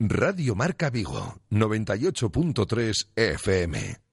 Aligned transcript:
Radio 0.00 0.54
Marca 0.54 0.90
Vigo, 0.90 1.40
98.3 1.50 3.08
FM. 3.16 4.07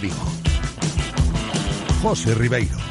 Vigo. 0.00 0.16
José 2.02 2.34
Ribeiro. 2.34 2.89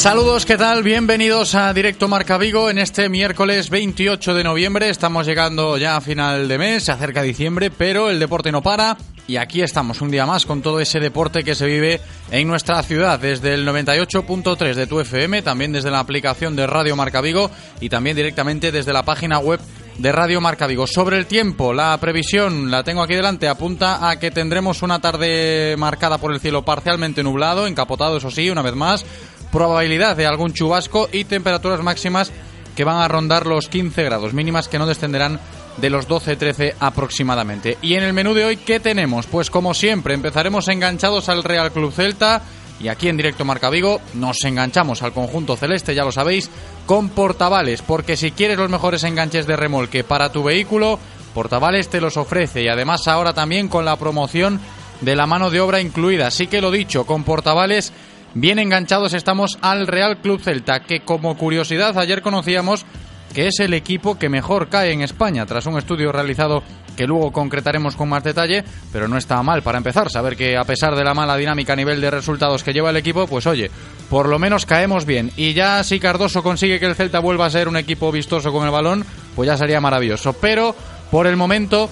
Saludos, 0.00 0.46
¿qué 0.46 0.56
tal? 0.56 0.82
Bienvenidos 0.82 1.54
a 1.54 1.74
Directo 1.74 2.08
Marca 2.08 2.38
Vigo 2.38 2.70
en 2.70 2.78
este 2.78 3.10
miércoles 3.10 3.68
28 3.68 4.32
de 4.32 4.42
noviembre. 4.42 4.88
Estamos 4.88 5.26
llegando 5.26 5.76
ya 5.76 5.96
a 5.96 6.00
final 6.00 6.48
de 6.48 6.56
mes, 6.56 6.84
se 6.84 6.92
acerca 6.92 7.20
diciembre, 7.20 7.70
pero 7.70 8.08
el 8.08 8.18
deporte 8.18 8.50
no 8.50 8.62
para 8.62 8.96
y 9.30 9.36
aquí 9.36 9.62
estamos 9.62 10.00
un 10.00 10.10
día 10.10 10.26
más 10.26 10.44
con 10.44 10.60
todo 10.60 10.80
ese 10.80 10.98
deporte 10.98 11.44
que 11.44 11.54
se 11.54 11.64
vive 11.64 12.00
en 12.32 12.48
nuestra 12.48 12.82
ciudad 12.82 13.20
desde 13.20 13.54
el 13.54 13.64
98.3 13.64 14.74
de 14.74 14.86
tu 14.88 14.98
FM, 14.98 15.42
también 15.42 15.70
desde 15.70 15.90
la 15.90 16.00
aplicación 16.00 16.56
de 16.56 16.66
Radio 16.66 16.96
Marca 16.96 17.20
Vigo 17.20 17.48
y 17.80 17.88
también 17.88 18.16
directamente 18.16 18.72
desde 18.72 18.92
la 18.92 19.04
página 19.04 19.38
web 19.38 19.60
de 19.98 20.10
Radio 20.10 20.40
Marca 20.40 20.66
Vigo. 20.66 20.86
Sobre 20.88 21.16
el 21.16 21.26
tiempo, 21.26 21.72
la 21.72 21.96
previsión 22.00 22.72
la 22.72 22.82
tengo 22.82 23.02
aquí 23.02 23.14
delante, 23.14 23.46
apunta 23.46 24.08
a 24.08 24.18
que 24.18 24.32
tendremos 24.32 24.82
una 24.82 24.98
tarde 24.98 25.76
marcada 25.78 26.18
por 26.18 26.32
el 26.32 26.40
cielo 26.40 26.64
parcialmente 26.64 27.22
nublado, 27.22 27.68
encapotado 27.68 28.16
eso 28.16 28.32
sí, 28.32 28.50
una 28.50 28.62
vez 28.62 28.74
más, 28.74 29.04
probabilidad 29.52 30.16
de 30.16 30.26
algún 30.26 30.52
chubasco 30.52 31.08
y 31.12 31.24
temperaturas 31.24 31.82
máximas 31.82 32.32
que 32.76 32.84
van 32.84 32.98
a 32.98 33.08
rondar 33.08 33.46
los 33.46 33.68
15 33.68 34.02
grados, 34.04 34.32
mínimas 34.32 34.68
que 34.68 34.78
no 34.78 34.86
descenderán 34.86 35.40
de 35.76 35.90
los 35.90 36.08
12-13 36.08 36.74
aproximadamente. 36.80 37.78
Y 37.82 37.94
en 37.94 38.02
el 38.02 38.12
menú 38.12 38.34
de 38.34 38.44
hoy, 38.44 38.56
¿qué 38.56 38.80
tenemos? 38.80 39.26
Pues 39.26 39.50
como 39.50 39.74
siempre, 39.74 40.14
empezaremos 40.14 40.68
enganchados 40.68 41.28
al 41.28 41.44
Real 41.44 41.72
Club 41.72 41.92
Celta 41.92 42.42
y 42.80 42.88
aquí 42.88 43.08
en 43.08 43.16
directo 43.16 43.44
Marca 43.44 43.70
Vigo 43.70 44.00
nos 44.14 44.42
enganchamos 44.44 45.02
al 45.02 45.12
conjunto 45.12 45.56
celeste, 45.56 45.94
ya 45.94 46.04
lo 46.04 46.12
sabéis, 46.12 46.50
con 46.86 47.10
portavales, 47.10 47.82
porque 47.82 48.16
si 48.16 48.30
quieres 48.30 48.58
los 48.58 48.70
mejores 48.70 49.04
enganches 49.04 49.46
de 49.46 49.56
remolque 49.56 50.02
para 50.02 50.32
tu 50.32 50.42
vehículo, 50.42 50.98
Portavales 51.34 51.88
te 51.88 52.00
los 52.00 52.16
ofrece 52.16 52.62
y 52.62 52.68
además 52.68 53.06
ahora 53.06 53.32
también 53.32 53.68
con 53.68 53.84
la 53.84 53.96
promoción 53.96 54.60
de 55.00 55.16
la 55.16 55.26
mano 55.26 55.50
de 55.50 55.60
obra 55.60 55.80
incluida. 55.80 56.26
Así 56.26 56.46
que 56.46 56.60
lo 56.60 56.70
dicho, 56.70 57.06
con 57.06 57.24
Portavales 57.24 57.92
Bien 58.34 58.60
enganchados 58.60 59.12
estamos 59.12 59.58
al 59.60 59.88
Real 59.88 60.18
Club 60.18 60.40
Celta, 60.40 60.80
que 60.80 61.00
como 61.00 61.36
curiosidad 61.36 61.98
ayer 61.98 62.22
conocíamos 62.22 62.86
que 63.34 63.48
es 63.48 63.58
el 63.58 63.74
equipo 63.74 64.18
que 64.18 64.28
mejor 64.28 64.68
cae 64.68 64.92
en 64.92 65.02
España, 65.02 65.46
tras 65.46 65.66
un 65.66 65.78
estudio 65.78 66.12
realizado 66.12 66.62
que 66.96 67.06
luego 67.06 67.32
concretaremos 67.32 67.96
con 67.96 68.08
más 68.08 68.22
detalle, 68.22 68.64
pero 68.92 69.08
no 69.08 69.16
está 69.16 69.42
mal 69.42 69.62
para 69.62 69.78
empezar, 69.78 70.10
saber 70.10 70.36
que 70.36 70.56
a 70.56 70.64
pesar 70.64 70.94
de 70.94 71.04
la 71.04 71.14
mala 71.14 71.36
dinámica 71.36 71.72
a 71.72 71.76
nivel 71.76 72.00
de 72.00 72.10
resultados 72.10 72.62
que 72.62 72.72
lleva 72.72 72.90
el 72.90 72.96
equipo, 72.96 73.26
pues 73.26 73.46
oye, 73.46 73.70
por 74.08 74.28
lo 74.28 74.38
menos 74.38 74.66
caemos 74.66 75.06
bien. 75.06 75.32
Y 75.36 75.52
ya 75.52 75.82
si 75.82 75.98
Cardoso 75.98 76.42
consigue 76.42 76.78
que 76.78 76.86
el 76.86 76.94
Celta 76.94 77.20
vuelva 77.20 77.46
a 77.46 77.50
ser 77.50 77.68
un 77.68 77.76
equipo 77.76 78.12
vistoso 78.12 78.52
con 78.52 78.64
el 78.64 78.72
balón, 78.72 79.04
pues 79.34 79.46
ya 79.48 79.56
sería 79.56 79.80
maravilloso. 79.80 80.34
Pero 80.34 80.74
por 81.10 81.26
el 81.26 81.36
momento 81.36 81.88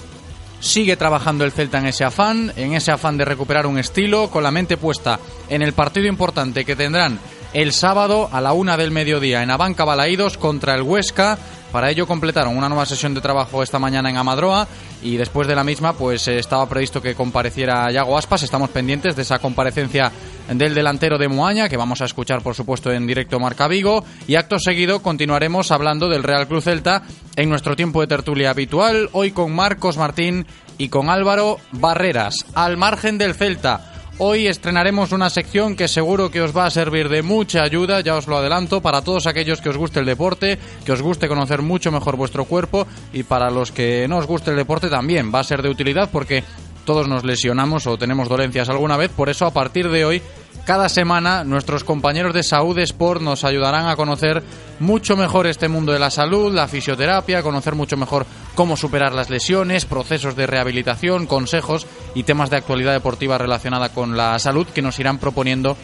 Sigue 0.59 0.97
trabajando 0.97 1.45
el 1.45 1.51
Celta 1.51 1.79
en 1.79 1.87
ese 1.87 2.03
afán, 2.03 2.51
en 2.55 2.73
ese 2.73 2.91
afán 2.91 3.17
de 3.17 3.25
recuperar 3.25 3.65
un 3.65 3.79
estilo, 3.79 4.29
con 4.29 4.43
la 4.43 4.51
mente 4.51 4.77
puesta 4.77 5.19
en 5.47 5.61
el 5.61 5.73
partido 5.73 6.07
importante 6.07 6.65
que 6.65 6.75
tendrán 6.75 7.19
el 7.53 7.73
sábado 7.73 8.29
a 8.31 8.41
la 8.41 8.53
una 8.53 8.77
del 8.77 8.91
mediodía 8.91 9.41
en 9.41 9.51
Abanca 9.51 9.85
Balaídos 9.85 10.37
contra 10.37 10.75
el 10.75 10.83
Huesca. 10.83 11.37
Para 11.71 11.91
ello 11.91 12.07
completaron 12.07 12.57
una 12.57 12.67
nueva 12.67 12.85
sesión 12.85 13.13
de 13.13 13.21
trabajo 13.21 13.61
esta 13.61 13.77
mañana 13.77 14.09
en 14.09 14.17
Amadroa 14.17 14.67
y 15.03 15.17
después 15.17 15.47
de 15.47 15.55
la 15.55 15.63
misma 15.63 15.93
pues 15.93 16.27
eh, 16.27 16.39
estaba 16.39 16.67
previsto 16.67 17.01
que 17.01 17.13
compareciera 17.13 17.91
Yago 17.91 18.17
Aspas. 18.17 18.43
Estamos 18.43 18.69
pendientes 18.71 19.15
de 19.15 19.21
esa 19.21 19.37
comparecencia 19.39 20.11
del 20.51 20.73
delantero 20.73 21.19
de 21.19 21.27
Moaña 21.27 21.69
que 21.69 21.77
vamos 21.77 22.01
a 22.01 22.05
escuchar 22.05 22.41
por 22.41 22.55
supuesto 22.55 22.91
en 22.91 23.05
directo 23.05 23.39
Marca 23.39 23.67
Vigo 23.67 24.03
y 24.27 24.35
acto 24.35 24.57
seguido 24.57 25.01
continuaremos 25.01 25.71
hablando 25.71 26.09
del 26.09 26.23
Real 26.23 26.47
Cruz 26.47 26.63
Celta 26.63 27.03
en 27.35 27.49
nuestro 27.49 27.75
tiempo 27.75 28.01
de 28.01 28.07
tertulia 28.07 28.49
habitual, 28.49 29.09
hoy 29.11 29.31
con 29.31 29.55
Marcos 29.55 29.97
Martín 29.97 30.47
y 30.79 30.89
con 30.89 31.09
Álvaro 31.09 31.57
Barreras. 31.71 32.45
Al 32.55 32.77
margen 32.77 33.17
del 33.17 33.35
Celta, 33.35 33.98
Hoy 34.21 34.47
estrenaremos 34.47 35.13
una 35.13 35.29
sección 35.29 35.77
que 35.77 35.87
seguro 35.87 36.29
que 36.29 36.41
os 36.41 36.55
va 36.55 36.65
a 36.65 36.69
servir 36.69 37.07
de 37.07 37.21
mucha 37.21 37.63
ayuda, 37.63 38.01
ya 38.01 38.17
os 38.17 38.27
lo 38.27 38.35
adelanto, 38.35 38.81
para 38.81 39.01
todos 39.01 39.27
aquellos 39.27 39.61
que 39.61 39.69
os 39.69 39.77
guste 39.77 40.01
el 40.01 40.05
deporte, 40.05 40.59
que 40.83 40.91
os 40.91 41.01
guste 41.01 41.29
conocer 41.29 41.61
mucho 41.61 41.89
mejor 41.89 42.17
vuestro 42.17 42.43
cuerpo 42.43 42.85
y 43.13 43.23
para 43.23 43.49
los 43.49 43.71
que 43.71 44.09
no 44.09 44.17
os 44.17 44.27
guste 44.27 44.51
el 44.51 44.57
deporte 44.57 44.89
también. 44.89 45.31
Va 45.33 45.39
a 45.39 45.45
ser 45.45 45.61
de 45.61 45.69
utilidad 45.69 46.09
porque 46.11 46.43
todos 46.83 47.07
nos 47.07 47.23
lesionamos 47.23 47.87
o 47.87 47.97
tenemos 47.97 48.27
dolencias 48.27 48.67
alguna 48.67 48.97
vez, 48.97 49.09
por 49.09 49.29
eso 49.29 49.45
a 49.45 49.53
partir 49.53 49.89
de 49.89 50.03
hoy 50.03 50.21
cada 50.69 50.87
semana 50.87 51.43
nuestros 51.43 51.83
compañeros 51.83 52.31
de 52.31 52.43
Saúd 52.43 52.77
Sport 52.77 53.23
nos 53.23 53.43
ayudarán 53.43 53.87
a 53.87 53.95
conocer 53.95 54.43
mucho 54.79 55.17
mejor 55.17 55.47
este 55.47 55.67
mundo 55.67 55.93
de 55.93 55.97
la 55.97 56.11
salud, 56.11 56.53
la 56.53 56.67
fisioterapia, 56.67 57.41
conocer 57.41 57.73
mucho 57.73 57.97
mejor 57.97 58.27
cómo 58.53 58.77
superar 58.77 59.15
las 59.15 59.31
lesiones, 59.31 59.85
procesos 59.85 60.35
de 60.35 60.45
rehabilitación, 60.45 61.25
consejos 61.25 61.87
y 62.13 62.21
temas 62.21 62.51
de 62.51 62.57
actualidad 62.57 62.93
deportiva 62.93 63.39
relacionada 63.39 63.89
con 63.89 64.15
la 64.15 64.37
salud 64.37 64.67
que 64.67 64.83
nos 64.83 64.99
irán 64.99 65.17
proponiendo 65.17 65.75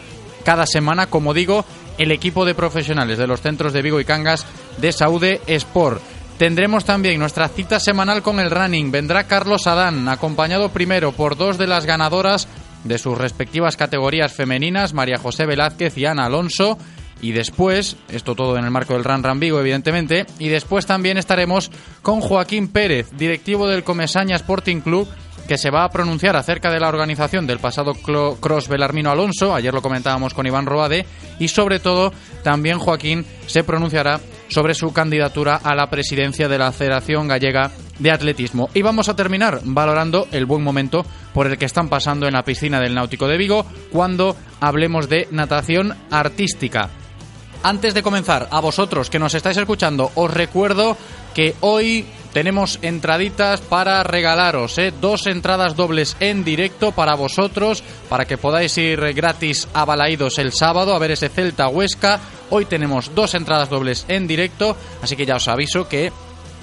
cada 0.44 0.66
semana, 0.66 1.08
como 1.08 1.34
digo, 1.34 1.64
el 1.98 2.12
equipo 2.12 2.44
de 2.44 2.54
profesionales 2.54 3.18
de 3.18 3.26
los 3.26 3.40
centros 3.40 3.72
de 3.72 3.82
Vigo 3.82 3.98
y 3.98 4.04
Cangas 4.04 4.46
de 4.78 4.92
Saúde 4.92 5.40
Sport. 5.48 6.00
Tendremos 6.38 6.84
también 6.84 7.18
nuestra 7.18 7.48
cita 7.48 7.80
semanal 7.80 8.22
con 8.22 8.38
el 8.38 8.52
running. 8.52 8.92
Vendrá 8.92 9.24
Carlos 9.24 9.66
Adán, 9.66 10.08
acompañado 10.08 10.68
primero 10.68 11.10
por 11.10 11.36
dos 11.36 11.58
de 11.58 11.66
las 11.66 11.86
ganadoras 11.86 12.46
de 12.86 12.98
sus 12.98 13.18
respectivas 13.18 13.76
categorías 13.76 14.32
femeninas, 14.32 14.94
María 14.94 15.18
José 15.18 15.46
Velázquez 15.46 15.96
y 15.98 16.06
Ana 16.06 16.26
Alonso. 16.26 16.78
Y 17.22 17.32
después, 17.32 17.96
esto 18.10 18.34
todo 18.34 18.58
en 18.58 18.64
el 18.64 18.70
marco 18.70 18.92
del 18.92 19.04
Ran 19.04 19.22
Ran 19.22 19.40
Vigo, 19.40 19.58
evidentemente, 19.58 20.26
y 20.38 20.48
después 20.48 20.84
también 20.84 21.16
estaremos 21.16 21.70
con 22.02 22.20
Joaquín 22.20 22.68
Pérez, 22.68 23.08
directivo 23.12 23.66
del 23.66 23.84
Comesaña 23.84 24.36
Sporting 24.36 24.80
Club, 24.80 25.08
que 25.48 25.56
se 25.56 25.70
va 25.70 25.84
a 25.84 25.90
pronunciar 25.90 26.36
acerca 26.36 26.70
de 26.70 26.80
la 26.80 26.88
organización 26.88 27.46
del 27.46 27.58
pasado 27.58 27.94
Cross 27.94 28.68
Belarmino 28.68 29.10
Alonso, 29.10 29.54
ayer 29.54 29.72
lo 29.72 29.80
comentábamos 29.80 30.34
con 30.34 30.46
Iván 30.46 30.66
Roade, 30.66 31.06
y 31.38 31.48
sobre 31.48 31.78
todo 31.78 32.12
también 32.42 32.78
Joaquín 32.78 33.24
se 33.46 33.64
pronunciará 33.64 34.20
sobre 34.48 34.74
su 34.74 34.92
candidatura 34.92 35.56
a 35.56 35.74
la 35.74 35.88
presidencia 35.88 36.48
de 36.48 36.58
la 36.58 36.72
Federación 36.72 37.28
Gallega 37.28 37.70
de 37.98 38.10
Atletismo. 38.10 38.70
Y 38.74 38.82
vamos 38.82 39.08
a 39.08 39.16
terminar 39.16 39.60
valorando 39.64 40.28
el 40.32 40.46
buen 40.46 40.62
momento 40.62 41.04
por 41.32 41.46
el 41.46 41.58
que 41.58 41.64
están 41.64 41.88
pasando 41.88 42.26
en 42.26 42.34
la 42.34 42.44
piscina 42.44 42.80
del 42.80 42.94
Náutico 42.94 43.28
de 43.28 43.38
Vigo 43.38 43.66
cuando 43.90 44.36
hablemos 44.60 45.08
de 45.08 45.28
natación 45.30 45.94
artística. 46.10 46.90
Antes 47.62 47.94
de 47.94 48.02
comenzar, 48.02 48.48
a 48.50 48.60
vosotros 48.60 49.10
que 49.10 49.18
nos 49.18 49.34
estáis 49.34 49.56
escuchando, 49.56 50.10
os 50.14 50.32
recuerdo 50.32 50.96
que 51.34 51.54
hoy 51.60 52.06
tenemos 52.32 52.78
entraditas 52.82 53.60
para 53.62 54.02
regalaros, 54.02 54.76
¿eh? 54.78 54.92
dos 55.00 55.26
entradas 55.26 55.74
dobles 55.74 56.16
en 56.20 56.44
directo 56.44 56.92
para 56.92 57.14
vosotros, 57.14 57.82
para 58.08 58.26
que 58.26 58.36
podáis 58.36 58.76
ir 58.76 59.00
gratis 59.14 59.66
a 59.72 59.84
Balaídos 59.84 60.38
el 60.38 60.52
sábado 60.52 60.94
a 60.94 60.98
ver 60.98 61.12
ese 61.12 61.30
Celta 61.30 61.68
Huesca. 61.68 62.20
Hoy 62.50 62.66
tenemos 62.66 63.14
dos 63.14 63.34
entradas 63.34 63.70
dobles 63.70 64.04
en 64.08 64.26
directo, 64.26 64.76
así 65.02 65.16
que 65.16 65.26
ya 65.26 65.36
os 65.36 65.48
aviso 65.48 65.88
que 65.88 66.12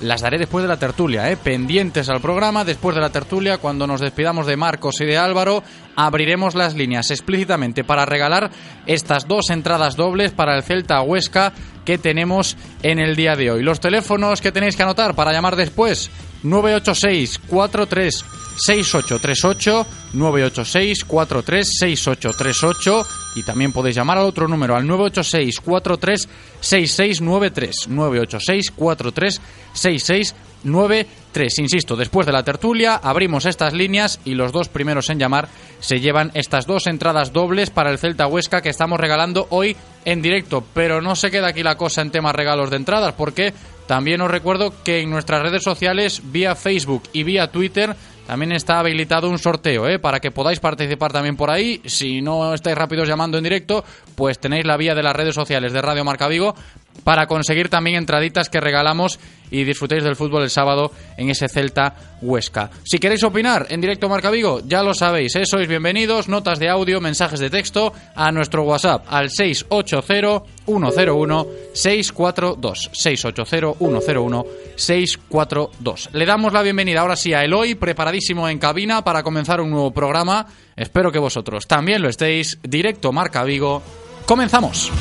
las 0.02 0.22
daré 0.22 0.38
después 0.38 0.64
de 0.64 0.68
la 0.68 0.78
tertulia, 0.78 1.32
¿eh? 1.32 1.38
pendientes 1.38 2.10
al 2.10 2.22
programa. 2.22 2.66
Después 2.66 2.96
de 2.96 3.02
la 3.02 3.10
tertulia, 3.10 3.58
cuando 3.58 3.88
nos 3.88 4.02
despidamos 4.02 4.48
de 4.48 4.58
Marcos 4.58 5.00
y 5.02 5.06
de 5.06 5.18
Álvaro, 5.18 5.64
abriremos 5.96 6.56
las 6.56 6.76
líneas 6.76 7.12
explícitamente 7.12 7.84
para 7.84 8.06
regalar 8.06 8.52
estas 8.86 9.28
dos 9.28 9.50
entradas 9.50 9.96
dobles 9.96 10.32
para 10.32 10.56
el 10.56 10.64
Celta 10.64 11.02
Huesca 11.02 11.54
que 11.86 11.98
tenemos 11.98 12.58
en 12.82 13.00
el 13.00 13.16
día 13.16 13.36
de 13.36 13.52
hoy. 13.52 13.64
Los 13.64 13.80
teléfonos 13.80 14.42
que 14.42 14.52
tenéis 14.52 14.76
que 14.76 14.84
anotar 14.84 15.16
para 15.16 15.32
llamar 15.34 15.56
después, 15.56 16.10
986 16.44 17.40
43 17.48 18.26
6838 18.58 19.88
986 20.14 21.06
43 21.06 21.68
6838 21.80 23.23
y 23.36 23.44
también 23.44 23.72
podéis 23.72 23.96
llamar 23.96 24.18
al 24.18 24.26
otro 24.26 24.48
número 24.48 24.76
al 24.76 24.88
986 24.88 25.60
43 25.60 26.30
6693 26.60 27.88
986 27.90 28.72
43 28.72 29.42
6693 29.74 31.60
insisto 31.60 31.96
después 31.96 32.26
de 32.26 32.34
la 32.34 32.44
tertulia 32.44 32.96
abrimos 32.96 33.46
estas 33.46 33.74
líneas 33.74 34.20
y 34.26 34.36
los 34.36 34.52
dos 34.52 34.70
primeros 34.70 35.10
en 35.10 35.20
llamar 35.20 35.50
se 35.80 36.00
llevan 36.00 36.32
estas 36.34 36.66
dos 36.66 36.88
entradas 36.88 37.34
dobles 37.34 37.70
para 37.70 37.92
el 37.92 37.98
Celta 37.98 38.28
Huesca 38.28 38.62
que 38.62 38.70
estamos 38.70 39.00
regalando 39.00 39.48
hoy 39.50 39.76
en 40.06 40.22
directo. 40.22 40.64
Pero 40.74 41.02
no 41.02 41.16
se 41.16 41.32
queda 41.32 41.50
aquí 41.50 41.64
la 41.64 41.76
cosa 41.76 42.02
en 42.02 42.12
temas 42.12 42.36
regalos 42.36 42.70
de 42.70 42.78
entradas 42.78 43.14
porque 43.18 43.54
también 43.88 44.22
os 44.22 44.32
recuerdo 44.32 44.74
que 44.84 45.02
en 45.02 45.10
nuestras 45.10 45.42
redes 45.42 45.64
sociales 45.64 46.22
vía 46.32 46.56
Facebook 46.56 47.04
y 47.12 47.24
vía 47.24 47.52
Twitter 47.52 47.96
también 48.26 48.54
está 48.54 48.80
habilitado 48.80 49.30
un 49.30 49.38
sorteo, 49.38 49.88
¿eh? 49.88 50.00
Para 50.00 50.20
que 50.20 50.32
podáis 50.32 50.60
participar 50.60 51.12
también 51.12 51.36
por 51.36 51.52
ahí. 51.52 51.82
Si 51.86 52.22
no 52.22 52.54
estáis 52.54 52.78
rápidos 52.78 53.08
llamando 53.08 53.38
en 53.38 53.44
directo, 53.44 53.84
pues 54.16 54.40
tenéis 54.40 54.66
la 54.66 54.78
vía 54.78 54.96
de 54.96 55.04
las 55.04 55.16
redes 55.16 55.36
sociales 55.36 55.74
de 55.74 55.82
Radio 55.82 56.06
Marca 56.06 56.28
Vigo 56.28 56.56
para 57.04 57.28
conseguir 57.28 57.70
también 57.70 57.98
entraditas 57.98 58.50
que 58.50 58.62
regalamos 58.62 59.20
y 59.54 59.64
disfrutéis 59.64 60.04
del 60.04 60.16
fútbol 60.16 60.44
el 60.44 60.50
sábado 60.50 60.92
en 61.16 61.30
ese 61.30 61.48
Celta 61.48 61.96
Huesca. 62.22 62.72
Si 62.84 62.98
queréis 62.98 63.24
opinar 63.24 63.68
en 63.70 63.80
directo 63.80 64.10
Marca 64.10 64.32
Vigo, 64.32 64.62
ya 64.66 64.82
lo 64.82 64.96
sabéis, 64.96 65.36
¿eh? 65.36 65.46
sois 65.46 65.68
bienvenidos, 65.68 66.28
notas 66.28 66.58
de 66.58 66.70
audio, 66.70 67.00
mensajes 67.00 67.40
de 67.40 67.52
texto 67.52 67.94
a 68.16 68.32
nuestro 68.32 68.64
WhatsApp 68.64 69.06
al 69.08 69.30
680 69.30 70.44
101 70.66 71.48
642 71.74 72.90
680 72.92 73.76
101 73.78 74.46
642. 74.76 76.10
Le 76.14 76.26
damos 76.26 76.52
la 76.52 76.64
bienvenida 76.64 77.02
ahora 77.02 77.16
sí 77.16 77.34
a 77.34 77.44
Eloy, 77.44 77.76
preparadísimo 77.76 78.50
en 78.50 78.58
cabina 78.58 79.04
para 79.04 79.22
comenzar 79.22 79.62
un 79.62 79.70
nuevo 79.70 79.92
programa. 79.92 80.48
Espero 80.76 81.12
que 81.12 81.20
vosotros 81.20 81.68
también 81.68 82.02
lo 82.02 82.10
estéis. 82.10 82.58
Directo 82.64 83.12
Marca 83.12 83.44
Vigo. 83.44 83.84
Comenzamos. 84.26 84.92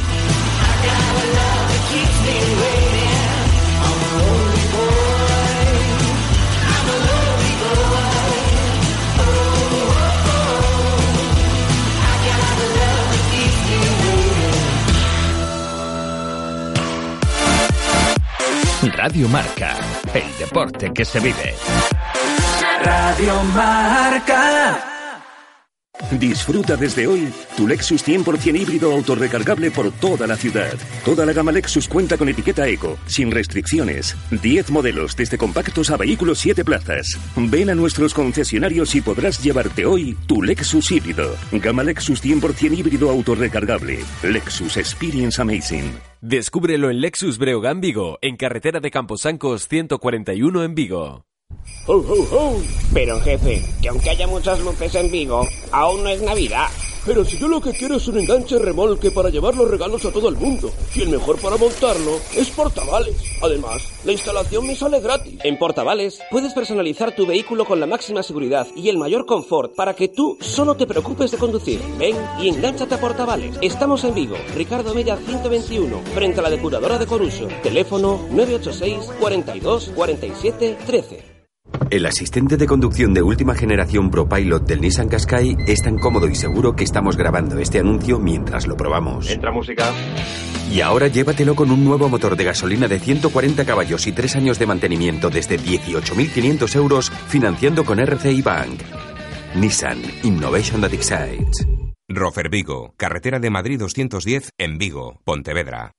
Radio 18.90 19.28
Marca, 19.28 19.76
el 20.12 20.38
deporte 20.38 20.92
que 20.92 21.04
se 21.04 21.20
vive. 21.20 21.54
Radio 22.82 23.42
Marca. 23.54 25.01
Disfruta 26.10 26.76
desde 26.76 27.06
hoy 27.06 27.32
tu 27.56 27.66
Lexus 27.66 28.06
100% 28.06 28.60
híbrido 28.60 28.92
autorrecargable 28.92 29.70
por 29.70 29.90
toda 29.92 30.26
la 30.26 30.36
ciudad. 30.36 30.72
Toda 31.04 31.24
la 31.24 31.32
gama 31.32 31.52
Lexus 31.52 31.88
cuenta 31.88 32.16
con 32.16 32.28
etiqueta 32.28 32.68
Eco, 32.68 32.98
sin 33.06 33.30
restricciones. 33.30 34.16
10 34.30 34.70
modelos, 34.70 35.16
desde 35.16 35.38
compactos 35.38 35.90
a 35.90 35.96
vehículos 35.96 36.38
7 36.38 36.64
plazas. 36.64 37.18
Ven 37.36 37.70
a 37.70 37.74
nuestros 37.74 38.14
concesionarios 38.14 38.94
y 38.94 39.00
podrás 39.00 39.42
llevarte 39.42 39.86
hoy 39.86 40.16
tu 40.26 40.42
Lexus 40.42 40.90
híbrido. 40.90 41.34
Gama 41.52 41.82
Lexus 41.82 42.22
100% 42.22 42.76
híbrido 42.76 43.10
autorrecargable. 43.10 44.00
Lexus 44.22 44.76
Experience 44.76 45.40
Amazing. 45.40 45.92
Descúbrelo 46.20 46.90
en 46.90 47.00
Lexus 47.00 47.38
Breogán 47.38 47.80
Vigo, 47.80 48.18
en 48.22 48.36
carretera 48.36 48.80
de 48.80 48.90
Camposancos 48.90 49.66
141 49.66 50.62
en 50.62 50.74
Vigo. 50.74 51.31
¡Ho, 51.86 51.94
ho, 51.94 52.26
ho! 52.30 52.62
Pero 52.94 53.20
jefe, 53.20 53.64
que 53.80 53.88
aunque 53.88 54.10
haya 54.10 54.26
muchas 54.26 54.60
luces 54.60 54.94
en 54.94 55.10
Vigo, 55.10 55.46
aún 55.72 56.04
no 56.04 56.10
es 56.10 56.22
Navidad. 56.22 56.68
Pero 57.04 57.24
si 57.24 57.36
yo 57.36 57.48
lo 57.48 57.60
que 57.60 57.72
quiero 57.72 57.96
es 57.96 58.06
un 58.06 58.18
enganche 58.18 58.56
remolque 58.60 59.10
para 59.10 59.30
llevar 59.30 59.56
los 59.56 59.68
regalos 59.68 60.04
a 60.04 60.12
todo 60.12 60.28
el 60.28 60.36
mundo. 60.36 60.70
Y 60.94 61.02
el 61.02 61.08
mejor 61.08 61.40
para 61.40 61.56
montarlo 61.56 62.20
es 62.36 62.50
Portavales. 62.50 63.16
Además, 63.42 63.82
la 64.04 64.12
instalación 64.12 64.66
me 64.68 64.76
sale 64.76 65.00
gratis. 65.00 65.40
En 65.42 65.58
Portavales 65.58 66.20
puedes 66.30 66.54
personalizar 66.54 67.16
tu 67.16 67.26
vehículo 67.26 67.64
con 67.64 67.80
la 67.80 67.86
máxima 67.86 68.22
seguridad 68.22 68.68
y 68.76 68.88
el 68.88 68.98
mayor 68.98 69.26
confort 69.26 69.74
para 69.74 69.94
que 69.94 70.06
tú 70.06 70.38
solo 70.40 70.76
te 70.76 70.86
preocupes 70.86 71.32
de 71.32 71.38
conducir. 71.38 71.80
Ven 71.98 72.16
y 72.40 72.48
engánchate 72.48 72.94
a 72.94 73.00
Portavales. 73.00 73.56
Estamos 73.60 74.04
en 74.04 74.14
Vigo, 74.14 74.36
Ricardo 74.54 74.94
Mella 74.94 75.16
121, 75.16 76.00
frente 76.14 76.38
a 76.38 76.42
la 76.44 76.50
depuradora 76.50 76.98
de 76.98 77.06
Coruso. 77.06 77.48
Teléfono 77.64 78.20
986 78.30 79.10
42 79.18 79.90
47 79.96 80.78
13. 80.86 81.31
El 81.90 82.06
asistente 82.06 82.56
de 82.56 82.66
conducción 82.66 83.12
de 83.12 83.22
última 83.22 83.54
generación 83.54 84.10
ProPilot 84.10 84.66
del 84.66 84.80
Nissan 84.80 85.08
Qashqai 85.08 85.56
es 85.66 85.82
tan 85.82 85.98
cómodo 85.98 86.28
y 86.28 86.34
seguro 86.34 86.74
que 86.74 86.84
estamos 86.84 87.16
grabando 87.16 87.58
este 87.58 87.80
anuncio 87.80 88.18
mientras 88.18 88.66
lo 88.66 88.76
probamos. 88.76 89.30
Entra 89.30 89.50
música. 89.52 89.90
Y 90.72 90.80
ahora 90.80 91.08
llévatelo 91.08 91.54
con 91.54 91.70
un 91.70 91.84
nuevo 91.84 92.08
motor 92.08 92.36
de 92.36 92.44
gasolina 92.44 92.88
de 92.88 92.98
140 92.98 93.64
caballos 93.66 94.06
y 94.06 94.12
3 94.12 94.36
años 94.36 94.58
de 94.58 94.66
mantenimiento 94.66 95.28
desde 95.28 95.58
18.500 95.58 96.76
euros 96.76 97.10
financiando 97.28 97.84
con 97.84 97.98
RCI 98.00 98.40
Bank. 98.40 98.80
Nissan 99.54 100.00
Innovation 100.22 100.80
that 100.80 100.94
excites. 100.94 101.66
Rofer 102.08 102.48
Vigo, 102.48 102.94
carretera 102.96 103.38
de 103.38 103.50
Madrid 103.50 103.78
210 103.78 104.50
en 104.58 104.78
Vigo, 104.78 105.20
Pontevedra. 105.24 105.92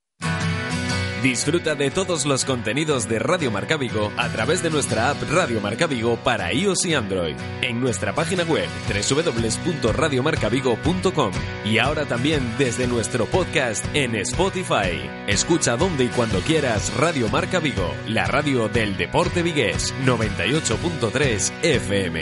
Disfruta 1.23 1.73
de 1.73 1.89
todos 1.89 2.25
los 2.25 2.43
contenidos 2.43 3.07
de 3.07 3.17
Radio 3.17 3.49
Marca 3.49 3.77
Vigo 3.77 4.11
a 4.17 4.27
través 4.27 4.61
de 4.61 4.69
nuestra 4.69 5.09
app 5.09 5.23
Radio 5.31 5.61
Marca 5.61 5.87
Vigo 5.87 6.17
para 6.17 6.51
iOS 6.51 6.85
y 6.85 6.95
Android, 6.95 7.37
en 7.61 7.79
nuestra 7.79 8.13
página 8.13 8.43
web 8.43 8.67
www.radiomarcavigo.com 8.89 11.31
y 11.63 11.77
ahora 11.77 12.03
también 12.03 12.43
desde 12.57 12.87
nuestro 12.87 13.25
podcast 13.25 13.85
en 13.93 14.15
Spotify. 14.15 15.09
Escucha 15.25 15.77
donde 15.77 16.03
y 16.03 16.09
cuando 16.09 16.41
quieras 16.41 16.93
Radio 16.97 17.29
Marca 17.29 17.59
Vigo, 17.59 17.89
la 18.09 18.25
radio 18.25 18.67
del 18.67 18.97
deporte 18.97 19.43
vigués 19.43 19.93
98.3 20.05 21.53
FM. 21.63 22.19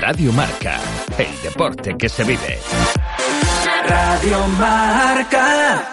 Radio 0.00 0.32
Marca, 0.32 0.78
el 1.18 1.42
deporte 1.42 1.96
que 1.98 2.08
se 2.08 2.22
vive. 2.22 2.60
Radio 3.90 4.46
Marca. 4.46 5.84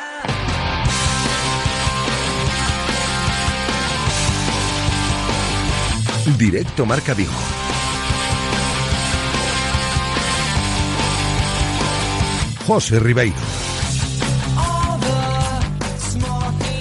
Directo 6.38 6.86
Marca 6.86 7.16
Vigo. 7.16 7.32
José 12.68 13.00
Ribeiro. 13.00 13.34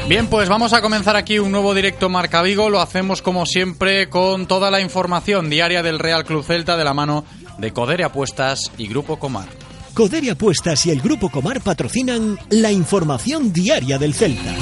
Bien, 0.07 0.27
pues 0.27 0.51
vamos 0.51 0.75
a 0.75 0.83
comenzar 0.83 1.17
aquí 1.17 1.39
un 1.39 1.51
nuevo 1.51 1.73
directo 1.73 2.11
Marca 2.11 2.43
Vigo. 2.43 2.69
Lo 2.69 2.83
hacemos 2.83 3.23
como 3.23 3.47
siempre 3.47 4.11
con 4.11 4.47
toda 4.47 4.71
la 4.71 4.83
información 4.83 5.49
diaria 5.49 5.83
del 5.83 5.99
Real 5.99 6.27
Club 6.27 6.45
Celta 6.45 6.77
de 6.77 6.85
la 6.85 6.93
mano 6.93 7.25
de 7.57 7.73
Codere 7.73 8.05
Apuestas 8.05 8.71
y 8.77 8.87
Grupo 8.89 9.19
Comar. 9.19 9.66
Codere 9.97 10.31
Apuestas 10.31 10.85
y 10.85 10.91
el 10.91 11.01
Grupo 11.01 11.31
Comar 11.31 11.63
patrocinan 11.63 12.39
la 12.51 12.71
información 12.71 13.51
diaria 13.51 13.97
del 13.97 14.13
Celta. 14.13 14.55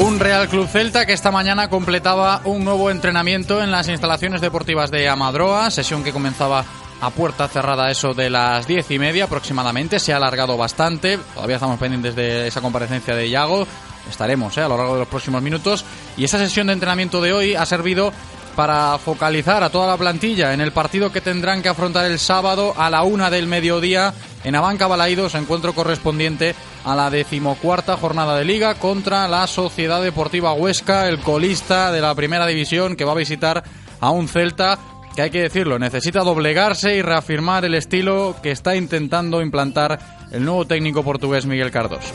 Un 0.00 0.20
Real 0.20 0.46
Club 0.48 0.68
Celta 0.68 1.06
que 1.06 1.14
esta 1.14 1.30
mañana 1.30 1.70
completaba 1.70 2.42
un 2.44 2.66
nuevo 2.66 2.90
entrenamiento 2.90 3.62
en 3.62 3.70
las 3.70 3.88
instalaciones 3.88 4.42
deportivas 4.42 4.90
de 4.90 5.08
Amadroa, 5.08 5.70
sesión 5.70 6.04
que 6.04 6.12
comenzaba 6.12 6.66
a 7.00 7.10
puerta 7.10 7.48
cerrada 7.48 7.90
eso 7.90 8.12
de 8.12 8.28
las 8.28 8.66
diez 8.66 8.90
y 8.90 8.98
media 8.98 9.24
aproximadamente, 9.24 9.98
se 9.98 10.12
ha 10.12 10.16
alargado 10.16 10.58
bastante, 10.58 11.18
todavía 11.32 11.56
estamos 11.56 11.78
pendientes 11.78 12.14
de 12.14 12.48
esa 12.48 12.60
comparecencia 12.60 13.14
de 13.14 13.26
Iago, 13.28 13.66
estaremos 14.08 14.56
¿eh? 14.56 14.62
a 14.62 14.68
lo 14.68 14.76
largo 14.76 14.94
de 14.94 15.00
los 15.00 15.08
próximos 15.08 15.42
minutos. 15.42 15.84
Y 16.16 16.24
esa 16.24 16.38
sesión 16.38 16.68
de 16.68 16.74
entrenamiento 16.74 17.20
de 17.20 17.32
hoy 17.32 17.54
ha 17.54 17.66
servido 17.66 18.12
para 18.56 18.98
focalizar 18.98 19.62
a 19.62 19.70
toda 19.70 19.86
la 19.86 19.96
plantilla 19.96 20.52
en 20.52 20.60
el 20.60 20.72
partido 20.72 21.12
que 21.12 21.20
tendrán 21.20 21.62
que 21.62 21.68
afrontar 21.68 22.06
el 22.06 22.18
sábado 22.18 22.74
a 22.76 22.90
la 22.90 23.04
una 23.04 23.30
del 23.30 23.46
mediodía 23.46 24.12
en 24.42 24.56
Abanca 24.56 24.88
Balaídos, 24.88 25.36
encuentro 25.36 25.74
correspondiente 25.74 26.56
a 26.84 26.96
la 26.96 27.08
decimocuarta 27.08 27.96
jornada 27.96 28.36
de 28.36 28.44
liga 28.44 28.74
contra 28.74 29.28
la 29.28 29.46
Sociedad 29.46 30.02
Deportiva 30.02 30.54
Huesca, 30.54 31.08
el 31.08 31.20
colista 31.20 31.92
de 31.92 32.00
la 32.00 32.14
primera 32.16 32.46
división 32.46 32.96
que 32.96 33.04
va 33.04 33.12
a 33.12 33.16
visitar 33.16 33.62
a 34.00 34.10
un 34.10 34.26
Celta 34.26 34.78
que 35.14 35.22
hay 35.22 35.30
que 35.30 35.42
decirlo, 35.42 35.78
necesita 35.78 36.20
doblegarse 36.20 36.94
y 36.94 37.02
reafirmar 37.02 37.64
el 37.64 37.74
estilo 37.74 38.36
que 38.42 38.52
está 38.52 38.76
intentando 38.76 39.40
implantar 39.40 39.98
el 40.30 40.44
nuevo 40.44 40.64
técnico 40.64 41.02
portugués 41.02 41.44
Miguel 41.46 41.70
Cardoso. 41.70 42.14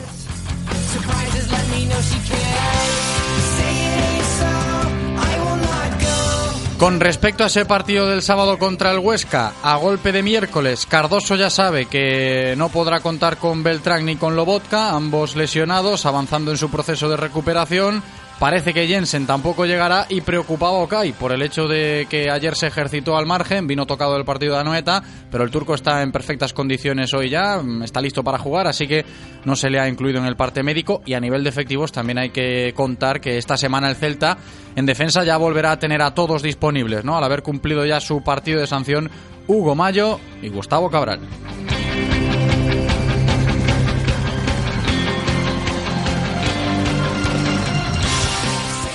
Con 6.84 7.00
respecto 7.00 7.46
a 7.46 7.48
ese 7.48 7.64
partido 7.64 8.10
del 8.10 8.22
sábado 8.22 8.60
contra 8.60 8.92
el 8.92 9.00
Huesca, 9.00 9.54
a 9.64 9.78
golpe 9.78 10.12
de 10.12 10.22
miércoles, 10.22 10.86
Cardoso 10.86 11.38
ya 11.38 11.50
sabe 11.50 11.86
que 11.86 12.56
no 12.58 12.68
podrá 12.68 13.00
contar 13.00 13.38
con 13.38 13.64
Beltrán 13.64 14.06
ni 14.06 14.18
con 14.18 14.36
Lobotka, 14.36 14.90
ambos 14.90 15.38
lesionados, 15.38 16.06
avanzando 16.06 16.52
en 16.52 16.58
su 16.58 16.70
proceso 16.70 17.08
de 17.08 17.16
recuperación. 17.16 18.04
Parece 18.40 18.74
que 18.74 18.88
Jensen 18.88 19.26
tampoco 19.26 19.66
llegará 19.66 20.06
y 20.10 20.22
preocupado 20.22 20.80
Okai 20.80 21.14
por 21.14 21.32
el 21.32 21.42
hecho 21.42 21.68
de 21.68 22.08
que 22.10 22.30
ayer 22.30 22.56
se 22.56 22.68
ejercitó 22.68 23.16
al 23.16 23.26
margen, 23.26 23.68
vino 23.68 23.86
tocado 23.86 24.18
el 24.18 24.26
partido 24.26 24.56
de 24.56 24.62
Anoeta, 24.62 25.02
pero 25.32 25.44
el 25.44 25.52
turco 25.52 25.76
está 25.76 26.02
en 26.02 26.12
perfectas 26.12 26.52
condiciones 26.52 27.14
hoy 27.14 27.30
ya, 27.30 27.62
está 27.84 28.02
listo 28.02 28.24
para 28.24 28.38
jugar, 28.38 28.68
así 28.68 28.86
que 28.86 29.06
no 29.46 29.56
se 29.56 29.70
le 29.70 29.80
ha 29.80 29.88
incluido 29.88 30.20
en 30.20 30.26
el 30.26 30.36
parte 30.36 30.62
médico 30.62 31.02
y 31.06 31.14
a 31.14 31.22
nivel 31.22 31.44
de 31.44 31.50
efectivos 31.50 31.92
también 31.92 32.18
hay 32.18 32.32
que 32.32 32.74
contar 32.76 33.22
que 33.22 33.38
esta 33.38 33.56
semana 33.56 33.90
el 33.90 33.96
Celta 33.96 34.38
en 34.76 34.86
defensa 34.86 35.24
ya 35.24 35.38
volverá 35.38 35.72
a 35.72 35.80
tener 35.80 36.02
a 36.02 36.14
todos 36.14 36.42
disponibles, 36.42 37.06
¿no? 37.06 37.18
Al 37.18 37.24
haber 37.24 37.44
cumplido 37.44 37.86
ya 37.86 38.02
su 38.02 38.24
partido 38.24 38.60
de 38.60 38.68
sanción 38.68 39.10
Hugo 39.48 39.76
Mayo 39.76 40.20
y 40.42 40.50
Gustavo 40.50 40.90
Cabral. 40.90 41.20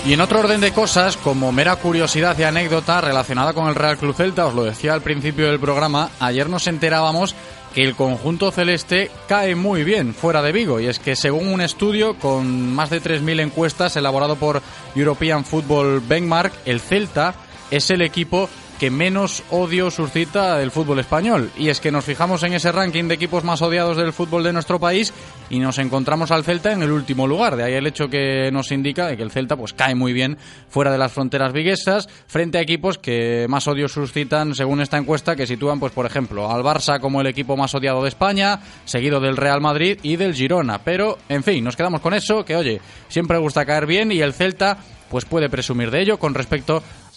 Y 0.09 0.15
en 0.15 0.23
otro 0.23 0.41
orden 0.41 0.63
de 0.63 0.73
cosas, 0.73 1.19
como 1.19 1.53
mera 1.53 1.77
curiosidad 1.77 2.35
y 2.39 2.43
anécdota 2.43 3.03
relacionada 3.03 3.53
con 3.53 3.69
el 3.69 3.75
Real 3.75 3.99
Club 3.99 4.15
Celta, 4.15 4.47
os 4.47 4.55
lo 4.55 4.65
decía 4.65 4.95
al 4.95 5.03
principio 5.03 5.49
del 5.49 5.61
programa, 5.61 6.09
ayer 6.19 6.49
nos 6.49 6.67
enterábamos 6.67 7.35
que 7.75 7.83
el 7.83 7.95
conjunto 7.95 8.51
celeste 8.51 9.11
cae 9.29 9.55
muy 9.55 9.85
bien 9.85 10.15
fuera 10.15 10.41
de 10.41 10.51
Vigo. 10.51 10.81
Y 10.81 10.87
es 10.87 10.99
que 10.99 11.15
según 11.15 11.49
un 11.49 11.61
estudio 11.61 12.15
con 12.19 12.73
más 12.75 12.89
de 12.89 13.03
3.000 13.03 13.43
encuestas 13.43 13.97
elaborado 13.97 14.37
por 14.37 14.63
European 14.95 15.45
Football 15.45 16.01
Benchmark, 16.01 16.55
el 16.65 16.81
Celta 16.81 17.35
es 17.71 17.91
el 17.91 18.01
equipo 18.01 18.49
que 18.79 18.91
menos 18.91 19.43
odio 19.51 19.91
suscita 19.91 20.57
del 20.57 20.71
fútbol 20.71 21.01
español. 21.01 21.51
Y 21.57 21.69
es 21.69 21.81
que 21.81 21.91
nos 21.91 22.05
fijamos 22.05 22.43
en 22.45 22.55
ese 22.55 22.71
ranking 22.71 23.05
de 23.05 23.15
equipos 23.15 23.43
más 23.43 23.61
odiados 23.61 23.97
del 23.97 24.13
fútbol 24.13 24.45
de 24.45 24.53
nuestro 24.53 24.79
país 24.79 25.13
y 25.51 25.59
nos 25.59 25.79
encontramos 25.79 26.31
al 26.31 26.45
Celta 26.45 26.73
en 26.73 26.83
el 26.83 26.93
último 26.93 27.27
lugar. 27.27 27.57
De 27.57 27.65
ahí 27.65 27.75
el 27.75 27.87
hecho 27.87 28.09
que 28.09 28.51
nos 28.53 28.71
indica 28.71 29.07
de 29.09 29.17
que 29.17 29.23
el 29.23 29.33
Celta 29.33 29.57
pues 29.57 29.73
cae 29.73 29.95
muy 29.95 30.13
bien 30.13 30.39
fuera 30.69 30.93
de 30.93 30.99
las 30.99 31.13
fronteras 31.13 31.53
viguesas 31.53 32.09
frente 32.27 32.59
a 32.59 32.61
equipos 32.61 32.99
que 32.99 33.47
más 33.49 33.67
odio 33.67 33.89
suscitan 33.89 34.55
según 34.55 34.81
esta 34.81 34.97
encuesta 34.97 35.35
que 35.35 35.47
sitúan 35.47 35.81
pues 35.81 35.93
por 35.93 36.07
ejemplo 36.07 36.51
al 36.51 36.63
Barça 36.63 37.01
como 37.01 37.21
el 37.21 37.27
equipo 37.27 37.57
más 37.57 37.75
odiado 37.75 38.03
de 38.03 38.09
España, 38.09 38.61
seguido 38.85 39.21
del 39.21 39.37
Real 39.37 39.61
Madrid 39.61 39.99
y 40.03 40.17
del 40.17 40.35
Girona. 40.35 40.79
Pero 40.79 41.19
en 41.29 41.43
fin, 41.43 41.65
nos 41.65 41.77
quedamos 41.77 42.01
con 42.01 42.15
eso 42.15 42.45
que 42.45 42.55
oye, 42.55 42.81
siempre 43.09 43.39
gusta 43.39 43.67
caer 43.67 43.87
bien 43.87 44.13
y 44.13 44.21
el 44.21 44.35
Celta 44.35 44.79
pues 45.11 45.25
puede 45.25 45.49
presumir 45.49 45.91
de 45.91 46.03
ello 46.03 46.19
con 46.19 46.35
respecto 46.35 46.83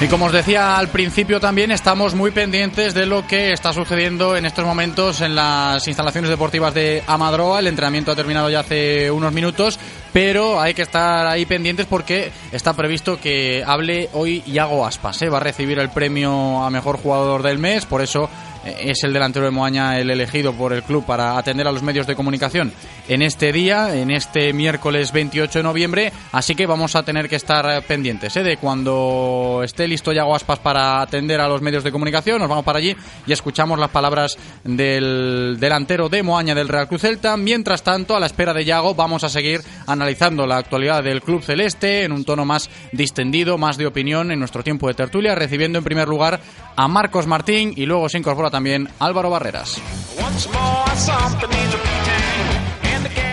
Y 0.00 0.08
como 0.08 0.26
os 0.26 0.32
decía 0.32 0.76
al 0.76 0.88
principio 0.88 1.40
también, 1.40 1.70
estamos 1.70 2.14
muy 2.14 2.30
pendientes 2.30 2.92
de 2.94 3.06
lo 3.06 3.26
que 3.26 3.52
está 3.52 3.72
sucediendo 3.72 4.36
en 4.36 4.44
estos 4.44 4.64
momentos 4.64 5.20
en 5.20 5.34
las 5.34 5.86
instalaciones 5.86 6.28
deportivas 6.28 6.74
de 6.74 7.02
Amadroa. 7.06 7.60
El 7.60 7.68
entrenamiento 7.68 8.10
ha 8.10 8.16
terminado 8.16 8.50
ya 8.50 8.60
hace 8.60 9.10
unos 9.10 9.32
minutos, 9.32 9.78
pero 10.12 10.60
hay 10.60 10.74
que 10.74 10.82
estar 10.82 11.26
ahí 11.26 11.46
pendientes 11.46 11.86
porque 11.86 12.32
está 12.52 12.74
previsto 12.74 13.18
que 13.18 13.62
hable 13.64 14.10
hoy 14.12 14.42
Iago 14.46 14.84
Aspas. 14.84 15.22
¿eh? 15.22 15.30
Va 15.30 15.38
a 15.38 15.40
recibir 15.40 15.78
el 15.78 15.88
premio 15.88 16.62
a 16.62 16.70
mejor 16.70 16.98
jugador 16.98 17.42
del 17.42 17.58
mes, 17.58 17.86
por 17.86 18.02
eso 18.02 18.28
es 18.64 19.04
el 19.04 19.12
delantero 19.12 19.44
de 19.44 19.50
Moaña 19.50 19.98
el 19.98 20.10
elegido 20.10 20.52
por 20.52 20.72
el 20.72 20.82
club 20.82 21.04
para 21.04 21.36
atender 21.38 21.66
a 21.66 21.72
los 21.72 21.82
medios 21.82 22.06
de 22.06 22.14
comunicación 22.14 22.72
en 23.08 23.22
este 23.22 23.52
día, 23.52 23.94
en 23.94 24.10
este 24.10 24.52
miércoles 24.52 25.12
28 25.12 25.58
de 25.58 25.62
noviembre, 25.62 26.12
así 26.32 26.54
que 26.54 26.66
vamos 26.66 26.96
a 26.96 27.02
tener 27.02 27.28
que 27.28 27.36
estar 27.36 27.82
pendientes 27.84 28.36
¿eh? 28.36 28.42
de 28.42 28.56
cuando 28.56 29.60
esté 29.62 29.86
listo 29.86 30.12
Yago 30.12 30.34
Aspas 30.34 30.58
para 30.58 31.02
atender 31.02 31.40
a 31.40 31.48
los 31.48 31.60
medios 31.60 31.84
de 31.84 31.92
comunicación, 31.92 32.38
nos 32.38 32.48
vamos 32.48 32.64
para 32.64 32.78
allí 32.78 32.96
y 33.26 33.32
escuchamos 33.32 33.78
las 33.78 33.90
palabras 33.90 34.38
del 34.64 35.56
delantero 35.60 36.08
de 36.08 36.22
Moaña 36.22 36.54
del 36.54 36.68
Real 36.68 36.88
Cruz 36.88 37.02
Celta. 37.02 37.36
Mientras 37.36 37.82
tanto, 37.82 38.16
a 38.16 38.20
la 38.20 38.26
espera 38.26 38.54
de 38.54 38.64
Yago, 38.64 38.94
vamos 38.94 39.24
a 39.24 39.28
seguir 39.28 39.60
analizando 39.86 40.46
la 40.46 40.56
actualidad 40.56 41.02
del 41.02 41.22
club 41.22 41.42
celeste 41.42 42.04
en 42.04 42.12
un 42.12 42.24
tono 42.24 42.44
más 42.44 42.70
distendido, 42.92 43.58
más 43.58 43.76
de 43.76 43.86
opinión 43.86 44.30
en 44.30 44.38
nuestro 44.38 44.62
tiempo 44.62 44.88
de 44.88 44.94
tertulia, 44.94 45.34
recibiendo 45.34 45.78
en 45.78 45.84
primer 45.84 46.08
lugar 46.08 46.40
a 46.76 46.88
Marcos 46.88 47.26
Martín 47.26 47.72
y 47.76 47.86
luego 47.86 48.08
se 48.08 48.18
incorpora 48.18 48.50
también 48.54 48.88
Álvaro 49.00 49.30
Barreras. 49.30 49.78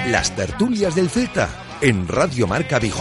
Las 0.08 0.36
tertulias 0.36 0.96
del 0.96 1.12
Celta 1.12 1.48
en 1.80 2.08
Radio 2.08 2.48
Marca 2.48 2.80
Vigo. 2.80 2.98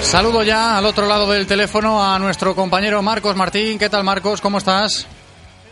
Saludo 0.00 0.42
ya 0.42 0.78
al 0.78 0.86
otro 0.86 1.04
lado 1.04 1.30
del 1.30 1.46
teléfono 1.46 2.02
a 2.02 2.18
nuestro 2.18 2.56
compañero 2.56 3.02
Marcos 3.02 3.36
Martín. 3.36 3.78
¿Qué 3.78 3.90
tal 3.90 4.02
Marcos? 4.02 4.40
¿Cómo 4.40 4.56
estás? 4.56 5.06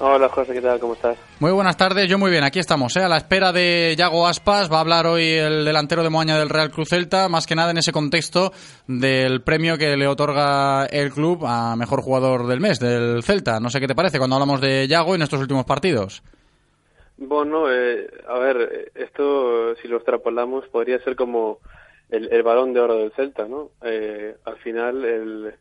Hola 0.06 0.28
José, 0.28 0.52
¿qué 0.52 0.60
tal? 0.60 0.78
¿Cómo 0.78 0.92
estás? 0.92 1.16
Muy 1.40 1.50
buenas 1.50 1.78
tardes, 1.78 2.10
yo 2.10 2.18
muy 2.18 2.30
bien, 2.30 2.44
aquí 2.44 2.58
estamos, 2.58 2.94
¿eh? 2.94 3.00
a 3.00 3.08
la 3.08 3.16
espera 3.16 3.52
de 3.52 3.94
Yago 3.96 4.26
Aspas, 4.26 4.70
va 4.70 4.76
a 4.76 4.80
hablar 4.80 5.06
hoy 5.06 5.30
el 5.30 5.64
delantero 5.64 6.02
de 6.02 6.10
Moaña 6.10 6.36
del 6.36 6.50
Real 6.50 6.70
Cruz 6.70 6.90
Celta, 6.90 7.30
más 7.30 7.46
que 7.46 7.54
nada 7.54 7.70
en 7.70 7.78
ese 7.78 7.90
contexto 7.90 8.52
del 8.86 9.40
premio 9.40 9.78
que 9.78 9.96
le 9.96 10.06
otorga 10.06 10.84
el 10.84 11.10
club 11.10 11.46
a 11.46 11.74
mejor 11.76 12.02
jugador 12.02 12.46
del 12.46 12.60
mes, 12.60 12.78
del 12.80 13.22
Celta. 13.22 13.60
No 13.60 13.70
sé 13.70 13.80
qué 13.80 13.86
te 13.86 13.94
parece 13.94 14.18
cuando 14.18 14.36
hablamos 14.36 14.60
de 14.60 14.86
Yago 14.86 15.14
en 15.14 15.22
estos 15.22 15.40
últimos 15.40 15.64
partidos. 15.64 16.22
Bueno, 17.16 17.72
eh, 17.72 18.06
a 18.28 18.38
ver, 18.38 18.92
esto 18.94 19.74
si 19.76 19.88
lo 19.88 19.96
extrapolamos 19.96 20.68
podría 20.68 20.98
ser 20.98 21.16
como 21.16 21.60
el, 22.10 22.42
balón 22.42 22.74
de 22.74 22.80
oro 22.80 22.96
del 22.96 23.12
Celta, 23.12 23.48
¿no? 23.48 23.70
Eh, 23.82 24.36
al 24.44 24.56
final 24.58 25.02
el 25.02 25.54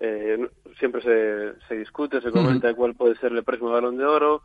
eh, 0.00 0.48
siempre 0.78 1.02
se, 1.02 1.66
se 1.66 1.74
discute, 1.76 2.20
se 2.20 2.30
comenta 2.30 2.74
cuál 2.74 2.94
puede 2.94 3.16
ser 3.16 3.32
el 3.32 3.44
próximo 3.44 3.70
balón 3.70 3.96
de 3.96 4.04
oro. 4.04 4.42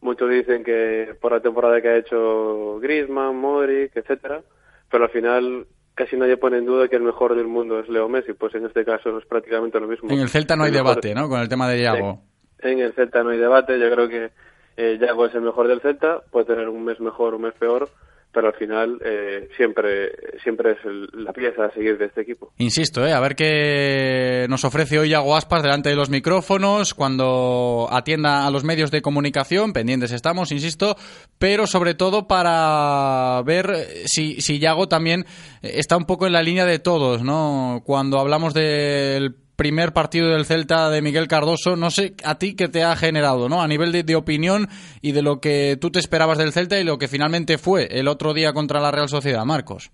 Muchos 0.00 0.30
dicen 0.30 0.62
que 0.62 1.14
por 1.20 1.32
la 1.32 1.40
temporada 1.40 1.80
que 1.80 1.88
ha 1.88 1.96
hecho 1.96 2.78
Griezmann, 2.80 3.36
Modric, 3.36 3.96
etcétera, 3.96 4.42
pero 4.90 5.04
al 5.04 5.10
final 5.10 5.66
casi 5.94 6.16
nadie 6.16 6.36
pone 6.36 6.58
en 6.58 6.66
duda 6.66 6.88
que 6.88 6.96
el 6.96 7.02
mejor 7.02 7.34
del 7.34 7.46
mundo 7.46 7.80
es 7.80 7.88
Leo 7.88 8.08
Messi, 8.08 8.34
pues 8.34 8.54
en 8.54 8.66
este 8.66 8.84
caso 8.84 9.18
es 9.18 9.24
prácticamente 9.24 9.80
lo 9.80 9.88
mismo. 9.88 10.10
En 10.10 10.20
el 10.20 10.28
Celta 10.28 10.54
no 10.54 10.64
hay 10.64 10.70
debate, 10.70 11.14
¿no? 11.14 11.28
Con 11.28 11.40
el 11.40 11.48
tema 11.48 11.68
de 11.68 11.80
Yago. 11.80 12.20
En 12.58 12.78
el 12.80 12.92
Celta 12.92 13.22
no 13.22 13.30
hay 13.30 13.38
debate, 13.38 13.78
yo 13.78 13.90
creo 13.90 14.08
que 14.08 14.30
eh, 14.76 14.98
Yago 15.00 15.26
es 15.26 15.34
el 15.34 15.40
mejor 15.40 15.68
del 15.68 15.80
Celta, 15.80 16.20
puede 16.30 16.46
tener 16.46 16.68
un 16.68 16.84
mes 16.84 17.00
mejor, 17.00 17.34
un 17.34 17.42
mes 17.42 17.54
peor, 17.54 17.88
pero 18.36 18.48
al 18.48 18.54
final 18.54 18.98
eh, 19.02 19.48
siempre 19.56 20.10
siempre 20.44 20.72
es 20.72 20.78
la 21.14 21.32
pieza 21.32 21.64
a 21.64 21.70
seguir 21.70 21.96
de 21.96 22.04
este 22.04 22.20
equipo. 22.20 22.52
Insisto, 22.58 23.06
eh, 23.06 23.14
a 23.14 23.18
ver 23.18 23.34
qué 23.34 24.44
nos 24.50 24.62
ofrece 24.66 24.98
hoy 24.98 25.08
Yago 25.08 25.34
Aspas 25.34 25.62
delante 25.62 25.88
de 25.88 25.96
los 25.96 26.10
micrófonos, 26.10 26.92
cuando 26.92 27.88
atienda 27.90 28.46
a 28.46 28.50
los 28.50 28.62
medios 28.62 28.90
de 28.90 29.00
comunicación, 29.00 29.72
pendientes 29.72 30.12
estamos, 30.12 30.52
insisto, 30.52 30.96
pero 31.38 31.66
sobre 31.66 31.94
todo 31.94 32.28
para 32.28 33.40
ver 33.46 33.74
si, 34.04 34.42
si 34.42 34.58
Yago 34.58 34.86
también 34.86 35.24
está 35.62 35.96
un 35.96 36.04
poco 36.04 36.26
en 36.26 36.34
la 36.34 36.42
línea 36.42 36.66
de 36.66 36.78
todos, 36.78 37.22
¿no? 37.22 37.80
Cuando 37.86 38.18
hablamos 38.18 38.52
del 38.52 39.45
primer 39.56 39.92
partido 39.92 40.28
del 40.30 40.44
Celta 40.44 40.90
de 40.90 41.02
Miguel 41.02 41.28
Cardoso, 41.28 41.76
no 41.76 41.90
sé 41.90 42.14
a 42.24 42.38
ti 42.38 42.54
qué 42.54 42.68
te 42.68 42.84
ha 42.84 42.94
generado, 42.94 43.48
¿no? 43.48 43.62
A 43.62 43.68
nivel 43.68 43.90
de, 43.92 44.16
opinión 44.16 44.66
y 45.02 45.12
de 45.12 45.22
lo 45.22 45.40
que 45.40 45.76
tú 45.80 45.90
te 45.90 45.98
esperabas 45.98 46.38
del 46.38 46.52
Celta 46.52 46.78
y 46.78 46.84
lo 46.84 46.98
que 46.98 47.08
finalmente 47.08 47.58
fue 47.58 47.88
el 47.90 48.08
otro 48.08 48.34
día 48.34 48.52
contra 48.52 48.80
la 48.80 48.90
Real 48.90 49.08
Sociedad, 49.08 49.44
Marcos. 49.44 49.90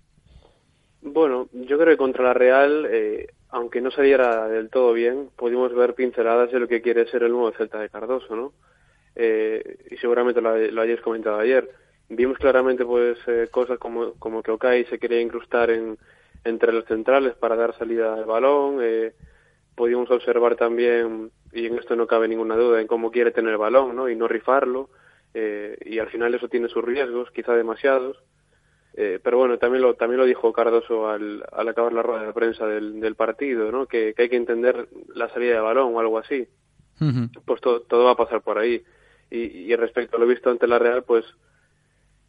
Bueno, 1.01 1.47
yo 1.53 1.77
creo 1.77 1.89
que 1.93 1.97
contra 1.97 2.23
la 2.23 2.33
Real, 2.33 2.87
eh, 2.89 3.27
aunque 3.49 3.81
no 3.81 3.91
saliera 3.91 4.47
del 4.47 4.69
todo 4.69 4.93
bien, 4.93 5.29
pudimos 5.35 5.73
ver 5.73 5.95
pinceladas 5.95 6.51
de 6.51 6.59
lo 6.59 6.67
que 6.67 6.81
quiere 6.81 7.07
ser 7.07 7.23
el 7.23 7.31
nuevo 7.31 7.51
Celta 7.51 7.79
de 7.79 7.89
Cardoso, 7.89 8.35
¿no? 8.35 8.53
Eh, 9.15 9.77
y 9.91 9.97
seguramente 9.97 10.41
lo, 10.41 10.55
lo, 10.57 11.01
comentado 11.01 11.39
ayer. 11.39 11.69
Vimos 12.09 12.37
claramente 12.37 12.85
pues 12.85 13.17
eh, 13.27 13.47
cosas 13.49 13.79
como, 13.79 14.13
como 14.13 14.43
que 14.43 14.51
Okai 14.51 14.85
se 14.85 14.99
quería 14.99 15.21
incrustar 15.21 15.69
en, 15.69 15.97
entre 16.43 16.71
los 16.73 16.85
centrales 16.85 17.35
para 17.35 17.55
dar 17.55 17.77
salida 17.77 18.13
al 18.13 18.25
balón, 18.25 18.79
eh, 18.81 19.13
pudimos 19.75 20.09
observar 20.11 20.55
también, 20.55 21.31
y 21.51 21.65
en 21.65 21.77
esto 21.77 21.95
no 21.95 22.07
cabe 22.07 22.27
ninguna 22.27 22.55
duda, 22.55 22.81
en 22.81 22.87
cómo 22.87 23.11
quiere 23.11 23.31
tener 23.31 23.51
el 23.51 23.57
balón 23.57 23.95
¿no? 23.95 24.09
y 24.09 24.15
no 24.15 24.27
rifarlo. 24.27 24.89
eh, 25.33 25.77
y 25.85 25.99
al 25.99 26.09
final 26.09 26.33
eso 26.33 26.47
tiene 26.47 26.67
sus 26.69 26.83
riesgos, 26.83 27.31
quizá 27.31 27.53
demasiados. 27.53 28.17
Eh, 28.95 29.19
pero 29.23 29.39
bueno, 29.39 29.57
también 29.57 29.81
lo, 29.81 29.95
también 29.95 30.19
lo 30.19 30.25
dijo 30.25 30.53
Cardoso 30.53 31.09
al, 31.09 31.43
al 31.51 31.67
acabar 31.67 31.93
la 31.93 32.03
rueda 32.03 32.27
de 32.27 32.33
prensa 32.33 32.67
del, 32.67 32.99
del 32.99 33.15
partido, 33.15 33.71
¿no? 33.71 33.87
Que, 33.87 34.13
que, 34.13 34.23
hay 34.23 34.29
que 34.29 34.35
entender 34.35 34.87
la 35.15 35.29
salida 35.29 35.55
de 35.55 35.59
balón 35.61 35.95
o 35.95 35.99
algo 35.99 36.19
así. 36.19 36.47
Pues 37.45 37.59
todo, 37.59 37.81
todo 37.81 38.05
va 38.05 38.11
a 38.11 38.15
pasar 38.15 38.41
por 38.41 38.59
ahí. 38.59 38.83
Y, 39.31 39.39
y 39.39 39.75
respecto 39.75 40.15
a 40.15 40.19
lo 40.19 40.27
visto 40.27 40.51
ante 40.51 40.67
la 40.67 40.77
Real, 40.77 41.03
pues 41.03 41.25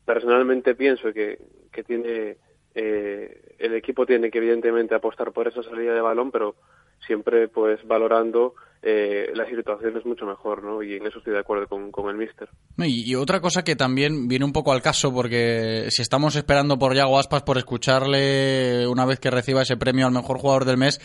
personalmente 0.06 0.74
pienso 0.74 1.12
que, 1.12 1.38
que 1.70 1.84
tiene 1.84 2.38
eh, 2.74 3.40
el 3.58 3.74
equipo 3.74 4.04
tiene 4.06 4.30
que 4.30 4.38
evidentemente 4.38 4.94
apostar 4.94 5.32
por 5.32 5.46
esa 5.46 5.62
salida 5.62 5.94
de 5.94 6.00
balón, 6.00 6.30
pero 6.30 6.56
siempre 7.06 7.48
pues 7.48 7.80
valorando 7.86 8.54
eh, 8.86 9.32
la 9.34 9.46
situación 9.46 9.96
es 9.96 10.04
mucho 10.04 10.26
mejor, 10.26 10.62
¿no? 10.62 10.82
Y 10.82 10.96
en 10.96 11.06
eso 11.06 11.16
estoy 11.16 11.32
de 11.32 11.38
acuerdo 11.38 11.66
con, 11.66 11.90
con 11.90 12.10
el 12.10 12.16
míster. 12.16 12.50
Y, 12.76 13.10
y, 13.10 13.14
otra 13.14 13.40
cosa 13.40 13.64
que 13.64 13.76
también 13.76 14.28
viene 14.28 14.44
un 14.44 14.52
poco 14.52 14.72
al 14.72 14.82
caso, 14.82 15.10
porque 15.10 15.86
si 15.88 16.02
estamos 16.02 16.36
esperando 16.36 16.78
por 16.78 16.94
Yago 16.94 17.18
Aspas 17.18 17.44
por 17.44 17.56
escucharle 17.56 18.86
una 18.86 19.06
vez 19.06 19.18
que 19.20 19.30
reciba 19.30 19.62
ese 19.62 19.78
premio 19.78 20.06
al 20.06 20.12
mejor 20.12 20.36
jugador 20.36 20.66
del 20.66 20.76
mes, 20.76 21.00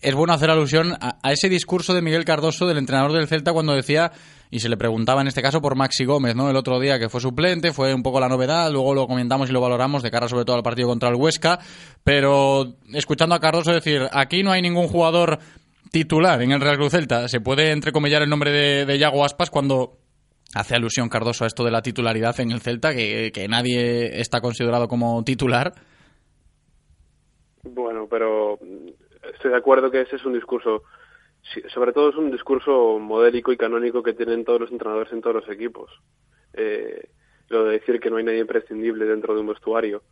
es 0.00 0.14
bueno 0.14 0.32
hacer 0.32 0.50
alusión 0.50 0.94
a, 1.00 1.32
ese 1.32 1.48
discurso 1.48 1.94
de 1.94 2.02
Miguel 2.02 2.24
Cardoso, 2.24 2.66
del 2.66 2.78
entrenador 2.78 3.12
del 3.12 3.28
Celta, 3.28 3.52
cuando 3.52 3.74
decía 3.74 4.12
y 4.50 4.60
se 4.60 4.68
le 4.68 4.76
preguntaba 4.76 5.20
en 5.20 5.26
este 5.26 5.42
caso 5.42 5.60
por 5.60 5.74
Maxi 5.74 6.04
Gómez, 6.04 6.36
¿no? 6.36 6.48
El 6.48 6.56
otro 6.56 6.78
día 6.78 6.98
que 6.98 7.08
fue 7.08 7.20
suplente, 7.20 7.72
fue 7.72 7.92
un 7.92 8.02
poco 8.02 8.20
la 8.20 8.28
novedad, 8.28 8.70
luego 8.70 8.94
lo 8.94 9.06
comentamos 9.06 9.50
y 9.50 9.52
lo 9.52 9.60
valoramos 9.60 10.02
de 10.02 10.10
cara 10.10 10.28
sobre 10.28 10.44
todo 10.44 10.56
al 10.56 10.62
partido 10.62 10.88
contra 10.88 11.08
el 11.08 11.16
Huesca, 11.16 11.58
pero 12.04 12.76
escuchando 12.92 13.34
a 13.34 13.40
Cardoso 13.40 13.72
decir, 13.72 14.02
aquí 14.12 14.42
no 14.42 14.52
hay 14.52 14.62
ningún 14.62 14.86
jugador 14.86 15.40
titular 15.90 16.40
en 16.42 16.52
el 16.52 16.60
Real 16.60 16.76
Cruz 16.76 16.92
Celta, 16.92 17.28
se 17.28 17.40
puede 17.40 17.72
entrecomillar 17.72 18.22
el 18.22 18.30
nombre 18.30 18.52
de, 18.52 18.86
de 18.86 18.98
Yago 18.98 19.24
Aspas 19.24 19.50
cuando 19.50 19.98
hace 20.54 20.74
alusión 20.76 21.08
Cardoso 21.08 21.44
a 21.44 21.48
esto 21.48 21.64
de 21.64 21.70
la 21.70 21.82
titularidad 21.82 22.38
en 22.40 22.52
el 22.52 22.60
Celta, 22.60 22.94
que, 22.94 23.32
que 23.32 23.48
nadie 23.48 24.20
está 24.20 24.40
considerado 24.40 24.86
como 24.88 25.22
titular. 25.24 25.74
Bueno, 27.64 28.06
pero 28.08 28.58
estoy 29.32 29.50
de 29.50 29.56
acuerdo 29.56 29.90
que 29.90 30.00
ese 30.02 30.16
es 30.16 30.24
un 30.24 30.34
discurso 30.34 30.82
sobre 31.72 31.92
todo 31.92 32.10
es 32.10 32.16
un 32.16 32.30
discurso 32.30 32.98
modélico 32.98 33.52
y 33.52 33.56
canónico 33.56 34.02
que 34.02 34.14
tienen 34.14 34.44
todos 34.44 34.60
los 34.60 34.72
entrenadores 34.72 35.12
en 35.12 35.20
todos 35.20 35.36
los 35.36 35.48
equipos. 35.48 35.90
Eh, 36.54 37.08
lo 37.48 37.64
de 37.64 37.78
decir 37.78 38.00
que 38.00 38.10
no 38.10 38.16
hay 38.16 38.24
nadie 38.24 38.40
imprescindible 38.40 39.04
dentro 39.04 39.34
de 39.34 39.40
un 39.40 39.48
vestuario. 39.48 40.02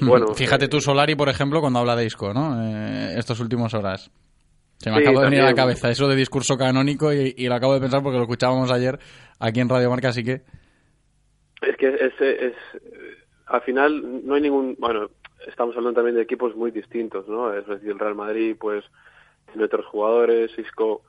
Bueno, 0.00 0.34
Fíjate 0.34 0.66
eh, 0.66 0.68
tú, 0.68 0.80
Solari, 0.80 1.16
por 1.16 1.28
ejemplo, 1.28 1.60
cuando 1.60 1.80
habla 1.80 1.96
de 1.96 2.04
Isco, 2.04 2.32
¿no? 2.32 2.62
Eh, 2.62 3.18
estas 3.18 3.40
últimas 3.40 3.74
horas. 3.74 4.10
Se 4.76 4.90
me 4.90 4.98
sí, 4.98 5.02
acaba 5.02 5.22
de 5.22 5.30
venir 5.30 5.40
a 5.40 5.46
la 5.46 5.54
cabeza 5.54 5.90
eso 5.90 6.06
de 6.06 6.14
discurso 6.14 6.56
canónico 6.56 7.12
y, 7.12 7.34
y, 7.36 7.48
lo 7.48 7.54
acabo 7.54 7.74
de 7.74 7.80
pensar 7.80 8.00
porque 8.00 8.18
lo 8.18 8.22
escuchábamos 8.22 8.70
ayer 8.70 8.96
aquí 9.40 9.58
en 9.58 9.68
Radio 9.68 9.90
Marca, 9.90 10.10
así 10.10 10.22
que... 10.22 10.42
Es 11.62 11.76
que 11.76 11.88
es, 11.88 12.12
es, 12.20 12.20
es, 12.20 12.54
al 13.46 13.62
final 13.62 14.24
no 14.24 14.34
hay 14.34 14.42
ningún... 14.42 14.76
Bueno, 14.78 15.10
estamos 15.46 15.76
hablando 15.76 15.98
también 15.98 16.16
de 16.16 16.22
equipos 16.22 16.54
muy 16.56 16.70
distintos, 16.70 17.28
¿no? 17.28 17.52
Es 17.52 17.66
decir, 17.66 17.90
el 17.90 17.98
Real 17.98 18.14
Madrid, 18.14 18.56
pues 18.58 18.84
de 19.54 19.64
otros 19.64 19.86
jugadores, 19.86 20.50
Isco, 20.58 21.02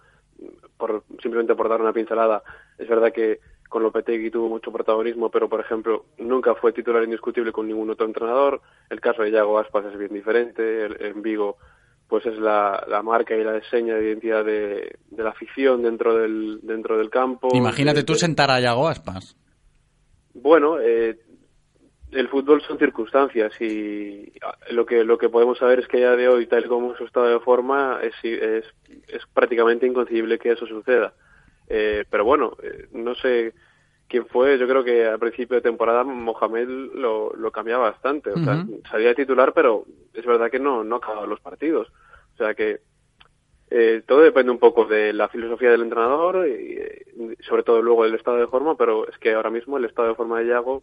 por, 0.78 1.04
simplemente 1.22 1.56
por 1.56 1.70
dar 1.70 1.82
una 1.82 1.94
pincelada, 1.94 2.44
es 2.78 2.88
verdad 2.88 3.12
que 3.12 3.40
con 3.68 3.84
Lopetegui 3.84 4.32
tuvo 4.32 4.50
mucho 4.50 4.72
protagonismo, 4.72 5.30
pero 5.30 5.48
por 5.48 5.60
ejemplo 5.60 6.06
nunca 6.18 6.56
fue 6.56 6.74
titular 6.74 7.04
indiscutible 7.04 7.52
con 7.52 7.68
ningún 7.68 7.90
otro 7.90 8.08
entrenador. 8.08 8.62
El 8.90 9.00
caso 9.00 9.22
de 9.22 9.32
Yago 9.32 9.60
Aspas 9.60 9.86
es 9.86 9.98
bien 9.98 10.12
diferente. 10.12 10.86
El, 10.86 11.02
en 11.02 11.22
Vigo, 11.22 11.58
pues 12.08 12.26
es 12.26 12.38
la, 12.40 12.84
la, 12.88 13.04
marca 13.04 13.36
y 13.36 13.44
la 13.44 13.62
seña 13.70 13.96
de 13.96 14.08
identidad 14.08 14.44
de, 14.44 14.98
de, 15.12 15.24
la 15.24 15.30
afición 15.30 15.84
dentro 15.84 16.16
del 16.16 16.60
dentro 16.64 16.98
del 16.98 17.12
campo. 17.12 17.50
Imagínate 17.54 18.04
tú 18.04 18.16
sentar 18.16 18.50
a 18.50 18.60
Yago 18.60 18.88
Aspas. 18.88 19.38
Bueno, 20.34 20.80
eh, 20.80 21.20
el 22.12 22.28
fútbol 22.28 22.62
son 22.62 22.78
circunstancias 22.80 23.54
y 23.62 24.32
lo 24.72 24.86
que 24.86 25.04
lo 25.04 25.18
que 25.18 25.30
podemos 25.30 25.58
saber 25.58 25.80
es 25.80 25.88
que 25.88 26.00
ya 26.00 26.16
de 26.16 26.28
hoy 26.28 26.48
tal 26.48 26.68
como 26.68 26.96
su 26.96 27.06
estado 27.06 27.28
de 27.28 27.40
forma 27.40 28.00
es 28.02 28.14
es, 28.24 28.66
es 29.08 29.26
prácticamente 29.34 29.86
inconcebible 29.86 30.40
que 30.40 30.52
eso 30.52 30.66
suceda 30.66 31.14
eh, 31.68 32.06
pero 32.10 32.26
bueno 32.26 32.58
eh, 32.64 32.88
no 32.94 33.14
sé 33.16 33.54
quién 34.08 34.26
fue 34.26 34.58
yo 34.58 34.68
creo 34.68 34.84
que 34.84 35.06
al 35.06 35.20
principio 35.20 35.58
de 35.58 35.62
temporada 35.62 36.04
Mohamed 36.04 36.68
lo, 36.96 37.32
lo 37.36 37.52
cambiaba 37.52 37.92
bastante 37.92 38.32
o 38.32 38.38
sea 38.44 38.56
uh 38.56 38.66
-huh. 38.66 38.90
salía 38.90 39.14
titular 39.14 39.54
pero 39.54 39.86
es 40.14 40.26
verdad 40.26 40.50
que 40.50 40.60
no 40.60 40.84
no 40.84 40.96
acababa 40.96 41.28
los 41.28 41.40
partidos 41.42 41.92
o 42.34 42.38
sea 42.38 42.56
que 42.56 42.80
eh, 43.72 44.02
todo 44.08 44.22
depende 44.22 44.52
un 44.52 44.58
poco 44.58 44.86
de 44.86 45.14
la 45.14 45.30
filosofía 45.30 45.70
del 45.70 45.84
entrenador 45.84 46.48
y 46.48 47.38
sobre 47.44 47.62
todo 47.62 47.84
luego 47.84 48.04
del 48.04 48.16
estado 48.16 48.38
de 48.38 48.48
forma 48.48 48.76
pero 48.76 49.08
es 49.08 49.16
que 49.20 49.34
ahora 49.34 49.52
mismo 49.52 49.78
el 49.78 49.86
estado 49.86 50.08
de 50.08 50.16
forma 50.16 50.40
de 50.40 50.48
Yago 50.48 50.82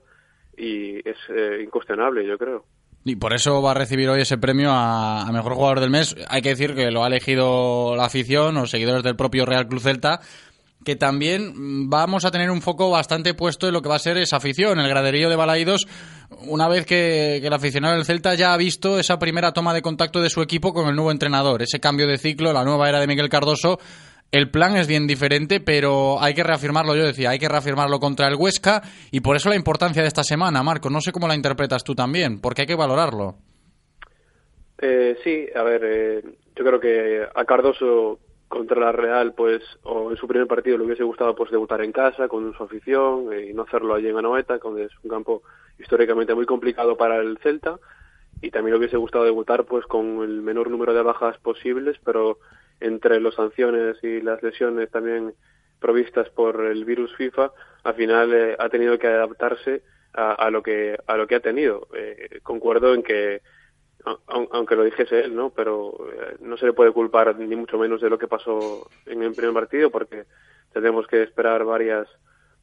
y 0.56 0.96
es 0.98 1.16
eh, 1.28 1.62
incuestionable, 1.62 2.26
yo 2.26 2.38
creo. 2.38 2.64
Y 3.04 3.16
por 3.16 3.34
eso 3.34 3.62
va 3.62 3.70
a 3.70 3.74
recibir 3.74 4.08
hoy 4.08 4.22
ese 4.22 4.36
premio 4.36 4.72
a, 4.72 5.30
Mejor 5.32 5.54
Jugador 5.54 5.78
del 5.78 5.90
Mes. 5.90 6.16
Hay 6.28 6.42
que 6.42 6.48
decir 6.48 6.74
que 6.74 6.90
lo 6.90 7.04
ha 7.04 7.06
elegido 7.06 7.94
la 7.94 8.06
afición 8.06 8.56
o 8.56 8.66
seguidores 8.66 9.04
del 9.04 9.14
propio 9.14 9.46
Real 9.46 9.68
Club 9.68 9.80
Celta, 9.80 10.20
que 10.84 10.96
también 10.96 11.88
vamos 11.88 12.24
a 12.24 12.32
tener 12.32 12.50
un 12.50 12.62
foco 12.62 12.90
bastante 12.90 13.34
puesto 13.34 13.68
en 13.68 13.74
lo 13.74 13.82
que 13.82 13.88
va 13.88 13.96
a 13.96 14.00
ser 14.00 14.18
esa 14.18 14.38
afición, 14.38 14.80
el 14.80 14.88
graderío 14.88 15.30
de 15.30 15.36
Balaídos, 15.36 15.86
una 16.48 16.66
vez 16.66 16.84
que 16.84 17.36
el 17.36 17.52
aficionado 17.52 17.94
del 17.94 18.04
Celta 18.04 18.34
ya 18.34 18.52
ha 18.52 18.56
visto 18.56 18.98
esa 18.98 19.18
primera 19.20 19.52
toma 19.52 19.72
de 19.72 19.82
contacto 19.82 20.20
de 20.20 20.30
su 20.30 20.42
equipo 20.42 20.72
con 20.72 20.88
el 20.88 20.96
nuevo 20.96 21.12
entrenador, 21.12 21.62
ese 21.62 21.78
cambio 21.78 22.08
de 22.08 22.18
ciclo, 22.18 22.52
la 22.52 22.64
nueva 22.64 22.88
era 22.88 22.98
de 22.98 23.06
Miguel 23.06 23.28
Cardoso, 23.28 23.78
el 24.32 24.50
plan 24.50 24.76
es 24.76 24.86
bien 24.86 25.06
diferente, 25.06 25.60
pero 25.60 26.20
hay 26.20 26.34
que 26.34 26.42
reafirmarlo, 26.42 26.94
yo 26.94 27.04
decía, 27.04 27.30
hay 27.30 27.38
que 27.38 27.48
reafirmarlo 27.48 27.98
contra 27.98 28.28
el 28.28 28.36
Huesca 28.36 28.82
y 29.10 29.20
por 29.20 29.36
eso 29.36 29.48
la 29.48 29.56
importancia 29.56 30.02
de 30.02 30.08
esta 30.08 30.24
semana, 30.24 30.62
Marco. 30.62 30.90
No 30.90 31.00
sé 31.00 31.12
cómo 31.12 31.28
la 31.28 31.34
interpretas 31.34 31.84
tú 31.84 31.94
también, 31.94 32.40
porque 32.40 32.62
hay 32.62 32.66
que 32.66 32.74
valorarlo. 32.74 33.36
Eh, 34.78 35.16
sí, 35.24 35.46
a 35.54 35.62
ver, 35.62 35.82
eh, 35.84 36.22
yo 36.54 36.64
creo 36.64 36.80
que 36.80 37.26
a 37.34 37.44
Cardoso 37.44 38.18
contra 38.48 38.78
la 38.78 38.92
Real, 38.92 39.32
pues, 39.34 39.62
o 39.82 40.10
en 40.10 40.16
su 40.16 40.28
primer 40.28 40.46
partido 40.46 40.78
le 40.78 40.84
hubiese 40.84 41.02
gustado 41.02 41.34
pues 41.34 41.50
debutar 41.50 41.82
en 41.82 41.92
casa 41.92 42.28
con 42.28 42.52
su 42.54 42.62
afición 42.62 43.32
eh, 43.32 43.48
y 43.50 43.54
no 43.54 43.62
hacerlo 43.62 43.94
allí 43.94 44.08
en 44.08 44.18
Anoeta, 44.18 44.58
donde 44.58 44.84
es 44.84 44.92
un 45.02 45.10
campo 45.10 45.42
históricamente 45.78 46.34
muy 46.34 46.46
complicado 46.46 46.96
para 46.96 47.16
el 47.16 47.38
Celta 47.38 47.78
y 48.42 48.50
también 48.50 48.74
le 48.74 48.78
hubiese 48.78 48.96
gustado 48.96 49.24
debutar 49.24 49.64
pues 49.64 49.84
con 49.86 50.22
el 50.22 50.42
menor 50.42 50.70
número 50.70 50.94
de 50.94 51.02
bajas 51.02 51.38
posibles, 51.38 51.96
pero 52.04 52.38
entre 52.80 53.20
las 53.20 53.34
sanciones 53.34 53.96
y 54.02 54.20
las 54.20 54.42
lesiones 54.42 54.90
también 54.90 55.34
provistas 55.80 56.28
por 56.30 56.64
el 56.64 56.84
virus 56.84 57.14
FIFA, 57.16 57.52
al 57.84 57.94
final 57.94 58.34
eh, 58.34 58.56
ha 58.58 58.68
tenido 58.68 58.98
que 58.98 59.06
adaptarse 59.06 59.82
a, 60.12 60.32
a, 60.32 60.50
lo 60.50 60.62
que 60.62 60.96
a 61.06 61.16
lo 61.16 61.26
que 61.26 61.36
ha 61.36 61.40
tenido. 61.40 61.88
Eh, 61.94 62.40
concuerdo 62.42 62.94
en 62.94 63.02
que 63.02 63.42
aunque 64.28 64.76
lo 64.76 64.84
dijese 64.84 65.24
él, 65.24 65.34
¿no? 65.34 65.50
Pero 65.50 65.96
eh, 66.12 66.36
no 66.40 66.56
se 66.56 66.66
le 66.66 66.72
puede 66.72 66.92
culpar 66.92 67.36
ni 67.38 67.56
mucho 67.56 67.76
menos 67.78 68.00
de 68.00 68.10
lo 68.10 68.18
que 68.18 68.28
pasó 68.28 68.88
en 69.04 69.22
el 69.22 69.34
primer 69.34 69.54
partido 69.54 69.90
porque 69.90 70.24
tenemos 70.72 71.06
que 71.06 71.22
esperar 71.22 71.64
varias 71.64 72.06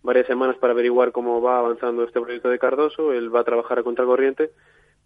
varias 0.02 0.28
semanas 0.28 0.58
para 0.58 0.74
averiguar 0.74 1.12
cómo 1.12 1.42
va 1.42 1.60
avanzando 1.60 2.04
este 2.04 2.22
proyecto 2.22 2.50
de 2.50 2.60
Cardoso. 2.60 3.14
Él 3.14 3.34
va 3.34 3.42
a 3.42 3.46
trabajar 3.46 3.80
a 3.80 3.84
contracorriente, 3.84 4.52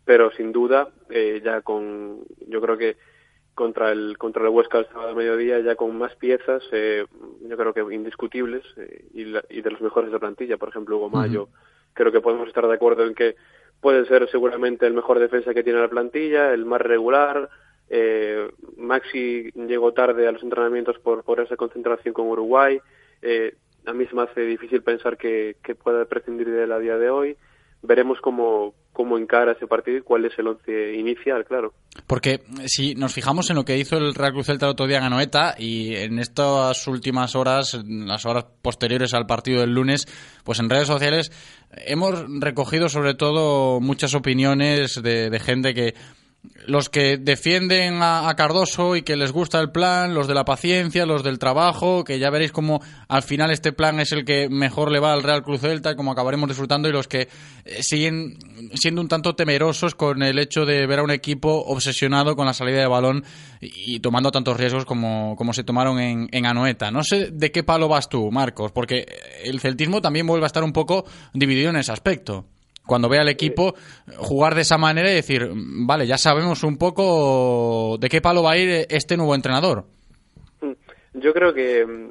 pero 0.06 0.32
sin 0.32 0.52
duda 0.52 0.90
eh, 1.10 1.42
ya 1.44 1.62
con 1.62 2.20
yo 2.48 2.62
creo 2.62 2.78
que 2.78 2.98
contra 3.58 3.92
el 3.92 4.20
contra 4.20 4.44
el 4.44 4.50
Huesca 4.50 4.78
el 4.78 4.86
sábado 4.86 5.16
mediodía 5.16 5.60
ya 5.60 5.76
con 5.76 5.98
más 5.98 6.16
piezas 6.16 6.62
eh, 6.72 7.04
yo 7.42 7.58
creo 7.58 7.74
que 7.74 7.82
indiscutibles 7.94 8.64
eh, 8.78 9.06
y, 9.16 9.26
la, 9.26 9.44
y, 9.50 9.62
de 9.62 9.72
los 9.72 9.82
mejores 9.82 10.12
de 10.12 10.20
plantilla. 10.20 10.58
Por 10.58 10.70
ejemplo 10.70 10.98
Hugo 10.98 11.10
Mayo. 11.10 11.44
Uh 11.44 11.48
-huh. 11.48 11.94
creo 11.94 12.12
que 12.12 12.22
podemos 12.22 12.48
estar 12.48 12.68
de 12.68 12.76
acuerdo 12.76 13.04
en 13.04 13.16
que 13.16 13.36
puede 13.82 14.06
ser 14.06 14.30
seguramente 14.30 14.86
el 14.86 14.94
mejor 14.94 15.18
defensa 15.18 15.56
que 15.56 15.64
tiene 15.64 15.80
la 15.80 15.90
plantilla 15.90 16.54
el 16.54 16.66
más 16.66 16.82
regular. 16.82 17.50
Eh, 17.90 18.48
Maxi 18.78 19.52
llegó 19.56 19.92
tarde 19.92 20.28
a 20.28 20.32
los 20.32 20.44
entrenamientos 20.44 21.00
por 21.00 21.24
por 21.24 21.40
esa 21.40 21.56
concentración 21.56 22.14
con 22.14 22.28
Uruguay. 22.28 22.80
Eh, 23.24 23.56
a 23.88 23.94
mí 23.94 24.06
se 24.06 24.16
me 24.16 24.22
hace 24.22 24.42
difícil 24.42 24.84
pensar 24.84 25.18
que, 25.18 25.56
que 25.64 25.74
pueda 25.74 26.06
prescindir 26.06 26.48
de 26.52 26.64
él 26.66 26.72
a 26.72 26.80
día 26.80 26.98
de 27.00 27.10
hoy 27.10 27.38
veremos 27.82 28.20
cómo, 28.22 28.74
cómo 28.94 29.18
encara 29.18 29.54
ese 29.54 29.68
partido 29.68 29.98
y 29.98 30.02
cuál 30.02 30.26
es 30.26 30.38
el 30.38 30.48
once 30.48 30.96
inicial, 30.96 31.46
claro. 31.46 31.74
Porque 32.06 32.42
si 32.66 32.96
nos 32.96 33.14
fijamos 33.14 33.50
en 33.50 33.56
lo 33.56 33.66
que 33.66 33.78
hizo 33.78 33.98
el 33.98 34.16
Real 34.16 34.34
Cruz 34.34 34.48
Celta 34.48 34.66
el 34.66 34.72
otro 34.72 34.88
día 34.88 34.98
en 34.98 35.06
Anoeta 35.06 35.56
y 35.58 35.96
en 35.96 36.20
estas 36.20 36.88
últimas 36.88 37.36
horas, 37.36 37.80
las 37.86 38.26
horas 38.26 38.46
posteriores 38.62 39.14
al 39.14 39.26
partido 39.26 39.62
del 39.62 39.74
lunes, 39.74 40.06
pues 40.44 40.60
en 40.60 40.70
redes 40.70 40.88
sociales 40.88 41.32
hemos 41.86 42.26
recogido 42.40 42.90
sobre 42.90 43.14
todo 43.14 43.80
muchas 43.80 44.16
opiniones 44.16 45.02
de, 45.02 45.30
de 45.30 45.40
gente 45.40 45.74
que 45.74 45.94
los 46.66 46.90
que 46.90 47.18
defienden 47.18 48.00
a, 48.02 48.34
Cardoso 48.36 48.96
y 48.96 49.02
que 49.02 49.16
les 49.16 49.32
gusta 49.32 49.60
el 49.60 49.72
plan, 49.72 50.14
los 50.14 50.28
de 50.28 50.34
la 50.34 50.46
paciencia, 50.46 51.06
los 51.06 51.24
del 51.24 51.40
trabajo, 51.40 52.04
que 52.04 52.20
ya 52.20 52.30
veréis 52.30 52.52
cómo 52.52 52.82
al 53.08 53.24
final 53.24 53.52
este 53.52 53.72
plan 53.72 54.00
es 54.00 54.12
el 54.12 54.26
que 54.26 54.50
mejor 54.50 54.92
le 54.92 55.00
va 55.00 55.14
al 55.14 55.24
Real 55.24 55.44
Cruz 55.44 55.62
Celta 55.62 55.96
como 55.96 56.12
acabaremos 56.12 56.50
disfrutando, 56.50 56.90
y 56.90 56.92
los 56.92 57.08
que 57.08 57.30
eh, 57.66 57.84
siguen 57.84 58.38
siendo 58.74 59.02
un 59.02 59.08
tanto 59.08 59.36
temerosos 59.36 59.96
con 59.96 60.22
el 60.24 60.40
hecho 60.40 60.66
de 60.66 60.86
ver 60.86 61.00
a 61.00 61.04
un 61.04 61.12
equipo 61.12 61.64
obsesionado 61.66 62.36
con 62.36 62.46
la 62.46 62.54
salida 62.54 62.80
de 62.80 62.88
balón 62.88 63.24
y, 63.62 64.00
tomando 64.00 64.32
tantos 64.32 64.58
riesgos 64.58 64.86
como, 64.86 65.36
como 65.38 65.54
se 65.54 65.64
tomaron 65.64 66.00
en, 66.00 66.28
en 66.32 66.46
Anoeta. 66.46 66.92
No 66.92 67.04
sé 67.04 67.32
de 67.32 67.52
qué 67.52 67.64
palo 67.64 67.88
vas 67.88 68.10
tú, 68.10 68.30
Marcos, 68.32 68.72
porque 68.72 69.06
el 69.44 69.60
celtismo 69.60 70.02
también 70.02 70.28
vuelve 70.28 70.46
a 70.46 70.48
estar 70.48 70.64
un 70.64 70.74
poco 70.74 71.06
dividido 71.34 71.70
en 71.70 71.78
ese 71.78 71.92
aspecto 71.92 72.46
cuando 72.88 73.10
ve 73.10 73.20
al 73.20 73.30
equipo 73.30 73.76
jugar 74.18 74.56
de 74.56 74.62
esa 74.62 74.78
manera 74.78 75.12
y 75.12 75.16
decir, 75.16 75.50
vale, 75.54 76.08
ya 76.08 76.18
sabemos 76.18 76.64
un 76.64 76.78
poco 76.78 77.98
de 78.00 78.10
qué 78.10 78.22
palo 78.22 78.44
va 78.44 78.54
a 78.54 78.58
ir 78.58 78.88
este 78.90 79.18
nuevo 79.18 79.36
entrenador. 79.36 79.86
Mm, 80.62 80.72
yo 81.14 81.34
creo 81.34 81.54
que 81.54 81.86
mm, 81.86 82.10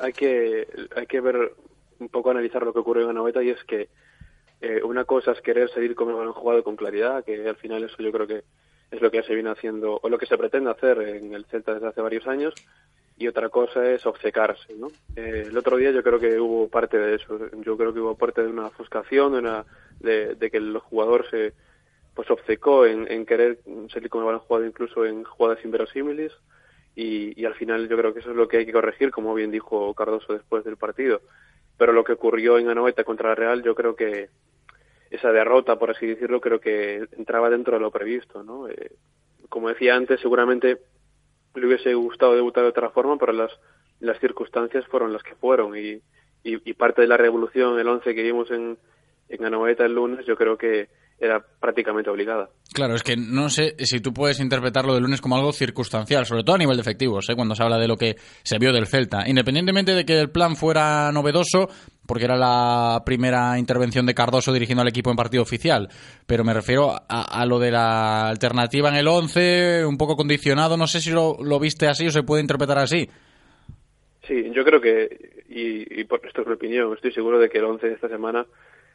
hay 0.00 0.12
que, 0.12 0.68
hay 0.94 1.06
que 1.06 1.20
ver 1.20 1.52
un 1.98 2.08
poco, 2.08 2.30
analizar 2.30 2.62
lo 2.62 2.72
que 2.72 2.78
ocurrió 2.78 3.04
en 3.04 3.10
Anoeta 3.10 3.42
y 3.42 3.50
es 3.50 3.64
que 3.64 3.88
eh, 4.60 4.80
una 4.82 5.04
cosa 5.04 5.32
es 5.32 5.40
querer 5.40 5.70
seguir 5.70 5.94
como 5.94 6.20
han 6.20 6.32
jugado 6.32 6.62
con 6.62 6.76
claridad, 6.76 7.24
que 7.24 7.48
al 7.48 7.56
final 7.56 7.84
eso 7.84 7.96
yo 7.98 8.12
creo 8.12 8.26
que 8.26 8.44
es 8.90 9.00
lo 9.00 9.10
que 9.10 9.22
se 9.22 9.34
viene 9.34 9.50
haciendo 9.50 9.98
o 10.02 10.08
lo 10.08 10.18
que 10.18 10.26
se 10.26 10.38
pretende 10.38 10.70
hacer 10.70 11.00
en 11.00 11.34
el 11.34 11.44
Celta 11.46 11.74
desde 11.74 11.88
hace 11.88 12.00
varios 12.00 12.26
años 12.26 12.54
y 13.18 13.26
otra 13.26 13.48
cosa 13.48 13.84
es 13.90 14.06
obcecarse, 14.06 14.74
¿no? 14.74 14.88
Eh, 15.16 15.46
el 15.48 15.58
otro 15.58 15.76
día 15.76 15.90
yo 15.90 16.02
creo 16.02 16.20
que 16.20 16.38
hubo 16.38 16.68
parte 16.68 16.98
de 16.98 17.16
eso, 17.16 17.38
yo 17.60 17.76
creo 17.76 17.92
que 17.92 18.00
hubo 18.00 18.14
parte 18.14 18.42
de 18.42 18.48
una 18.48 18.66
ofuscación, 18.66 19.32
de, 19.32 19.38
una, 19.38 19.64
de, 20.00 20.36
que 20.50 20.56
el 20.56 20.78
jugador 20.78 21.28
se 21.30 21.52
pues 22.14 22.30
obcecó 22.30 22.84
en, 22.84 23.26
querer 23.26 23.60
salir 23.92 24.08
como 24.10 24.30
el 24.30 24.38
jugado 24.38 24.66
incluso 24.66 25.06
en 25.06 25.22
jugadas 25.22 25.64
inverosímiles 25.64 26.32
y, 26.96 27.40
y 27.40 27.44
al 27.44 27.54
final 27.54 27.88
yo 27.88 27.96
creo 27.96 28.12
que 28.12 28.20
eso 28.20 28.30
es 28.30 28.36
lo 28.36 28.48
que 28.48 28.58
hay 28.58 28.66
que 28.66 28.72
corregir, 28.72 29.12
como 29.12 29.34
bien 29.34 29.52
dijo 29.52 29.94
Cardoso 29.94 30.32
después 30.32 30.64
del 30.64 30.76
partido. 30.76 31.20
Pero 31.76 31.92
lo 31.92 32.02
que 32.02 32.12
ocurrió 32.12 32.58
en 32.58 32.68
Anoeta 32.68 33.04
contra 33.04 33.28
la 33.28 33.34
Real, 33.36 33.62
yo 33.62 33.76
creo 33.76 33.94
que 33.94 34.30
esa 35.10 35.32
derrota, 35.32 35.78
por 35.78 35.90
así 35.90 36.06
decirlo, 36.06 36.40
creo 36.40 36.60
que 36.60 37.06
entraba 37.16 37.50
dentro 37.50 37.74
de 37.74 37.80
lo 37.80 37.90
previsto, 37.90 38.42
¿no? 38.42 38.68
Eh, 38.68 38.92
como 39.48 39.68
decía 39.68 39.94
antes, 39.94 40.20
seguramente 40.20 40.78
le 41.54 41.66
hubiese 41.66 41.94
gustado 41.94 42.34
debutar 42.34 42.64
de 42.64 42.70
otra 42.70 42.90
forma, 42.90 43.16
pero 43.16 43.32
las, 43.32 43.52
las 44.00 44.18
circunstancias 44.20 44.86
fueron 44.86 45.12
las 45.12 45.22
que 45.22 45.34
fueron 45.36 45.76
y, 45.76 46.02
y, 46.42 46.72
parte 46.74 47.02
de 47.02 47.08
la 47.08 47.16
revolución, 47.16 47.78
el 47.78 47.88
11 47.88 48.14
que 48.14 48.22
vimos 48.22 48.50
en, 48.50 48.78
en 49.28 49.44
Anoeta 49.44 49.84
el 49.84 49.94
lunes, 49.94 50.24
yo 50.26 50.36
creo 50.36 50.56
que 50.56 50.88
era 51.20 51.40
prácticamente 51.60 52.10
obligada. 52.10 52.48
Claro, 52.72 52.94
es 52.94 53.02
que 53.02 53.16
no 53.16 53.48
sé 53.48 53.74
si 53.78 54.00
tú 54.00 54.12
puedes 54.12 54.38
interpretarlo 54.38 54.94
de 54.94 55.00
lunes 55.00 55.20
como 55.20 55.36
algo 55.36 55.52
circunstancial, 55.52 56.26
sobre 56.26 56.44
todo 56.44 56.54
a 56.54 56.58
nivel 56.58 56.76
de 56.76 56.82
efectivos, 56.82 57.28
¿eh? 57.28 57.34
cuando 57.34 57.56
se 57.56 57.62
habla 57.62 57.78
de 57.78 57.88
lo 57.88 57.96
que 57.96 58.16
se 58.42 58.58
vio 58.58 58.72
del 58.72 58.86
Celta. 58.86 59.28
Independientemente 59.28 59.94
de 59.94 60.04
que 60.04 60.20
el 60.20 60.30
plan 60.30 60.54
fuera 60.54 61.10
novedoso, 61.12 61.68
porque 62.06 62.24
era 62.24 62.36
la 62.36 63.02
primera 63.04 63.58
intervención 63.58 64.06
de 64.06 64.14
Cardoso 64.14 64.52
dirigiendo 64.52 64.82
al 64.82 64.88
equipo 64.88 65.10
en 65.10 65.16
partido 65.16 65.42
oficial, 65.42 65.88
pero 66.26 66.44
me 66.44 66.54
refiero 66.54 66.92
a, 67.08 67.46
lo 67.46 67.58
de 67.58 67.72
la 67.72 68.28
alternativa 68.28 68.88
en 68.88 68.94
el 68.94 69.08
11, 69.08 69.84
un 69.86 69.98
poco 69.98 70.14
condicionado, 70.14 70.76
no 70.76 70.86
sé 70.86 71.00
si 71.00 71.10
lo, 71.10 71.36
viste 71.58 71.88
así 71.88 72.06
o 72.06 72.10
se 72.10 72.22
puede 72.22 72.42
interpretar 72.42 72.78
así. 72.78 73.08
Sí, 74.26 74.50
yo 74.52 74.64
creo 74.64 74.80
que, 74.80 75.42
y, 75.48 76.04
por 76.04 76.24
esto 76.24 76.42
es 76.42 76.46
mi 76.46 76.54
opinión, 76.54 76.92
estoy 76.94 77.12
seguro 77.12 77.40
de 77.40 77.48
que 77.48 77.58
el 77.58 77.64
11 77.64 77.88
de 77.88 77.94
esta 77.94 78.08
semana 78.08 78.46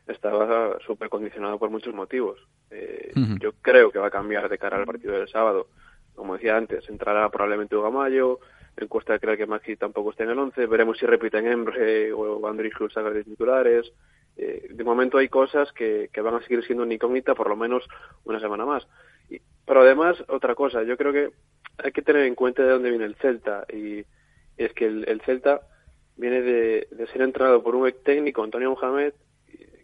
estaba 0.08 0.78
súper 0.86 1.10
condicionado 1.10 1.58
por 1.58 1.70
muchos 1.70 1.94
motivos. 1.94 2.40
Eh, 2.70 3.14
yo 3.40 3.54
creo 3.62 3.92
que 3.92 4.00
va 4.00 4.08
a 4.08 4.12
cambiar 4.12 4.50
de 4.50 4.58
cara 4.58 4.78
al 4.78 4.86
partido 4.86 5.14
del 5.14 5.28
sábado. 5.28 5.68
Como 6.16 6.36
decía 6.36 6.58
antes, 6.58 6.88
entrará 6.90 7.30
probablemente 7.30 7.76
Hugo 7.76 7.92
Mayo, 7.92 8.40
en 8.78 8.88
cuesta 8.88 9.20
creer 9.20 9.38
que 9.38 9.46
Maxi 9.46 9.76
tampoco 9.76 10.12
está 10.12 10.24
en 10.24 10.32
el 10.32 10.40
11, 10.40 10.66
veremos 10.66 10.98
si 10.98 11.06
repiten 11.06 11.48
Embre 11.48 12.12
o 12.12 12.46
Andrés 12.48 12.74
Cruz 12.74 12.94
de 12.94 13.24
titulares. 13.24 13.92
Eh, 14.36 14.68
de 14.72 14.84
momento 14.84 15.20
hay 15.20 15.30
cosas 15.30 15.72
que, 15.74 16.10
que, 16.12 16.22
van 16.22 16.36
a 16.36 16.42
seguir 16.42 16.64
siendo 16.66 16.84
una 16.84 16.94
incógnita 16.94 17.36
por 17.36 17.50
lo 17.50 17.56
menos 17.56 17.88
una 18.24 18.40
semana 18.40 18.66
más. 18.66 18.88
Y, 19.30 19.40
pero 19.66 19.82
además, 19.82 20.18
otra 20.28 20.56
cosa, 20.56 20.84
yo 20.84 20.98
creo 20.98 21.14
que 21.14 21.32
hay 21.84 21.92
que 21.92 22.02
tener 22.02 22.26
en 22.26 22.36
cuenta 22.36 22.64
de 22.64 22.72
dónde 22.72 22.90
viene 22.90 23.06
el 23.06 23.16
Celta 23.16 23.66
y 23.72 24.04
es 24.58 24.74
que 24.74 24.86
el, 24.86 25.22
Celta 25.26 25.62
viene 26.18 26.42
de, 26.42 26.88
de, 26.92 27.08
ser 27.08 27.22
entrenado 27.22 27.64
por 27.64 27.76
un 27.76 27.92
técnico, 28.04 28.44
Antonio 28.44 28.72
Mohamed, 28.72 29.14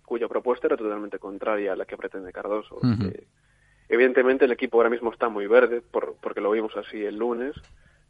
cuya 0.09 0.27
propuesta 0.27 0.65
era 0.65 0.75
totalmente 0.75 1.19
contraria 1.19 1.73
a 1.73 1.75
la 1.75 1.85
que 1.85 1.95
pretende 1.95 2.33
Cardoso. 2.33 2.79
Eh, 2.83 3.27
evidentemente 3.87 4.45
el 4.45 4.51
equipo 4.51 4.77
ahora 4.77 4.89
mismo 4.89 5.11
está 5.11 5.29
muy 5.29 5.45
verde, 5.45 5.81
por, 5.81 6.15
porque 6.19 6.41
lo 6.41 6.49
vimos 6.49 6.75
así 6.75 7.05
el 7.05 7.19
lunes, 7.19 7.55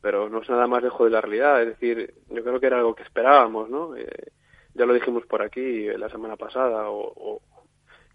pero 0.01 0.29
no 0.29 0.41
es 0.41 0.49
nada 0.49 0.65
más 0.65 0.81
lejos 0.81 1.05
de 1.05 1.11
la 1.11 1.19
realidad. 1.19 1.61
Es 1.61 1.67
decir, 1.67 2.13
yo 2.29 2.41
creo 2.41 2.57
que 2.61 2.67
era 2.67 2.77
algo 2.77 2.95
que 2.95 3.03
esperábamos, 3.03 3.69
¿no? 3.69 3.97
Eh, 3.97 4.31
ya 4.75 4.85
lo 4.85 4.93
dijimos 4.93 5.25
por 5.25 5.41
aquí 5.41 5.87
la 5.87 6.07
semana 6.07 6.37
pasada, 6.37 6.85
o, 6.89 7.41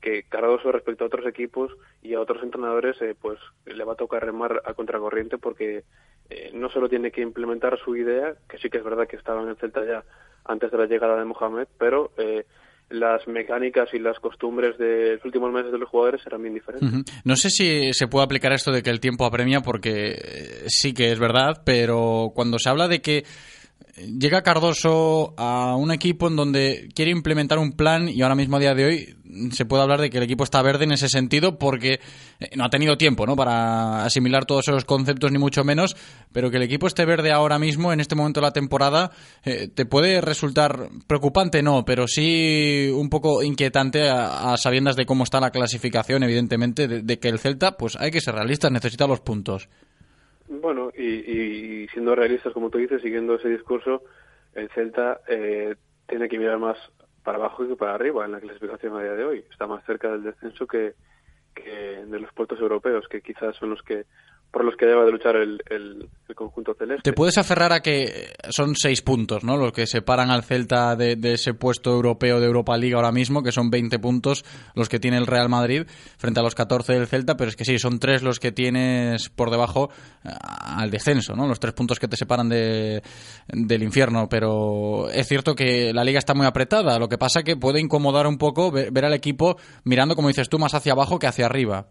que 0.01 0.23
Cardoso 0.23 0.73
respecto 0.73 1.05
a 1.05 1.09
otros 1.09 1.27
equipos 1.27 1.71
y 2.01 2.15
a 2.15 2.21
otros 2.21 2.43
entrenadores, 2.43 3.01
eh, 3.03 3.15
pues 3.21 3.39
le 3.67 3.85
va 3.85 3.93
a 3.93 3.97
tocar 3.97 4.25
remar 4.25 4.63
a 4.65 4.73
contracorriente 4.73 5.37
porque 5.37 5.85
no 6.55 6.71
solo 6.71 6.89
tiene 6.89 7.11
que 7.11 7.21
implementar 7.21 7.79
su 7.79 7.97
idea, 7.97 8.35
que 8.49 8.57
sí 8.57 8.71
que 8.71 8.79
es 8.79 8.85
verdad 8.85 9.07
que 9.07 9.17
estaba 9.17 9.43
en 9.43 9.51
el 9.51 9.57
Celta 9.57 9.85
ya 9.85 10.05
antes 10.45 10.71
de 10.71 10.79
la 10.79 10.87
llegada 10.87 11.19
de 11.19 11.25
Mohamed, 11.25 11.69
pero 11.79 12.13
eh, 12.17 12.47
las 12.91 13.27
mecánicas 13.27 13.89
y 13.93 13.99
las 13.99 14.19
costumbres 14.19 14.79
de 14.79 15.15
los 15.15 15.25
últimos 15.25 15.53
meses 15.53 15.73
de 15.73 15.79
los 15.79 15.89
jugadores 15.89 16.21
eran 16.27 16.43
bien 16.43 16.55
diferentes. 16.55 16.91
No 17.25 17.37
sé 17.37 17.51
si 17.51 17.93
se 17.93 18.09
puede 18.09 18.25
aplicar 18.25 18.53
esto 18.53 18.71
de 18.71 18.83
que 18.83 18.91
el 18.91 19.01
tiempo 19.01 19.25
apremia, 19.25 19.61
porque 19.61 20.13
eh, 20.13 20.65
sí 20.67 20.93
que 20.93 21.11
es 21.11 21.19
verdad, 21.19 21.63
pero 21.65 22.33
cuando 22.35 22.59
se 22.59 22.69
habla 22.69 22.89
de 22.89 23.01
que 23.01 23.25
llega 23.97 24.43
Cardoso 24.43 25.35
a 25.37 25.77
un 25.77 25.93
equipo 25.93 26.29
en 26.29 26.37
donde 26.37 26.89
quiere 26.95 27.11
implementar 27.11 27.59
un 27.59 27.73
plan 27.73 28.09
y 28.09 28.23
ahora 28.23 28.35
mismo 28.35 28.57
a 28.57 28.61
día 28.61 28.75
de 28.75 28.85
hoy 28.85 29.17
se 29.53 29.65
puede 29.65 29.83
hablar 29.83 30.01
de 30.01 30.11
que 30.11 30.19
el 30.19 30.25
equipo 30.25 30.45
está 30.45 30.63
verde 30.63 30.85
en 30.85 30.93
ese 30.93 31.09
sentido 31.09 31.59
porque 31.59 32.01
eh, 32.41 32.51
no 32.57 32.65
ha 32.65 32.71
tenido 32.71 32.97
tiempo 32.97 33.27
¿no? 33.27 33.37
para 33.37 34.05
asimilar 34.05 34.45
todos 34.45 34.69
esos 34.69 34.85
conceptos 34.85 35.31
ni 35.33 35.39
mucho 35.39 35.65
menos, 35.65 35.97
pero 36.33 36.51
que 36.51 36.57
el 36.57 36.63
equipo 36.65 36.87
esté 36.87 37.05
verde 37.05 37.33
ahora 37.33 37.59
mismo 37.59 37.93
en 37.93 38.01
este 38.01 38.15
momento 38.15 38.41
de 38.41 38.47
la 38.47 38.53
temporada 38.53 39.11
eh, 39.45 39.69
te 39.69 39.87
puede 39.87 40.21
resultar 40.21 40.89
preocupante, 41.07 41.63
no, 41.63 41.85
pero 41.85 42.07
sí 42.09 42.91
un 42.93 43.09
poco 43.09 43.43
inquietante 43.43 44.09
a, 44.09 44.57
sabiendas 44.57 44.97
de 44.97 45.07
cómo 45.07 45.25
está 45.25 45.41
la 45.41 45.51
clasificación, 45.51 46.23
evidentemente, 46.23 46.87
de, 46.87 47.03
de 47.03 47.19
que 47.19 47.29
el 47.29 47.39
Celta, 47.39 47.77
pues 47.77 47.97
hay 47.97 48.11
que 48.11 48.21
ser 48.21 48.35
realistas, 48.35 48.71
necesita 48.71 49.07
los 49.07 49.21
puntos. 49.21 49.69
Bueno, 50.49 50.91
y, 50.97 51.87
siendo 51.89 52.15
realistas, 52.15 52.53
como 52.53 52.71
tú 52.71 52.79
dices, 52.79 53.03
siguiendo 53.03 53.35
ese 53.35 53.49
discurso, 53.49 54.03
el 54.55 54.69
Celta 54.71 55.21
eh, 55.27 55.75
tiene 56.07 56.29
que 56.29 56.39
mirar 56.39 56.59
más 56.59 56.79
para 57.23 57.39
abajo 57.39 57.67
que 57.67 57.77
para 57.77 57.95
arriba 57.95 58.25
en 58.25 58.33
la 58.33 58.41
clasificación 58.41 58.97
a 58.97 59.03
día 59.03 59.15
de 59.15 59.25
hoy. 59.25 59.45
Está 59.51 59.67
más 59.67 59.85
cerca 59.87 60.13
del 60.13 60.23
descenso 60.23 60.67
que, 60.67 60.95
que 61.55 62.05
de 62.05 62.21
los 62.21 62.33
puertos 62.33 62.61
europeos, 62.61 63.09
que 63.09 63.23
quizás 63.23 63.57
son 63.57 63.71
los 63.71 63.83
que 63.83 64.05
por 64.51 64.65
los 64.65 64.77
que 64.77 64.87
deba 64.87 65.05
de 65.05 65.11
luchar 65.11 65.37
el, 65.37 65.61
el, 65.69 66.09
conjunto 66.37 66.75
celeste. 66.75 67.11
Te 67.11 67.13
puedes 67.13 67.39
aferrar 67.39 67.73
a 67.73 67.81
que 67.81 68.33
son 68.51 68.75
seis 68.75 69.03
puntos, 69.03 69.45
¿no? 69.45 69.57
Los 69.57 69.73
que 69.73 69.87
separan 69.87 70.31
al 70.31 70.43
Celta 70.43 70.97
de, 70.97 71.17
ese 71.23 71.55
puesto 71.55 71.93
europeo 71.93 72.41
de 72.41 72.47
Europa 72.47 72.77
League 72.77 72.95
ahora 72.95 73.13
mismo, 73.13 73.43
que 73.43 73.53
son 73.53 73.71
20 73.71 74.01
puntos 74.01 74.45
los 74.75 74.89
que 74.89 74.99
tiene 74.99 75.17
el 75.17 75.27
Real 75.27 75.49
Madrid 75.49 75.87
frente 76.17 76.41
a 76.41 76.43
los 76.43 76.57
14 76.57 76.93
del 76.93 77.07
Celta, 77.07 77.37
pero 77.37 77.51
es 77.51 77.57
que 77.57 77.65
sí, 77.65 77.79
son 77.79 78.01
tres 78.01 78.23
los 78.23 78.41
que 78.41 78.51
tienes 78.51 79.29
por 79.29 79.51
debajo 79.51 79.91
eh, 80.25 80.29
al 80.31 80.91
descenso, 80.91 81.37
¿no? 81.37 81.47
Los 81.47 81.61
tres 81.61 81.75
puntos 81.75 82.01
que 82.01 82.09
te 82.09 82.17
separan 82.17 82.49
de, 82.49 83.03
del 83.49 83.83
infierno, 83.83 84.29
pero 84.29 85.09
es 85.09 85.29
cierto 85.29 85.55
que 85.55 85.93
la 85.93 86.03
liga 86.03 86.19
está 86.19 86.35
muy 86.35 86.47
apretada, 86.47 86.99
lo 86.99 87.09
que 87.09 87.19
pasa 87.19 87.45
que 87.45 87.57
puede 87.57 87.81
incomodar 87.81 88.27
un 88.27 88.39
poco 88.39 88.73
ver 88.73 89.05
al 89.05 89.15
equipo 89.15 89.57
mirando, 89.85 90.17
como 90.17 90.29
dices 90.29 90.49
tú, 90.49 90.59
más 90.59 90.75
hacia 90.75 90.93
abajo 90.93 91.19
que 91.19 91.29
hacia 91.29 91.47
arriba. 91.47 91.87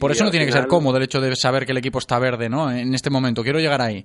Por 0.00 0.10
eso 0.10 0.24
no 0.24 0.30
tiene 0.30 0.46
que 0.46 0.52
ser 0.52 0.66
cómodo 0.66 0.96
el 0.96 1.04
hecho 1.04 1.20
de 1.20 1.34
saber 1.36 1.64
que 1.64 1.72
el 1.72 1.78
equipo 1.78 1.98
está 1.98 2.18
verde, 2.18 2.48
¿no? 2.48 2.70
En 2.70 2.92
este 2.94 3.10
momento, 3.10 3.42
quiero 3.42 3.60
llegar 3.60 3.80
ahí. 3.80 4.04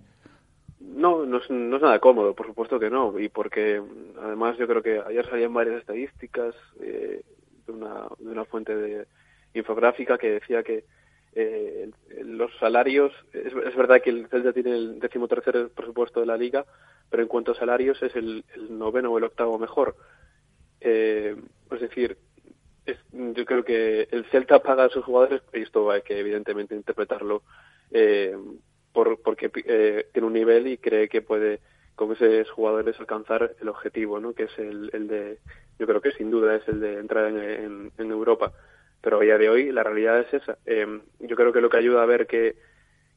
No, 0.80 1.26
no 1.26 1.38
es, 1.38 1.50
nada 1.50 2.00
cómodo, 2.00 2.36
por 2.36 2.46
supuesto 2.46 2.80
que 2.80 2.90
no. 2.90 3.18
Y 3.20 3.30
porque, 3.30 3.82
además, 4.22 4.58
yo 4.58 4.68
creo 4.68 4.84
que 4.84 5.02
ayer 5.08 5.28
salían 5.28 5.54
varias 5.54 5.80
estadísticas 5.80 6.54
eh, 6.80 7.22
de, 7.66 7.72
una, 7.72 8.08
de 8.20 8.30
una 8.30 8.46
fuente 8.46 8.76
de 8.76 9.08
infográfica 9.54 10.18
que 10.18 10.32
decía 10.32 10.62
que 10.62 10.84
eh, 11.34 11.90
los 12.24 12.52
salarios, 12.60 13.12
es, 13.34 13.76
verdad 13.76 14.02
que 14.02 14.10
el 14.10 14.28
Celta 14.28 14.52
tiene 14.52 14.72
el 14.72 15.00
decimotercer 15.00 15.70
presupuesto 15.70 16.20
de 16.20 16.26
la 16.26 16.38
liga, 16.38 16.66
pero 17.10 17.24
en 17.24 17.30
cuanto 17.30 17.52
a 17.52 17.56
salarios 17.56 18.02
es 18.02 18.16
el, 18.16 18.44
noveno 18.70 19.12
o 19.12 19.18
el 19.18 19.24
octavo 19.24 19.58
mejor. 19.58 19.96
Eh, 20.82 21.36
es 21.72 21.82
decir, 21.82 22.18
yo 23.12 23.46
creo 23.46 23.64
que 23.64 24.08
el 24.12 24.26
Celta 24.26 24.60
paga 24.60 24.86
a 24.86 24.90
sus 24.90 25.04
jugadores, 25.04 25.42
y 25.54 25.62
esto 25.62 25.90
hay 25.92 26.02
que 26.02 26.20
evidentemente 26.20 26.76
interpretarlo 26.76 27.44
eh, 27.92 28.36
por, 28.94 29.22
porque 29.22 29.52
eh, 29.66 30.08
tiene 30.14 30.28
un 30.28 30.34
nivel 30.34 30.68
y 30.68 30.78
cree 30.78 31.10
que 31.10 31.22
puede 31.22 31.60
con 31.96 32.14
esos 32.14 32.50
jugadores 32.52 32.98
alcanzar 33.00 33.56
el 33.60 33.68
objetivo, 33.68 34.22
¿no? 34.22 34.34
que 34.34 34.44
es 34.44 34.58
el, 34.58 34.90
el 34.94 35.08
de, 35.10 35.40
yo 35.78 35.86
creo 35.86 36.00
que 36.00 36.14
sin 36.14 36.32
duda 36.32 36.56
es 36.56 36.66
el 36.70 36.80
de 36.80 36.98
entrar 36.98 37.28
en, 37.28 37.92
en, 37.98 38.12
Europa. 38.12 38.54
pero 39.02 39.18
a 39.18 39.22
día 39.22 39.38
de 39.38 39.50
hoy 39.50 39.72
la 39.74 39.84
realidad 39.84 40.22
es 40.22 40.34
esa. 40.34 40.58
Em, 40.66 41.02
yo 41.20 41.36
creo 41.36 41.52
que 41.52 41.60
lo 41.60 41.70
que 41.70 41.76
ayuda 41.76 42.02
a 42.02 42.06
ver 42.06 42.26
que, 42.26 42.56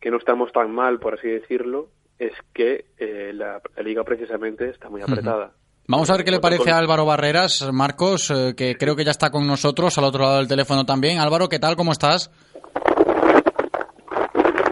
que 0.01 0.11
no 0.11 0.17
estamos 0.17 0.51
tan 0.51 0.73
mal, 0.73 0.99
por 0.99 1.15
así 1.15 1.29
decirlo, 1.29 1.91
es 2.19 2.33
que 2.53 2.87
eh, 2.99 3.31
la, 3.33 3.63
liga 3.85 4.03
precisamente 4.03 4.69
está 4.69 4.89
muy 4.89 5.01
apretada. 5.01 5.53
Vamos 5.89 6.09
a 6.11 6.17
ver 6.17 6.25
qué 6.25 6.31
le 6.31 6.39
parece 6.39 6.71
a 6.71 6.79
Álvaro 6.79 7.05
Barreras, 7.05 7.67
Marcos, 7.73 8.31
eh, 8.31 8.55
que 8.57 8.77
creo 8.77 8.95
que 8.95 9.05
ya 9.05 9.11
está 9.11 9.31
con 9.31 9.47
nosotros 9.47 9.99
al 9.99 10.05
otro 10.05 10.23
lado 10.23 10.37
del 10.37 10.47
teléfono 10.47 10.87
también. 10.87 11.19
Álvaro, 11.19 11.49
¿qué 11.49 11.59
tal? 11.59 11.75
¿Cómo 11.75 11.91
estás? 11.91 12.31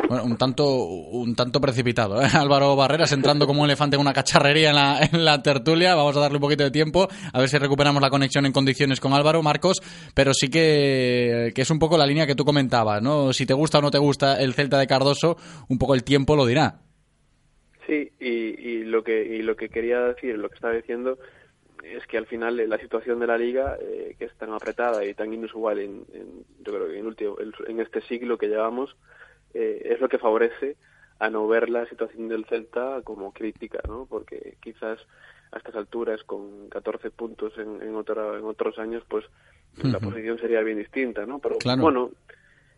Bueno, 0.09 0.25
un 0.25 0.37
tanto, 0.37 0.67
un 0.67 1.35
tanto 1.35 1.61
precipitado, 1.61 2.23
¿eh? 2.23 2.29
Álvaro 2.33 2.75
Barreras 2.77 3.11
entrando 3.13 3.47
como 3.47 3.63
un 3.63 3.67
elefante 3.67 3.97
en 3.97 4.01
una 4.01 4.13
cacharrería 4.13 4.71
en 4.71 4.77
la, 4.77 5.09
en 5.13 5.25
la 5.25 5.43
tertulia. 5.43 5.97
Vamos 5.97 6.17
a 6.17 6.21
darle 6.21 6.39
un 6.39 6.43
poquito 6.43 6.63
de 6.63 6.71
tiempo 6.71 7.09
a 7.33 7.39
ver 7.39 7.49
si 7.49 7.59
recuperamos 7.59 8.01
la 8.01 8.11
conexión 8.11 8.47
en 8.47 8.53
condiciones 8.53 9.01
con 9.01 9.13
Álvaro, 9.13 9.43
Marcos. 9.43 9.83
Pero 10.15 10.33
sí 10.33 10.49
que, 10.49 11.53
que 11.55 11.63
es 11.63 11.71
un 11.71 11.81
poco 11.81 11.99
la 11.99 12.07
línea 12.07 12.27
que 12.27 12.37
tú 12.37 12.45
comentabas, 12.45 13.03
¿no? 13.03 13.33
Si 13.33 13.47
te 13.47 13.55
gusta 13.55 13.79
o 13.79 13.83
no 13.83 13.91
te 13.91 13.99
gusta 13.99 14.41
el 14.41 14.55
Celta 14.55 14.79
de 14.79 14.87
Cardoso, 14.87 15.37
un 15.69 15.79
poco 15.79 15.95
el 15.95 16.05
tiempo 16.05 16.37
lo 16.37 16.47
dirá. 16.47 16.81
Sí, 17.91 18.13
y, 18.21 18.29
y 18.29 18.85
lo 18.85 19.03
que 19.03 19.21
y 19.25 19.43
lo 19.43 19.57
que 19.57 19.69
quería 19.69 20.01
decir, 20.03 20.39
lo 20.39 20.49
que 20.49 20.55
estaba 20.55 20.75
diciendo 20.75 21.19
es 21.83 22.07
que 22.07 22.19
al 22.19 22.27
final 22.27 22.57
la 22.69 22.79
situación 22.79 23.19
de 23.19 23.27
la 23.27 23.37
liga 23.37 23.77
eh, 23.81 24.15
que 24.17 24.27
es 24.27 24.35
tan 24.37 24.53
apretada 24.53 25.05
y 25.05 25.13
tan 25.13 25.35
inusual 25.35 25.81
en, 25.81 26.05
en 26.13 26.45
yo 26.65 26.73
creo 26.73 26.87
que 26.87 26.99
en, 27.01 27.07
último, 27.07 27.37
en 27.41 27.81
este 27.81 28.01
siglo 28.03 28.39
que 28.39 28.47
llevamos 28.47 28.95
eh, 29.55 29.83
es 29.87 30.01
lo 30.01 30.09
que 30.09 30.19
favorece 30.19 30.77
a 31.19 31.31
no 31.31 31.49
ver 31.49 31.69
la 31.69 31.85
situación 31.87 32.29
del 32.29 32.45
Celta 32.45 33.01
como 33.03 33.33
crítica, 33.33 33.81
¿no? 33.89 34.07
Porque 34.09 34.57
quizás 34.63 35.01
a 35.51 35.59
estas 35.59 35.75
alturas, 35.75 36.23
con 36.23 36.69
14 36.69 37.11
puntos 37.11 37.55
en, 37.59 37.83
en, 37.83 37.97
otro, 37.97 38.39
en 38.39 38.45
otros 38.45 38.79
años, 38.79 39.03
pues 39.09 39.25
la 39.83 39.99
posición 39.99 40.39
sería 40.39 40.61
bien 40.61 40.79
distinta, 40.79 41.27
¿no? 41.27 41.41
Pero 41.41 41.57
bueno, 41.77 42.13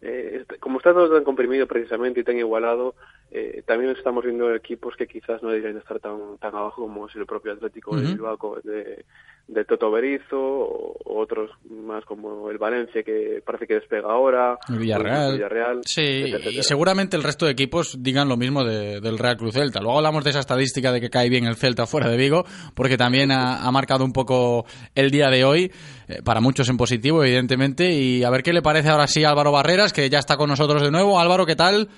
eh, 0.00 0.38
este, 0.40 0.58
como 0.58 0.78
está 0.78 0.94
todo 0.94 1.14
tan 1.14 1.22
comprimido 1.22 1.66
precisamente 1.66 2.20
y 2.20 2.24
tan 2.24 2.38
igualado, 2.38 2.94
eh, 3.34 3.62
también 3.66 3.90
estamos 3.96 4.24
viendo 4.24 4.54
equipos 4.54 4.94
que 4.94 5.06
quizás 5.06 5.42
no 5.42 5.48
deberían 5.48 5.78
estar 5.78 5.98
tan, 6.00 6.36
tan 6.38 6.54
abajo 6.54 6.82
como 6.82 7.08
es 7.08 7.16
el 7.16 7.24
propio 7.24 7.52
Atlético 7.52 7.96
de 7.96 8.08
Bilbao 8.08 8.60
de, 8.62 9.06
de 9.48 9.64
Toto 9.64 9.90
Berizo 9.90 10.38
o, 10.38 10.96
otros 11.22 11.50
más 11.70 12.04
como 12.04 12.50
el 12.50 12.58
Valencia 12.58 13.02
que 13.02 13.42
parece 13.42 13.66
que 13.66 13.74
despega 13.74 14.12
ahora 14.12 14.58
el 14.68 14.78
Villarreal, 14.78 15.80
sí 15.86 16.24
y 16.50 16.62
seguramente 16.62 17.16
el 17.16 17.22
resto 17.22 17.46
de 17.46 17.52
equipos 17.52 18.02
digan 18.02 18.28
lo 18.28 18.36
mismo 18.36 18.64
del 18.64 19.18
Real 19.18 19.38
Cruz 19.38 19.54
Celta. 19.54 19.80
Luego 19.80 19.96
hablamos 19.96 20.24
de 20.24 20.30
esa 20.30 20.40
estadística 20.40 20.92
de 20.92 21.00
que 21.00 21.08
cae 21.08 21.30
bien 21.30 21.46
el 21.46 21.56
Celta 21.56 21.86
fuera 21.86 22.10
de 22.10 22.18
Vigo 22.18 22.44
porque 22.74 22.98
también 22.98 23.32
ha, 23.32 23.70
marcado 23.72 24.04
un 24.04 24.12
poco 24.12 24.66
el 24.94 25.10
día 25.10 25.30
de 25.30 25.44
hoy 25.44 25.72
eh, 26.06 26.20
para 26.22 26.42
muchos 26.42 26.68
en 26.68 26.76
positivo 26.76 27.24
evidentemente 27.24 27.92
y 27.92 28.24
a 28.24 28.30
ver 28.30 28.42
qué 28.42 28.52
le 28.52 28.60
parece 28.60 28.90
ahora 28.90 29.06
sí 29.06 29.24
a 29.24 29.30
Álvaro 29.30 29.52
Barreras 29.52 29.94
que 29.94 30.10
ya 30.10 30.18
está 30.18 30.36
con 30.36 30.50
nosotros 30.50 30.82
de 30.82 30.90
nuevo. 30.90 31.18
Álvaro 31.18 31.46
qué 31.46 31.56
tal 31.56 31.88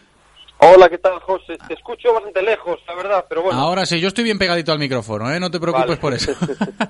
Hola, 0.67 0.89
¿qué 0.89 0.97
tal, 0.97 1.21
José? 1.21 1.59
Te 1.69 1.75
escucho 1.75 2.15
bastante 2.15 2.43
lejos, 2.43 2.79
la 2.87 2.95
verdad, 2.95 3.27
pero 3.29 3.43
bueno. 3.43 3.59
Ahora 3.59 3.85
sí, 3.85 4.01
yo 4.01 4.09
estoy 4.09 4.25
bien 4.25 4.39
pegadito 4.39 4.73
al 4.73 4.79
micrófono, 4.79 5.31
¿eh? 5.31 5.39
No 5.39 5.51
te 5.51 5.61
preocupes 5.61 5.99
por 5.99 6.15
eso. 6.15 6.33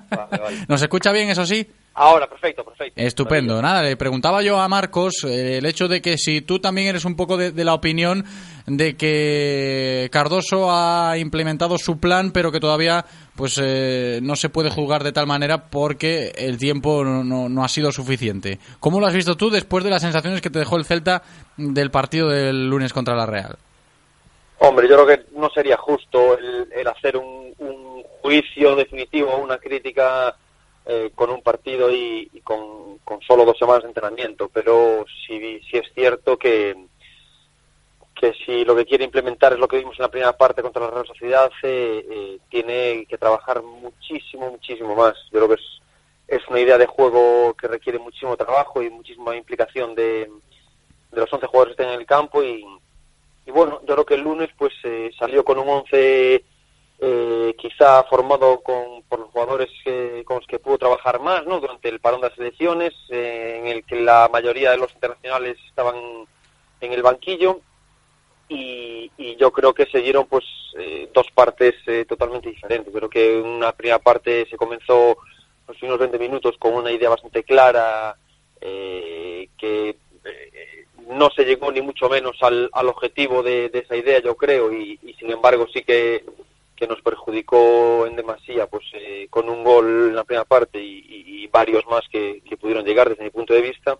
¿Nos 0.68 0.80
escucha 0.80 1.10
bien, 1.10 1.28
eso 1.28 1.44
sí? 1.44 1.68
Ahora, 1.96 2.26
perfecto, 2.26 2.64
perfecto. 2.64 3.00
Estupendo. 3.00 3.62
Nada, 3.62 3.82
le 3.82 3.96
preguntaba 3.96 4.42
yo 4.42 4.58
a 4.60 4.68
Marcos 4.68 5.22
eh, 5.24 5.58
el 5.58 5.66
hecho 5.66 5.86
de 5.86 6.02
que 6.02 6.18
si 6.18 6.40
tú 6.40 6.58
también 6.58 6.88
eres 6.88 7.04
un 7.04 7.14
poco 7.14 7.36
de, 7.36 7.52
la 7.64 7.72
opinión 7.72 8.24
de 8.66 8.96
que 8.96 10.08
Cardoso 10.10 10.72
ha 10.72 11.16
implementado 11.18 11.78
su 11.78 12.00
plan, 12.00 12.32
pero 12.32 12.50
que 12.50 12.58
todavía 12.58 13.04
pues 13.36 13.60
eh, 13.62 14.18
no 14.22 14.34
se 14.34 14.48
puede 14.48 14.70
jugar 14.70 15.04
de 15.04 15.12
tal 15.12 15.28
manera 15.28 15.66
porque 15.70 16.32
el 16.36 16.58
tiempo 16.58 17.04
no, 17.04 17.48
no, 17.48 17.64
ha 17.64 17.68
sido 17.68 17.92
suficiente. 17.92 18.58
¿Cómo 18.80 18.98
lo 18.98 19.06
has 19.06 19.14
visto 19.14 19.36
tú 19.36 19.48
después 19.50 19.84
de 19.84 19.90
las 19.90 20.02
sensaciones 20.02 20.40
que 20.40 20.50
te 20.50 20.58
dejó 20.58 20.76
el 20.76 20.84
Celta 20.84 21.22
del 21.56 21.92
partido 21.92 22.28
del 22.28 22.68
lunes 22.68 22.92
contra 22.92 23.14
la 23.14 23.26
Real? 23.26 23.56
Hombre, 24.58 24.88
yo 24.88 24.96
creo 24.96 25.06
que 25.06 25.26
no 25.38 25.48
sería 25.50 25.76
justo 25.76 26.36
el, 26.38 26.88
hacer 26.88 27.16
un, 27.16 27.52
un 27.58 28.02
juicio 28.20 28.74
definitivo, 28.74 29.36
una 29.36 29.58
crítica 29.58 30.34
eh, 30.86 31.12
con 31.14 31.30
un 31.30 31.40
partido 31.40 31.90
y, 31.90 32.28
con, 32.44 32.98
solo 33.26 33.46
dos 33.46 33.56
semanas 33.58 33.82
de 33.82 33.88
entrenamiento, 33.88 34.50
pero 34.52 35.06
sí, 35.26 35.60
sí 35.70 35.78
es 35.78 35.90
cierto 35.94 36.36
que, 36.36 36.76
que 38.14 38.34
si 38.44 38.66
lo 38.66 38.76
que 38.76 38.84
quiere 38.84 39.04
implementar 39.04 39.54
es 39.54 39.58
lo 39.58 39.66
que 39.66 39.78
vimos 39.78 39.98
en 39.98 40.02
la 40.02 40.10
primera 40.10 40.36
parte 40.36 40.60
contra 40.60 40.82
la 40.82 40.90
Real 40.90 41.06
Sociedad, 41.06 41.50
eh, 41.62 42.04
eh, 42.10 42.38
tiene 42.50 43.06
que 43.08 43.16
trabajar 43.16 43.62
muchísimo, 43.62 44.50
muchísimo 44.50 44.94
más. 44.94 45.14
Yo 45.32 45.38
creo 45.38 45.48
que 45.48 45.54
es, 45.54 46.40
es 46.40 46.48
una 46.48 46.60
idea 46.60 46.76
de 46.76 46.86
juego 46.86 47.54
que 47.54 47.68
requiere 47.68 47.98
muchísimo 47.98 48.36
trabajo 48.36 48.82
y 48.82 48.90
muchísima 48.90 49.34
implicación 49.36 49.94
de, 49.94 50.30
de 51.12 51.20
los 51.20 51.32
11 51.32 51.46
jugadores 51.46 51.76
que 51.76 51.82
están 51.82 51.94
en 51.94 52.00
el 52.00 52.06
campo 52.06 52.42
y, 52.42 52.62
y 53.46 53.50
bueno, 53.50 53.80
yo 53.86 53.94
creo 53.94 54.04
que 54.04 54.14
el 54.14 54.22
lunes 54.22 54.50
pues 54.58 54.74
salió 55.18 55.44
con 55.44 55.58
un 55.58 55.68
11 55.68 56.44
eh, 57.06 57.54
quizá 57.58 58.02
formado 58.04 58.62
con, 58.62 59.02
por 59.02 59.18
los 59.18 59.28
jugadores 59.28 59.68
con 60.24 60.38
los 60.38 60.46
que 60.46 60.58
pudo 60.58 60.78
trabajar 60.78 61.20
más 61.20 61.44
¿no? 61.44 61.60
durante 61.60 61.90
el 61.90 62.00
parón 62.00 62.22
de 62.22 62.30
las 62.30 62.38
elecciones, 62.38 62.94
eh, 63.10 63.58
en 63.60 63.66
el 63.66 63.84
que 63.84 64.00
la 64.00 64.30
mayoría 64.32 64.70
de 64.70 64.78
los 64.78 64.90
internacionales 64.94 65.58
estaban 65.68 65.96
en 66.80 66.92
el 66.92 67.02
banquillo 67.02 67.60
y, 68.48 69.10
yo 69.36 69.52
creo 69.52 69.74
que 69.74 69.84
se 69.86 69.98
dieron 69.98 70.26
pues 70.26 70.44
eh, 70.78 71.10
dos 71.12 71.26
partes 71.34 71.74
eh, 71.86 72.06
totalmente 72.08 72.48
diferentes. 72.48 72.94
Creo 72.94 73.10
que 73.10 73.36
una 73.36 73.72
primera 73.72 73.98
parte 73.98 74.46
se 74.48 74.56
comenzó 74.56 75.18
los 75.68 75.82
unos 75.82 75.98
20 75.98 76.18
minutos 76.18 76.56
con 76.58 76.72
una 76.72 76.90
idea 76.90 77.10
bastante 77.10 77.42
clara 77.42 78.16
que 78.60 79.96
no 81.08 81.28
se 81.30 81.44
llegó 81.44 81.70
ni 81.70 81.82
mucho 81.82 82.08
menos 82.08 82.36
al, 82.40 82.70
al 82.72 82.88
objetivo 82.88 83.42
de, 83.42 83.70
esa 83.74 83.94
idea, 83.94 84.20
yo 84.20 84.36
creo, 84.36 84.72
y 84.72 84.98
sin 85.18 85.30
embargo 85.30 85.66
sí 85.70 85.82
que 85.82 86.24
que 86.76 86.86
nos 86.86 87.00
perjudicó 87.02 88.06
en 88.06 88.16
demasía 88.16 88.66
pues 88.66 88.84
eh, 88.94 89.26
con 89.30 89.48
un 89.48 89.62
gol 89.62 90.08
en 90.08 90.16
la 90.16 90.24
primera 90.24 90.44
parte 90.44 90.80
y, 90.82 91.24
varios 91.52 91.86
más 91.86 92.02
que, 92.10 92.42
pudieron 92.60 92.84
llegar 92.84 93.08
desde 93.08 93.22
mi 93.22 93.30
punto 93.30 93.54
de 93.54 93.62
vista. 93.62 93.96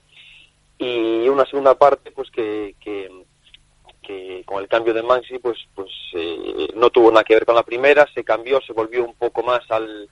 Y 0.76 1.28
una 1.28 1.44
segunda 1.46 1.76
parte 1.78 2.10
pues 2.10 2.30
que, 2.32 2.74
que, 2.80 4.42
con 4.44 4.60
el 4.60 4.68
cambio 4.68 4.92
de 4.92 5.02
Maxi 5.02 5.38
pues 5.38 5.58
pues 5.74 5.90
eh, 6.14 6.68
no 6.74 6.90
tuvo 6.90 7.10
nada 7.10 7.24
que 7.24 7.34
ver 7.34 7.46
con 7.46 7.54
la 7.54 7.62
primera 7.62 8.06
se 8.12 8.22
cambió 8.22 8.60
se 8.60 8.74
volvió 8.74 9.02
un 9.02 9.14
poco 9.14 9.42
más 9.42 9.62
al 9.70 10.10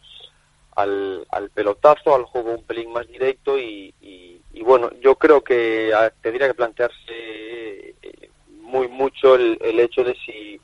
al, 0.77 1.27
al 1.31 1.51
pelotazo 1.51 2.15
al 2.15 2.25
juego 2.25 2.53
un 2.53 2.65
pelín 2.65 2.91
más 2.91 3.07
directo 3.07 3.59
y, 3.59 3.93
y, 4.01 4.63
bueno 4.63 4.91
yo 5.01 5.17
creo 5.17 5.45
que 5.45 5.93
ah, 5.95 6.11
tendría 6.23 6.49
que 6.49 6.55
plantearse 6.55 6.97
eh, 7.11 8.31
muy 8.63 8.89
mucho 8.89 9.35
el 9.35 9.81
hecho 9.81 10.05
de 10.05 10.17
si 10.25 10.59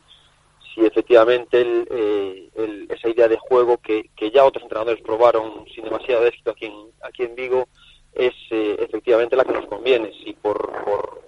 y 0.76 0.86
efectivamente 0.86 1.60
eh, 1.60 2.48
el, 2.56 2.88
esa 2.90 3.08
idea 3.08 3.28
de 3.28 3.36
juego 3.36 3.78
que, 3.78 4.10
que, 4.16 4.30
ya 4.30 4.44
otros 4.44 4.62
entrenadores 4.62 5.02
probaron 5.02 5.64
sin 5.74 5.84
demasiado 5.84 6.26
éxito 6.26 6.52
aquí 6.52 6.66
en, 6.66 6.74
aquí 7.02 7.24
en 7.24 7.34
Vigo 7.34 7.68
es 8.12 8.34
eh, 8.50 8.76
efectivamente 8.80 9.36
la 9.36 9.44
que 9.44 9.52
nos 9.52 9.66
conviene, 9.66 10.12
si 10.24 10.32
por, 10.34 10.56
por, 10.84 11.22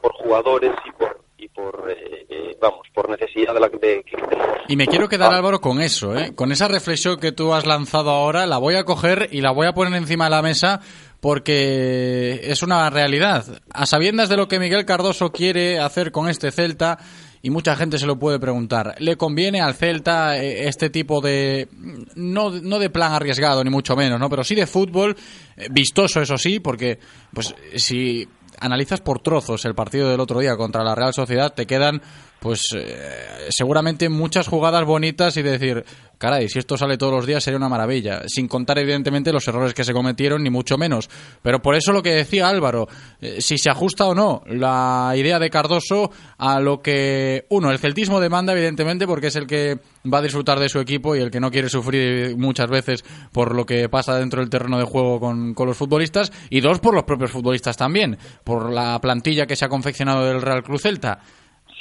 por 0.00 0.12
jugadores 0.14 0.72
y 0.84 0.92
por 0.92 1.24
y 1.36 1.48
por 1.48 1.88
eh, 1.90 2.56
vamos 2.60 2.86
por 2.94 3.10
necesidad 3.10 3.52
de 3.52 3.60
la 3.60 3.68
que, 3.68 3.78
tenemos. 3.78 4.58
Y 4.68 4.76
me 4.76 4.86
quiero 4.86 5.08
quedar 5.08 5.32
Álvaro 5.32 5.60
con 5.60 5.80
eso, 5.80 6.14
con 6.34 6.52
esa 6.52 6.68
reflexión 6.68 7.18
que 7.18 7.32
tú 7.32 7.52
has 7.52 7.66
lanzado 7.66 8.10
ahora, 8.10 8.46
la 8.46 8.58
voy 8.58 8.76
a 8.76 8.84
coger 8.84 9.28
y 9.30 9.40
la 9.40 9.50
voy 9.50 9.66
a 9.66 9.72
poner 9.72 9.94
encima 9.94 10.24
de 10.24 10.30
la 10.30 10.42
mesa 10.42 10.80
porque 11.20 12.40
es 12.44 12.62
una 12.62 12.88
realidad. 12.90 13.44
A 13.72 13.86
sabiendas 13.86 14.28
de 14.28 14.36
lo 14.36 14.48
que 14.48 14.58
Miguel 14.58 14.84
Cardoso 14.84 15.32
quiere 15.32 15.78
hacer 15.78 16.12
con 16.12 16.28
este 16.28 16.50
Celta, 16.50 16.98
y 17.44 17.50
mucha 17.50 17.76
gente 17.76 17.98
se 17.98 18.06
lo 18.06 18.18
puede 18.18 18.40
preguntar. 18.40 18.94
¿Le 19.00 19.16
conviene 19.16 19.60
al 19.60 19.74
Celta 19.74 20.38
eh, 20.38 20.66
este 20.66 20.88
tipo 20.88 21.20
de, 21.20 21.68
no, 22.14 22.48
no 22.48 22.78
de 22.78 22.88
plan 22.88 23.12
arriesgado 23.12 23.62
ni 23.62 23.68
mucho 23.68 23.94
menos, 23.94 24.18
¿no? 24.18 24.30
pero 24.30 24.42
sí 24.42 24.54
de 24.54 24.66
fútbol, 24.66 25.14
eh, 25.58 25.68
vistoso 25.70 26.22
eso 26.22 26.38
sí, 26.38 26.58
porque 26.58 26.98
pues 27.34 27.54
si 27.76 28.26
analizas 28.60 29.02
por 29.02 29.20
trozos 29.20 29.66
el 29.66 29.74
partido 29.74 30.08
del 30.08 30.20
otro 30.20 30.40
día 30.40 30.56
contra 30.56 30.82
la 30.82 30.94
Real 30.94 31.12
Sociedad, 31.12 31.52
te 31.52 31.66
quedan 31.66 32.00
pues 32.44 32.60
eh, 32.76 33.46
seguramente 33.48 34.10
muchas 34.10 34.48
jugadas 34.48 34.84
bonitas 34.84 35.34
y 35.38 35.42
decir, 35.42 35.82
caray, 36.18 36.46
si 36.50 36.58
esto 36.58 36.76
sale 36.76 36.98
todos 36.98 37.14
los 37.14 37.24
días 37.24 37.42
sería 37.42 37.56
una 37.56 37.70
maravilla, 37.70 38.20
sin 38.26 38.48
contar 38.48 38.78
evidentemente 38.78 39.32
los 39.32 39.48
errores 39.48 39.72
que 39.72 39.82
se 39.82 39.94
cometieron, 39.94 40.42
ni 40.42 40.50
mucho 40.50 40.76
menos. 40.76 41.08
Pero 41.40 41.62
por 41.62 41.74
eso 41.74 41.90
lo 41.90 42.02
que 42.02 42.10
decía 42.10 42.50
Álvaro, 42.50 42.86
eh, 43.22 43.40
si 43.40 43.56
se 43.56 43.70
ajusta 43.70 44.04
o 44.04 44.14
no 44.14 44.42
la 44.46 45.14
idea 45.16 45.38
de 45.38 45.48
Cardoso 45.48 46.10
a 46.36 46.60
lo 46.60 46.82
que, 46.82 47.46
uno, 47.48 47.70
el 47.70 47.78
celtismo 47.78 48.20
demanda, 48.20 48.52
evidentemente, 48.52 49.06
porque 49.06 49.28
es 49.28 49.36
el 49.36 49.46
que 49.46 49.78
va 50.12 50.18
a 50.18 50.22
disfrutar 50.22 50.60
de 50.60 50.68
su 50.68 50.80
equipo 50.80 51.16
y 51.16 51.20
el 51.20 51.30
que 51.30 51.40
no 51.40 51.50
quiere 51.50 51.70
sufrir 51.70 52.36
muchas 52.36 52.68
veces 52.68 53.06
por 53.32 53.54
lo 53.54 53.64
que 53.64 53.88
pasa 53.88 54.18
dentro 54.18 54.40
del 54.40 54.50
terreno 54.50 54.76
de 54.76 54.84
juego 54.84 55.18
con, 55.18 55.54
con 55.54 55.66
los 55.66 55.78
futbolistas, 55.78 56.30
y 56.50 56.60
dos, 56.60 56.78
por 56.78 56.92
los 56.92 57.04
propios 57.04 57.30
futbolistas 57.30 57.78
también, 57.78 58.18
por 58.44 58.70
la 58.70 59.00
plantilla 59.00 59.46
que 59.46 59.56
se 59.56 59.64
ha 59.64 59.70
confeccionado 59.70 60.26
del 60.26 60.42
Real 60.42 60.62
Cruz 60.62 60.82
Celta. 60.82 61.22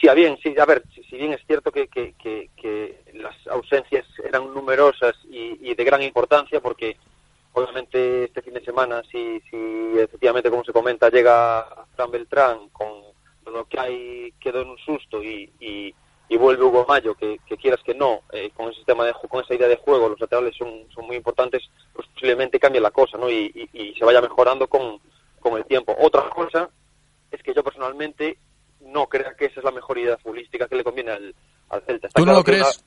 Sí, 0.04 0.10
a 0.10 0.14
bien, 0.16 0.38
sí, 0.44 0.54
a 0.60 0.66
ver, 0.66 0.84
si, 0.94 1.16
bien 1.16 1.32
es 1.32 1.40
cierto 1.48 1.72
que, 1.72 1.88
que, 1.88 3.04
las 3.14 3.48
ausencias 3.48 4.06
eran 4.22 4.54
numerosas 4.54 5.14
y, 5.30 5.74
de 5.74 5.84
gran 5.86 6.02
importancia, 6.02 6.60
porque 6.60 6.98
obviamente 7.54 8.26
este 8.26 8.42
fin 8.42 8.54
de 8.54 8.66
semana, 8.66 9.02
si, 9.10 9.40
si 9.50 9.98
efectivamente, 9.98 10.50
como 10.50 10.66
se 10.66 10.74
comenta, 10.74 11.10
llega 11.10 11.66
Fran 11.96 12.12
Beltrán 12.12 12.68
con 12.74 12.90
lo 13.46 13.64
que 13.70 13.80
hay, 13.80 14.34
quedó 14.42 14.64
en 14.64 14.72
un 14.72 14.78
susto 14.80 15.24
y, 15.24 15.50
y, 15.62 15.96
vuelve 16.36 16.66
Hugo 16.66 16.86
Mayo, 16.86 17.16
que, 17.16 17.40
quieras 17.58 17.80
que 17.86 17.96
no, 17.96 18.24
eh, 18.34 18.52
con 18.54 18.68
ese 18.68 18.80
sistema 18.80 19.06
de 19.06 19.14
con 19.14 19.42
esa 19.42 19.56
idea 19.56 19.70
de 19.70 19.78
juego, 19.78 20.10
los 20.10 20.20
laterales 20.20 20.54
son, 20.58 20.86
son 20.94 21.08
muy 21.08 21.16
importantes, 21.16 21.64
pues 21.94 22.10
posiblemente 22.10 22.60
cambie 22.60 22.82
la 22.82 22.92
cosa, 22.92 23.18
¿no? 23.18 23.30
Y, 23.30 23.70
y, 23.72 23.94
se 23.98 24.04
vaya 24.04 24.20
mejorando 24.20 24.68
con, 24.68 25.00
con 25.40 25.56
el 25.58 25.64
tiempo. 25.64 25.96
Otra 25.98 26.30
cosa 26.30 26.70
es 27.32 27.42
que 27.42 27.54
yo 27.54 27.64
personalmente 27.64 28.38
no 28.94 29.08
creo 29.08 29.36
que 29.36 29.46
esa 29.46 29.60
es 29.60 29.64
la 29.64 29.72
mejor 29.72 29.98
idea 29.98 30.18
futbolística 30.18 30.68
que 30.68 30.76
le 30.76 30.84
conviene 30.84 31.12
al, 31.12 31.36
al 31.70 31.82
Celta. 31.84 32.10
¿Tú 32.10 32.26
no 32.26 32.34
lo 32.34 32.44
crees? 32.44 32.86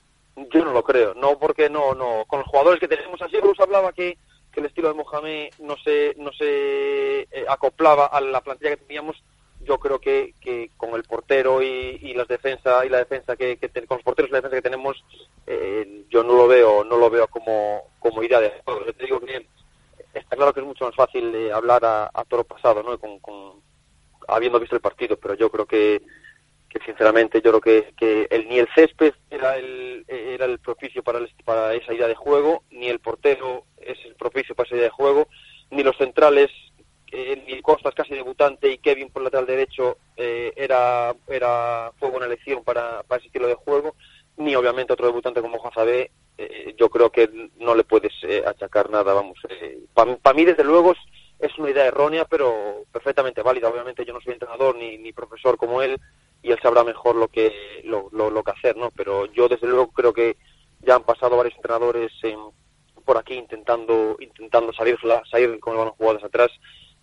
yo 0.51 0.65
no 0.65 0.73
lo 0.73 0.83
creo, 0.83 1.15
no 1.15 1.39
porque 1.39 1.71
no, 1.71 1.95
no, 1.95 2.25
con 2.27 2.41
los 2.41 2.49
jugadores 2.49 2.79
que 2.79 2.89
tenemos 2.89 3.21
así, 3.23 3.39
Bruce 3.39 3.63
hablaba 3.63 3.93
que, 3.93 4.19
que 4.53 4.61
el 4.61 4.67
estilo 4.67 4.89
de 4.89 4.95
Mohamed 4.95 5.51
no 5.61 5.77
se, 5.79 6.15
no 6.19 6.31
se 6.33 7.21
eh, 7.23 7.47
acoplaba 7.49 8.07
a 8.07 8.21
la 8.21 8.43
plantilla 8.43 8.71
que 8.73 8.85
teníamos, 8.85 9.17
yo 9.63 9.79
creo 9.79 9.99
que, 9.99 10.35
que 10.41 10.71
con 10.77 10.95
el 10.95 11.05
portero 11.05 11.63
y, 11.63 11.99
y 12.03 12.15
las 12.15 12.29
defensa 12.29 12.85
y 12.85 12.91
la 12.91 12.99
defensa 12.99 13.35
que, 13.35 13.57
que 13.57 13.69
con 13.87 13.97
los 13.97 14.05
porteros 14.05 14.29
y 14.29 14.33
la 14.33 14.39
defensa 14.39 14.57
que 14.57 14.63
tenemos, 14.63 15.03
eh, 15.47 16.05
yo 16.11 16.23
no 16.23 16.35
lo 16.35 16.47
veo, 16.47 16.85
no 16.85 16.99
lo 16.99 17.09
veo 17.09 17.27
como, 17.29 17.85
como 17.99 18.23
idea 18.23 18.41
de 18.41 18.53
juego. 18.63 18.85
Yo 18.85 18.93
te 18.93 19.05
digo 19.05 19.21
que 19.21 19.47
está 20.13 20.37
claro 20.37 20.53
que 20.53 20.61
es 20.61 20.67
mucho 20.67 20.85
más 20.85 20.95
fácil 20.95 21.35
eh, 21.35 21.53
hablar 21.53 21.85
a, 21.85 22.11
a, 22.13 22.25
toro 22.25 22.45
pasado, 22.45 22.83
¿no? 22.83 22.99
Con, 22.99 23.19
con, 23.21 23.61
habiendo 24.29 24.61
visto 24.61 24.77
el 24.77 24.83
partido, 24.83 25.17
pero 25.17 25.35
yo 25.35 25.51
creo 25.51 25.67
que 25.67 26.03
sinceramente 26.85 27.41
yo 27.41 27.53
creo 27.53 27.61
que, 27.61 27.95
que 27.97 28.29
el, 28.31 28.49
ni 28.49 28.59
el 28.59 28.69
césped 28.75 29.15
era 29.31 29.57
el, 29.57 30.05
era 30.09 30.45
el 30.45 30.59
propicio 30.59 31.03
para, 31.03 31.21
para 31.45 31.75
esa 31.75 31.95
idea 31.95 32.09
de 32.09 32.15
juego, 32.15 32.65
ni 32.71 32.89
el 32.89 33.01
portero 33.01 33.65
es 33.79 33.99
el 34.05 34.15
propicio 34.15 34.55
para 34.55 34.67
esa 34.67 34.77
idea 34.77 34.85
de 34.85 34.91
juego, 34.91 35.29
ni 35.71 35.83
los 35.83 35.97
centrales, 35.97 36.51
eh, 37.13 37.43
ni 37.47 37.63
Costas 37.63 37.95
casi 37.95 38.15
debutante 38.15 38.71
y 38.71 38.79
Kevin 38.79 39.11
por 39.11 39.23
lateral 39.23 39.47
derecho 39.47 39.97
eh, 40.17 40.53
era, 40.57 41.15
era 41.29 41.93
fuego 41.99 42.17
una 42.17 42.27
elección 42.27 42.65
para, 42.65 43.03
para 43.05 43.19
ese 43.19 43.29
estilo 43.29 43.47
de 43.47 43.55
juego, 43.55 43.95
ni 44.37 44.55
obviamente 44.55 44.93
otro 44.93 45.07
debutante 45.07 45.41
como 45.41 45.59
Juan 45.59 45.73
eh, 46.39 46.75
yo 46.77 46.91
creo 46.91 47.11
que 47.11 47.51
no 47.59 47.75
le 47.75 47.85
puedes 47.85 48.13
eh, 48.23 48.43
achacar 48.47 48.91
nada, 48.91 49.15
vamos. 49.15 49.39
Para 49.95 50.37
mí, 50.37 50.45
desde 50.45 50.65
luego, 50.65 50.95
es 51.39 51.57
una 51.59 51.71
idea 51.71 51.87
errónea, 51.87 52.25
pero 52.25 52.85
perfectamente 52.93 53.43
válida. 53.43 53.69
Obviamente 53.69 54.05
yo 54.05 54.13
no 54.13 54.21
soy 54.21 54.35
entrenador 54.35 54.77
ni, 54.77 55.13
profesor 55.13 55.57
como 55.57 55.83
él, 55.83 56.01
y 56.43 56.53
él 56.53 56.59
sabrá 56.63 56.85
mejor 56.85 57.17
lo 57.17 57.29
que 57.29 57.83
lo, 57.85 58.09
lo, 58.13 58.43
que 58.43 58.51
hacer, 58.51 58.77
¿no? 58.77 58.91
Pero 58.91 59.27
yo 59.27 59.49
desde 59.49 59.67
luego 59.67 59.89
creo 59.89 60.13
que 60.13 60.37
ya 60.81 60.95
han 60.95 61.05
pasado 61.05 61.37
varios 61.37 61.57
entrenadores 61.57 62.13
por 63.05 63.17
aquí 63.19 63.35
intentando 63.35 64.17
intentando 64.19 64.73
salir 64.73 64.99
salir 65.31 65.61
con 65.61 65.73
el 65.73 65.79
balón 65.79 65.95
jugadas 65.95 66.25
atrás 66.25 66.51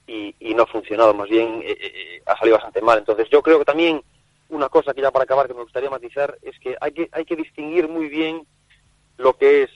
y, 0.05 0.35
y, 0.39 0.53
no 0.53 0.63
ha 0.63 0.67
funcionado, 0.67 1.13
más 1.13 1.29
bien 1.29 1.61
eh, 1.63 1.71
eh, 1.71 1.93
eh, 1.95 2.21
ha 2.25 2.37
salido 2.37 2.57
bastante 2.57 2.81
mal. 2.81 2.99
Entonces 2.99 3.27
yo 3.31 3.41
creo 3.41 3.59
que 3.59 3.65
también 3.65 4.03
una 4.49 4.69
cosa 4.69 4.93
que 4.93 5.01
ya 5.01 5.11
para 5.11 5.23
acabar 5.23 5.47
que 5.47 5.53
me 5.53 5.63
gustaría 5.63 5.89
matizar 5.89 6.37
es 6.41 6.59
que 6.59 6.75
hay 6.79 6.91
que 6.91 7.09
hay 7.11 7.25
que 7.25 7.35
distinguir 7.35 7.87
muy 7.87 8.07
bien 8.09 8.45
lo 9.17 9.37
que 9.37 9.63
es 9.63 9.69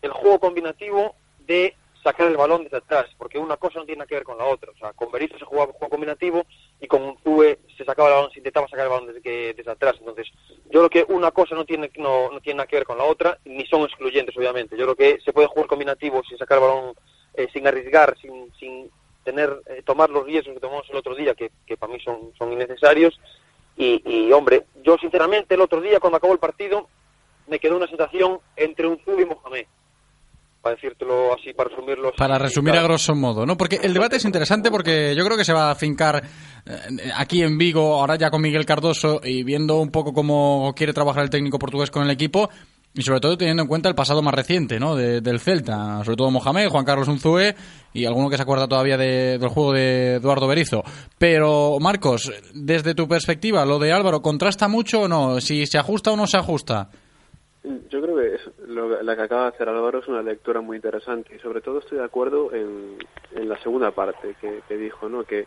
el 0.00 0.10
juego 0.12 0.40
combinativo 0.40 1.14
de 1.46 1.76
sacar 2.02 2.26
el 2.26 2.36
balón 2.36 2.64
desde 2.64 2.78
atrás, 2.78 3.06
porque 3.16 3.38
una 3.38 3.56
cosa 3.56 3.78
no 3.78 3.84
tiene 3.84 4.00
nada 4.00 4.08
que 4.08 4.16
ver 4.16 4.24
con 4.24 4.38
la 4.38 4.44
otra. 4.44 4.70
O 4.72 4.76
sea, 4.76 4.92
con 4.92 5.10
Berizzo 5.10 5.38
se 5.38 5.44
jugaba 5.44 5.72
juego 5.72 5.90
combinativo 5.90 6.44
y 6.80 6.86
con 6.86 7.02
Unzue 7.02 7.60
se 7.76 7.84
sacaba 7.84 8.08
el 8.08 8.14
balón, 8.14 8.30
se 8.32 8.40
intentaba 8.40 8.68
sacar 8.68 8.86
el 8.86 8.90
balón 8.90 9.06
desde, 9.06 9.22
que, 9.22 9.54
desde 9.54 9.70
atrás. 9.70 9.96
Entonces, 9.98 10.28
yo 10.70 10.86
creo 10.86 10.90
que 10.90 11.12
una 11.12 11.30
cosa 11.30 11.54
no 11.54 11.64
tiene, 11.64 11.90
no, 11.96 12.30
no 12.30 12.40
tiene 12.40 12.58
nada 12.58 12.66
que 12.66 12.76
ver 12.76 12.84
con 12.84 12.98
la 12.98 13.04
otra, 13.04 13.38
ni 13.44 13.64
son 13.66 13.82
excluyentes, 13.82 14.36
obviamente. 14.36 14.76
Yo 14.76 14.84
creo 14.84 14.96
que 14.96 15.20
se 15.22 15.32
puede 15.32 15.48
jugar 15.48 15.68
combinativo 15.68 16.22
sin 16.24 16.38
sacar 16.38 16.58
el 16.58 16.64
balón, 16.64 16.94
eh, 17.34 17.48
sin 17.52 17.66
arriesgar, 17.66 18.16
sin, 18.20 18.52
sin 18.58 18.90
tener, 19.24 19.60
eh, 19.66 19.82
tomar 19.84 20.10
los 20.10 20.24
riesgos 20.24 20.54
que 20.54 20.60
tomamos 20.60 20.88
el 20.90 20.96
otro 20.96 21.14
día, 21.14 21.34
que, 21.34 21.50
que 21.66 21.76
para 21.76 21.92
mí 21.92 22.00
son, 22.00 22.32
son 22.36 22.52
innecesarios. 22.52 23.20
Y, 23.76 24.02
y, 24.04 24.32
hombre, 24.32 24.64
yo 24.82 24.98
sinceramente 24.98 25.54
el 25.54 25.60
otro 25.60 25.80
día, 25.80 26.00
cuando 26.00 26.16
acabó 26.16 26.32
el 26.32 26.38
partido, 26.38 26.88
me 27.46 27.58
quedó 27.58 27.76
una 27.76 27.86
sensación 27.86 28.40
entre 28.56 28.86
Unzue 28.86 29.22
y 29.22 29.24
Mohamed 29.24 29.66
para 30.62 30.76
decírtelo 30.76 31.34
así, 31.34 31.52
para 31.52 31.68
resumirlo. 31.70 32.12
Para 32.16 32.38
resumir 32.38 32.74
a 32.76 32.82
grosso 32.82 33.14
modo, 33.14 33.44
¿no? 33.44 33.56
Porque 33.56 33.80
el 33.82 33.92
debate 33.92 34.16
es 34.16 34.24
interesante 34.24 34.70
porque 34.70 35.14
yo 35.16 35.24
creo 35.24 35.36
que 35.36 35.44
se 35.44 35.52
va 35.52 35.72
a 35.72 35.74
fincar 35.74 36.22
eh, 36.64 37.10
aquí 37.16 37.42
en 37.42 37.58
Vigo, 37.58 38.00
ahora 38.00 38.16
ya 38.16 38.30
con 38.30 38.40
Miguel 38.40 38.64
Cardoso 38.64 39.20
y 39.24 39.42
viendo 39.42 39.80
un 39.80 39.90
poco 39.90 40.12
cómo 40.12 40.72
quiere 40.76 40.92
trabajar 40.92 41.24
el 41.24 41.30
técnico 41.30 41.58
portugués 41.58 41.90
con 41.90 42.04
el 42.04 42.10
equipo 42.10 42.48
y 42.94 43.02
sobre 43.02 43.20
todo 43.20 43.36
teniendo 43.36 43.62
en 43.62 43.68
cuenta 43.68 43.88
el 43.88 43.94
pasado 43.94 44.22
más 44.22 44.34
reciente, 44.34 44.78
¿no? 44.78 44.94
del 44.94 45.40
Celta, 45.40 46.04
sobre 46.04 46.16
todo 46.16 46.30
Mohamed, 46.30 46.68
Juan 46.68 46.84
Carlos 46.84 47.08
Unzué 47.08 47.54
y 47.92 48.04
alguno 48.04 48.28
que 48.28 48.36
se 48.36 48.42
acuerda 48.42 48.68
todavía 48.68 48.98
del 48.98 49.48
juego 49.48 49.72
de 49.72 50.16
Eduardo 50.16 50.46
Berizo. 50.46 50.84
Pero, 51.18 51.78
Marcos, 51.80 52.30
desde 52.54 52.94
tu 52.94 53.08
perspectiva, 53.08 53.64
¿lo 53.64 53.78
de 53.78 53.92
Álvaro 53.92 54.20
contrasta 54.20 54.68
mucho 54.68 55.02
o 55.02 55.08
no? 55.08 55.40
¿Si 55.40 55.66
se 55.66 55.78
ajusta 55.78 56.12
o 56.12 56.16
no 56.16 56.26
se 56.26 56.36
ajusta? 56.36 56.90
Yo 57.64 58.02
creo 58.02 58.16
que 58.16 58.34
lo, 58.72 59.02
la 59.02 59.16
que 59.16 59.22
acaba 59.22 59.42
de 59.42 59.48
hacer 59.48 59.68
Álvaro 59.68 60.00
es 60.00 60.08
una 60.08 60.22
lectura 60.22 60.60
muy 60.60 60.76
interesante 60.76 61.36
y 61.36 61.38
sobre 61.38 61.60
todo 61.60 61.78
estoy 61.78 61.98
de 61.98 62.04
acuerdo 62.04 62.52
en, 62.52 62.98
en 63.32 63.48
la 63.48 63.58
segunda 63.62 63.90
parte 63.92 64.34
que, 64.40 64.62
que 64.66 64.76
dijo, 64.76 65.08
¿no? 65.08 65.24
Que, 65.24 65.46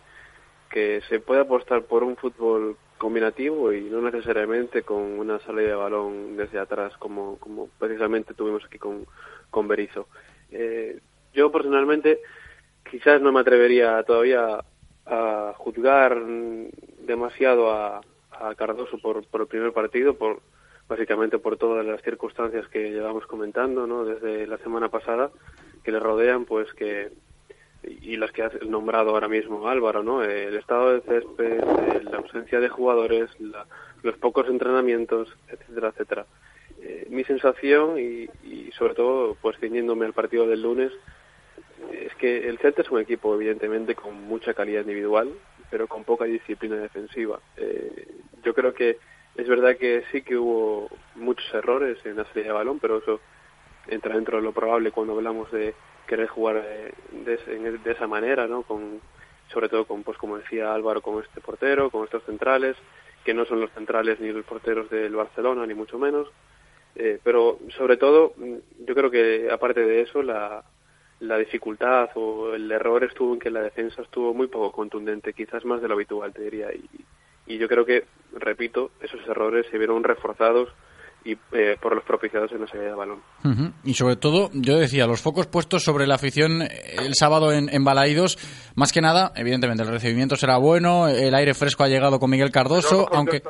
se 1.08 1.22
puede 1.22 1.40
apostar 1.40 1.84
por 1.84 2.04
un 2.04 2.18
fútbol 2.18 2.76
combinativo 2.98 3.72
y 3.72 3.84
no 3.84 4.02
necesariamente 4.02 4.84
con 4.84 4.98
una 4.98 5.40
salida 5.40 5.70
de 5.70 5.76
balón 5.76 6.36
desde 6.36 6.60
atrás 6.60 6.92
como, 6.98 7.38
como 7.38 7.70
precisamente 7.80 8.34
tuvimos 8.34 8.66
aquí 8.66 8.78
con, 8.78 9.06
con 9.50 9.70
Berizzo. 9.70 10.10
Eh, 10.52 11.00
yo 11.34 11.50
personalmente 11.50 12.20
quizás 12.92 13.22
no 13.22 13.32
me 13.32 13.40
atrevería 13.40 14.04
todavía 14.04 14.66
a 15.06 15.54
juzgar 15.56 16.22
demasiado 17.06 17.72
a, 17.72 18.02
a 18.32 18.56
Cardoso 18.56 18.98
por, 18.98 19.26
por 19.28 19.42
el 19.42 19.48
primer 19.48 19.72
partido, 19.72 20.16
por 20.16 20.42
básicamente 20.88 21.40
por 21.40 21.58
todas 21.58 21.86
las 21.86 22.02
circunstancias 22.02 22.68
que 22.68 22.92
llevamos 22.92 23.26
comentando, 23.28 23.88
¿no? 23.88 24.06
Desde 24.06 24.48
la 24.48 24.58
semana 24.60 24.90
pasada, 24.90 25.32
que 25.84 25.92
le 25.92 26.00
rodean, 26.00 26.46
pues 26.46 26.72
que 26.74 27.12
y 27.88 28.18
las 28.18 28.32
que 28.32 28.42
ha 28.42 28.52
nombrado 28.68 29.12
ahora 29.12 29.28
mismo 29.28 29.68
Álvaro, 29.68 30.04
¿no? 30.04 30.24
El 30.24 30.56
estado 30.56 30.94
de 30.94 31.02
césped, 31.02 31.62
la 32.04 32.18
ausencia 32.18 32.60
de 32.60 32.70
jugadores, 32.70 33.30
los 34.02 34.18
pocos 34.18 34.48
entrenamientos, 34.48 35.36
etcétera, 35.48 35.90
etcétera. 35.90 36.26
Eh, 36.82 37.08
mi 37.10 37.24
sensación 37.24 38.00
y, 38.00 38.28
y, 38.48 38.72
sobre 38.72 38.96
todo, 38.96 39.38
pues 39.42 39.58
ciñéndome 39.60 40.06
al 40.06 40.14
partido 40.14 40.48
del 40.48 40.64
lunes, 40.64 40.92
es 41.92 42.14
que 42.16 42.48
el 42.48 42.58
Celta 42.58 42.82
es 42.82 42.92
un 42.92 43.00
equipo 43.00 43.36
evidentemente 43.36 43.96
con 43.96 44.20
mucha 44.24 44.54
calidad 44.54 44.82
individual, 44.82 45.32
pero 45.70 45.88
con 45.88 46.04
poca 46.04 46.26
disciplina 46.26 46.78
defensiva. 46.78 47.40
Eh, 47.58 48.08
yo 48.44 48.54
creo 48.54 48.74
que 48.74 48.98
es 49.36 49.48
verdad 49.48 49.78
que 49.78 50.04
sí 50.12 50.22
que 50.22 50.38
hubo 50.38 50.90
muchos 51.16 51.46
errores 51.54 51.98
en 52.06 52.18
la 52.18 52.26
salida 52.26 52.48
de 52.48 52.54
balón, 52.54 52.80
pero 52.80 52.98
eso 52.98 53.20
entra 53.88 54.16
dentro 54.16 54.38
de 54.38 54.44
lo 54.44 54.54
probable 54.54 54.92
cuando 54.92 55.14
hablamos 55.14 55.52
de 55.52 55.74
querer 56.08 56.28
jugar 56.28 56.64
eh, 56.66 56.94
de, 57.12 57.78
de, 57.78 57.92
esa 57.92 58.08
manera, 58.08 58.48
¿no? 58.48 58.64
Con, 58.64 59.02
sobre 59.52 59.70
todo 59.70 59.86
con, 59.86 60.04
pues 60.04 60.18
como 60.18 60.38
decía 60.38 60.74
Álvaro, 60.74 61.02
con 61.02 61.22
este 61.24 61.42
portero, 61.42 61.90
con 61.90 62.06
estos 62.06 62.24
centrales, 62.24 62.76
que 63.24 63.34
no 63.34 63.46
son 63.46 63.60
los 63.60 63.72
centrales 63.72 64.20
ni 64.20 64.32
los 64.32 64.46
porteros 64.46 64.90
del 64.90 65.16
Barcelona, 65.16 65.66
ni 65.66 65.74
mucho 65.74 65.98
menos. 65.98 66.28
Eh, 66.96 67.20
pero 67.24 67.60
sobre 67.78 67.98
todo, 67.98 68.34
yo 68.38 68.96
creo 68.96 69.12
que 69.12 69.50
aparte 69.52 69.82
de 69.82 70.02
eso, 70.02 70.24
la, 70.24 70.64
la 71.20 71.38
dificultad 71.38 72.10
o 72.16 72.54
el 72.54 72.72
error 72.72 73.04
estuvo 73.04 73.34
en 73.34 73.40
que 73.40 73.50
la 73.50 73.62
defensa 73.62 74.02
estuvo 74.02 74.34
muy 74.34 74.48
poco 74.48 74.72
contundente, 74.72 75.34
quizás 75.34 75.66
más 75.66 75.82
de 75.82 75.88
lo 75.88 75.96
habitual, 75.96 76.34
te 76.34 76.44
diría. 76.44 76.72
Y, 76.74 76.88
y 77.48 77.58
yo 77.58 77.68
creo 77.68 77.86
que, 77.86 78.06
repito, 78.34 78.92
esos 79.02 79.20
errores 79.28 79.66
se 79.72 79.78
vieron 79.78 80.04
reforzados 80.04 80.70
y 81.26 81.32
eh, 81.54 81.76
por 81.82 81.96
los 81.96 82.04
propiciados 82.04 82.52
en 82.52 82.62
la 82.62 82.68
salida 82.68 82.90
de 82.90 82.94
balón. 82.94 83.20
Y 83.84 83.96
sobre 83.96 84.16
todo, 84.16 84.52
yo 84.54 84.78
decía, 84.78 85.08
los 85.08 85.22
focos 85.22 85.48
puestos 85.48 85.84
sobre 85.84 86.06
la 86.06 86.16
afición 86.16 86.62
el 86.62 87.16
sábado 87.16 87.52
en, 87.52 87.68
en 87.74 87.84
Balaídos, 87.84 88.38
más 88.76 88.92
que 88.92 89.02
nada, 89.02 89.34
evidentemente 89.36 89.84
el 89.84 89.90
recibimiento 89.90 90.36
será 90.36 90.58
bueno, 90.58 91.08
el 91.08 91.34
aire 91.34 91.56
fresco 91.56 91.84
ha 91.84 91.88
llegado 91.88 92.20
con 92.20 92.30
Miguel 92.30 92.52
Cardoso, 92.52 93.10
aunque, 93.12 93.42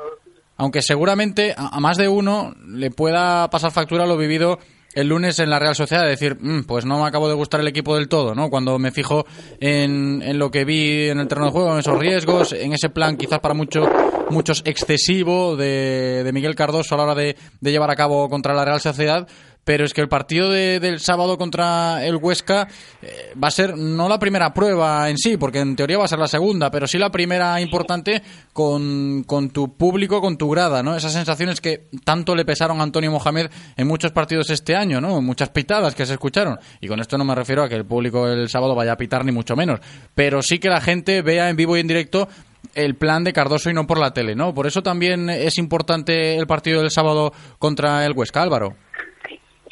aunque 0.55 0.81
seguramente 0.81 1.53
a, 1.57 1.77
más 1.81 1.97
de 1.97 2.07
uno 2.07 2.53
le 2.65 2.91
pueda 2.91 3.49
pasar 3.49 3.71
factura 3.71 4.05
lo 4.05 4.17
vivido 4.17 4.57
el 4.95 5.07
lunes 5.09 5.37
en 5.39 5.49
la 5.49 5.59
Real 5.59 5.75
Sociedad, 5.75 6.05
decir, 6.05 6.37
mm, 6.39 6.63
pues 6.63 6.85
no 6.85 7.01
me 7.01 7.07
acabo 7.07 7.27
de 7.27 7.35
gustar 7.35 7.59
el 7.59 7.67
equipo 7.67 7.95
del 7.95 8.07
todo, 8.07 8.33
¿no? 8.33 8.49
Cuando 8.49 8.79
me 8.79 8.91
fijo 8.91 9.25
en, 9.59 10.21
en 10.21 10.39
lo 10.39 10.49
que 10.49 10.63
vi 10.63 11.09
en 11.09 11.19
el 11.19 11.27
terreno 11.27 11.47
de 11.47 11.51
juego, 11.51 11.73
en 11.73 11.79
esos 11.79 11.99
riesgos, 11.99 12.53
en 12.53 12.73
ese 12.73 12.89
plan 12.89 13.17
quizás 13.17 13.39
para 13.39 13.53
mucho, 13.53 13.87
muchos 14.29 14.61
excesivo 14.65 15.57
de, 15.57 16.23
de 16.23 16.31
Miguel 16.31 16.55
Cardoso 16.55 16.95
a 16.95 16.97
la 16.97 17.03
hora 17.03 17.15
de, 17.15 17.35
de 17.59 17.71
llevar 17.71 17.91
a 17.91 17.95
cabo 17.95 18.29
contra 18.29 18.53
la 18.53 18.63
Real 18.63 18.79
Sociedad, 18.79 19.27
pero 19.65 19.83
es 19.83 19.93
que 19.93 20.01
el 20.01 20.07
partido 20.07 20.51
del 20.51 20.99
sábado 20.99 21.37
contra 21.37 22.05
el 22.05 22.15
Huesca 22.15 22.67
eh, 23.01 23.33
va 23.41 23.49
a 23.49 23.51
ser 23.51 23.75
no 23.75 24.07
la 24.07 24.19
primera 24.19 24.53
prueba 24.53 25.09
en 25.09 25.17
sí, 25.17 25.37
porque 25.37 25.59
en 25.59 25.75
teoría 25.75 25.97
va 25.97 26.05
a 26.05 26.07
ser 26.07 26.19
la 26.19 26.27
segunda, 26.27 26.71
pero 26.71 26.87
sí 26.87 26.97
la 26.97 27.09
primera 27.09 27.59
importante 27.59 28.21
con, 28.53 29.23
con 29.25 29.49
tu 29.49 29.75
público, 29.75 30.21
con 30.21 30.37
tu 30.37 30.49
grada, 30.49 30.83
¿no? 30.83 30.95
Esas 30.95 31.13
sensaciones 31.13 31.59
que 31.59 31.87
tanto 32.05 32.35
le 32.35 32.45
pesaron 32.45 32.79
a 32.79 32.83
Antonio 32.83 33.11
Mohamed 33.11 33.47
en 33.75 33.87
muchos 33.87 34.11
partidos 34.11 34.51
este 34.51 34.75
año, 34.75 35.01
¿no? 35.01 35.19
Muchas 35.19 35.49
pitadas 35.49 35.95
que 35.95 36.05
se 36.05 36.13
escucharon. 36.13 36.59
Y 36.79 36.87
con 36.87 36.99
esto 36.99 37.17
no 37.17 37.25
me 37.25 37.33
refiero 37.33 37.63
a 37.63 37.69
que 37.69 37.75
el 37.75 37.85
público 37.85 38.27
el 38.27 38.47
sábado 38.49 38.75
vaya 38.75 38.93
a 38.93 38.97
pitar 38.97 39.25
ni 39.25 39.31
mucho 39.31 39.55
menos, 39.55 39.79
pero 40.13 40.43
sí 40.43 40.59
que 40.59 40.69
la 40.69 40.79
gente 40.79 41.23
vea 41.23 41.49
en 41.49 41.55
vivo 41.55 41.75
y 41.75 41.79
en 41.79 41.87
directo 41.87 42.29
el 42.75 42.95
plan 42.95 43.23
de 43.23 43.33
Cardoso 43.33 43.69
y 43.69 43.73
no 43.73 43.87
por 43.87 43.99
la 43.99 44.11
tele, 44.11 44.35
¿no? 44.35 44.53
Por 44.53 44.67
eso 44.67 44.83
también 44.83 45.29
es 45.29 45.57
importante 45.57 46.37
el 46.37 46.45
partido 46.45 46.81
del 46.81 46.91
sábado 46.91 47.33
contra 47.57 48.05
el 48.05 48.13
Huesca, 48.13 48.43
Álvaro. 48.43 48.75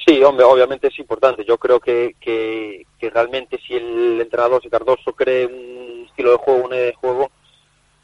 Sí, 0.05 0.21
hombre, 0.21 0.43
obviamente 0.43 0.87
es 0.87 0.99
importante. 0.99 1.45
Yo 1.45 1.57
creo 1.57 1.79
que, 1.79 2.15
que, 2.19 2.85
realmente 3.09 3.59
si 3.65 3.75
el 3.75 4.19
entrenador, 4.19 4.61
si 4.61 4.69
Cardoso 4.69 5.13
cree 5.13 5.45
un 5.45 6.05
estilo 6.07 6.31
de 6.31 6.37
juego, 6.37 6.73
idea 6.73 6.85
de 6.85 6.93
juego, 6.93 7.31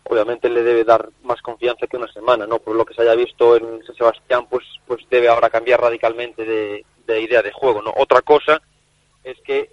obviamente 0.05 0.49
le 0.49 0.63
debe 0.63 0.83
dar 0.83 1.09
más 1.23 1.41
confianza 1.41 1.87
que 1.87 1.97
una 1.97 2.11
semana, 2.11 2.47
¿no? 2.47 2.59
Por 2.59 2.75
lo 2.75 2.85
que 2.85 2.93
se 2.93 3.01
haya 3.01 3.15
visto 3.15 3.55
en 3.55 3.83
San 3.85 3.95
Sebastián, 3.95 4.47
pues, 4.49 4.65
pues 4.87 5.01
debe 5.09 5.27
ahora 5.27 5.49
cambiar 5.49 5.81
radicalmente 5.81 6.45
de, 6.45 6.85
idea 7.21 7.41
de 7.41 7.51
juego, 7.51 7.81
¿no? 7.81 7.91
Otra 7.97 8.21
cosa 8.21 8.61
es 9.23 9.37
que 9.41 9.71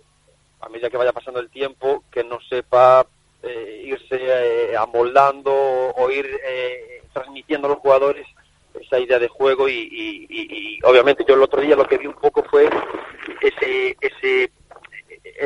a 0.60 0.68
medida 0.68 0.90
que 0.90 0.96
vaya 0.96 1.12
pasando 1.12 1.38
el 1.38 1.50
tiempo, 1.50 2.02
que 2.10 2.24
no 2.24 2.38
sepa 2.48 3.06
eh, 3.42 3.82
irse 3.84 4.18
eh, 4.20 4.76
amoldando 4.76 5.52
o 5.52 6.10
ir 6.10 6.26
eh, 6.44 7.02
transmitiendo 7.12 7.68
a 7.68 7.70
los 7.70 7.80
jugadores 7.80 8.26
esa 8.80 8.98
idea 8.98 9.18
de 9.18 9.28
juego 9.28 9.68
y, 9.68 10.78
obviamente 10.84 11.24
yo 11.26 11.34
el 11.34 11.42
otro 11.42 11.60
día 11.60 11.76
lo 11.76 11.86
que 11.86 11.98
vi 11.98 12.06
un 12.06 12.14
poco 12.14 12.42
fue 12.44 12.68
ese 13.40 13.96
ese 14.00 14.50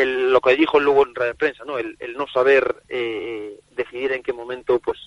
lo 0.05 0.41
que 0.41 0.57
dijo 0.57 0.79
luego 0.79 1.07
en 1.07 1.15
radio 1.15 1.35
prensa 1.35 1.65
no 1.65 1.79
el, 1.79 1.97
no 2.17 2.27
saber 2.29 2.77
eh, 2.89 3.59
decidir 3.73 4.13
en 4.13 4.23
qué 4.23 4.33
momento 4.33 4.79
pues 4.79 4.99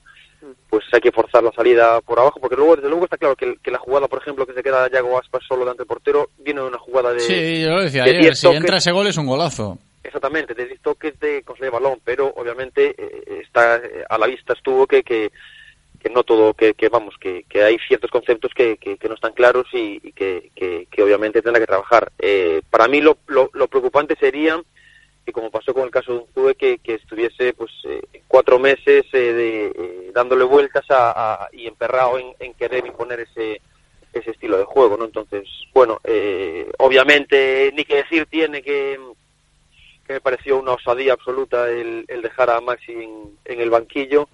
pues 0.70 0.84
hay 0.92 1.00
que 1.00 1.12
forzar 1.12 1.44
la 1.44 1.54
salida 1.54 2.02
por 2.02 2.20
abajo 2.20 2.40
porque 2.40 2.58
luego 2.58 2.76
desde 2.76 2.90
luego 2.90 3.06
está 3.06 3.18
claro 3.18 3.36
que, 3.36 3.72
la 3.72 3.80
jugada 3.80 4.08
por 4.08 4.22
ejemplo 4.22 4.46
que 4.46 4.54
se 4.54 4.64
queda 4.64 4.90
Yago 4.90 5.18
Aspas 5.18 5.44
solo 5.48 5.62
delante 5.62 5.82
del 5.82 5.88
portero 5.88 6.30
viene 6.40 6.62
de 6.62 6.68
una 6.68 6.80
jugada 6.80 7.14
de 7.14 7.20
sí 7.22 7.62
yo 7.62 7.70
lo 7.70 7.84
decía 7.84 8.04
ayer 8.04 8.36
si 8.36 8.48
entra 8.48 8.78
ese 8.78 8.92
gol 8.92 9.08
es 9.08 9.18
un 9.18 9.28
golazo. 9.28 9.78
Exactamente 10.04 10.54
de 10.54 10.66
10 10.66 10.82
toques 10.82 11.18
de 11.20 11.44
conseguir 11.44 11.72
balón 11.72 12.00
pero 12.04 12.28
obviamente 12.36 12.94
eh, 12.98 13.42
está 13.42 13.80
a 14.10 14.18
la 14.18 14.28
vista 14.28 14.54
estuvo 14.54 14.86
que, 14.86 15.02
que 15.02 15.32
que 16.04 16.10
no 16.10 16.24
todo, 16.24 16.54
que, 16.54 16.74
que 16.74 16.90
vamos, 16.90 17.16
que, 17.18 17.46
que, 17.48 17.64
hay 17.64 17.78
ciertos 17.88 18.12
conceptos 18.12 18.52
que, 18.54 18.76
que, 18.76 19.08
no 19.08 19.16
están 19.16 19.32
claros 19.32 19.66
y, 19.72 20.12
que, 20.12 20.52
que, 20.54 21.02
obviamente 21.02 21.42
tendrá 21.42 21.62
que 21.62 21.66
trabajar. 21.66 22.12
Eh, 22.20 22.62
para 22.70 22.90
mí 22.90 23.00
lo, 23.00 23.18
lo, 23.28 23.68
preocupante 23.68 24.18
sería 24.20 24.62
que 25.26 25.32
como 25.32 25.50
pasó 25.50 25.74
con 25.74 25.84
el 25.84 25.92
caso 25.92 26.12
de 26.12 26.20
un 26.20 26.28
Zue, 26.34 26.56
que, 26.56 26.80
estuviese 26.84 27.54
pues 27.54 27.72
eh, 27.86 28.02
cuatro 28.28 28.60
meses 28.60 29.06
eh, 29.14 29.34
de, 29.34 30.12
dándole 30.14 30.44
vueltas 30.44 30.84
a, 30.90 31.48
y 31.54 31.68
emperrado 31.68 32.20
en, 32.20 32.54
querer 32.56 32.86
imponer 32.86 33.22
ese, 33.22 33.62
ese 34.12 34.32
estilo 34.32 34.58
de 34.58 34.66
juego, 34.66 34.98
¿no? 34.98 35.06
Entonces, 35.06 35.48
bueno, 35.74 36.02
obviamente 36.80 37.72
ni 37.74 37.86
que 37.86 37.96
decir 37.96 38.26
tiene 38.26 38.62
que 38.62 39.00
que 40.06 40.16
me 40.16 40.20
pareció 40.20 40.60
una 40.60 40.74
osadía 40.74 41.14
absoluta 41.14 41.70
el, 41.70 42.04
el 42.10 42.22
dejar 42.22 42.50
a 42.50 42.60
Maxi 42.60 42.92
en 42.92 43.62
el 43.62 43.70
banquillo 43.70 44.28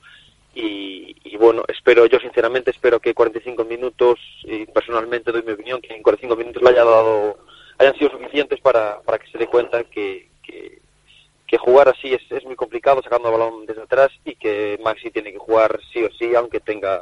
y, 0.62 1.38
bueno, 1.38 1.64
espero, 1.68 2.06
yo 2.06 2.20
sinceramente 2.20 2.72
espero 2.72 3.00
que 3.00 3.14
45 3.14 3.64
minutos, 3.66 4.20
y 4.44 4.66
personalmente 4.66 5.32
doy 5.32 5.44
mi 5.44 5.54
opinión, 5.54 5.82
que 5.82 5.94
en 5.94 6.04
45 6.04 6.36
minutos 6.36 6.62
le 6.62 6.70
haya 6.70 6.84
dado, 6.84 7.38
hayan 7.78 7.96
sido 7.96 8.12
suficientes 8.12 8.60
para, 8.60 9.00
para 9.02 9.20
que 9.20 9.32
se 9.32 9.38
dé 9.38 9.48
cuenta 9.48 9.84
que, 9.86 10.30
que, 10.44 11.58
jugar 11.58 11.90
así 11.90 12.14
es, 12.14 12.22
es 12.32 12.46
muy 12.46 12.56
complicado 12.56 13.02
sacando 13.04 13.32
balón 13.32 13.66
desde 13.66 13.82
atrás 13.82 14.12
y 14.24 14.36
que 14.36 14.80
Maxi 14.82 15.12
tiene 15.12 15.34
que 15.34 15.40
jugar 15.40 15.80
sí 15.92 16.02
o 16.04 16.10
sí, 16.12 16.34
aunque 16.34 16.60
tenga 16.62 17.00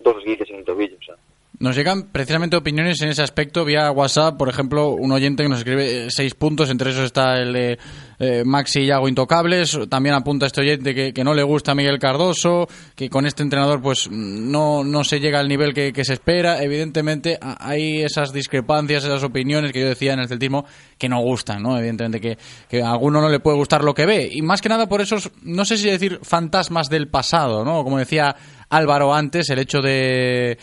dos 0.00 0.22
guices 0.22 0.50
en 0.50 0.56
el 0.56 0.64
tobillo. 0.64 0.96
O 1.00 1.02
sea. 1.02 1.16
Nos 1.58 1.74
llegan 1.74 2.08
precisamente 2.12 2.56
opiniones 2.56 3.00
en 3.00 3.08
ese 3.08 3.22
aspecto 3.22 3.64
vía 3.64 3.90
WhatsApp, 3.90 4.36
por 4.36 4.50
ejemplo, 4.50 4.90
un 4.90 5.10
oyente 5.12 5.42
que 5.42 5.48
nos 5.48 5.60
escribe 5.60 6.08
seis 6.10 6.34
puntos, 6.34 6.68
entre 6.68 6.90
esos 6.90 7.04
está 7.04 7.38
el 7.38 7.54
de 7.54 7.78
eh, 8.18 8.42
Maxi 8.44 8.80
y 8.80 8.86
Yago 8.86 9.08
Intocables, 9.08 9.78
también 9.88 10.14
apunta 10.14 10.44
este 10.44 10.60
oyente 10.60 11.12
que, 11.14 11.24
no 11.24 11.32
le 11.32 11.42
gusta 11.42 11.72
a 11.72 11.74
Miguel 11.74 11.98
Cardoso, 11.98 12.68
que 12.94 13.08
con 13.08 13.24
este 13.24 13.42
entrenador 13.42 13.80
pues 13.80 14.10
no, 14.10 14.84
no 14.84 15.02
se 15.02 15.18
llega 15.18 15.38
al 15.38 15.48
nivel 15.48 15.72
que, 15.72 16.04
se 16.04 16.12
espera, 16.12 16.62
evidentemente 16.62 17.38
hay 17.40 18.02
esas 18.02 18.34
discrepancias, 18.34 19.04
esas 19.04 19.24
opiniones 19.24 19.72
que 19.72 19.80
yo 19.80 19.88
decía 19.88 20.12
en 20.12 20.20
el 20.20 20.28
celtismo 20.28 20.66
que 20.98 21.08
no 21.08 21.20
gustan, 21.20 21.62
¿no? 21.62 21.78
Evidentemente 21.78 22.20
que, 22.20 22.36
que 22.68 22.82
a 22.82 22.90
alguno 22.90 23.22
no 23.22 23.30
le 23.30 23.40
puede 23.40 23.56
gustar 23.56 23.82
lo 23.82 23.94
que 23.94 24.04
ve, 24.04 24.28
y 24.30 24.42
más 24.42 24.60
que 24.60 24.68
nada 24.68 24.88
por 24.88 25.00
esos, 25.00 25.30
no 25.42 25.64
sé 25.64 25.78
si 25.78 25.88
decir 25.88 26.20
fantasmas 26.22 26.90
del 26.90 27.08
pasado, 27.08 27.64
¿no? 27.64 27.82
Como 27.82 27.98
decía 27.98 28.36
Álvaro 28.70 29.14
antes, 29.14 29.48
el 29.50 29.58
hecho 29.58 29.80
de, 29.80 30.58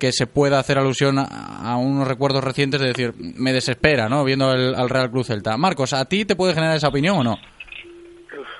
que 0.00 0.12
se 0.12 0.26
pueda 0.26 0.58
hacer 0.58 0.78
alusión 0.78 1.18
a, 1.18 1.76
unos 1.76 2.08
recuerdos 2.08 2.42
recientes, 2.42 2.80
de 2.80 2.88
decir, 2.88 3.12
me 3.16 3.52
desespera, 3.52 4.08
¿no? 4.08 4.24
Viendo 4.24 4.52
el, 4.52 4.74
al 4.74 4.88
Real 4.88 5.10
Cruz 5.10 5.26
Celta. 5.26 5.56
Marcos, 5.56 5.92
¿a 5.92 6.04
ti 6.06 6.24
te 6.24 6.36
puede 6.36 6.54
generar 6.54 6.76
esa 6.76 6.88
opinión 6.88 7.18
o 7.18 7.24
no? 7.24 7.36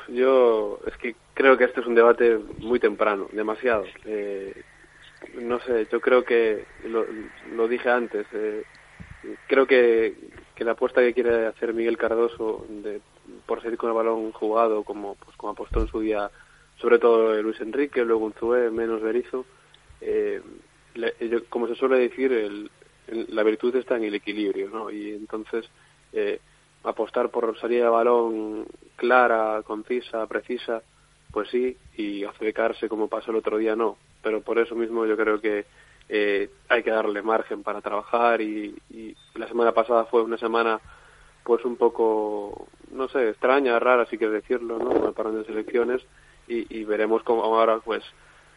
Yo 0.09 0.78
es 0.86 0.97
que 0.99 1.16
creo 1.34 1.57
que 1.57 1.64
este 1.64 1.80
es 1.80 1.86
un 1.86 1.95
debate 1.95 2.38
muy 2.59 2.78
temprano, 2.78 3.28
demasiado. 3.32 3.84
Eh, 4.05 4.62
no 5.40 5.59
sé, 5.61 5.86
yo 5.90 6.01
creo 6.01 6.24
que, 6.24 6.64
lo, 6.84 7.68
dije 7.68 7.88
antes, 7.90 8.26
eh, 8.32 8.64
creo 9.47 9.66
que, 9.66 10.14
que 10.55 10.64
la 10.64 10.72
apuesta 10.72 11.01
que 11.01 11.14
quiere 11.14 11.47
hacer 11.47 11.72
Miguel 11.72 11.97
Cardoso 11.97 12.66
de, 12.68 13.01
por 13.47 13.62
seguir 13.62 13.78
con 13.78 13.90
el 13.90 13.97
balón 13.97 14.32
jugado, 14.32 14.82
como, 14.82 15.14
pues, 15.14 15.36
como 15.36 15.53
apostó 15.53 15.80
en 15.80 15.88
su 15.88 16.01
día 16.01 16.30
sobre 16.82 16.98
todo 16.98 17.40
Luis 17.40 17.60
Enrique, 17.60 18.04
luego 18.04 18.26
Unzué, 18.26 18.70
menos 18.70 19.00
Berizo. 19.00 19.46
Eh, 20.00 20.42
como 21.48 21.68
se 21.68 21.76
suele 21.76 21.96
decir, 21.98 22.32
el, 22.32 22.70
la 23.28 23.44
virtud 23.44 23.74
está 23.76 23.96
en 23.96 24.04
el 24.04 24.16
equilibrio, 24.16 24.68
¿no? 24.68 24.90
Y 24.90 25.10
entonces 25.10 25.64
eh, 26.12 26.40
apostar 26.82 27.30
por 27.30 27.56
salida 27.58 27.84
de 27.84 27.90
balón 27.90 28.66
clara, 28.96 29.62
concisa, 29.64 30.26
precisa, 30.26 30.82
pues 31.30 31.48
sí, 31.50 31.76
y 31.96 32.24
acercarse 32.24 32.88
como 32.88 33.08
pasó 33.08 33.30
el 33.30 33.38
otro 33.38 33.58
día, 33.58 33.76
no. 33.76 33.96
Pero 34.20 34.42
por 34.42 34.58
eso 34.58 34.74
mismo 34.74 35.06
yo 35.06 35.16
creo 35.16 35.40
que 35.40 35.64
eh, 36.08 36.50
hay 36.68 36.82
que 36.82 36.90
darle 36.90 37.22
margen 37.22 37.62
para 37.62 37.80
trabajar 37.80 38.40
y, 38.40 38.74
y, 38.90 39.14
la 39.34 39.46
semana 39.46 39.72
pasada 39.72 40.04
fue 40.06 40.22
una 40.22 40.36
semana 40.36 40.80
pues 41.44 41.64
un 41.64 41.76
poco, 41.76 42.66
no 42.90 43.08
sé, 43.08 43.30
extraña, 43.30 43.78
rara, 43.78 44.06
si 44.06 44.18
quieres 44.18 44.42
decirlo, 44.42 44.78
¿no? 44.78 44.90
Con 44.90 45.06
el 45.06 45.14
parón 45.14 45.44
de 46.53 46.66
y, 46.68 46.84
veremos 46.84 47.22
cómo 47.22 47.44
ahora, 47.44 47.78
pues, 47.78 48.03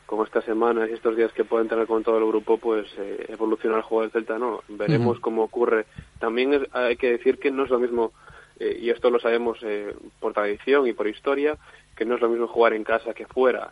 como 0.05 0.23
estas 0.23 0.45
semanas 0.45 0.89
y 0.89 0.93
estos 0.93 1.15
días 1.15 1.31
que 1.33 1.43
pueden 1.43 1.67
tener 1.67 1.87
con 1.87 2.03
todo 2.03 2.17
el 2.17 2.25
grupo, 2.25 2.57
pues 2.57 2.87
eh, 2.97 3.25
evoluciona 3.29 3.77
el 3.77 3.81
juego 3.81 4.03
del 4.03 4.11
Celta, 4.11 4.37
¿no? 4.37 4.61
Veremos 4.67 5.19
cómo 5.19 5.43
ocurre. 5.43 5.85
También 6.19 6.67
hay 6.73 6.95
que 6.95 7.11
decir 7.11 7.39
que 7.39 7.51
no 7.51 7.63
es 7.63 7.69
lo 7.69 7.79
mismo, 7.79 8.11
eh, 8.59 8.77
y 8.79 8.89
esto 8.91 9.09
lo 9.09 9.19
sabemos 9.19 9.57
eh, 9.63 9.95
por 10.19 10.33
tradición 10.33 10.87
y 10.87 10.93
por 10.93 11.07
historia, 11.07 11.57
que 11.95 12.05
no 12.05 12.15
es 12.15 12.21
lo 12.21 12.29
mismo 12.29 12.47
jugar 12.47 12.73
en 12.73 12.83
casa 12.83 13.13
que 13.13 13.25
fuera, 13.25 13.69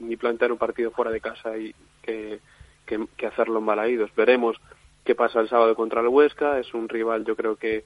ni 0.00 0.16
plantear 0.16 0.52
un 0.52 0.58
partido 0.58 0.90
fuera 0.90 1.10
de 1.10 1.20
casa 1.20 1.56
y 1.56 1.74
que, 2.02 2.40
que, 2.84 3.26
hacerlo 3.26 3.60
en 3.60 3.66
balaídos. 3.66 4.10
Veremos 4.16 4.60
qué 5.04 5.14
pasa 5.14 5.40
el 5.40 5.48
sábado 5.48 5.74
contra 5.76 6.00
el 6.00 6.08
Huesca, 6.08 6.58
es 6.58 6.74
un 6.74 6.88
rival 6.88 7.24
yo 7.24 7.36
creo 7.36 7.56
que 7.56 7.84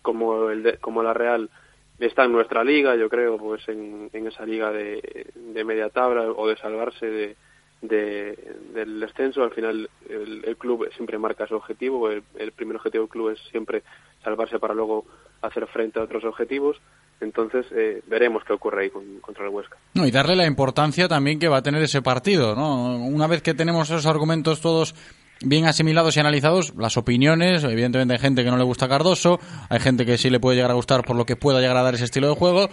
como, 0.00 0.48
el 0.50 0.78
como 0.80 1.02
la 1.02 1.12
Real 1.12 1.50
está 1.98 2.24
en 2.24 2.32
nuestra 2.32 2.62
liga, 2.62 2.96
yo 2.96 3.08
creo, 3.08 3.38
pues 3.38 3.66
en, 3.68 4.10
esa 4.12 4.44
liga 4.44 4.70
de, 4.70 5.26
de, 5.34 5.64
media 5.64 5.88
tabla 5.88 6.22
o 6.22 6.46
de 6.46 6.56
salvarse 6.56 7.06
de, 7.06 7.36
del 7.82 9.00
descenso. 9.00 9.42
Al 9.42 9.52
final 9.52 9.88
el, 10.08 10.56
club 10.56 10.88
siempre 10.94 11.18
marca 11.18 11.46
su 11.46 11.54
objetivo, 11.54 12.10
el, 12.10 12.52
primer 12.52 12.76
objetivo 12.76 13.04
del 13.04 13.10
club 13.10 13.30
es 13.30 13.40
siempre 13.50 13.82
salvarse 14.22 14.58
para 14.58 14.74
luego 14.74 15.04
hacer 15.42 15.66
frente 15.68 15.98
a 15.98 16.02
otros 16.02 16.24
objetivos. 16.24 16.80
Entonces 17.18 17.64
eh, 17.72 18.02
veremos 18.06 18.44
qué 18.44 18.52
ocurre 18.52 18.84
ahí 18.84 18.90
contra 19.22 19.44
el 19.46 19.50
Huesca. 19.50 19.78
No, 19.94 20.06
y 20.06 20.10
darle 20.10 20.36
la 20.36 20.46
importancia 20.46 21.08
también 21.08 21.38
que 21.38 21.48
va 21.48 21.58
a 21.58 21.62
tener 21.62 21.82
ese 21.82 22.02
partido. 22.02 22.54
¿no? 22.54 22.94
Una 22.96 23.26
vez 23.26 23.40
que 23.40 23.54
tenemos 23.54 23.88
esos 23.88 24.04
argumentos 24.04 24.60
todos 24.60 24.94
bien 25.42 25.66
asimilados 25.66 26.16
y 26.16 26.20
analizados 26.20 26.74
las 26.76 26.96
opiniones. 26.96 27.64
Evidentemente 27.64 28.14
hay 28.14 28.20
gente 28.20 28.44
que 28.44 28.50
no 28.50 28.56
le 28.56 28.64
gusta 28.64 28.88
Cardoso, 28.88 29.38
hay 29.68 29.80
gente 29.80 30.06
que 30.06 30.18
sí 30.18 30.30
le 30.30 30.40
puede 30.40 30.56
llegar 30.56 30.70
a 30.70 30.74
gustar 30.74 31.04
por 31.04 31.16
lo 31.16 31.26
que 31.26 31.36
pueda 31.36 31.60
llegar 31.60 31.76
a 31.76 31.82
dar 31.82 31.94
ese 31.94 32.04
estilo 32.04 32.28
de 32.28 32.34
juego. 32.34 32.68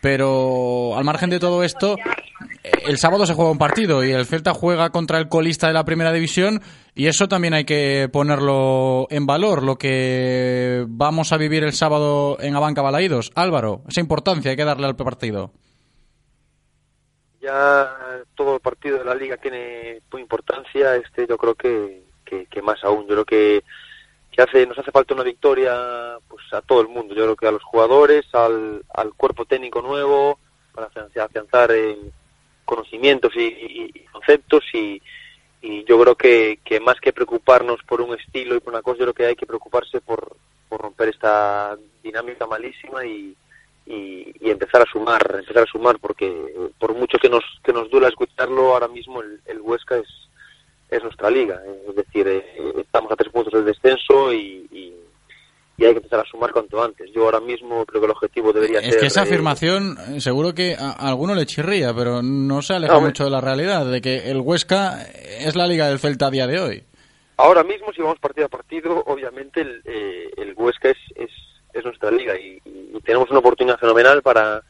Pero 0.00 0.96
al 0.96 1.04
margen 1.04 1.28
de 1.28 1.40
todo 1.40 1.64
esto, 1.64 1.96
el 2.86 2.98
sábado 2.98 3.26
se 3.26 3.34
juega 3.34 3.50
un 3.50 3.58
partido 3.58 4.04
y 4.04 4.12
el 4.12 4.26
Celta 4.26 4.54
juega 4.54 4.90
contra 4.90 5.18
el 5.18 5.28
colista 5.28 5.66
de 5.66 5.72
la 5.72 5.84
primera 5.84 6.12
división 6.12 6.60
y 6.94 7.06
eso 7.06 7.26
también 7.26 7.54
hay 7.54 7.64
que 7.64 8.08
ponerlo 8.12 9.08
en 9.10 9.26
valor, 9.26 9.64
lo 9.64 9.76
que 9.76 10.84
vamos 10.86 11.32
a 11.32 11.36
vivir 11.36 11.64
el 11.64 11.72
sábado 11.72 12.38
en 12.40 12.54
Abanca 12.54 12.80
Balaídos. 12.80 13.32
Álvaro, 13.34 13.82
esa 13.88 14.00
importancia 14.00 14.52
hay 14.52 14.56
que 14.56 14.64
darle 14.64 14.86
al 14.86 14.94
partido. 14.94 15.52
Ya 17.40 17.96
todo 18.34 18.54
el 18.54 18.60
partido 18.60 18.98
de 18.98 19.04
la 19.04 19.14
liga 19.14 19.36
tiene 19.36 20.00
importancia, 20.18 20.96
este 20.96 21.26
yo 21.26 21.36
creo 21.38 21.54
que, 21.54 22.07
que, 22.28 22.62
más 22.62 22.82
aún. 22.84 23.02
Yo 23.02 23.14
creo 23.14 23.24
que, 23.24 23.64
que 24.30 24.42
hace 24.42 24.66
nos 24.66 24.78
hace 24.78 24.90
falta 24.90 25.14
una 25.14 25.22
victoria 25.22 26.18
pues 26.28 26.44
a 26.52 26.60
todo 26.62 26.80
el 26.80 26.88
mundo 26.88 27.14
yo 27.14 27.24
creo 27.24 27.36
que 27.36 27.46
a 27.46 27.52
los 27.52 27.62
jugadores 27.62 28.26
al, 28.34 28.82
al 28.94 29.14
cuerpo 29.14 29.44
técnico 29.44 29.82
nuevo 29.82 30.38
para 30.72 30.88
afianzar, 31.24 31.72
en 31.72 32.12
conocimientos 32.64 33.32
y, 33.34 33.90
conceptos 34.12 34.62
y, 34.72 35.02
y 35.62 35.84
yo 35.84 36.00
creo 36.00 36.14
que, 36.14 36.60
que 36.64 36.78
más 36.78 37.00
que 37.00 37.12
preocuparnos 37.12 37.82
por 37.84 38.00
un 38.00 38.16
estilo 38.18 38.54
y 38.54 38.60
por 38.60 38.74
una 38.74 38.82
cosa 38.82 38.98
yo 38.98 39.04
creo 39.06 39.14
que 39.14 39.26
hay 39.26 39.36
que 39.36 39.46
preocuparse 39.46 40.00
por, 40.00 40.36
por 40.68 40.80
romper 40.82 41.08
esta 41.08 41.76
dinámica 42.02 42.46
malísima 42.46 43.04
y, 43.04 43.34
y, 43.86 44.50
empezar 44.50 44.82
a 44.82 44.90
sumar 44.90 45.22
empezar 45.38 45.64
a 45.64 45.66
sumar 45.66 45.98
porque 45.98 46.26
eh, 46.26 46.70
por 46.78 46.94
mucho 46.94 47.18
que 47.18 47.28
nos 47.28 47.44
que 47.62 47.72
nos 47.72 47.90
duela 47.90 48.08
escucharlo 48.08 48.72
ahora 48.72 48.88
mismo 48.88 49.20
el 49.22 49.60
Huesca 49.60 49.96
es 49.96 50.27
es 50.90 51.02
nuestra 51.02 51.30
liga. 51.30 51.60
eh, 51.66 51.82
Es 51.90 51.96
decir, 51.96 52.26
eh, 52.28 52.44
estamos 52.78 53.10
a 53.12 53.16
tres 53.16 53.30
puntos 53.32 53.52
del 53.52 53.64
descenso 53.64 54.32
y, 54.32 54.66
y- 54.72 54.94
y 55.80 55.84
hay 55.84 55.92
que 55.92 55.98
empezar 55.98 56.18
a 56.20 56.24
sumar 56.24 56.50
cuanto 56.52 56.82
antes. 56.82 57.08
Yo 57.12 57.24
ahora 57.24 57.38
mismo 57.40 57.86
creo 57.86 58.00
que 58.00 58.06
el 58.06 58.10
objetivo 58.10 58.52
debería 58.52 58.80
Es 58.80 58.86
ser... 58.90 59.00
que 59.00 59.06
esa 59.06 59.20
eh, 59.20 59.24
afirmación 59.24 59.96
eh, 60.16 60.20
seguro 60.20 60.52
que 60.52 60.74
a 60.74 60.90
a 60.90 61.08
alguno 61.08 61.34
le 61.36 61.46
chirría, 61.46 61.94
pero 61.94 62.20
no 62.22 62.62
se 62.62 62.74
aleja 62.74 62.94
No, 62.94 63.00
mucho 63.02 63.24
de 63.24 63.30
la 63.30 63.40
realidad, 63.40 63.86
de 63.86 64.00
que 64.00 64.30
el 64.30 64.38
Huesca 64.40 65.02
es 65.04 65.54
la 65.54 65.66
liga 65.68 65.86
del 65.88 66.00
Celta 66.00 66.26
a 66.26 66.30
día 66.30 66.46
de 66.48 66.60
hoy. 66.60 66.82
Ahora 67.36 67.62
mismo, 67.62 67.92
si 67.92 68.02
vamos 68.02 68.18
partido 68.18 68.46
a 68.46 68.48
partido, 68.48 69.04
obviamente 69.06 69.60
el, 69.60 69.80
eh, 69.84 70.30
el 70.36 70.54
Huesca 70.56 70.88
es, 70.90 70.96
es, 71.14 71.30
es 71.72 71.84
nuestra 71.84 72.10
liga 72.10 72.34
y, 72.36 72.60
y 72.64 73.00
tenemos 73.04 73.30
una 73.30 73.38
oportunidad 73.38 73.78
fenomenal 73.78 74.20
para, 74.22 74.60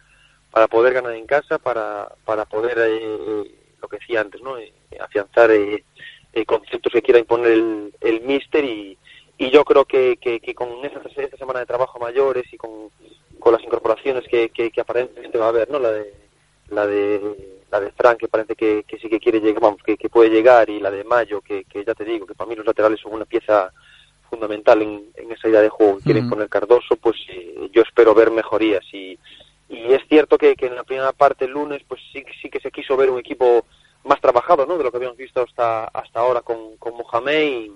para 0.51 0.67
poder 0.69 0.93
ganar 0.93 1.15
en 1.15 1.27
casa, 1.27 1.59
para, 1.59 2.07
para 2.27 2.45
poder, 2.45 2.77
eh, 2.79 3.51
lo 3.81 3.89
que 3.89 3.99
decía 3.99 4.21
antes, 4.21 4.41
¿no? 4.43 4.59
Eh, 4.59 4.73
afianzar 5.01 5.51
eh, 5.51 5.85
eh, 6.33 6.45
conceptos 6.45 6.93
que 6.93 7.03
quiera 7.03 7.21
imponer 7.21 7.53
el, 7.53 7.95
el 8.01 8.21
míster 8.23 8.65
y, 8.65 8.97
y 9.39 9.51
yo 9.51 9.65
creo 9.65 9.85
que, 9.85 10.19
que, 10.21 10.41
que 10.41 10.55
con 10.55 10.85
esta, 10.85 11.01
esta 11.17 11.37
semana 11.37 11.61
de 11.61 11.67
trabajo 11.67 11.99
mayores 11.99 12.45
y 12.53 12.57
con, 12.57 12.91
con 13.39 13.53
las 13.53 13.63
incorporaciones 13.63 14.25
que, 14.29 14.51
que, 14.51 14.71
que 14.71 14.81
aparentemente 14.81 15.39
va 15.39 15.47
a 15.47 15.51
haber, 15.51 15.71
¿no? 15.71 15.79
La 15.79 15.93
de, 15.93 16.15
la 16.71 16.87
de 16.87 17.59
la 17.71 17.81
de 17.81 17.93
Frank 17.93 18.19
que 18.19 18.29
parece 18.29 18.55
que, 18.55 18.85
que 18.89 18.99
sí 18.99 19.09
que 19.11 19.21
quiere 19.21 19.41
llegar, 19.41 19.63
vamos, 19.63 19.83
que, 19.83 19.97
que 19.99 20.09
puede 20.09 20.31
llegar 20.31 20.71
y 20.71 20.81
la 20.81 20.91
de 20.91 21.05
Mayo 21.05 21.43
que, 21.43 21.65
que 21.65 21.85
ya 21.85 21.95
te 21.95 22.05
digo 22.05 22.27
que 22.27 22.35
para 22.35 22.49
mí 22.49 22.57
los 22.57 22.65
laterales 22.65 22.99
son 22.99 23.13
una 23.13 23.27
pieza 23.27 23.71
fundamental 24.31 24.81
en, 24.81 25.05
en 25.15 25.33
esa 25.33 25.49
idea 25.49 25.61
de 25.61 25.69
juego 25.69 25.99
que 25.99 26.05
quiere 26.05 26.21
Ujú. 26.21 26.27
imponer 26.29 26.49
Cardoso, 26.49 26.97
pues 26.97 27.17
eh, 27.29 27.69
yo 27.73 27.83
espero 27.83 28.15
ver 28.15 28.31
mejorías 28.31 28.85
y, 28.93 29.19
y 29.69 29.93
es 29.93 30.03
cierto 30.09 30.39
que, 30.39 30.57
que 30.57 30.67
en 30.67 30.77
la 30.77 30.85
primera 30.85 31.13
parte 31.13 31.45
el 31.45 31.53
lunes 31.53 31.83
pues 31.87 32.01
sí, 32.13 32.25
sí 32.41 32.49
que 32.49 32.61
se 32.61 32.71
quiso 32.71 32.97
ver 32.97 33.11
un 33.11 33.19
equipo 33.19 33.67
más 34.05 34.21
trabajado 34.21 34.67
¿no? 34.67 34.79
de 34.79 34.85
lo 34.85 34.91
que 34.91 34.97
habíamos 34.97 35.19
visto 35.19 35.43
hasta 35.43 35.85
hasta 35.85 36.21
ahora 36.21 36.41
con, 36.41 36.77
con 36.79 36.95
Mohamed 36.95 37.71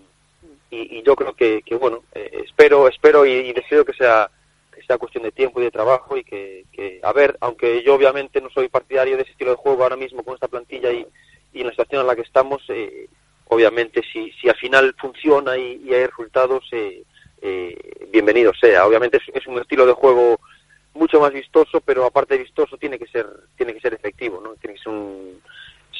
y, 0.70 0.98
y, 0.98 1.02
yo 1.02 1.14
creo 1.14 1.34
que, 1.34 1.62
que 1.62 1.74
bueno 1.74 2.02
eh, 2.14 2.44
espero 2.46 2.88
espero 2.88 3.26
y, 3.26 3.32
y 3.32 3.52
deseo 3.52 3.84
que 3.84 3.92
sea 3.92 4.30
que 4.74 4.82
sea 4.84 4.96
cuestión 4.96 5.24
de 5.24 5.32
tiempo 5.32 5.60
y 5.60 5.64
de 5.64 5.70
trabajo 5.70 6.16
y 6.16 6.24
que, 6.24 6.64
que, 6.72 7.00
a 7.02 7.12
ver 7.12 7.36
aunque 7.40 7.82
yo 7.82 7.94
obviamente 7.94 8.40
no 8.40 8.48
soy 8.48 8.68
partidario 8.68 9.16
de 9.16 9.22
ese 9.22 9.32
estilo 9.32 9.50
de 9.50 9.58
juego 9.58 9.82
ahora 9.82 9.96
mismo 9.96 10.22
con 10.22 10.34
esta 10.34 10.48
plantilla 10.48 10.90
y, 10.90 11.06
y 11.52 11.60
en 11.60 11.66
la 11.66 11.72
situación 11.72 12.00
en 12.00 12.06
la 12.06 12.16
que 12.16 12.22
estamos 12.22 12.62
eh, 12.68 13.08
obviamente 13.48 14.02
si, 14.10 14.32
si 14.40 14.48
al 14.48 14.56
final 14.56 14.94
funciona 14.98 15.58
y, 15.58 15.92
hay 15.92 16.06
resultados 16.06 16.66
eh, 16.72 17.04
eh, 17.42 18.08
bienvenido 18.10 18.52
sea 18.58 18.86
obviamente 18.86 19.20
es 19.34 19.46
un 19.46 19.60
estilo 19.60 19.84
de 19.84 19.92
juego 19.92 20.40
mucho 20.94 21.20
más 21.20 21.32
vistoso 21.32 21.80
pero 21.80 22.04
aparte 22.04 22.34
de 22.34 22.42
vistoso 22.44 22.76
tiene 22.76 22.98
que 22.98 23.06
ser 23.06 23.26
tiene 23.56 23.74
que 23.74 23.80
ser 23.80 23.94
efectivo 23.94 24.40
no 24.42 24.54
tiene 24.54 24.74
que 24.74 24.82
ser 24.82 24.92
un 24.92 25.40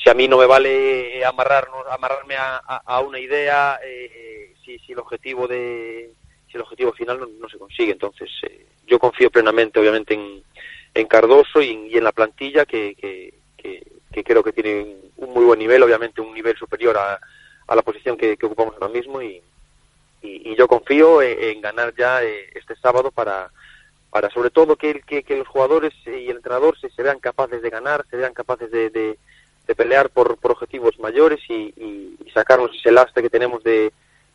si 0.03 0.11
a 0.11 0.15
mí 0.15 0.27
no 0.27 0.39
me 0.39 0.47
vale 0.47 1.25
amarrarnos 1.25 1.87
amarrarme 1.91 2.37
a, 2.37 2.57
a, 2.59 3.01
una 3.01 3.19
idea 3.21 3.79
eh, 3.85 4.55
si, 4.65 4.79
si 4.81 4.93
el 4.93 4.99
objetivo 4.99 5.47
de 5.47 6.11
si 6.53 6.57
el 6.59 6.63
objetivo 6.63 6.93
final 6.93 7.19
no, 7.41 7.49
se 7.49 7.59
consigue. 7.59 7.93
Entonces 7.93 8.31
eh, 8.43 8.67
yo 8.87 8.99
confío 8.99 9.31
plenamente 9.31 9.81
obviamente 9.81 10.15
en, 10.15 10.43
en 10.95 11.07
Cardoso 11.07 11.63
y, 11.63 11.71
en- 11.97 12.05
la 12.05 12.13
plantilla 12.13 12.67
que, 12.67 12.95
que, 12.95 13.35
que, 13.57 14.25
creo 14.25 14.43
que 14.43 14.53
tiene 14.53 14.97
un 15.17 15.33
muy 15.33 15.45
buen 15.45 15.59
nivel 15.59 15.83
obviamente 15.83 16.21
un 16.21 16.35
nivel 16.35 16.57
superior 16.57 16.97
a, 16.99 17.19
a 17.67 17.75
la 17.75 17.83
posición 17.83 18.17
que, 18.17 18.37
ocupamos 18.43 18.75
ahora 18.75 18.89
mismo 18.89 19.23
y, 19.23 19.43
y, 20.21 20.55
yo 20.55 20.69
confío 20.69 21.23
en, 21.23 21.43
en 21.43 21.61
ganar 21.61 21.95
ya 21.97 22.23
eh, 22.23 22.51
este 22.55 22.77
sábado 22.77 23.11
para 23.11 23.51
para 24.13 24.29
sobre 24.29 24.51
todo 24.51 24.77
que, 24.77 25.03
los 25.31 25.49
jugadores 25.49 25.95
y 26.05 26.29
el 26.29 26.37
entrenador 26.37 26.77
se, 26.79 27.03
vean 27.03 27.19
capaces 27.19 27.63
de 27.63 27.71
ganar, 27.71 28.05
se 28.11 28.19
vean 28.19 28.35
capaces 28.35 28.71
de, 28.71 28.91
de, 28.91 29.19
pelear 29.75 30.11
por, 30.11 30.37
por 30.37 30.51
objetivos 30.51 30.99
mayores 30.99 31.41
y, 31.49 31.73
y- 31.75 32.31
sacarnos 32.35 32.71
ese 32.75 32.93
lastre 32.93 33.23
que 33.23 33.31
tenemos 33.31 33.63
de, 33.63 33.91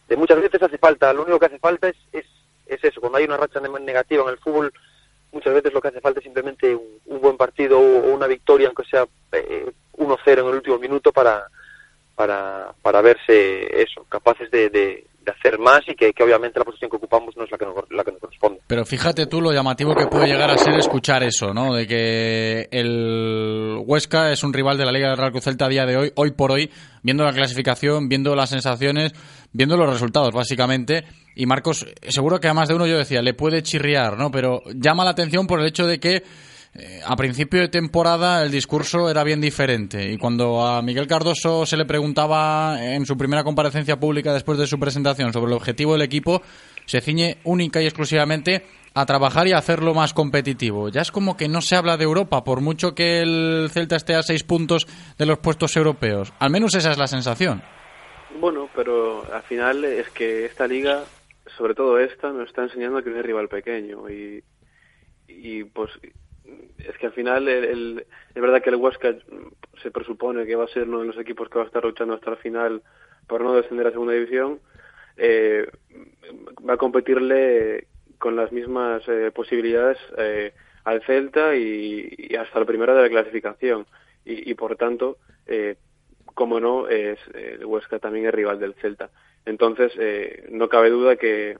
de 0.08 0.18
muchas 0.18 0.42
veces 0.42 0.62
hace 0.62 0.80
falta, 0.80 1.14
lo 1.14 1.22
único 1.24 1.40
que 1.40 1.46
hace 1.46 1.60
falta 1.60 1.90
es, 1.90 1.96
es, 2.12 2.26
es 2.66 2.84
eso, 2.84 3.00
cuando 3.02 3.20
hay 3.20 3.26
una 3.26 3.38
racha 3.38 3.60
ne- 3.60 3.80
negativa 3.80 4.24
en 4.24 4.30
el 4.30 4.38
fútbol, 4.40 4.74
muchas 5.32 5.54
veces 5.54 5.72
lo 5.74 5.80
que 5.82 5.90
hace 5.90 6.02
falta 6.02 6.20
es 6.20 6.24
simplemente 6.24 6.76
un, 6.76 7.00
un 7.06 7.22
buen 7.22 7.38
partido 7.38 7.80
o, 7.80 8.00
o 8.00 8.14
una 8.16 8.26
victoria, 8.26 8.68
aunque 8.68 8.84
sea 8.86 9.08
eh, 9.32 9.72
1-0 9.94 10.18
en 10.26 10.40
el 10.40 10.56
último 10.56 10.80
minuto 10.80 11.12
para, 11.12 11.48
para, 12.16 12.74
para 12.82 13.02
verse 13.02 13.82
eso, 13.82 14.06
capaces 14.10 14.50
de, 14.50 14.70
de, 15.28 15.32
de 15.32 15.32
hacer 15.32 15.60
más 15.60 15.82
y 15.88 15.96
que, 15.96 16.12
obviamente 16.24 16.60
la 16.60 16.66
posición 16.66 16.90
que 16.90 16.98
ocupamos 16.98 17.36
no 17.36 17.44
es 17.44 17.52
la 17.52 17.58
que 17.58 17.66
nos, 17.66 17.76
la 17.90 18.04
que 18.04 18.12
nos 18.12 18.22
corresponde. 18.22 18.62
Pero 18.68 18.86
fíjate 18.86 19.26
tú 19.28 19.42
lo 19.42 19.52
llamativo 19.52 19.96
que 19.96 20.08
puede 20.08 20.28
llegar 20.28 20.50
a 20.50 20.58
ser 20.58 20.76
escuchar 20.76 21.24
eso, 21.24 21.54
¿no? 21.54 21.74
De 21.74 21.88
que 21.88 22.68
el 22.72 23.78
Huesca 23.86 24.32
es 24.32 24.44
un 24.44 24.54
rival 24.54 24.78
de 24.78 24.86
la 24.86 24.92
Liga 24.92 25.10
del 25.10 25.18
Real 25.18 25.32
Cruz 25.32 25.44
Celta 25.44 25.66
a 25.66 25.70
día 25.70 25.86
de 25.86 25.98
hoy, 25.98 26.12
hoy 26.16 26.32
por 26.32 26.52
hoy, 26.52 26.70
viendo 27.04 27.24
la 27.24 27.34
clasificación, 27.34 28.10
viendo 28.10 28.36
las 28.36 28.50
sensaciones, 28.50 29.14
viendo 29.52 29.78
los 29.78 29.90
resultados, 29.90 30.34
básicamente. 30.34 31.06
Y 31.36 31.46
Marcos, 31.46 31.86
seguro 32.08 32.40
que 32.40 32.48
a 32.48 32.54
más 32.54 32.70
de 32.70 32.76
uno 32.76 32.88
yo 32.88 32.98
decía, 32.98 33.22
le 33.22 33.34
puede 33.34 33.62
chirriar, 33.64 34.18
¿no? 34.18 34.32
Pero 34.32 34.62
llama 34.76 35.04
la 35.04 35.12
atención 35.12 35.46
por 35.48 35.60
el 35.60 35.68
hecho 35.68 35.86
de 35.86 36.00
que 36.00 36.24
a 37.06 37.16
principio 37.16 37.62
de 37.62 37.70
temporada 37.70 38.44
el 38.44 38.52
discurso 38.52 39.10
era 39.10 39.24
bien 39.24 39.42
diferente 39.42 40.12
y 40.12 40.18
cuando 40.18 40.66
a 40.66 40.82
Miguel 40.84 41.08
Cardoso 41.08 41.66
se 41.66 41.76
le 41.76 41.86
preguntaba 41.86 42.78
en 42.80 43.06
su 43.06 43.18
primera 43.18 43.44
comparecencia 43.44 44.00
pública 44.00 44.32
después 44.34 44.60
de 44.60 44.68
su 44.68 44.80
presentación 44.80 45.34
sobre 45.34 45.48
el 45.48 45.58
objetivo 45.58 45.94
del 45.94 46.04
equipo, 46.04 46.42
se 46.86 47.02
ciñe 47.02 47.38
única 47.46 47.82
y 47.82 47.86
exclusivamente 47.86 48.64
a 48.94 49.06
trabajar 49.06 49.48
y 49.48 49.54
a 49.54 49.58
hacerlo 49.58 49.94
más 49.94 50.14
competitivo. 50.14 50.90
Ya 50.90 51.02
es 51.02 51.12
como 51.12 51.38
que 51.38 51.48
no 51.48 51.62
se 51.62 51.76
habla 51.76 51.98
de 51.98 52.04
Europa, 52.04 52.44
por 52.44 52.62
mucho 52.62 52.96
que 52.96 53.22
el 53.22 53.70
Celta 53.72 53.96
esté 53.96 54.16
a 54.16 54.24
seis 54.24 54.44
puntos 54.44 54.88
de 55.18 55.26
los 55.26 55.40
puestos 55.40 55.76
europeos. 55.78 56.34
Al 56.40 56.52
menos 56.52 56.74
esa 56.76 56.92
es 56.92 56.98
la 56.98 57.08
sensación. 57.08 57.62
Bueno, 58.40 58.70
pero 58.76 59.24
al 59.34 59.44
final 59.44 59.84
es 59.84 60.10
que 60.10 60.46
esta 60.46 60.68
liga, 60.68 61.04
sobre 61.58 61.76
todo 61.76 62.00
esta, 62.00 62.32
nos 62.32 62.50
está 62.50 62.64
enseñando 62.64 63.04
que 63.04 63.10
no 63.10 63.22
rival 63.22 63.48
pequeño 63.48 64.10
y, 64.10 64.44
y 65.28 65.64
pues 65.64 65.92
es 66.78 66.98
que 66.98 67.08
al 67.08 67.14
final 67.14 67.48
el, 67.48 68.06
es 68.34 68.42
verdad 68.42 68.62
que 68.62 68.70
el 68.70 68.76
Huesca 68.76 69.16
se 69.82 69.92
presupone 69.92 70.46
que 70.46 70.56
va 70.56 70.66
a 70.66 70.70
ser 70.70 70.88
uno 70.88 71.02
de 71.02 71.08
los 71.08 71.18
equipos 71.18 71.50
que 71.50 71.58
va 71.58 71.64
a 71.64 71.68
estar 71.68 71.84
luchando 71.84 72.14
hasta 72.14 72.32
el 72.32 72.38
final 72.38 72.82
por 73.28 73.42
no 73.42 73.54
descender 73.54 73.88
a 73.88 73.92
segunda 73.92 74.14
división. 74.14 74.60
Eh, 75.18 75.68
va 76.68 76.74
a 76.74 76.78
competirle 76.78 77.88
con 78.18 78.36
las 78.36 78.52
mismas 78.52 79.04
eh, 79.08 79.32
posibilidades 79.34 79.98
eh, 80.18 80.54
al 80.84 81.02
Celta 81.04 81.56
y, 81.56 82.36
hasta 82.40 82.60
la 82.60 82.66
primera 82.66 82.94
de 82.94 83.02
la 83.04 83.10
clasificación. 83.10 83.86
Y, 84.26 84.52
y 84.52 84.54
por 84.56 84.76
tanto 84.76 85.18
eh, 85.46 85.76
como 86.38 86.60
no 86.60 86.88
es 86.88 87.18
el 87.34 87.66
Huesca 87.66 88.00
también 88.00 88.28
es 88.28 88.34
rival 88.34 88.60
del 88.60 88.76
Celta. 88.76 89.10
Entonces 89.46 89.92
eh, 89.98 90.48
no 90.52 90.70
cabe 90.70 90.90
duda 90.90 91.16
que 91.16 91.58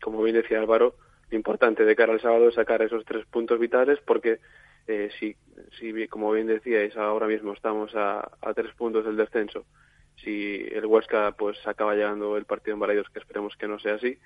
como 0.00 0.22
bien 0.22 0.36
decía 0.36 0.60
Álvaro 0.60 0.94
importante 1.32 1.84
de 1.84 1.96
cara 1.96 2.12
al 2.12 2.20
sábado 2.20 2.48
es 2.48 2.54
sacar 2.54 2.82
esos 2.82 3.04
tres 3.04 3.24
puntos 3.26 3.58
vitales 3.58 3.98
porque 4.04 4.38
eh, 4.86 5.10
si, 5.18 5.36
si 5.78 6.08
como 6.08 6.32
bien 6.32 6.46
decíais 6.46 6.96
ahora 6.96 7.26
mismo 7.26 7.52
estamos 7.52 7.94
a, 7.94 8.20
a 8.40 8.54
tres 8.54 8.74
puntos 8.74 9.04
del 9.04 9.16
descenso. 9.16 9.64
Si 10.16 10.66
el 10.72 10.86
Huesca 10.86 11.32
pues 11.32 11.58
acaba 11.66 11.94
llegando 11.94 12.36
el 12.36 12.44
partido 12.44 12.74
en 12.74 12.80
Balaidos 12.80 13.08
que 13.10 13.20
esperemos 13.20 13.56
que 13.56 13.68
no 13.68 13.78
sea 13.78 13.94
así 13.94 14.18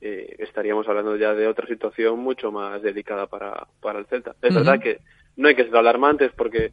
eh, 0.00 0.36
estaríamos 0.38 0.86
hablando 0.88 1.16
ya 1.16 1.34
de 1.34 1.48
otra 1.48 1.66
situación 1.66 2.20
mucho 2.20 2.52
más 2.52 2.80
delicada 2.82 3.26
para, 3.26 3.66
para 3.80 3.98
el 3.98 4.06
Celta. 4.06 4.34
Es 4.42 4.54
verdad 4.54 4.80
que 4.80 5.00
no 5.36 5.48
hay 5.48 5.56
que 5.56 5.64
ser 5.64 5.76
alarmantes 5.76 6.30
porque 6.36 6.72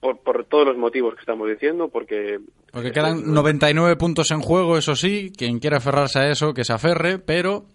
por, 0.00 0.20
por 0.22 0.44
todos 0.46 0.66
los 0.66 0.76
motivos 0.76 1.14
que 1.14 1.20
estamos 1.20 1.48
diciendo 1.48 1.88
porque 1.88 2.40
Porque 2.72 2.90
quedan 2.90 3.32
99 3.32 3.96
puntos 3.96 4.30
en 4.32 4.40
juego, 4.40 4.76
eso 4.76 4.96
sí, 4.96 5.30
quien 5.36 5.60
quiera 5.60 5.76
aferrarse 5.76 6.18
a 6.18 6.30
eso, 6.30 6.52
que 6.52 6.64
se 6.64 6.72
aferre, 6.72 7.18
pero 7.18 7.66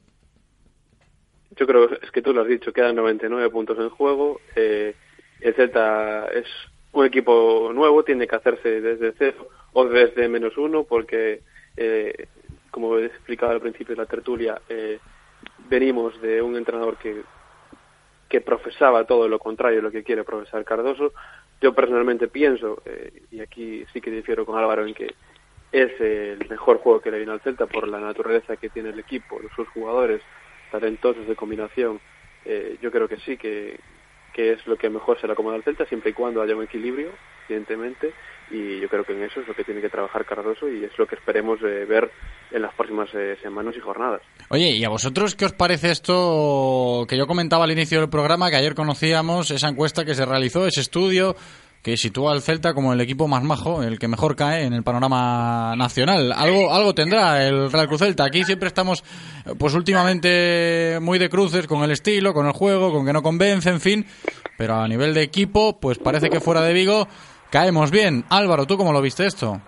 Yo 1.56 1.66
creo 1.66 1.90
es 1.90 2.12
que 2.12 2.22
tú 2.22 2.34
lo 2.34 2.42
has 2.42 2.48
dicho, 2.48 2.74
quedan 2.74 2.96
99 2.96 3.50
puntos 3.50 3.78
en 3.80 3.90
juego. 3.90 4.42
eh, 4.56 4.96
el 5.42 5.54
Celta 5.54 6.28
es 6.28 6.48
un 6.92 7.06
equipo 7.06 7.72
nuevo, 7.74 8.04
tiene 8.04 8.28
que 8.28 8.36
hacerse 8.36 8.82
desde 8.82 9.14
cero 9.18 9.50
o 9.74 9.86
desde 9.86 10.30
menos 10.30 10.58
uno, 10.58 10.84
porque, 10.86 11.42
eh, 11.76 12.28
como 12.72 12.98
he 12.98 13.06
explicado 13.06 13.52
al 13.52 13.62
principio 13.62 13.96
de 13.96 14.02
la 14.02 14.08
tertulia, 14.08 14.62
eh, 14.70 15.00
venimos 15.70 16.20
de 16.22 16.42
un 16.42 16.56
entrenador 16.56 16.98
que, 16.98 17.22
que 18.30 18.42
profesaba 18.42 19.06
todo 19.06 19.28
lo 19.28 19.40
contrario 19.40 19.78
de 19.78 19.84
lo 19.84 19.92
que 19.92 20.04
quiere 20.04 20.24
profesar 20.24 20.64
Cardoso. 20.64 21.14
Yo 21.62 21.74
personalmente 21.74 22.28
pienso, 22.28 22.82
eh, 22.86 23.24
y 23.32 23.42
aquí 23.42 23.86
sí 23.92 24.00
que 24.00 24.12
difiero 24.12 24.46
con 24.46 24.58
Álvaro 24.58 24.86
en 24.86 24.94
que 24.94 25.14
es 25.72 26.00
el 26.00 26.48
mejor 26.50 26.78
juego 26.78 27.02
que 27.02 27.12
le 27.12 27.18
viene 27.18 27.34
al 27.34 27.42
Celta 27.42 27.66
por 27.66 27.88
la 27.88 28.00
naturaleza 28.00 28.56
que 28.56 28.70
tiene 28.70 28.90
el 28.90 29.00
equipo, 29.00 29.40
sus 29.56 29.68
jugadores 29.70 30.22
talentosos 30.72 31.28
de 31.28 31.36
combinación. 31.36 32.00
Eh, 32.46 32.78
yo 32.82 32.92
creo 32.92 33.08
que 33.08 33.18
sí, 33.18 33.38
que, 33.38 33.80
que 34.34 34.54
es 34.54 34.68
lo 34.68 34.78
que 34.78 34.90
mejor 34.90 35.20
se 35.20 35.28
le 35.28 35.34
acomoda 35.34 35.56
al 35.56 35.64
Celta, 35.64 35.86
siempre 35.86 36.12
y 36.12 36.14
cuando 36.14 36.42
haya 36.42 36.56
un 36.56 36.64
equilibrio, 36.64 37.10
evidentemente, 37.48 38.14
y 38.52 38.80
yo 38.80 38.90
creo 38.90 39.04
que 39.04 39.14
en 39.14 39.24
eso 39.24 39.40
es 39.40 39.48
lo 39.48 39.56
que 39.56 39.64
tiene 39.64 39.82
que 39.82 39.90
trabajar 39.90 40.26
Cardoso 40.26 40.70
y 40.70 40.84
es 40.84 40.98
lo 40.98 41.08
que 41.08 41.16
esperemos 41.16 41.60
eh, 41.62 41.86
ver 41.86 42.12
en 42.52 42.62
las 42.62 42.74
próximas 42.76 43.10
eh, 43.14 43.38
semanas 43.42 43.76
y 43.76 43.80
jornadas. 43.80 44.22
Oye, 44.50 44.72
¿y 44.72 44.84
a 44.84 44.90
vosotros 44.90 45.36
qué 45.36 45.46
os 45.46 45.54
parece 45.54 45.90
esto 45.90 47.06
que 47.08 47.18
yo 47.18 47.26
comentaba 47.28 47.64
al 47.64 47.72
inicio 47.72 48.00
del 48.00 48.10
programa, 48.10 48.50
que 48.50 48.58
ayer 48.58 48.76
conocíamos 48.76 49.50
esa 49.52 49.70
encuesta 49.70 50.06
que 50.06 50.14
se 50.14 50.26
realizó, 50.26 50.68
ese 50.68 50.82
estudio 50.82 51.36
que 51.86 51.98
sitúa 51.98 52.32
al 52.32 52.42
Celta 52.42 52.74
como 52.74 52.94
el 52.94 53.02
equipo 53.02 53.28
más 53.28 53.44
majo, 53.44 53.84
el 53.84 54.00
que 54.00 54.08
mejor 54.08 54.36
cae 54.36 54.64
en 54.64 54.74
el 54.74 54.82
panorama 54.82 55.76
nacional. 55.78 56.32
Algo, 56.32 56.74
algo 56.74 56.96
tendrá 56.96 57.46
el 57.46 57.72
Real 57.72 57.88
Cruz 57.88 58.00
Celta. 58.00 58.26
Aquí 58.26 58.44
siempre 58.44 58.70
estamos, 58.70 59.04
pues 59.60 59.76
últimamente 59.76 60.98
muy 61.00 61.20
de 61.20 61.30
cruces 61.30 61.68
con 61.68 61.84
el 61.84 61.92
estilo, 61.92 62.34
con 62.34 62.48
el 62.48 62.54
juego, 62.54 62.92
con 62.92 63.06
que 63.06 63.14
no 63.14 63.22
convence, 63.22 63.70
en 63.70 63.80
fin. 63.80 64.08
Pero 64.58 64.74
a 64.74 64.88
nivel 64.88 65.14
de 65.14 65.22
equipo, 65.22 65.80
pues 65.80 66.00
parece 66.00 66.32
que 66.32 66.40
fuera 66.40 66.62
de 66.62 66.74
Vigo 66.74 67.08
caemos 67.52 67.92
bien. 67.92 68.26
Álvaro, 68.32 68.66
¿tú 68.66 68.78
cómo 68.78 68.92
lo 68.92 69.00
viste 69.00 69.28
esto? 69.28 69.62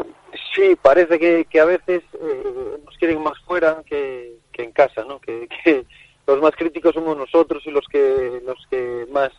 Sí, 0.56 0.76
parece 0.82 1.20
que, 1.20 1.46
que 1.48 1.60
a 1.60 1.66
veces 1.66 2.02
eh, 2.20 2.80
nos 2.84 2.98
quieren 2.98 3.22
más 3.22 3.38
fuera 3.46 3.84
que, 3.86 4.40
en 4.54 4.72
casa, 4.72 5.04
¿no? 5.08 5.20
Que, 5.20 5.48
que, 5.64 5.86
los 6.26 6.42
más 6.42 6.56
críticos 6.56 6.96
somos 6.96 7.16
nosotros 7.16 7.62
y 7.68 7.70
los 7.70 7.86
que 7.92 8.42
los 8.44 8.58
que 8.72 9.06
más 9.12 9.30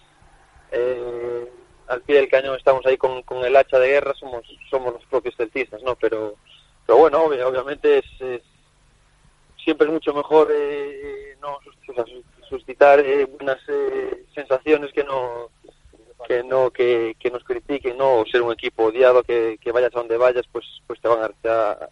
eh, 0.70 1.44
al 1.88 2.02
pie 2.02 2.16
del 2.16 2.28
cañón 2.28 2.56
estamos 2.56 2.84
ahí 2.86 2.96
con, 2.96 3.22
con 3.22 3.44
el 3.44 3.56
hacha 3.56 3.78
de 3.78 3.88
guerra 3.88 4.14
somos 4.14 4.44
somos 4.70 4.92
los 4.92 5.04
propios 5.06 5.36
celtistas, 5.36 5.82
¿no? 5.82 5.96
Pero 5.96 6.36
pero 6.86 6.98
bueno, 6.98 7.22
obviamente 7.22 7.98
es, 7.98 8.42
siempre 9.62 9.86
es 9.86 9.92
mucho 9.92 10.14
mejor 10.14 10.48
eh, 10.50 11.36
no 11.42 11.58
suscitar 12.48 13.00
eh, 13.00 13.26
buenas 13.26 13.58
eh, 13.68 14.24
sensaciones 14.34 14.90
que 14.94 15.04
no 15.04 15.50
que 16.26 16.42
no 16.42 16.70
que, 16.70 17.14
que, 17.20 17.30
nos 17.30 17.44
critiquen 17.44 17.98
no 17.98 18.20
o 18.20 18.26
ser 18.26 18.40
un 18.40 18.52
equipo 18.52 18.84
odiado 18.84 19.22
que, 19.22 19.58
que 19.60 19.70
vayas 19.70 19.94
a 19.94 19.98
donde 19.98 20.16
vayas 20.16 20.46
pues 20.50 20.64
pues 20.86 20.98
te 21.02 21.08
van 21.08 21.20
a, 21.20 21.48
a, 21.50 21.88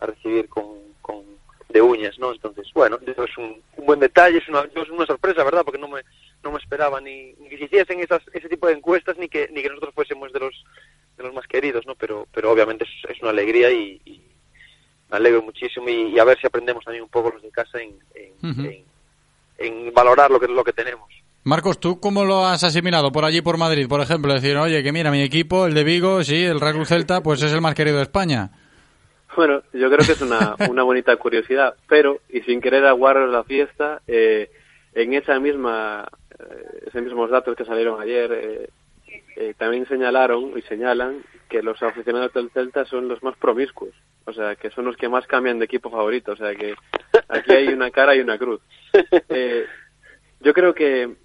a 0.00 0.06
recibir 0.06 0.48
con, 0.48 0.66
con, 1.00 1.22
de 1.68 1.80
uñas 1.80 2.18
no 2.18 2.32
entonces 2.32 2.68
bueno 2.74 2.98
eso 3.06 3.24
es 3.24 3.38
un, 3.38 3.62
un 3.76 3.86
buen 3.86 4.00
detalle 4.00 4.38
es 4.38 4.48
una, 4.48 4.60
es 4.62 4.90
una 4.90 5.06
sorpresa 5.06 5.44
verdad 5.44 5.62
porque 5.64 5.80
no 5.80 5.86
me 5.86 6.02
no 6.42 6.52
me 6.52 6.58
esperaba 6.58 7.00
ni, 7.00 7.32
ni 7.34 7.48
que 7.48 7.58
se 7.58 7.64
hiciesen 7.64 8.00
esas, 8.00 8.22
ese 8.32 8.48
tipo 8.48 8.66
de 8.66 8.74
encuestas 8.74 9.16
ni 9.18 9.28
que 9.28 9.48
ni 9.52 9.62
que 9.62 9.68
nosotros 9.68 9.94
fuésemos 9.94 10.32
de 10.32 10.40
los 10.40 10.64
de 11.16 11.22
los 11.22 11.34
más 11.34 11.46
queridos 11.46 11.86
no 11.86 11.94
pero 11.94 12.26
pero 12.32 12.50
obviamente 12.50 12.84
es, 12.84 13.10
es 13.10 13.20
una 13.22 13.30
alegría 13.30 13.70
y, 13.70 14.00
y, 14.04 14.20
me 15.10 15.18
alegro 15.18 15.42
muchísimo 15.42 15.88
y, 15.90 16.14
y, 16.14 16.18
a 16.18 16.24
ver 16.24 16.40
si 16.40 16.46
aprendemos 16.46 16.84
también 16.84 17.04
un 17.04 17.10
poco 17.10 17.30
los 17.30 17.42
de 17.42 17.50
casa 17.50 17.78
en, 17.78 17.98
en, 18.14 18.32
uh 18.42 18.54
-huh. 18.54 18.84
en, 19.58 19.86
en 19.86 19.94
valorar 19.94 20.30
lo 20.30 20.40
que 20.40 20.48
lo 20.48 20.64
que 20.64 20.72
tenemos 20.72 21.08
Marcos, 21.44 21.80
¿tú 21.80 21.98
cómo 21.98 22.24
lo 22.24 22.46
has 22.46 22.62
asimilado 22.62 23.10
por 23.10 23.24
allí, 23.24 23.42
por 23.42 23.58
Madrid, 23.58 23.88
por 23.88 24.00
ejemplo? 24.00 24.32
Decir, 24.32 24.56
oye, 24.56 24.80
que 24.84 24.92
mira, 24.92 25.10
mi 25.10 25.22
equipo, 25.22 25.66
el 25.66 25.74
de 25.74 25.82
Vigo, 25.82 26.22
sí, 26.22 26.44
el 26.44 26.60
Real 26.60 26.86
Celta, 26.86 27.20
pues 27.20 27.42
es 27.42 27.52
el 27.52 27.60
más 27.60 27.74
querido 27.74 27.96
de 27.96 28.04
España. 28.04 28.50
Bueno, 29.34 29.60
yo 29.72 29.90
creo 29.90 30.06
que 30.06 30.12
es 30.12 30.20
una, 30.20 30.54
una 30.70 30.84
bonita 30.84 31.16
curiosidad, 31.16 31.74
pero, 31.88 32.20
y 32.28 32.42
sin 32.42 32.60
querer 32.60 32.84
aguar 32.86 33.16
la 33.16 33.42
fiesta, 33.42 34.02
eh, 34.06 34.52
en 34.94 35.14
esa 35.14 35.40
misma, 35.40 36.06
esos 36.86 37.02
mismos 37.02 37.30
datos 37.30 37.56
que 37.56 37.64
salieron 37.64 38.00
ayer, 38.00 38.32
eh, 38.32 38.70
eh, 39.36 39.54
también 39.58 39.86
señalaron 39.86 40.56
y 40.56 40.62
señalan 40.62 41.22
que 41.48 41.62
los 41.62 41.82
aficionados 41.82 42.32
del 42.32 42.50
Celta 42.50 42.84
son 42.84 43.08
los 43.08 43.22
más 43.22 43.36
promiscuos, 43.36 43.94
o 44.24 44.32
sea, 44.32 44.56
que 44.56 44.70
son 44.70 44.84
los 44.84 44.96
que 44.96 45.08
más 45.08 45.26
cambian 45.26 45.58
de 45.58 45.66
equipo 45.66 45.90
favorito, 45.90 46.32
o 46.32 46.36
sea, 46.36 46.54
que 46.54 46.74
aquí 47.28 47.52
hay 47.52 47.68
una 47.68 47.90
cara 47.90 48.14
y 48.14 48.20
una 48.20 48.38
cruz. 48.38 48.60
Eh, 49.28 49.66
yo 50.40 50.52
creo 50.52 50.74
que 50.74 51.16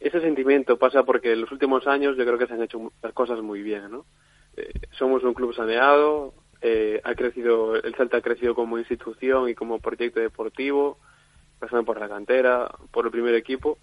ese 0.00 0.20
sentimiento 0.20 0.78
pasa 0.78 1.04
porque 1.04 1.32
en 1.32 1.40
los 1.40 1.52
últimos 1.52 1.86
años 1.86 2.16
yo 2.16 2.24
creo 2.24 2.38
que 2.38 2.46
se 2.46 2.54
han 2.54 2.62
hecho 2.62 2.92
las 3.02 3.12
cosas 3.12 3.40
muy 3.40 3.62
bien, 3.62 3.90
¿no? 3.90 4.04
Eh, 4.56 4.72
somos 4.92 5.22
un 5.24 5.34
club 5.34 5.54
saneado, 5.54 6.34
eh, 6.60 7.00
ha 7.04 7.14
crecido, 7.14 7.76
el 7.76 7.94
Celta 7.94 8.18
ha 8.18 8.22
crecido 8.22 8.54
como 8.54 8.78
institución 8.78 9.48
y 9.48 9.54
como 9.54 9.80
proyecto 9.80 10.20
deportivo, 10.20 10.98
pasando 11.58 11.84
por 11.84 12.00
la 12.00 12.08
cantera, 12.08 12.68
por 12.90 13.06
el 13.06 13.10
primer 13.10 13.34
equipo, 13.34 13.78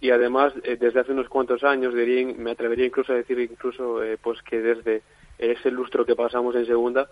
y 0.00 0.10
además 0.10 0.52
eh, 0.62 0.76
desde 0.78 1.00
hace 1.00 1.12
unos 1.12 1.28
cuantos 1.28 1.64
años, 1.64 1.94
diría, 1.94 2.34
me 2.36 2.52
atrevería 2.52 2.86
incluso 2.86 3.12
a 3.12 3.16
decir 3.16 3.38
incluso 3.38 4.02
eh, 4.02 4.18
pues 4.20 4.42
que 4.42 4.60
desde 4.60 5.02
ese 5.38 5.70
lustro 5.70 6.04
que 6.04 6.16
pasamos 6.16 6.54
en 6.54 6.66
segunda, 6.66 7.08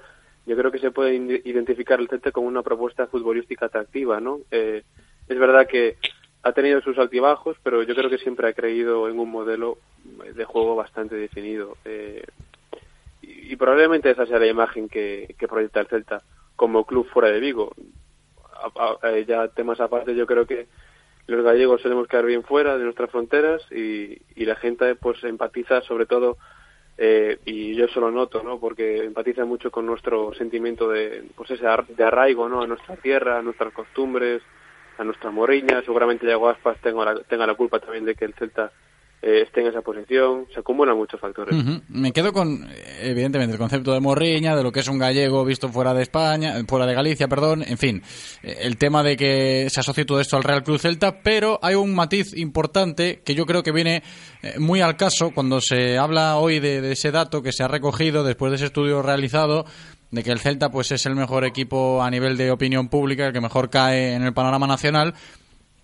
yo 0.47 0.57
creo 0.57 0.71
que 0.71 0.79
se 0.79 0.91
puede 0.91 1.15
identificar 1.45 2.01
el 2.01 2.09
Celta 2.09 2.33
como 2.33 2.49
una 2.49 2.63
propuesta 2.63 3.07
futbolística 3.07 3.67
atractiva, 3.67 4.19
¿no? 4.19 4.41
Eh, 4.51 4.83
es 5.29 5.39
verdad 5.39 5.67
que 5.67 5.97
ha 6.43 6.53
tenido 6.53 6.81
sus 6.81 6.97
altibajos, 6.99 7.57
pero 7.63 7.83
yo 7.83 7.95
creo 7.95 8.09
que 8.09 8.19
siempre 8.19 8.49
ha 8.49 8.55
creído 8.55 9.09
en 9.09 9.19
un 9.19 9.31
modelo 9.31 9.79
de 10.35 10.45
juego 10.45 10.75
bastante 10.75 11.17
definido. 11.17 11.77
Eh, 11.85 12.25
y, 13.21 13.53
y, 13.53 13.57
probablemente 13.57 14.11
esa 14.11 14.25
sea 14.25 14.39
la 14.39 14.47
imagen 14.47 14.89
que, 14.89 15.35
proyecta 15.49 15.81
el 15.81 15.89
Celta 15.89 16.23
como 16.57 16.85
club 16.85 17.07
fuera 17.09 17.29
de 17.29 17.41
Vigo. 17.41 17.75
A, 18.55 18.97
eh, 19.11 19.25
ya 19.29 19.49
temas 19.49 19.81
aparte, 19.81 20.15
yo 20.15 20.27
creo 20.27 20.47
que 20.47 20.67
los 21.29 21.45
gallegos 21.45 21.83
solemos 21.83 22.09
quedar 22.09 22.27
bien 22.27 22.43
fuera 22.43 22.77
de 22.77 22.85
nuestras 22.85 23.11
fronteras 23.11 23.63
y, 23.71 24.19
y 24.35 24.45
la 24.45 24.57
gente 24.57 24.95
pues 24.97 25.23
empatiza 25.25 25.83
sobre 25.83 26.07
todo 26.07 26.39
eh, 27.01 27.39
y 27.45 27.77
yo 27.77 27.85
eso 27.85 28.01
lo 28.01 28.11
noto, 28.11 28.43
¿no? 28.43 28.59
Porque 28.59 29.05
empatiza 29.05 29.45
mucho 29.45 29.71
con 29.71 29.87
nuestro 29.87 30.35
sentimiento 30.35 30.89
de, 30.89 31.23
pues 31.37 31.49
ese 31.53 31.65
de 31.65 32.05
arraigo, 32.05 32.49
¿no? 32.49 32.61
A 32.61 32.67
nuestra 32.67 32.97
tierra, 32.97 33.39
a 33.39 33.43
nuestras 33.43 33.73
costumbres, 33.73 34.43
a 34.99 35.05
nuestra 35.05 35.31
morriña. 35.31 35.81
Seguramente 35.83 36.27
Yago 36.27 36.49
Aspas 36.49 36.77
tenga 36.81 37.05
la, 37.05 37.21
tenga 37.21 37.47
la 37.47 37.55
culpa 37.55 37.79
también 37.79 38.05
de 38.05 38.17
que 38.17 38.25
el 38.25 38.35
Celta 38.35 38.73
eh, 39.21 39.43
esté 39.43 39.63
en 39.63 39.69
esa 39.69 39.83
posición. 39.83 40.47
Se 40.55 40.61
acumulan 40.61 40.97
muchos 40.97 41.21
factores. 41.21 41.55
Me 41.89 42.13
quedo 42.13 42.33
con, 42.33 42.69
evidentemente, 43.01 43.53
el 43.53 43.59
concepto 43.59 43.93
de 43.93 44.01
morriña, 44.01 44.57
de 44.57 44.63
lo 44.63 44.71
que 44.71 44.81
es 44.81 44.89
un 44.89 44.99
gallego 44.99 45.45
visto 45.45 45.69
fuera 45.69 45.93
de 45.93 46.03
España, 46.03 46.55
fuera 46.69 46.87
de 46.87 46.95
Galicia, 46.95 47.27
perdón. 47.27 47.65
En 47.67 47.79
fin, 47.79 48.03
el 48.43 48.77
tema 48.77 49.03
de 49.03 49.17
que 49.17 49.69
se 49.71 49.81
asocie 49.81 50.05
todo 50.05 50.21
esto 50.21 50.37
al 50.37 50.45
Real 50.45 50.63
Cruz 50.63 50.83
Celta, 50.83 51.21
pero 51.23 51.59
hay 51.63 51.75
un 51.75 51.95
matiz 51.95 52.37
importante 52.37 53.21
que 53.25 53.35
yo 53.35 53.45
creo 53.45 53.63
que 53.63 53.73
viene 53.73 54.03
eh, 54.43 54.55
muy 54.59 54.81
al 54.81 54.97
caso 54.97 55.33
cuando 55.35 55.61
se 55.61 55.99
habla 55.99 56.37
hoy 56.37 56.61
de, 56.61 56.81
de 56.81 56.93
ese 56.93 57.11
dato 57.11 57.43
que 57.43 57.53
se 57.53 57.65
ha 57.65 57.69
recogido 57.69 58.23
después 58.23 58.51
de 58.51 58.57
ese 58.57 58.67
estudio 58.67 59.03
realizado 59.03 59.65
de 60.11 60.23
que 60.23 60.31
el 60.31 60.39
Celta 60.39 60.71
pues 60.71 60.91
es 60.93 61.05
el 61.07 61.15
mejor 61.15 61.45
equipo 61.45 62.03
a 62.03 62.11
nivel 62.11 62.37
de 62.37 62.51
opinión 62.51 62.89
pública, 62.89 63.27
el 63.27 63.33
que 63.33 63.41
mejor 63.41 63.69
cae 63.69 64.15
en 64.15 64.23
el 64.23 64.33
panorama 64.33 64.67
nacional. 64.67 65.15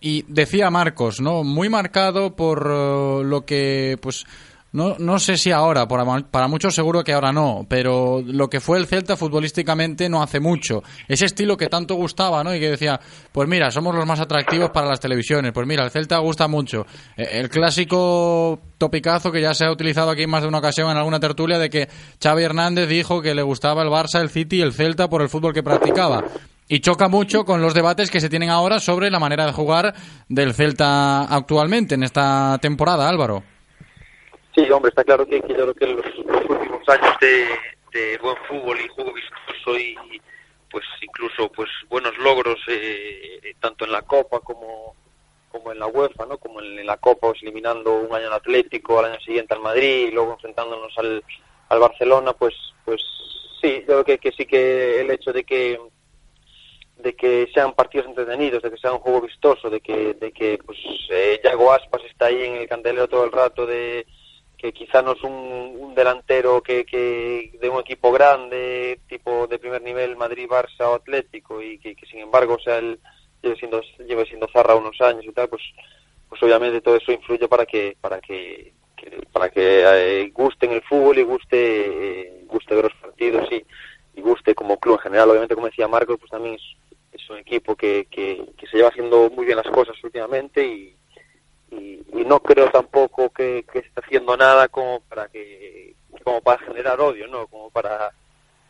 Y 0.06 0.22
decía 0.28 0.68
Marcos, 0.68 1.22
¿no? 1.22 1.44
Muy 1.44 1.70
marcado 1.70 2.36
por 2.36 2.66
uh, 2.66 3.24
lo 3.24 3.46
que, 3.46 3.96
pues, 4.02 4.26
no, 4.72 4.96
no 4.98 5.18
sé 5.18 5.38
si 5.38 5.50
ahora, 5.50 5.88
para, 5.88 6.04
para 6.30 6.46
muchos 6.46 6.74
seguro 6.74 7.02
que 7.02 7.14
ahora 7.14 7.32
no, 7.32 7.64
pero 7.70 8.22
lo 8.22 8.50
que 8.50 8.60
fue 8.60 8.76
el 8.76 8.86
Celta 8.86 9.16
futbolísticamente 9.16 10.10
no 10.10 10.22
hace 10.22 10.40
mucho. 10.40 10.82
Ese 11.08 11.24
estilo 11.24 11.56
que 11.56 11.68
tanto 11.68 11.94
gustaba, 11.94 12.44
¿no? 12.44 12.54
Y 12.54 12.60
que 12.60 12.72
decía, 12.72 13.00
pues 13.32 13.48
mira, 13.48 13.70
somos 13.70 13.94
los 13.94 14.04
más 14.04 14.20
atractivos 14.20 14.68
para 14.68 14.88
las 14.88 15.00
televisiones, 15.00 15.52
pues 15.52 15.66
mira, 15.66 15.82
el 15.82 15.90
Celta 15.90 16.18
gusta 16.18 16.48
mucho. 16.48 16.84
El 17.16 17.48
clásico 17.48 18.60
topicazo 18.76 19.32
que 19.32 19.40
ya 19.40 19.54
se 19.54 19.64
ha 19.64 19.72
utilizado 19.72 20.10
aquí 20.10 20.24
en 20.24 20.30
más 20.30 20.42
de 20.42 20.48
una 20.48 20.58
ocasión 20.58 20.90
en 20.90 20.98
alguna 20.98 21.18
tertulia 21.18 21.58
de 21.58 21.70
que 21.70 21.88
Xavi 22.22 22.42
Hernández 22.42 22.90
dijo 22.90 23.22
que 23.22 23.34
le 23.34 23.40
gustaba 23.40 23.82
el 23.82 23.88
Barça, 23.88 24.20
el 24.20 24.28
City 24.28 24.56
y 24.56 24.60
el 24.60 24.74
Celta 24.74 25.08
por 25.08 25.22
el 25.22 25.30
fútbol 25.30 25.54
que 25.54 25.62
practicaba. 25.62 26.24
Y 26.66 26.80
choca 26.80 27.08
mucho 27.08 27.44
con 27.44 27.60
los 27.60 27.74
debates 27.74 28.10
que 28.10 28.20
se 28.20 28.30
tienen 28.30 28.50
ahora 28.50 28.80
sobre 28.80 29.10
la 29.10 29.18
manera 29.18 29.44
de 29.44 29.52
jugar 29.52 29.94
del 30.28 30.54
Celta 30.54 31.22
actualmente 31.24 31.94
en 31.94 32.02
esta 32.02 32.58
temporada, 32.58 33.08
Álvaro. 33.08 33.42
Sí, 34.54 34.70
hombre, 34.70 34.88
está 34.88 35.04
claro 35.04 35.26
que, 35.26 35.40
yo 35.40 35.46
creo 35.46 35.74
que 35.74 35.86
los, 35.86 36.06
los 36.26 36.50
últimos 36.50 36.88
años 36.88 37.16
de, 37.20 38.18
buen 38.22 38.36
fútbol 38.48 38.78
y 38.80 38.88
juego 38.88 39.12
vistoso 39.12 39.78
y, 39.78 39.96
pues 40.70 40.84
incluso 41.02 41.50
pues 41.52 41.68
buenos 41.88 42.16
logros 42.18 42.58
eh, 42.68 43.54
tanto 43.60 43.84
en 43.84 43.92
la 43.92 44.02
Copa 44.02 44.40
como 44.40 44.94
como 45.50 45.70
en 45.70 45.78
la 45.78 45.86
UEFA, 45.86 46.26
¿no? 46.26 46.38
Como 46.38 46.60
en, 46.60 46.80
en, 46.80 46.86
la 46.86 46.96
Copa, 46.96 47.28
pues 47.28 47.40
eliminando 47.42 47.94
un 48.00 48.12
año 48.12 48.26
al 48.26 48.32
Atlético, 48.32 48.98
al 48.98 49.12
año 49.12 49.20
siguiente 49.20 49.54
al 49.54 49.60
Madrid, 49.60 50.08
y 50.08 50.10
luego 50.10 50.32
enfrentándonos 50.32 50.92
al, 50.98 51.22
al 51.68 51.78
Barcelona, 51.78 52.32
pues 52.32 52.54
pues 52.84 53.00
sí, 53.62 53.80
yo 53.80 54.02
creo 54.02 54.04
que, 54.04 54.18
que 54.18 54.32
sí 54.32 54.46
que 54.46 55.00
el 55.00 55.10
hecho 55.12 55.32
de 55.32 55.44
que 55.44 55.78
de 57.04 57.14
que 57.14 57.48
sean 57.54 57.74
partidos 57.74 58.08
entretenidos, 58.08 58.62
de 58.62 58.70
que 58.70 58.78
sea 58.78 58.92
un 58.92 58.98
juego 58.98 59.20
vistoso, 59.20 59.70
de 59.70 59.80
que 59.80 60.14
de 60.14 60.32
que 60.32 60.58
pues 60.64 60.78
eh, 61.10 61.40
Yago 61.44 61.72
Aspas 61.72 62.02
está 62.04 62.26
ahí 62.26 62.42
en 62.42 62.56
el 62.56 62.68
candelero 62.68 63.06
todo 63.06 63.24
el 63.24 63.30
rato 63.32 63.66
de 63.66 64.06
que 64.64 64.72
quizá 64.72 65.02
no 65.02 65.12
es 65.12 65.22
un, 65.22 65.76
un 65.78 65.94
delantero 65.94 66.62
que, 66.62 66.86
que, 66.86 67.52
de 67.60 67.68
un 67.68 67.80
equipo 67.80 68.10
grande, 68.10 68.98
tipo 69.06 69.46
de 69.46 69.58
primer 69.58 69.82
nivel, 69.82 70.16
Madrid, 70.16 70.48
Barça 70.48 70.88
o 70.88 70.94
Atlético, 70.94 71.60
y 71.60 71.78
que, 71.78 71.94
sin 72.10 72.20
embargo, 72.20 72.54
o 72.54 72.58
sea, 72.58 72.78
él 72.78 72.98
lleve 73.42 73.56
siendo, 73.56 73.82
lleve 74.08 74.24
siendo 74.24 74.48
zarra 74.48 74.74
unos 74.74 74.98
años 75.02 75.22
y 75.26 75.32
tal, 75.32 75.50
pues, 75.50 75.62
pues 76.30 76.42
obviamente 76.42 76.80
todo 76.80 76.96
eso 76.96 77.12
influye 77.12 77.46
para 77.46 77.66
que, 77.66 77.98
para 78.00 78.22
que, 78.22 78.72
que 78.96 79.10
para 79.30 79.50
que 79.50 79.82
eh, 79.84 80.30
guste 80.32 80.64
el 80.64 80.80
fútbol 80.80 81.18
y 81.18 81.24
guste, 81.24 81.58
eh, 81.58 82.44
guste 82.46 82.74
ver 82.74 82.84
los 82.84 82.94
partidos 82.94 83.46
y, 83.52 83.62
y 84.18 84.22
guste 84.22 84.54
como 84.54 84.78
club 84.78 84.94
en 84.94 85.02
general. 85.02 85.28
Obviamente, 85.28 85.54
como 85.54 85.66
decía 85.66 85.88
Marcos, 85.88 86.16
pues 86.18 86.30
también 86.30 86.54
es, 86.54 86.62
un 87.30 87.38
equipo 87.38 87.76
que, 87.76 88.06
que, 88.10 88.46
se 88.70 88.76
lleva 88.76 88.88
haciendo 88.88 89.30
muy 89.30 89.46
bien 89.46 89.56
las 89.56 89.68
cosas 89.68 89.96
últimamente 90.02 90.64
y, 90.64 90.96
y, 91.70 92.24
no 92.24 92.40
creo 92.40 92.70
tampoco 92.70 93.30
que, 93.30 93.64
que 93.70 93.80
esté 93.80 94.00
haciendo 94.00 94.36
nada 94.36 94.68
como 94.68 95.00
para 95.00 95.28
que 95.28 95.94
como 96.22 96.40
para 96.40 96.64
generar 96.64 97.00
odio, 97.00 97.26
¿no? 97.28 97.46
Como 97.48 97.70
para 97.70 98.12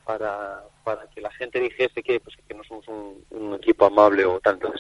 para, 0.05 0.63
para 0.85 1.09
que 1.09 1.21
la 1.21 1.31
gente 1.33 1.61
dijese 1.61 2.03
que 2.03 2.21
pues 2.21 2.37
que 2.47 2.55
no 2.55 2.63
somos 2.65 2.87
un, 2.89 3.55
equipo 3.55 3.87
amable 3.87 4.25
o 4.25 4.41
tanto. 4.41 4.73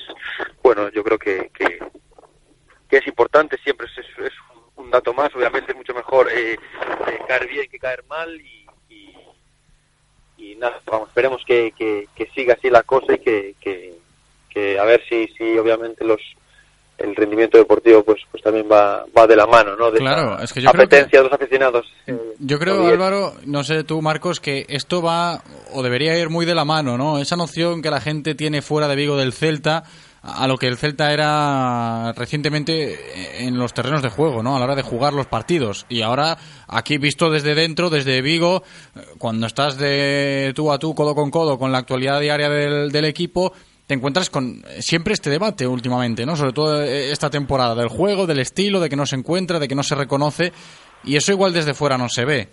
bueno, 0.62 0.90
yo 0.90 1.02
creo 1.02 1.18
que, 1.18 1.50
que, 1.50 1.78
es 2.90 3.06
importante, 3.08 3.58
siempre 3.58 3.88
es, 3.88 3.98
es, 3.98 4.32
un 4.76 4.90
dato 4.90 5.12
más, 5.12 5.34
obviamente 5.34 5.72
es 5.72 5.76
mucho 5.76 5.94
mejor 5.94 6.30
eh, 6.30 6.52
eh, 6.52 7.18
caer 7.26 7.48
bien 7.48 7.68
que 7.68 7.78
caer 7.78 8.04
mal 8.04 8.40
y, 8.40 8.63
y, 10.38 10.54
nada, 10.56 10.80
vamos, 10.86 11.08
esperemos 11.08 11.42
que, 11.46 11.72
que, 11.76 12.26
siga 12.34 12.54
así 12.54 12.70
la 12.70 12.82
cosa 12.82 13.14
y 13.14 13.18
que, 13.18 13.54
que, 13.60 13.94
que 14.50 14.78
a 14.78 14.84
ver 14.84 15.02
si, 15.08 15.26
si 15.28 15.58
obviamente 15.58 16.04
los 16.04 16.20
el 16.96 17.16
rendimiento 17.16 17.58
deportivo 17.58 18.04
pues 18.04 18.20
pues 18.30 18.42
también 18.42 18.66
va, 18.70 19.04
va 19.16 19.26
de 19.26 19.36
la 19.36 19.46
mano, 19.46 19.76
¿no? 19.76 19.90
De 19.90 19.98
claro, 19.98 20.38
es 20.40 20.52
que 20.52 20.60
yo 20.60 20.68
apetencia 20.68 21.08
creo 21.08 21.22
de 21.24 21.28
los 21.28 21.32
aficionados. 21.32 21.86
Eh, 22.06 22.16
yo 22.38 22.58
creo, 22.58 22.86
Álvaro, 22.86 23.34
no 23.46 23.64
sé 23.64 23.82
tú, 23.84 24.00
Marcos, 24.00 24.38
que 24.38 24.64
esto 24.68 25.02
va 25.02 25.42
o 25.72 25.82
debería 25.82 26.16
ir 26.16 26.30
muy 26.30 26.46
de 26.46 26.54
la 26.54 26.64
mano, 26.64 26.96
¿no? 26.96 27.18
Esa 27.18 27.36
noción 27.36 27.82
que 27.82 27.90
la 27.90 28.00
gente 28.00 28.34
tiene 28.34 28.62
fuera 28.62 28.86
de 28.86 28.96
Vigo 28.96 29.16
del 29.16 29.32
Celta 29.32 29.84
a 30.26 30.48
lo 30.48 30.56
que 30.56 30.66
el 30.66 30.78
Celta 30.78 31.12
era 31.12 32.12
recientemente 32.14 33.44
en 33.46 33.58
los 33.58 33.74
terrenos 33.74 34.02
de 34.02 34.08
juego, 34.08 34.42
¿no? 34.42 34.56
A 34.56 34.58
la 34.58 34.64
hora 34.64 34.74
de 34.74 34.82
jugar 34.82 35.12
los 35.12 35.26
partidos. 35.26 35.84
Y 35.90 36.00
ahora, 36.00 36.38
aquí 36.66 36.96
visto 36.96 37.30
desde 37.30 37.54
dentro, 37.54 37.90
desde 37.90 38.22
Vigo, 38.22 38.62
cuando 39.18 39.46
estás 39.46 39.76
de 39.76 40.52
tú 40.56 40.72
a 40.72 40.78
tú, 40.78 40.94
codo 40.94 41.14
con 41.14 41.30
codo, 41.30 41.58
con 41.58 41.72
la 41.72 41.78
actualidad 41.78 42.20
diaria 42.20 42.48
del, 42.48 43.04
equipo, 43.04 43.52
te 43.86 43.92
encuentras 43.92 44.30
con 44.30 44.62
siempre 44.78 45.12
este 45.12 45.28
debate 45.28 45.66
últimamente, 45.66 46.24
¿no? 46.24 46.36
Sobre 46.36 46.52
todo 46.52 46.82
eh, 46.82 47.12
esta 47.12 47.28
temporada 47.28 47.74
del 47.74 47.88
juego, 47.88 48.26
del 48.26 48.38
estilo, 48.38 48.80
de 48.80 48.88
que 48.88 48.96
no 48.96 49.04
se 49.04 49.16
encuentra, 49.16 49.58
de 49.58 49.68
que 49.68 49.74
no 49.74 49.82
se 49.82 49.94
reconoce 49.94 50.52
y 51.04 51.16
eso 51.16 51.32
igual 51.32 51.52
desde 51.52 51.74
fuera 51.74 51.98
no 51.98 52.08
se 52.08 52.24
ve. 52.24 52.48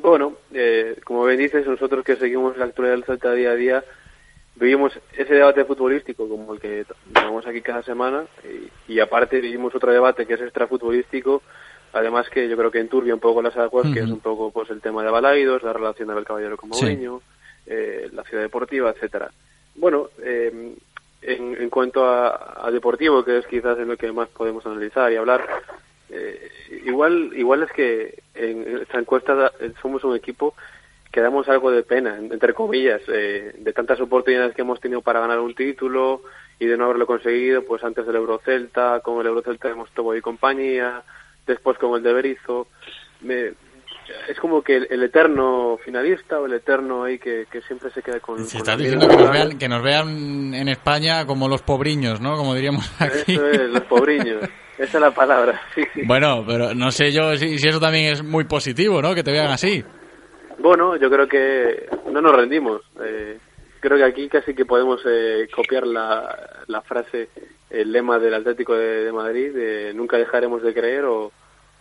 Bueno, 0.00 0.34
eh, 0.54 0.96
como 1.04 1.24
bien 1.24 1.40
dices, 1.40 1.66
nosotros 1.66 2.04
que 2.04 2.14
seguimos 2.14 2.56
la 2.56 2.66
actualidad 2.66 2.94
del 2.94 3.04
Celta 3.04 3.32
día 3.32 3.50
a 3.50 3.54
día, 3.56 3.84
vivimos 4.60 4.92
ese 5.16 5.34
debate 5.34 5.64
futbolístico 5.64 6.28
como 6.28 6.52
el 6.52 6.60
que 6.60 6.84
tenemos 7.14 7.46
aquí 7.46 7.62
cada 7.62 7.82
semana 7.82 8.24
y, 8.86 9.00
aparte 9.00 9.40
vivimos 9.40 9.74
otro 9.74 9.90
debate 9.90 10.26
que 10.26 10.34
es 10.34 10.40
extrafutbolístico, 10.40 11.42
además 11.94 12.28
que 12.28 12.48
yo 12.48 12.56
creo 12.56 12.70
que 12.70 12.78
enturbia 12.78 13.14
un 13.14 13.20
poco 13.20 13.40
las 13.40 13.56
aguas, 13.56 13.90
que 13.92 14.00
es 14.00 14.10
un 14.10 14.20
poco 14.20 14.50
pues 14.50 14.68
el 14.70 14.82
tema 14.82 15.02
de 15.02 15.10
Balaidos, 15.10 15.62
la 15.62 15.72
relación 15.72 16.14
de 16.14 16.24
Caballero 16.24 16.58
con 16.58 16.68
Mourinho, 16.68 17.22
eh, 17.66 18.10
la 18.12 18.22
ciudad 18.24 18.42
deportiva, 18.42 18.90
etcétera. 18.90 19.30
Bueno, 19.76 20.10
eh, 20.22 20.74
en, 21.22 21.70
cuanto 21.70 22.04
a, 22.04 22.70
deportivo, 22.70 23.24
que 23.24 23.38
es 23.38 23.46
quizás 23.46 23.78
en 23.78 23.88
lo 23.88 23.96
que 23.96 24.12
más 24.12 24.28
podemos 24.28 24.64
analizar 24.66 25.10
y 25.10 25.16
hablar, 25.16 25.46
eh, 26.10 26.50
igual, 26.84 27.32
igual 27.34 27.62
es 27.62 27.72
que 27.72 28.22
en 28.34 28.78
esta 28.82 28.98
encuesta 28.98 29.52
somos 29.80 30.04
un 30.04 30.16
equipo 30.16 30.54
que 31.10 31.20
damos 31.20 31.48
algo 31.48 31.70
de 31.70 31.82
pena, 31.82 32.16
entre 32.18 32.54
comillas, 32.54 33.00
eh, 33.08 33.52
de 33.58 33.72
tantas 33.72 34.00
oportunidades 34.00 34.54
que 34.54 34.62
hemos 34.62 34.80
tenido 34.80 35.02
para 35.02 35.20
ganar 35.20 35.40
un 35.40 35.54
título 35.54 36.22
y 36.58 36.66
de 36.66 36.76
no 36.76 36.84
haberlo 36.84 37.06
conseguido, 37.06 37.64
pues 37.64 37.82
antes 37.82 38.06
del 38.06 38.16
Eurocelta, 38.16 39.00
con 39.00 39.20
el 39.20 39.26
Eurocelta 39.26 39.68
hemos 39.68 39.90
Tobo 39.90 40.14
y 40.14 40.20
compañía, 40.20 41.02
después 41.46 41.78
con 41.78 41.96
el 41.96 42.02
de 42.02 42.12
Berizo. 42.12 42.68
Me, 43.22 43.52
es 44.28 44.38
como 44.38 44.62
que 44.62 44.76
el, 44.76 45.02
eterno 45.02 45.78
finalista 45.84 46.38
o 46.38 46.46
el 46.46 46.54
eterno 46.54 47.04
ahí 47.04 47.18
que, 47.18 47.46
siempre 47.66 47.90
se 47.90 48.02
queda 48.02 48.20
con... 48.20 48.44
Se 48.44 48.58
está 48.58 48.76
diciendo 48.76 49.08
que 49.08 49.16
nos, 49.16 49.30
vean, 49.32 49.58
que 49.58 49.68
nos 49.68 49.82
vean 49.82 50.54
en 50.54 50.68
España 50.68 51.26
como 51.26 51.48
los 51.48 51.62
pobriños, 51.62 52.20
¿no? 52.20 52.36
Como 52.36 52.54
diríamos 52.54 52.88
aquí. 53.00 53.34
Eso 53.34 53.48
es, 53.48 53.70
los 53.70 53.82
pobriños. 53.82 54.42
Esa 54.78 54.96
es 54.96 55.00
la 55.02 55.10
palabra, 55.10 55.60
Bueno, 56.06 56.42
pero 56.46 56.74
no 56.74 56.90
sé 56.90 57.12
yo 57.12 57.36
si, 57.36 57.58
si, 57.58 57.68
eso 57.68 57.80
también 57.80 58.12
es 58.12 58.22
muy 58.22 58.44
positivo, 58.44 59.02
¿no? 59.02 59.14
Que 59.14 59.22
te 59.22 59.30
vean 59.30 59.50
así. 59.50 59.84
Bueno, 60.60 60.96
yo 60.96 61.10
creo 61.10 61.26
que 61.26 61.88
no 62.10 62.20
nos 62.20 62.36
rendimos. 62.36 62.82
Eh, 63.02 63.38
creo 63.80 63.98
que 63.98 64.04
aquí 64.04 64.28
casi 64.28 64.54
que 64.54 64.66
podemos 64.66 65.00
eh, 65.06 65.48
copiar 65.54 65.86
la, 65.86 66.64
la 66.66 66.82
frase, 66.82 67.28
el 67.70 67.90
lema 67.90 68.18
del 68.18 68.34
Atlético 68.34 68.74
de, 68.76 69.04
de 69.04 69.12
Madrid, 69.12 69.54
de 69.54 69.92
nunca 69.94 70.18
dejaremos 70.18 70.62
de 70.62 70.74
creer 70.74 71.04
o 71.04 71.32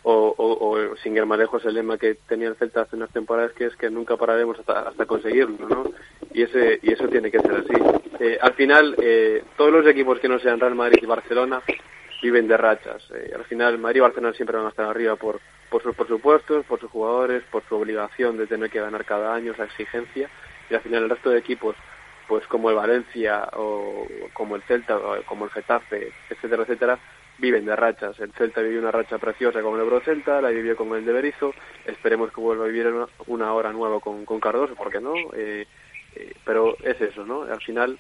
o, 0.03 0.33
o, 0.37 0.95
sin 0.97 1.15
ir 1.15 1.25
más 1.25 1.39
lejos 1.39 1.63
el 1.65 1.75
lema 1.75 1.97
que 1.97 2.15
tenía 2.27 2.47
el 2.47 2.55
Celta 2.55 2.81
hace 2.81 2.95
unas 2.95 3.11
temporadas 3.11 3.51
que 3.53 3.65
es 3.65 3.75
que 3.75 3.89
nunca 3.89 4.17
pararemos 4.17 4.57
hasta, 4.59 4.81
hasta 4.81 5.05
conseguirlo, 5.05 5.67
¿no? 5.67 5.91
Y 6.33 6.43
ese 6.43 6.79
y 6.81 6.93
eso 6.93 7.07
tiene 7.07 7.29
que 7.31 7.39
ser 7.39 7.51
así. 7.51 7.73
Eh, 8.19 8.37
al 8.41 8.53
final 8.53 8.95
eh, 9.01 9.43
todos 9.57 9.71
los 9.71 9.85
equipos 9.87 10.19
que 10.19 10.29
no 10.29 10.39
sean 10.39 10.59
Real 10.59 10.75
Madrid 10.75 10.99
y 11.01 11.05
Barcelona 11.05 11.61
viven 12.21 12.47
de 12.47 12.57
rachas. 12.57 13.03
Eh, 13.11 13.31
al 13.35 13.45
final 13.45 13.77
Madrid 13.77 13.97
y 13.97 14.01
Barcelona 14.01 14.33
siempre 14.33 14.57
van 14.57 14.65
a 14.65 14.69
estar 14.69 14.85
arriba 14.85 15.15
por 15.15 15.39
por 15.69 15.83
sus 15.83 15.95
presupuestos, 15.95 16.65
por 16.65 16.79
sus 16.79 16.89
jugadores, 16.89 17.43
por 17.51 17.63
su 17.67 17.75
obligación 17.75 18.37
de 18.37 18.47
tener 18.47 18.69
que 18.69 18.79
ganar 18.79 19.05
cada 19.05 19.33
año 19.33 19.53
esa 19.53 19.65
exigencia 19.65 20.29
y 20.69 20.73
al 20.73 20.81
final 20.81 21.03
el 21.03 21.09
resto 21.09 21.29
de 21.29 21.39
equipos 21.39 21.75
pues 22.27 22.45
como 22.47 22.69
el 22.69 22.75
Valencia 22.75 23.49
o 23.53 24.07
como 24.33 24.55
el 24.55 24.61
Celta 24.63 24.99
como 25.25 25.45
el 25.45 25.51
Getafe, 25.51 26.11
etcétera, 26.29 26.63
etcétera, 26.63 26.99
viven 27.39 27.65
de 27.65 27.75
rachas. 27.75 28.19
El 28.19 28.31
Celta 28.33 28.61
vivió 28.61 28.79
una 28.79 28.91
racha 28.91 29.17
preciosa 29.17 29.61
con 29.61 29.75
el 29.75 29.81
Ebro 29.81 29.99
Celta, 30.01 30.39
la 30.39 30.49
vivió 30.49 30.75
con 30.75 30.95
el 30.95 31.05
de 31.05 31.13
Berizo, 31.13 31.53
esperemos 31.85 32.31
que 32.31 32.41
vuelva 32.41 32.65
a 32.65 32.67
vivir 32.67 32.93
una, 33.27 33.53
hora 33.53 33.71
nueva 33.71 33.99
con, 33.99 34.25
con 34.25 34.39
Cardoso, 34.39 34.75
¿por 34.75 34.91
qué 34.91 35.01
no? 35.01 35.15
Eh, 35.33 35.65
eh, 36.15 36.33
pero 36.45 36.75
es 36.83 37.01
eso, 37.01 37.25
¿no? 37.25 37.43
Al 37.43 37.61
final, 37.61 37.97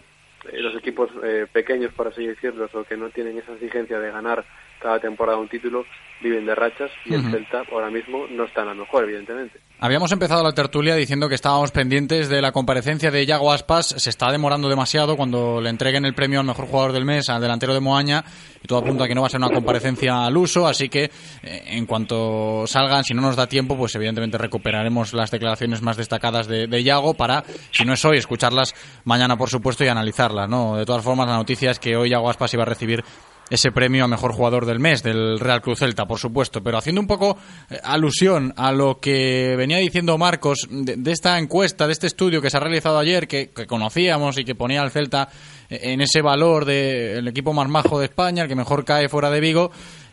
los 0.53 0.75
equipos 0.75 1.09
pequeños, 1.51 1.93
por 1.93 2.07
así 2.07 2.25
decirlo, 2.25 2.69
o 2.73 2.83
que 2.83 2.97
no 2.97 3.09
tienen 3.09 3.37
esa 3.37 3.53
exigencia 3.53 3.99
de 3.99 4.11
ganar 4.11 4.45
cada 4.79 4.99
temporada 4.99 5.37
un 5.37 5.47
título, 5.47 5.85
viven 6.21 6.45
de 6.45 6.55
rachas 6.55 6.91
y 7.05 7.13
el 7.13 7.23
Celta 7.31 7.63
ahora 7.71 7.89
mismo 7.89 8.25
no 8.29 8.45
está 8.45 8.61
en 8.61 8.67
la 8.67 8.73
mejor, 8.73 9.03
evidentemente. 9.03 9.59
Habíamos 9.81 10.11
empezado 10.11 10.43
la 10.43 10.51
tertulia 10.51 10.95
diciendo 10.95 11.29
que 11.29 11.35
estábamos 11.35 11.71
pendientes 11.71 12.27
de 12.27 12.41
la 12.41 12.51
comparecencia 12.51 13.11
de 13.11 13.25
Yago 13.25 13.53
Aspas. 13.53 13.87
Se 13.87 14.09
está 14.09 14.29
demorando 14.29 14.67
demasiado 14.67 15.15
cuando 15.15 15.61
le 15.61 15.69
entreguen 15.69 16.03
el 16.03 16.13
premio 16.13 16.41
al 16.41 16.45
mejor 16.45 16.65
jugador 16.65 16.91
del 16.91 17.05
mes 17.05 17.29
al 17.29 17.41
delantero 17.41 17.73
de 17.73 17.79
Moaña 17.79 18.25
y 18.61 18.67
todo 18.67 18.79
apunta 18.79 19.05
a 19.05 19.07
que 19.07 19.15
no 19.15 19.21
va 19.21 19.27
a 19.27 19.29
ser 19.29 19.39
una 19.39 19.49
comparecencia 19.49 20.25
al 20.25 20.35
uso. 20.35 20.67
Así 20.67 20.89
que 20.89 21.05
eh, 21.05 21.63
en 21.67 21.85
cuanto 21.85 22.67
salgan, 22.67 23.05
si 23.05 23.13
no 23.13 23.21
nos 23.21 23.37
da 23.37 23.47
tiempo, 23.47 23.77
pues 23.77 23.95
evidentemente 23.95 24.37
recuperaremos 24.37 25.13
las 25.13 25.31
declaraciones 25.31 25.81
más 25.81 25.95
destacadas 25.95 26.47
de, 26.47 26.67
de 26.67 26.83
Yago 26.83 27.13
para, 27.13 27.45
si 27.71 27.85
no 27.85 27.93
es 27.93 28.03
hoy, 28.03 28.17
escucharlas 28.17 28.75
mañana, 29.05 29.37
por 29.37 29.49
supuesto, 29.49 29.85
y 29.85 29.87
analizarlas. 29.87 30.49
¿no? 30.49 30.75
De 30.75 30.85
todas 30.85 31.05
formas, 31.05 31.29
la 31.29 31.37
noticia 31.37 31.71
es 31.71 31.79
que 31.79 31.95
hoy 31.95 32.09
Yago 32.09 32.29
Aspas 32.29 32.53
iba 32.53 32.63
a 32.63 32.65
recibir 32.65 33.01
ese 33.49 33.71
premio 33.71 34.05
a 34.05 34.07
mejor 34.07 34.33
jugador 34.33 34.65
del 34.65 34.79
mes 34.79 35.03
del 35.03 35.39
Real 35.39 35.61
Cruz 35.61 35.79
Celta, 35.79 36.05
por 36.05 36.19
supuesto, 36.19 36.61
pero 36.61 36.77
haciendo 36.77 37.01
un 37.01 37.07
poco 37.07 37.37
eh, 37.69 37.79
alusión 37.83 38.53
a 38.55 38.71
lo 38.71 38.99
que 38.99 39.55
venía 39.57 39.77
diciendo 39.77 40.17
Marcos 40.17 40.67
de, 40.69 41.11
esta 41.11 41.37
encuesta, 41.39 41.87
de 41.87 41.93
este 41.93 42.07
estudio 42.07 42.41
que 42.41 42.49
se 42.49 42.57
ha 42.57 42.59
realizado 42.59 42.99
ayer, 42.99 43.27
que, 43.27 43.51
conocíamos 43.67 44.37
y 44.37 44.45
que 44.45 44.55
ponía 44.55 44.81
al 44.81 44.91
Celta 44.91 45.29
eh, 45.69 45.79
en 45.83 46.01
ese 46.01 46.21
valor 46.21 46.65
del 46.65 47.27
equipo 47.27 47.53
más 47.53 47.67
majo 47.69 47.99
de 47.99 48.05
España, 48.05 48.43
el 48.43 48.49
que 48.49 48.55
mejor 48.55 48.85
cae 48.85 49.09
fuera 49.09 49.29
de 49.29 49.39
Vigo. 49.39 49.71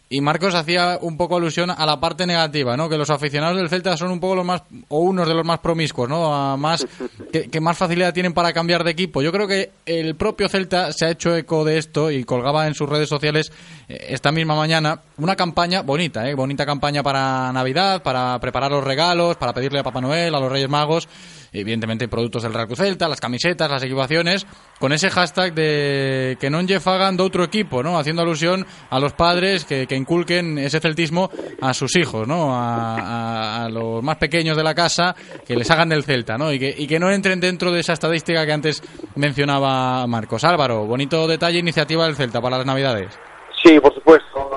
Y 0.08 0.20
Marcos 0.20 0.54
hacía 0.54 0.98
un 1.00 1.16
poco 1.16 1.36
alusión 1.36 1.68
a 1.68 1.84
la 1.84 1.98
parte 1.98 2.26
negativa, 2.26 2.76
¿no? 2.76 2.88
Que 2.88 2.96
los 2.96 3.10
aficionados 3.10 3.56
del 3.56 3.68
Celta 3.68 3.96
son 3.96 4.12
un 4.12 4.20
poco 4.20 4.36
los 4.36 4.44
más, 4.44 4.62
o 4.86 5.00
unos 5.00 5.26
de 5.26 5.34
los 5.34 5.44
más 5.44 5.58
promiscuos, 5.58 6.08
¿no? 6.08 6.56
más, 6.56 6.86
que, 7.32 7.60
más 7.60 7.76
facilidad 7.76 8.14
tienen 8.14 8.32
para 8.32 8.52
cambiar 8.52 8.84
de 8.84 8.92
equipo. 8.92 9.20
Yo 9.20 9.32
creo 9.32 9.48
que 9.48 9.72
el 9.84 10.14
propio 10.14 10.48
Celta 10.48 10.92
se 10.92 11.06
ha 11.06 11.10
hecho 11.10 11.34
eco 11.34 11.64
de 11.64 11.78
esto 11.78 12.12
y 12.12 12.22
colgaba 12.22 12.68
en 12.68 12.74
sus 12.74 12.88
redes 12.88 13.08
sociales 13.08 13.50
eh, 13.88 14.06
esta 14.10 14.30
misma 14.30 14.54
mañana 14.54 15.00
una 15.18 15.34
campaña 15.34 15.82
bonita, 15.82 16.28
¿eh? 16.28 16.34
Bonita 16.34 16.64
campaña 16.64 17.02
para 17.02 17.52
Navidad, 17.52 18.02
para 18.04 18.38
preparar 18.38 18.70
los 18.70 18.84
regalos, 18.84 19.36
para 19.36 19.52
pedirle 19.52 19.80
a 19.80 19.82
Papá 19.82 20.00
Noel, 20.00 20.36
a 20.36 20.40
los 20.40 20.52
Reyes 20.52 20.68
Magos 20.68 21.08
evidentemente 21.52 22.08
productos 22.08 22.42
del 22.42 22.54
Real 22.54 22.68
Celta, 22.74 23.08
las 23.08 23.20
camisetas, 23.20 23.70
las 23.70 23.82
equipaciones, 23.82 24.46
con 24.78 24.92
ese 24.92 25.10
hashtag 25.10 25.54
de 25.54 26.36
que 26.40 26.50
no 26.50 26.60
fagan 26.80 27.16
de 27.16 27.22
otro 27.22 27.44
equipo, 27.44 27.82
¿no? 27.82 27.98
Haciendo 27.98 28.22
alusión 28.22 28.66
a 28.90 28.98
los 28.98 29.12
padres 29.12 29.64
que, 29.64 29.86
inculquen 29.90 30.58
ese 30.58 30.80
celtismo 30.80 31.30
a 31.60 31.72
sus 31.72 31.96
hijos, 31.96 32.26
¿no? 32.28 32.50
A, 32.52 33.68
los 33.70 34.02
más 34.02 34.16
pequeños 34.16 34.56
de 34.56 34.62
la 34.62 34.74
casa, 34.74 35.14
que 35.46 35.56
les 35.56 35.70
hagan 35.70 35.88
del 35.88 36.04
Celta, 36.04 36.36
¿no? 36.38 36.52
Y 36.52 36.58
que, 36.58 36.74
y 36.76 36.86
que 36.86 36.98
no 36.98 37.10
entren 37.10 37.40
dentro 37.40 37.72
de 37.72 37.80
esa 37.80 37.92
estadística 37.92 38.44
que 38.46 38.52
antes 38.52 38.82
mencionaba 39.16 40.06
Marcos. 40.06 40.44
Álvaro, 40.44 40.86
bonito 40.86 41.26
detalle, 41.26 41.58
iniciativa 41.58 42.04
del 42.04 42.16
Celta 42.16 42.40
para 42.40 42.58
las 42.58 42.66
Navidades. 42.66 43.18
Sí, 43.62 43.80
por 43.80 43.94
supuesto. 43.94 44.50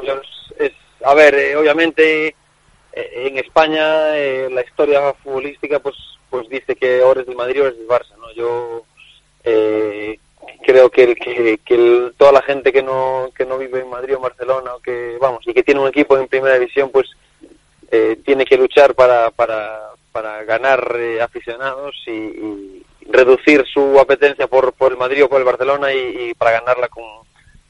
a 1.06 1.14
ver, 1.16 1.36
eh, 1.36 1.56
obviamente 1.56 2.28
eh, 2.28 2.34
en 2.94 3.38
España 3.38 4.18
eh, 4.18 4.50
la 4.52 4.62
historia 4.62 5.14
futbolística 5.24 5.80
pues 5.80 5.96
pues 6.30 6.48
dice 6.50 6.76
que 6.76 7.02
ahora 7.02 7.22
es 7.22 7.28
del 7.28 7.36
Madrid 7.36 7.64
o 7.64 7.68
es 7.68 7.78
del 7.78 7.88
Barça, 7.88 8.16
¿no? 8.18 8.32
Yo 8.34 8.84
eh, 9.44 10.20
creo 10.64 10.90
que, 10.90 11.16
que, 11.16 12.12
toda 12.18 12.32
la 12.32 12.42
gente 12.42 12.72
que 12.72 12.84
no, 12.84 13.30
que 13.36 13.46
no 13.46 13.58
vive 13.58 13.82
en 13.82 13.90
Madrid 13.90 14.16
o 14.16 14.20
Barcelona, 14.20 14.76
o 14.76 14.80
que, 14.80 15.18
vamos, 15.20 15.46
y 15.48 15.54
que 15.54 15.64
tiene 15.64 15.82
un 15.82 15.88
equipo 15.88 16.18
en 16.18 16.28
primera 16.28 16.58
división, 16.58 16.90
pues 16.92 17.08
eh, 17.92 18.18
tiene 18.26 18.46
que 18.46 18.58
luchar 18.58 18.94
para, 18.94 19.32
para, 19.32 19.90
para 20.12 20.44
ganar 20.44 20.96
eh, 20.98 21.22
aficionados 21.22 21.96
y, 22.08 22.84
reducir 23.12 23.66
su 23.66 24.00
apetencia 24.00 24.46
por, 24.46 24.72
por 24.74 24.92
el 24.92 24.98
Madrid 25.00 25.24
o 25.24 25.30
por 25.30 25.40
el 25.40 25.46
Barcelona 25.46 25.92
y, 25.92 26.32
para 26.36 26.52
ganarla 26.52 26.90
con, 26.90 27.04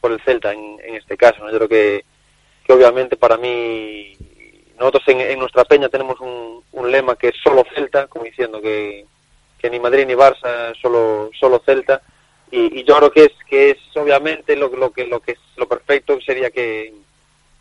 por 0.02 0.12
el 0.12 0.20
Celta 0.20 0.52
en, 0.52 0.78
en 0.84 0.96
este 0.96 1.16
caso. 1.16 1.42
¿no? 1.42 1.50
Yo 1.50 1.60
creo 1.60 1.70
que, 1.70 2.04
que 2.66 2.74
obviamente 2.74 3.16
para 3.16 3.38
mí, 3.38 4.18
nosotros 4.80 5.04
en, 5.08 5.22
en 5.22 5.40
nuestra 5.40 5.66
peña 5.66 5.90
tenemos 5.90 6.20
un, 6.20 6.60
lema 6.92 7.16
que 7.16 7.28
es 7.28 7.36
solo 7.44 7.64
Celta, 7.76 8.08
como 8.08 8.26
diciendo 8.26 8.62
que, 8.62 9.06
que 9.60 9.70
ni 9.70 9.80
Madrid 9.80 10.08
ni 10.08 10.14
Barça, 10.14 10.74
solo, 10.82 11.30
solo 11.40 11.62
Celta. 11.64 12.02
Y, 12.50 12.84
yo 12.84 12.98
creo 12.98 13.12
que 13.12 13.24
es 13.26 13.32
que 13.48 13.72
es 13.72 13.78
obviamente 13.96 14.56
lo, 14.56 14.70
lo 14.70 14.92
que 14.92 15.06
lo 15.06 15.20
que 15.20 15.34
es 15.34 15.40
lo 15.58 15.68
perfecto 15.68 16.20
sería 16.22 16.50
que 16.50 16.94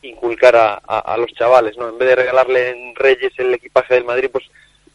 inculcar 0.01 0.57
a, 0.57 0.75
a, 0.77 1.17
los 1.19 1.33
chavales 1.35 1.77
no 1.77 1.89
en 1.89 1.99
vez 1.99 2.09
de 2.09 2.17
regalarle 2.17 2.71
en 2.71 2.95
Reyes 2.95 3.33
el 3.37 3.53
equipaje 3.53 3.95
del 3.95 4.05
Madrid 4.05 4.31
pues 4.33 4.45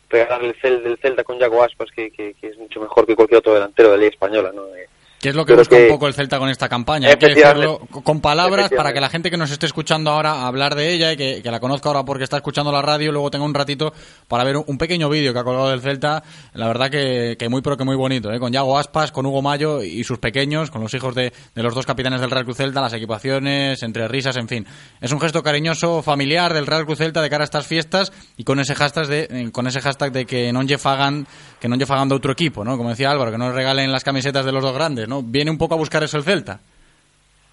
regalarle 0.10 0.50
el 0.50 0.62
cel 0.62 0.84
del 0.84 0.98
Celta 0.98 1.24
con 1.24 1.38
Yago 1.38 1.64
Aspas 1.64 1.92
que, 1.92 2.10
que, 2.10 2.34
que, 2.34 2.48
es 2.48 2.58
mucho 2.58 2.80
mejor 2.80 3.06
que 3.06 3.16
cualquier 3.16 3.40
otro 3.40 3.54
delantero 3.54 3.90
de 3.90 3.98
la 3.98 4.00
Liga 4.00 4.14
española 4.14 4.52
no 4.52 4.74
eh, 4.76 4.88
¿Qué 5.24 5.30
es 5.30 5.36
lo 5.36 5.46
que 5.46 5.56
busca 5.56 5.78
un 5.78 5.88
poco 5.88 6.08
el 6.10 6.14
Celta 6.14 6.38
con 6.38 6.50
esta 6.50 6.68
campaña? 6.68 7.08
Hay 7.08 7.16
que 7.16 7.30
decirlo 7.30 7.80
con 8.04 8.20
palabras 8.20 8.70
para 8.76 8.92
que 8.92 9.00
la 9.00 9.08
gente 9.08 9.32
que 9.32 9.38
nos 9.38 9.52
esté 9.52 9.66
escuchando 9.66 10.12
ahora 10.12 10.46
hablar 10.46 10.76
de 10.76 10.92
ella 10.92 11.14
y 11.14 11.16
que, 11.16 11.42
que, 11.42 11.50
la 11.50 11.62
conozca 11.62 11.88
ahora 11.88 12.04
porque 12.04 12.26
está 12.26 12.36
escuchando 12.36 12.74
la 12.74 12.82
radio, 12.82 13.10
luego 13.14 13.32
tenga 13.32 13.46
un 13.46 13.54
ratito 13.54 13.94
para 14.28 14.44
ver 14.44 14.58
un, 14.58 14.78
pequeño 14.78 15.08
vídeo 15.08 15.32
que 15.32 15.40
ha 15.40 15.46
colgado 15.46 15.70
del 15.70 15.80
Celta. 15.80 16.22
La 16.52 16.68
verdad 16.68 16.90
que, 16.90 17.38
que 17.40 17.48
muy, 17.48 17.62
pero 17.62 17.78
que 17.78 17.86
muy 17.86 17.96
bonito, 17.96 18.34
¿eh? 18.34 18.40
con 18.40 18.52
Yago 18.52 18.78
Aspas, 18.78 19.14
con 19.14 19.26
Hugo 19.26 19.42
Mayo 19.42 19.82
y 19.82 20.04
sus 20.04 20.20
pequeños, 20.20 20.70
con 20.70 20.82
los 20.82 20.94
hijos 20.94 21.16
de, 21.16 21.32
de 21.56 21.64
los 21.64 21.74
dos 21.74 21.86
capitanes 21.86 22.20
del 22.20 22.30
Real 22.30 22.44
Cruz 22.44 22.58
Celta, 22.58 22.82
las 22.82 22.92
equipaciones, 22.92 23.82
entre 23.82 24.10
risas, 24.10 24.36
en 24.36 24.50
fin. 24.50 24.68
Es 25.00 25.14
un 25.14 25.22
gesto 25.22 25.42
cariñoso, 25.42 26.02
familiar 26.02 26.54
del 26.54 26.68
Real 26.68 26.84
Cruz 26.86 26.98
Celta 26.98 27.22
de 27.22 27.30
cara 27.30 27.44
a 27.44 27.46
estas 27.46 27.66
fiestas 27.66 28.12
y 28.36 28.44
con 28.44 28.60
ese 28.60 28.76
hashtag 28.76 29.08
de, 29.08 29.28
eh, 29.32 29.52
con 29.54 29.68
ese 29.68 29.80
hashtag 29.80 30.12
de 30.12 30.26
que 30.26 30.52
no 30.52 30.64
lle 30.64 30.78
fagan, 30.78 31.26
que 31.62 31.70
no 31.70 31.78
lle 31.78 31.86
fagan 31.86 32.10
de 32.10 32.16
otro 32.16 32.34
equipo, 32.34 32.66
¿no? 32.66 32.76
Como 32.76 32.90
decía 32.90 33.10
Álvaro, 33.10 33.32
que 33.32 33.38
no 33.38 33.54
regalen 33.54 33.90
las 33.90 34.04
camisetas 34.04 34.44
de 34.44 34.52
los 34.52 34.62
dos 34.62 34.74
grandes, 34.74 35.08
¿no? 35.08 35.13
Viene 35.22 35.52
un 35.52 35.58
poco 35.58 35.76
a 35.76 35.78
buscar 35.78 36.04
eso 36.04 36.18
el 36.18 36.24
Celta. 36.24 36.60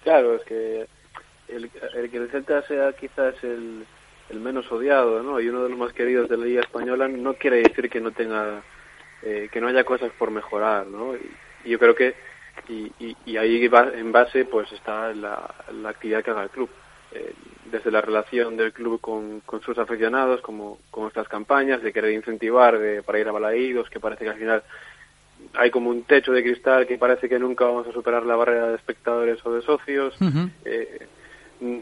Claro, 0.03 0.35
es 0.35 0.43
que 0.43 0.87
el, 1.49 1.69
que 2.09 2.17
el 2.17 2.29
Celta 2.29 2.61
sea 2.63 2.93
quizás 2.93 3.35
el, 3.43 3.85
el, 4.29 4.39
menos 4.39 4.71
odiado, 4.71 5.21
¿no? 5.21 5.39
Y 5.39 5.49
uno 5.49 5.63
de 5.63 5.69
los 5.69 5.77
más 5.77 5.93
queridos 5.93 6.29
de 6.29 6.37
la 6.37 6.45
Liga 6.45 6.61
Española 6.61 7.07
no 7.07 7.33
quiere 7.35 7.57
decir 7.57 7.89
que 7.89 7.99
no 7.99 8.11
tenga, 8.11 8.63
eh, 9.21 9.49
que 9.51 9.61
no 9.61 9.67
haya 9.67 9.83
cosas 9.83 10.11
por 10.17 10.31
mejorar, 10.31 10.87
¿no? 10.87 11.15
Y, 11.15 11.69
yo 11.69 11.77
creo 11.77 11.93
que, 11.93 12.15
y, 12.67 13.37
ahí 13.37 13.69
en 13.93 14.11
base 14.11 14.45
pues 14.45 14.71
está 14.71 15.13
la, 15.13 15.53
la 15.71 15.89
actividad 15.89 16.23
que 16.23 16.31
haga 16.31 16.43
el 16.43 16.49
club. 16.49 16.69
Eh, 17.13 17.33
desde 17.65 17.91
la 17.91 17.99
relación 17.99 18.55
del 18.55 18.71
club 18.71 19.01
con, 19.01 19.41
con 19.41 19.61
sus 19.61 19.77
aficionados, 19.77 20.41
como 20.41 20.77
con 20.89 21.07
estas 21.07 21.27
campañas 21.27 21.81
de 21.81 21.91
querer 21.91 22.13
incentivar 22.13 22.79
de, 22.79 23.03
para 23.03 23.19
ir 23.19 23.27
a 23.27 23.33
Balaídos, 23.33 23.89
que 23.89 23.99
parece 23.99 24.23
que 24.23 24.29
al 24.29 24.37
final 24.37 24.63
hay 25.55 25.71
como 25.71 25.89
un 25.89 26.03
techo 26.03 26.31
de 26.31 26.43
cristal 26.43 26.87
que 26.87 26.97
parece 26.97 27.27
que 27.27 27.39
nunca 27.39 27.65
vamos 27.65 27.87
a 27.87 27.91
superar 27.91 28.25
la 28.25 28.35
barrera 28.35 28.67
de 28.69 28.75
espectadores 28.75 29.45
o 29.45 29.53
de 29.53 29.61
socios. 29.61 30.15
Uh 30.21 30.25
-huh. 30.25 30.49
eh, 30.65 31.07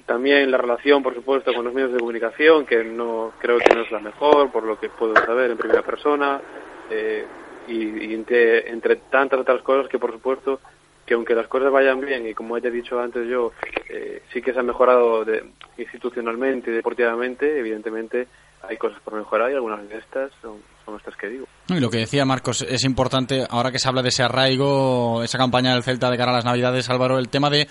también 0.06 0.52
la 0.52 0.58
relación, 0.58 1.02
por 1.02 1.14
supuesto, 1.16 1.54
con 1.54 1.64
los 1.64 1.74
medios 1.74 1.94
de 1.94 2.00
comunicación, 2.00 2.66
que 2.66 2.84
no 2.84 3.32
creo 3.40 3.60
que 3.60 3.74
no 3.74 3.82
es 3.82 3.92
la 3.92 4.00
mejor, 4.00 4.52
por 4.52 4.64
lo 4.64 4.78
que 4.78 4.90
puedo 4.90 5.16
saber 5.16 5.52
en 5.52 5.58
primera 5.58 5.84
persona. 5.84 6.42
Eh, 6.90 7.26
y, 7.68 8.08
y 8.08 8.14
entre, 8.14 8.70
entre, 8.70 8.98
tantas 8.98 9.40
otras 9.40 9.62
cosas 9.62 9.88
que, 9.88 10.00
por 10.00 10.12
supuesto, 10.12 10.60
que 11.06 11.16
aunque 11.16 11.34
las 11.34 11.48
cosas 11.48 11.72
vayan 11.72 12.00
bien, 12.02 12.28
y 12.28 12.36
como 12.36 12.56
haya 12.56 12.70
dicho 12.70 13.00
antes 13.00 13.28
yo, 13.28 13.52
eh, 13.90 14.22
sí 14.32 14.42
que 14.42 14.54
se 14.54 14.60
ha 14.60 14.64
mejorado 14.64 15.26
de, 15.26 15.44
institucionalmente 15.78 16.70
y 16.70 16.74
deportivamente, 16.76 17.58
evidentemente 17.58 18.28
hay 18.62 18.78
cosas 18.78 19.00
por 19.02 19.16
mejorar 19.16 19.50
y 19.50 19.56
algunas 19.56 19.88
de 19.90 19.98
estas 19.98 20.32
son, 20.42 20.58
son 20.90 20.98
estas 20.98 21.16
que 21.16 21.28
digo. 21.28 21.48
Y 21.68 21.80
lo 21.80 21.90
que 21.90 22.00
decía 22.00 22.26
Marcos, 22.26 22.62
es 22.62 22.84
importante, 22.84 23.46
ahora 23.50 23.72
que 23.72 23.80
se 23.80 23.88
habla 23.88 24.02
de 24.02 24.10
ese 24.10 24.24
arraigo, 24.24 25.24
esa 25.24 25.38
campaña 25.38 25.74
del 25.74 25.84
Celta 25.84 26.10
de 26.10 26.18
cara 26.18 26.32
a 26.32 26.36
las 26.36 26.46
Navidades, 26.46 26.90
Álvaro, 26.90 27.18
el 27.18 27.30
tema 27.30 27.50
de, 27.50 27.68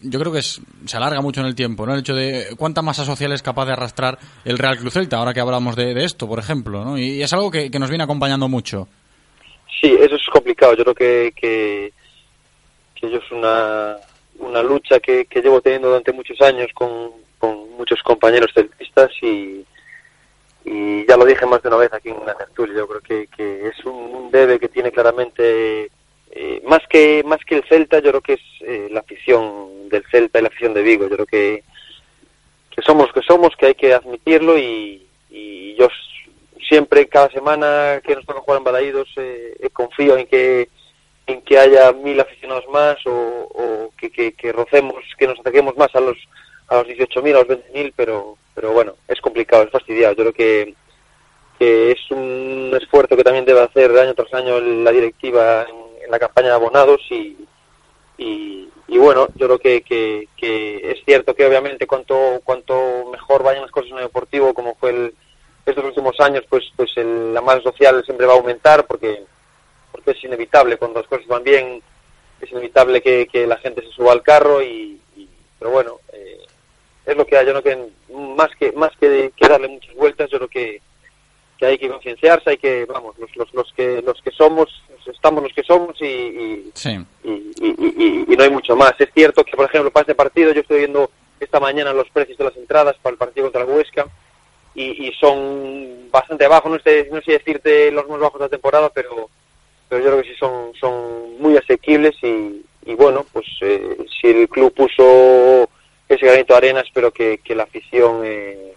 yo 0.00 0.18
creo 0.18 0.32
que 0.32 0.38
es, 0.38 0.60
se 0.86 0.96
alarga 0.96 1.20
mucho 1.20 1.40
en 1.40 1.46
el 1.46 1.54
tiempo, 1.54 1.86
¿no? 1.86 1.94
El 1.94 2.00
hecho 2.00 2.14
de 2.14 2.54
cuánta 2.56 2.82
masa 2.82 3.04
social 3.04 3.32
es 3.32 3.42
capaz 3.42 3.66
de 3.66 3.72
arrastrar 3.72 4.18
el 4.44 4.58
Real 4.58 4.78
Club 4.78 4.92
Celta, 4.92 5.18
ahora 5.18 5.34
que 5.34 5.40
hablamos 5.40 5.76
de, 5.76 5.94
de 5.94 6.04
esto, 6.04 6.26
por 6.26 6.38
ejemplo, 6.38 6.84
¿no? 6.84 6.98
Y, 6.98 7.16
y 7.16 7.22
es 7.22 7.32
algo 7.32 7.50
que, 7.50 7.70
que, 7.70 7.78
nos 7.78 7.90
viene 7.90 8.04
acompañando 8.04 8.48
mucho. 8.48 8.88
Sí, 9.80 9.94
eso 10.00 10.16
es 10.16 10.26
complicado. 10.32 10.74
Yo 10.74 10.84
creo 10.84 10.94
que, 10.94 11.32
que, 11.36 11.92
que 12.94 13.16
es 13.16 13.30
una, 13.30 13.96
una 14.38 14.62
lucha 14.62 15.00
que, 15.00 15.26
que 15.26 15.40
llevo 15.40 15.60
teniendo 15.60 15.88
durante 15.88 16.12
muchos 16.12 16.40
años 16.40 16.68
con, 16.74 17.10
con 17.38 17.70
muchos 17.76 18.02
compañeros 18.02 18.50
celtistas 18.54 19.10
y 19.22 19.64
y 20.64 21.06
ya 21.06 21.16
lo 21.16 21.24
dije 21.24 21.46
más 21.46 21.62
de 21.62 21.68
una 21.68 21.76
vez 21.78 21.92
aquí 21.92 22.08
en 22.08 22.24
la 22.24 22.34
tertulia, 22.34 22.76
yo 22.76 22.88
creo 22.88 23.00
que, 23.00 23.26
que 23.28 23.68
es 23.68 23.84
un, 23.84 24.30
debe 24.30 24.58
que 24.58 24.68
tiene 24.68 24.90
claramente, 24.90 25.90
eh, 26.30 26.62
más 26.64 26.80
que 26.88 27.22
más 27.24 27.44
que 27.44 27.56
el 27.56 27.64
Celta, 27.64 27.98
yo 27.98 28.10
creo 28.10 28.20
que 28.22 28.32
es 28.34 28.40
eh, 28.60 28.88
la 28.90 29.00
afición 29.00 29.88
del 29.88 30.04
Celta 30.10 30.38
y 30.38 30.42
la 30.42 30.48
afición 30.48 30.74
de 30.74 30.82
Vigo, 30.82 31.04
yo 31.04 31.16
creo 31.16 31.26
que, 31.26 31.64
que 32.70 32.82
somos 32.82 33.12
que 33.12 33.22
somos, 33.22 33.54
que 33.56 33.66
hay 33.66 33.74
que 33.74 33.92
admitirlo 33.92 34.58
y, 34.58 35.06
y 35.30 35.74
yo 35.74 35.88
siempre, 36.68 37.08
cada 37.08 37.30
semana 37.30 38.00
que 38.04 38.14
nos 38.14 38.24
toca 38.24 38.40
jugar 38.40 38.58
en 38.58 38.64
Balaídos, 38.64 39.08
eh, 39.16 39.68
confío 39.72 40.16
en 40.16 40.26
que 40.26 40.68
en 41.26 41.40
que 41.42 41.58
haya 41.58 41.92
mil 41.92 42.20
aficionados 42.20 42.64
más 42.68 42.98
o, 43.06 43.90
que, 43.96 44.32
que, 44.34 44.52
rocemos, 44.52 45.02
que 45.18 45.26
nos 45.26 45.40
acerquemos 45.40 45.76
más 45.76 45.94
a 45.94 46.00
los 46.00 46.18
a 46.68 46.76
los 46.76 46.86
18.000, 46.86 47.30
a 47.30 47.38
los 47.38 47.46
20.000, 47.46 47.92
pero 47.96 48.36
pero 48.54 48.72
bueno, 48.72 48.94
es 49.08 49.20
complicado, 49.20 49.64
es 49.64 49.70
fastidiado. 49.70 50.14
Yo 50.14 50.24
creo 50.24 50.32
que, 50.32 50.74
que 51.58 51.92
es 51.92 52.10
un 52.10 52.72
esfuerzo 52.80 53.16
que 53.16 53.24
también 53.24 53.44
debe 53.44 53.60
hacer 53.60 53.90
año 53.98 54.14
tras 54.14 54.32
año 54.34 54.60
la 54.60 54.92
directiva 54.92 55.66
en, 55.68 56.10
la 56.10 56.18
campaña 56.18 56.48
de 56.48 56.54
abonados 56.54 57.00
y, 57.10 57.36
y, 58.18 58.98
bueno, 58.98 59.26
yo 59.34 59.46
creo 59.46 59.58
que, 59.58 59.82
que, 59.82 60.28
que, 60.36 60.92
es 60.92 61.04
cierto 61.04 61.34
que 61.34 61.46
obviamente 61.46 61.86
cuanto, 61.86 62.40
cuanto 62.44 63.06
mejor 63.10 63.42
vayan 63.42 63.62
las 63.62 63.70
cosas 63.70 63.90
en 63.90 63.98
el 63.98 64.04
deportivo, 64.04 64.54
como 64.54 64.74
fue 64.76 64.90
el, 64.90 65.14
estos 65.66 65.84
últimos 65.84 66.18
años, 66.20 66.44
pues, 66.48 66.64
pues 66.76 66.90
el, 66.96 67.32
la 67.32 67.40
masa 67.40 67.62
social 67.62 68.04
siempre 68.04 68.26
va 68.26 68.34
a 68.34 68.36
aumentar 68.36 68.86
porque, 68.86 69.24
porque 69.90 70.12
es 70.12 70.24
inevitable, 70.24 70.76
cuando 70.76 71.00
las 71.00 71.08
cosas 71.08 71.26
van 71.26 71.42
bien, 71.42 71.82
es 72.40 72.50
inevitable 72.50 73.02
que, 73.02 73.26
que 73.26 73.46
la 73.46 73.56
gente 73.56 73.82
se 73.82 73.92
suba 73.92 74.12
al 74.12 74.22
carro 74.22 74.62
y, 74.62 75.00
y 75.16 75.28
pero 75.58 75.70
bueno, 75.70 76.00
eh, 76.12 76.38
es 77.06 77.16
lo 77.16 77.26
que 77.26 77.36
hay, 77.36 77.46
yo 77.46 77.52
creo 77.52 77.62
que 77.62 78.14
más 78.36 78.50
que 78.58 78.72
más 78.72 78.90
que, 78.98 79.32
que 79.36 79.48
darle 79.48 79.68
muchas 79.68 79.94
vueltas, 79.94 80.30
yo 80.30 80.38
creo 80.38 80.48
que, 80.48 80.80
que 81.58 81.66
hay 81.66 81.78
que 81.78 81.88
concienciarse, 81.88 82.50
hay 82.50 82.56
que, 82.56 82.84
vamos, 82.86 83.18
los, 83.18 83.34
los, 83.36 83.52
los 83.54 83.72
que 83.74 84.02
los 84.02 84.20
que 84.22 84.30
somos, 84.30 84.68
estamos 85.06 85.42
los 85.42 85.52
que 85.52 85.62
somos 85.62 86.00
y 86.00 86.06
y, 86.06 86.70
sí. 86.74 86.98
y, 87.24 87.30
y, 87.30 88.24
y, 88.28 88.36
no 88.36 88.42
hay 88.44 88.50
mucho 88.50 88.74
más. 88.76 88.94
Es 88.98 89.10
cierto 89.14 89.44
que, 89.44 89.56
por 89.56 89.66
ejemplo, 89.66 89.90
para 89.90 90.02
este 90.02 90.14
partido, 90.14 90.52
yo 90.52 90.62
estoy 90.62 90.78
viendo 90.78 91.10
esta 91.40 91.60
mañana 91.60 91.92
los 91.92 92.08
precios 92.10 92.38
de 92.38 92.44
las 92.44 92.56
entradas 92.56 92.96
para 93.02 93.12
el 93.12 93.18
partido 93.18 93.46
contra 93.46 93.64
la 93.64 93.72
Huesca 93.72 94.06
y, 94.74 95.08
y 95.08 95.12
son 95.20 96.10
bastante 96.10 96.48
bajos, 96.48 96.70
no 96.70 96.78
sé, 96.80 97.08
no 97.12 97.20
sé 97.20 97.32
decirte 97.32 97.90
los 97.90 98.08
más 98.08 98.18
bajos 98.18 98.40
de 98.40 98.46
la 98.46 98.50
temporada, 98.50 98.90
pero 98.94 99.28
pero 99.88 100.02
yo 100.02 100.10
creo 100.10 100.22
que 100.22 100.30
sí 100.30 100.36
son, 100.38 100.72
son 100.80 101.38
muy 101.40 101.56
asequibles 101.56 102.16
y, 102.22 102.64
y 102.86 102.94
bueno, 102.94 103.24
pues 103.32 103.46
eh, 103.60 103.96
si 104.20 104.28
el 104.28 104.48
club 104.48 104.72
puso 104.72 105.68
ese 106.08 106.26
granito 106.26 106.54
de 106.54 106.58
arena, 106.58 106.80
espero 106.80 107.12
que, 107.12 107.38
que 107.38 107.54
la 107.54 107.64
afición 107.64 108.22
eh, 108.24 108.74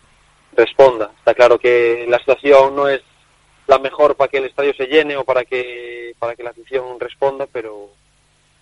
responda. 0.53 1.11
Está 1.17 1.33
claro 1.33 1.59
que 1.59 2.05
la 2.07 2.19
situación 2.19 2.75
no 2.75 2.87
es 2.87 3.01
la 3.67 3.79
mejor 3.79 4.15
para 4.15 4.29
que 4.29 4.37
el 4.37 4.45
estadio 4.45 4.73
se 4.73 4.87
llene 4.87 5.17
o 5.17 5.25
para 5.25 5.43
que 5.43 6.13
para 6.19 6.35
que 6.35 6.43
la 6.43 6.51
afición 6.51 6.99
responda, 6.99 7.47
pero 7.51 7.89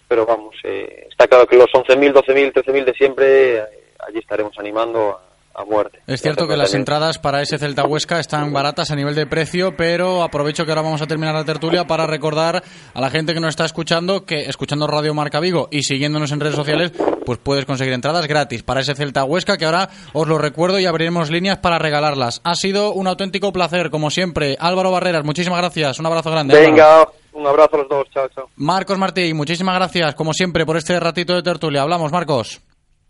pero 0.07 0.25
vamos, 0.25 0.55
eh, 0.63 1.07
está 1.09 1.27
claro 1.27 1.47
que 1.47 1.55
los 1.55 1.69
11.000, 1.71 2.13
12.000, 2.13 2.53
13.000 2.53 2.83
de 2.85 2.93
siempre, 2.93 3.57
eh, 3.57 3.63
allí 4.07 4.19
estaremos 4.19 4.57
animando 4.59 5.11
a, 5.11 5.34
a 5.55 5.63
muerte. 5.63 6.01
Es 6.05 6.21
cierto 6.21 6.47
que 6.47 6.57
las 6.57 6.73
entradas 6.73 7.17
para 7.17 7.41
ese 7.41 7.57
Celta 7.57 7.85
Huesca 7.85 8.19
están 8.19 8.51
baratas 8.51 8.91
a 8.91 8.95
nivel 8.95 9.15
de 9.15 9.25
precio, 9.25 9.75
pero 9.77 10.21
aprovecho 10.21 10.65
que 10.65 10.71
ahora 10.71 10.81
vamos 10.81 11.01
a 11.01 11.07
terminar 11.07 11.33
la 11.33 11.45
tertulia 11.45 11.87
para 11.87 12.05
recordar 12.05 12.61
a 12.93 13.01
la 13.01 13.09
gente 13.09 13.33
que 13.33 13.39
nos 13.39 13.49
está 13.49 13.65
escuchando 13.65 14.25
que 14.25 14.41
escuchando 14.49 14.85
Radio 14.87 15.13
Marca 15.13 15.39
Vigo 15.39 15.69
y 15.71 15.83
siguiéndonos 15.83 16.31
en 16.31 16.39
redes 16.41 16.55
sociales, 16.55 16.91
pues 17.25 17.39
puedes 17.39 17.65
conseguir 17.65 17.93
entradas 17.93 18.27
gratis 18.27 18.63
para 18.63 18.81
ese 18.81 18.95
Celta 18.95 19.23
Huesca 19.23 19.57
que 19.57 19.65
ahora 19.65 19.89
os 20.13 20.27
lo 20.27 20.37
recuerdo 20.37 20.79
y 20.79 20.85
abriremos 20.85 21.31
líneas 21.31 21.57
para 21.59 21.79
regalarlas. 21.79 22.41
Ha 22.43 22.55
sido 22.55 22.91
un 22.91 23.07
auténtico 23.07 23.53
placer, 23.53 23.89
como 23.89 24.09
siempre. 24.11 24.57
Álvaro 24.59 24.91
Barreras, 24.91 25.23
muchísimas 25.23 25.59
gracias. 25.59 25.99
Un 25.99 26.05
abrazo 26.05 26.31
grande. 26.31 26.53
Venga, 26.59 26.95
Álvaro. 27.01 27.13
un 27.33 27.47
abrazo 27.47 27.75
a 27.75 27.79
los 27.79 27.89
dos. 27.89 28.07
Chao, 28.13 28.27
chao. 28.29 28.49
Marcos 28.57 28.97
Martí, 28.97 29.33
muchísimas 29.33 29.75
gracias, 29.75 30.15
como 30.15 30.33
siempre, 30.33 30.65
por 30.65 30.75
este 30.77 30.99
ratito 30.99 31.33
de 31.33 31.43
tertulia. 31.43 31.81
Hablamos, 31.81 32.11
Marcos. 32.11 32.61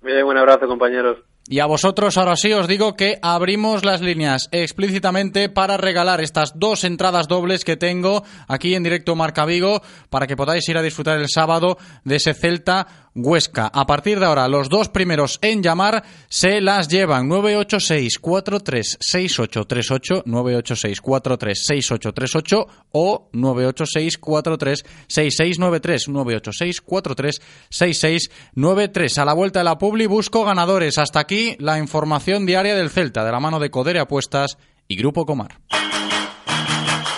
Bien, 0.01 0.23
un 0.23 0.37
abrazo, 0.37 0.67
compañeros. 0.67 1.17
Y 1.47 1.59
a 1.59 1.67
vosotros 1.67 2.17
ahora 2.17 2.35
sí 2.35 2.53
os 2.53 2.67
digo 2.67 2.95
que 2.95 3.19
abrimos 3.21 3.85
las 3.85 4.01
líneas 4.01 4.49
explícitamente 4.51 5.47
para 5.47 5.77
regalar 5.77 6.19
estas 6.19 6.57
dos 6.57 6.83
entradas 6.83 7.27
dobles 7.27 7.63
que 7.63 7.77
tengo 7.77 8.23
aquí 8.47 8.73
en 8.73 8.81
directo 8.81 9.15
Marca 9.15 9.45
Vigo 9.45 9.83
para 10.09 10.25
que 10.25 10.35
podáis 10.35 10.67
ir 10.67 10.77
a 10.77 10.81
disfrutar 10.81 11.19
el 11.19 11.29
sábado 11.29 11.77
de 12.03 12.15
ese 12.15 12.33
Celta 12.33 13.04
Huesca. 13.15 13.71
A 13.73 13.85
partir 13.85 14.19
de 14.19 14.25
ahora, 14.25 14.49
los 14.49 14.67
dos 14.67 14.89
primeros 14.89 15.39
en 15.41 15.63
llamar 15.63 16.03
se 16.27 16.59
las 16.59 16.89
llevan 16.89 17.29
986 17.29 18.19
436838 18.19 20.23
986 20.25 21.01
436838 21.01 22.67
o 22.91 23.29
986 23.31 24.17
436693 24.17 26.09
986 26.09 26.81
436693 26.81 29.17
A 29.17 29.25
la 29.25 29.33
vuelta 29.33 29.59
de 29.59 29.65
la 29.65 29.77
Publi 29.77 30.07
busco 30.07 30.43
ganadores. 30.43 30.97
Hasta 30.97 31.21
aquí 31.21 31.55
la 31.59 31.79
información 31.79 32.45
diaria 32.45 32.75
del 32.75 32.89
Celta 32.89 33.23
de 33.23 33.31
la 33.31 33.39
mano 33.39 33.59
de 33.59 33.69
Codere 33.69 33.99
Apuestas 33.99 34.57
y 34.89 34.97
Grupo 34.97 35.25
Comar. 35.25 35.61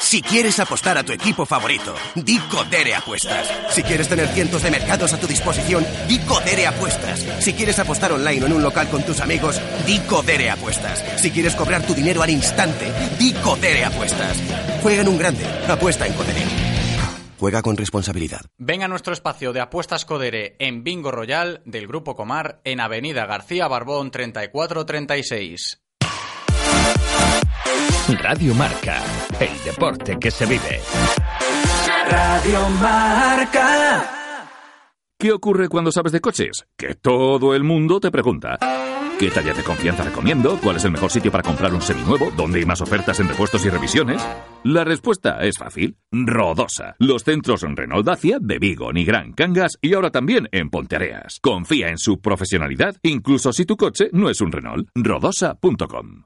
Si 0.07 0.21
quieres 0.21 0.57
apostar 0.61 0.97
a 0.97 1.03
tu 1.03 1.11
equipo 1.11 1.45
favorito, 1.45 1.93
di 2.15 2.39
Codere 2.39 2.95
Apuestas. 2.95 3.45
Si 3.71 3.83
quieres 3.83 4.07
tener 4.07 4.29
cientos 4.29 4.63
de 4.63 4.71
mercados 4.71 5.11
a 5.11 5.19
tu 5.19 5.27
disposición, 5.27 5.85
di 6.07 6.17
Codere 6.19 6.65
Apuestas. 6.65 7.25
Si 7.43 7.51
quieres 7.51 7.77
apostar 7.77 8.13
online 8.13 8.41
o 8.41 8.45
en 8.45 8.53
un 8.53 8.63
local 8.63 8.87
con 8.87 9.03
tus 9.03 9.19
amigos, 9.19 9.59
di 9.85 9.99
Codere 9.99 10.49
Apuestas. 10.49 11.03
Si 11.19 11.29
quieres 11.29 11.55
cobrar 11.55 11.85
tu 11.85 11.93
dinero 11.93 12.23
al 12.23 12.29
instante, 12.29 12.89
di 13.19 13.33
Codere 13.33 13.83
Apuestas. 13.83 14.41
Juega 14.81 15.01
en 15.01 15.09
un 15.09 15.17
grande, 15.17 15.45
apuesta 15.67 16.07
en 16.07 16.13
Codere. 16.13 16.41
Juega 17.37 17.61
con 17.61 17.75
responsabilidad. 17.75 18.45
Ven 18.57 18.83
a 18.83 18.87
nuestro 18.87 19.11
espacio 19.11 19.51
de 19.51 19.59
apuestas 19.59 20.05
Codere 20.05 20.55
en 20.59 20.85
Bingo 20.85 21.11
Royal 21.11 21.61
del 21.65 21.85
Grupo 21.85 22.15
Comar 22.15 22.61
en 22.63 22.79
Avenida 22.79 23.25
García 23.25 23.67
Barbón 23.67 24.11
3436. 24.11 25.81
Radio 28.21 28.53
Marca, 28.55 29.03
el 29.39 29.63
deporte 29.63 30.17
que 30.19 30.31
se 30.31 30.45
vive. 30.45 30.81
Radio 32.09 32.69
Marca. 32.81 34.13
¿Qué 35.19 35.31
ocurre 35.31 35.67
cuando 35.67 35.91
sabes 35.91 36.11
de 36.11 36.21
coches? 36.21 36.65
Que 36.77 36.95
todo 36.95 37.55
el 37.55 37.63
mundo 37.63 37.99
te 37.99 38.11
pregunta. 38.11 38.57
¿Qué 39.19 39.31
talla 39.31 39.51
de 39.53 39.63
confianza 39.63 40.03
recomiendo? 40.03 40.59
¿Cuál 40.61 40.75
es 40.75 40.85
el 40.85 40.91
mejor 40.91 41.09
sitio 41.09 41.31
para 41.31 41.43
comprar 41.43 41.73
un 41.73 41.81
seminuevo? 41.81 42.29
¿Dónde 42.37 42.59
hay 42.59 42.65
más 42.65 42.81
ofertas 42.81 43.19
en 43.19 43.27
repuestos 43.27 43.65
y 43.65 43.69
revisiones? 43.69 44.23
La 44.63 44.83
respuesta 44.83 45.39
es 45.41 45.57
fácil. 45.57 45.97
Rodosa. 46.11 46.95
Los 46.99 47.23
centros 47.23 47.61
Renault 47.63 48.05
Dacia 48.05 48.37
de 48.39 48.59
Vigo, 48.59 48.93
Nigrán, 48.93 49.33
Cangas 49.33 49.79
y 49.81 49.95
ahora 49.95 50.11
también 50.11 50.47
en 50.51 50.69
Ponteareas. 50.69 51.39
Confía 51.41 51.89
en 51.89 51.97
su 51.97 52.21
profesionalidad, 52.21 52.95
incluso 53.01 53.51
si 53.53 53.65
tu 53.65 53.75
coche 53.75 54.09
no 54.13 54.29
es 54.29 54.39
un 54.39 54.51
Renault. 54.51 54.87
Rodosa.com. 54.93 56.25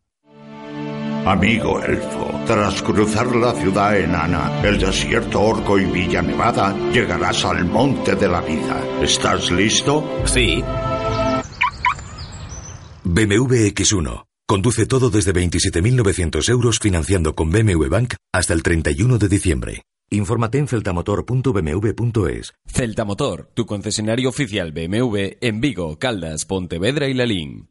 Amigo 1.26 1.80
elfo, 1.84 2.32
tras 2.48 2.82
cruzar 2.82 3.36
la 3.36 3.54
ciudad 3.54 3.96
enana, 3.96 4.60
el 4.64 4.80
desierto 4.80 5.40
orco 5.40 5.78
y 5.78 5.86
Villa 5.86 6.24
Nevada, 6.24 6.76
llegarás 6.92 7.46
al 7.46 7.66
monte 7.66 8.16
de 8.16 8.28
la 8.28 8.42
vida. 8.42 8.84
¿Estás 9.04 9.52
listo? 9.52 10.04
Sí. 10.26 10.64
BMW 13.04 13.68
X1. 13.74 14.26
Conduce 14.48 14.88
todo 14.88 15.12
desde 15.12 15.32
27.900 15.32 16.50
euros 16.50 16.80
financiando 16.80 17.36
con 17.36 17.52
BMW 17.52 17.88
Bank 17.88 18.16
hasta 18.34 18.54
el 18.54 18.64
31 18.64 19.20
de 19.20 19.30
diciembre. 19.30 19.84
Infórmate 20.10 20.58
en 20.58 20.68
celtamotor.bmw.es. 20.68 22.54
Celtamotor, 22.66 23.50
tu 23.54 23.66
concesionario 23.66 24.28
oficial 24.28 24.72
BMW 24.72 25.38
en 25.40 25.62
Vigo, 25.62 26.00
Caldas, 26.00 26.46
Pontevedra 26.46 27.08
y 27.08 27.14
Lalín. 27.14 27.71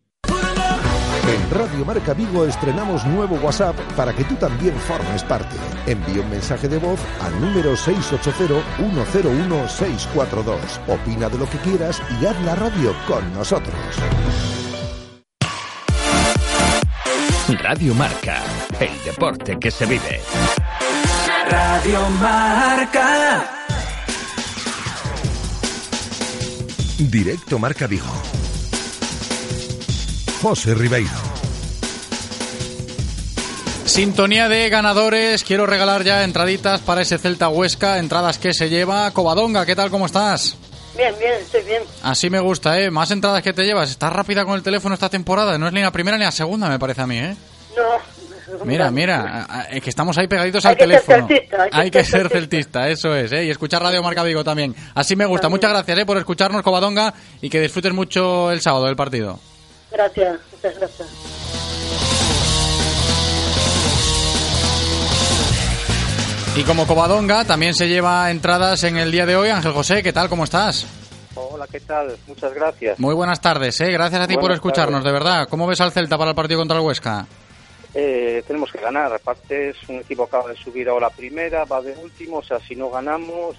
En 1.31 1.51
Radio 1.51 1.85
Marca 1.85 2.13
Vigo 2.13 2.45
estrenamos 2.45 3.07
nuevo 3.07 3.37
WhatsApp 3.37 3.77
para 3.97 4.13
que 4.13 4.25
tú 4.25 4.35
también 4.35 4.75
formes 4.75 5.23
parte. 5.23 5.55
Envía 5.87 6.23
un 6.23 6.31
mensaje 6.31 6.69
de 6.69 6.79
voz 6.79 6.99
al 7.21 7.41
número 7.41 7.77
680-101-642. 7.77 10.59
Opina 10.89 11.29
de 11.29 11.39
lo 11.39 11.49
que 11.49 11.59
quieras 11.59 12.03
y 12.21 12.27
haz 12.27 12.37
la 12.43 12.57
radio 12.57 12.93
con 13.07 13.33
nosotros. 13.33 13.77
Radio 17.63 17.95
Marca, 17.95 18.43
el 18.81 19.05
deporte 19.05 19.57
que 19.61 19.71
se 19.71 19.87
vive. 19.87 20.21
Radio 21.49 22.11
Marca. 22.21 23.45
Directo 26.99 27.61
Marca 27.61 27.87
Vigo. 27.87 28.11
José 30.43 30.75
Ribeiro. 30.75 31.11
Sintonía 33.85 34.49
de 34.49 34.69
ganadores. 34.69 35.45
Quiero 35.45 35.67
regalar 35.67 36.05
ya 36.05 36.25
entraditas 36.25 36.81
para 36.81 37.03
ese 37.03 37.19
Celta 37.19 37.49
Huesca. 37.49 37.99
Entradas 37.99 38.39
que 38.39 38.55
se 38.55 38.69
lleva. 38.69 39.11
Covadonga, 39.11 39.67
¿qué 39.67 39.75
tal? 39.75 39.91
¿Cómo 39.91 40.07
estás? 40.07 40.57
Bien, 40.97 41.15
bien, 41.19 41.35
estoy 41.41 41.63
bien. 41.63 41.83
Así 42.03 42.31
me 42.31 42.41
gusta, 42.41 42.79
¿eh? 42.81 42.91
Más 42.91 43.11
entradas 43.11 43.43
que 43.43 43.53
te 43.53 43.65
llevas. 43.65 43.91
Estás 43.91 44.13
rápida 44.13 44.45
con 44.45 44.55
el 44.55 44.63
teléfono 44.63 44.95
esta 44.95 45.09
temporada. 45.09 45.59
No 45.59 45.67
es 45.67 45.73
ni 45.73 45.81
la 45.81 45.91
primera 45.91 46.17
ni 46.17 46.25
la 46.25 46.33
segunda, 46.33 46.69
me 46.69 46.79
parece 46.79 47.03
a 47.03 47.07
mí, 47.07 47.19
¿eh? 47.19 47.37
No. 47.77 48.65
Mira, 48.65 48.91
mira, 48.91 49.67
es 49.71 49.81
que 49.81 49.91
estamos 49.91 50.19
ahí 50.19 50.27
pegaditos 50.27 50.65
Hay 50.67 50.73
al 50.73 50.77
teléfono. 50.79 51.29
celtista, 51.29 51.69
hay 51.71 51.89
que 51.91 52.03
ser 52.05 52.23
ser 52.23 52.29
celtista, 52.31 52.89
eso 52.89 53.15
es, 53.15 53.31
¿eh? 53.31 53.45
Y 53.45 53.51
escuchar 53.51 53.81
Radio 53.81 54.03
Marca 54.03 54.25
Vigo 54.25 54.43
también. 54.43 54.75
Así 54.95 55.15
me 55.15 55.25
gusta. 55.25 55.49
Muchas 55.49 55.71
gracias, 55.71 55.99
¿eh? 55.99 56.05
Por 56.05 56.19
escucharnos, 56.19 56.63
Covadonga, 56.63 57.15
y 57.41 57.49
que 57.49 57.61
disfrutes 57.61 57.93
mucho 57.93 58.51
el 58.51 58.61
sábado 58.61 58.87
del 58.87 58.97
partido. 58.97 59.39
Gracias, 59.91 60.39
muchas 60.53 60.79
gracias. 60.79 61.09
Y 66.57 66.65
como 66.65 66.87
Covadonga, 66.87 67.45
también 67.45 67.75
se 67.75 67.89
lleva 67.89 68.31
entradas 68.31 68.83
en 68.85 68.97
el 68.97 69.13
día 69.13 69.25
de 69.25 69.37
hoy. 69.37 69.51
Ángel 69.51 69.73
José, 69.73 70.03
¿qué 70.03 70.13
tal? 70.13 70.29
¿Cómo 70.29 70.45
estás? 70.45 70.87
Hola, 71.35 71.67
¿qué 71.71 71.81
tal? 71.81 72.17
Muchas 72.27 72.53
gracias. 72.53 72.99
Muy 72.99 73.15
buenas 73.15 73.41
tardes, 73.41 73.81
¿eh? 73.81 73.91
Gracias 73.93 74.21
a 74.21 74.27
ti 74.27 74.37
por 74.37 74.51
escucharnos, 74.53 75.05
de 75.05 75.13
verdad. 75.13 75.49
¿Cómo 75.49 75.67
ves 75.67 75.81
al 75.81 75.93
Celta 75.93 76.19
para 76.19 76.31
el 76.31 76.37
partido 76.37 76.59
contra 76.59 76.77
el 76.77 76.85
Huesca? 76.85 77.27
Eh, 77.95 78.43
tenemos 78.47 78.71
que 78.73 78.79
ganar. 78.79 79.13
Aparte, 79.13 79.71
es 79.71 79.77
un 79.89 80.01
equipo 80.01 80.27
que 80.27 80.37
acaba 80.37 80.51
de 80.51 80.57
subir 80.57 80.89
ahora 80.89 81.07
a 81.07 81.11
primera, 81.11 81.65
va 81.65 81.81
de 81.81 81.95
último. 81.95 82.39
O 82.39 82.43
sea, 82.43 82.59
si 82.59 82.75
no 82.75 82.91
ganamos, 82.91 83.57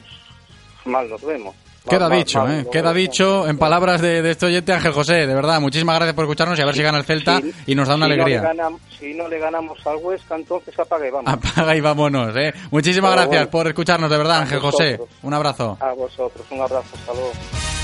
mal 0.85 1.09
nos 1.09 1.21
vemos. 1.21 1.55
Queda 1.89 2.09
dicho, 2.09 2.47
¿eh? 2.47 2.67
Queda 2.71 2.93
dicho 2.93 3.47
en 3.47 3.57
palabras 3.57 4.01
de, 4.01 4.21
de 4.21 4.31
este 4.31 4.45
oyente 4.45 4.71
Ángel 4.71 4.91
José. 4.93 5.25
De 5.25 5.33
verdad, 5.33 5.59
muchísimas 5.59 5.95
gracias 5.95 6.13
por 6.13 6.25
escucharnos 6.25 6.57
y 6.59 6.61
a 6.61 6.65
ver 6.65 6.75
si 6.75 6.83
gana 6.83 6.99
el 6.99 7.05
Celta 7.05 7.39
Sí. 7.41 7.51
y 7.67 7.75
nos 7.75 7.87
da 7.87 7.95
una 7.95 8.05
Si 8.05 8.09
no 8.11 8.15
le 8.15 8.23
alegría. 8.23 8.53
si 8.99 9.13
no 9.15 9.27
le 9.27 9.39
ganamos 9.39 9.79
al 9.87 9.95
Huesca, 9.97 10.35
entonces 10.35 10.77
apaga 10.79 11.07
y 11.07 11.11
vamos. 11.11 11.33
Apaga 11.33 11.75
y 11.75 11.81
vámonos, 11.81 12.35
¿eh? 12.37 12.53
Muchísimas 12.69 13.09
Pero 13.11 13.21
gracias 13.21 13.41
bueno. 13.45 13.51
por 13.51 13.67
escucharnos, 13.67 14.09
de 14.11 14.17
verdad, 14.17 14.41
Ángel 14.41 14.59
José. 14.59 14.99
Un 15.23 15.33
abrazo. 15.33 15.77
A 15.79 15.93
vosotros, 15.93 16.45
un 16.51 16.61
abrazo, 16.61 16.85
hasta 16.93 17.80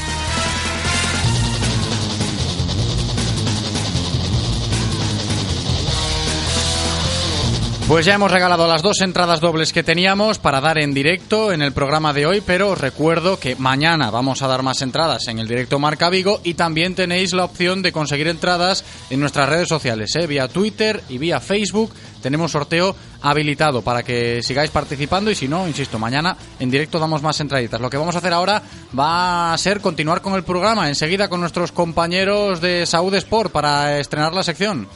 Pues 7.87 8.05
ya 8.05 8.15
hemos 8.15 8.31
regalado 8.31 8.67
las 8.67 8.81
dos 8.81 8.99
entradas 8.99 9.39
dobles 9.39 9.71
que 9.71 9.81
teníamos 9.81 10.39
para 10.39 10.59
dar 10.59 10.77
en 10.77 10.93
directo 10.93 11.53
en 11.53 11.61
el 11.61 11.71
programa 11.71 12.11
de 12.11 12.25
hoy, 12.25 12.43
pero 12.45 12.71
os 12.71 12.77
recuerdo 12.77 13.39
que 13.39 13.55
mañana 13.55 14.11
vamos 14.11 14.41
a 14.41 14.47
dar 14.47 14.61
más 14.61 14.81
entradas 14.81 15.29
en 15.29 15.39
el 15.39 15.47
directo 15.47 15.79
Marca 15.79 16.09
Vigo 16.09 16.41
y 16.43 16.55
también 16.55 16.95
tenéis 16.95 17.31
la 17.31 17.45
opción 17.45 17.81
de 17.81 17.93
conseguir 17.93 18.27
entradas 18.27 18.83
en 19.09 19.21
nuestras 19.21 19.47
redes 19.47 19.69
sociales, 19.69 20.13
¿eh? 20.17 20.27
vía 20.27 20.49
Twitter 20.49 21.01
y 21.07 21.17
vía 21.17 21.39
Facebook. 21.39 21.93
Tenemos 22.21 22.51
sorteo 22.51 22.93
habilitado 23.21 23.81
para 23.81 24.03
que 24.03 24.43
sigáis 24.43 24.69
participando 24.69 25.31
y 25.31 25.35
si 25.35 25.47
no, 25.47 25.65
insisto, 25.65 25.97
mañana 25.97 26.35
en 26.59 26.69
directo 26.69 26.99
damos 26.99 27.21
más 27.21 27.39
entraditas. 27.39 27.79
Lo 27.79 27.89
que 27.89 27.95
vamos 27.95 28.15
a 28.15 28.17
hacer 28.17 28.33
ahora 28.33 28.61
va 28.99 29.53
a 29.53 29.57
ser 29.57 29.79
continuar 29.79 30.21
con 30.21 30.33
el 30.33 30.43
programa 30.43 30.89
enseguida 30.89 31.29
con 31.29 31.39
nuestros 31.39 31.71
compañeros 31.71 32.59
de 32.59 32.85
Saúd 32.85 33.15
Sport 33.15 33.53
para 33.53 33.97
estrenar 33.97 34.33
la 34.33 34.43
sección. 34.43 34.89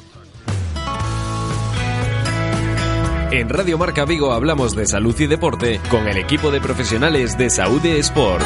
En 3.31 3.47
Radio 3.47 3.77
Marca 3.77 4.03
Vigo 4.03 4.33
hablamos 4.33 4.75
de 4.75 4.85
salud 4.85 5.17
y 5.17 5.25
deporte 5.25 5.79
con 5.89 6.05
el 6.05 6.17
equipo 6.17 6.51
de 6.51 6.59
profesionales 6.59 7.37
de 7.37 7.49
Saúde 7.49 7.97
Sport. 7.99 8.43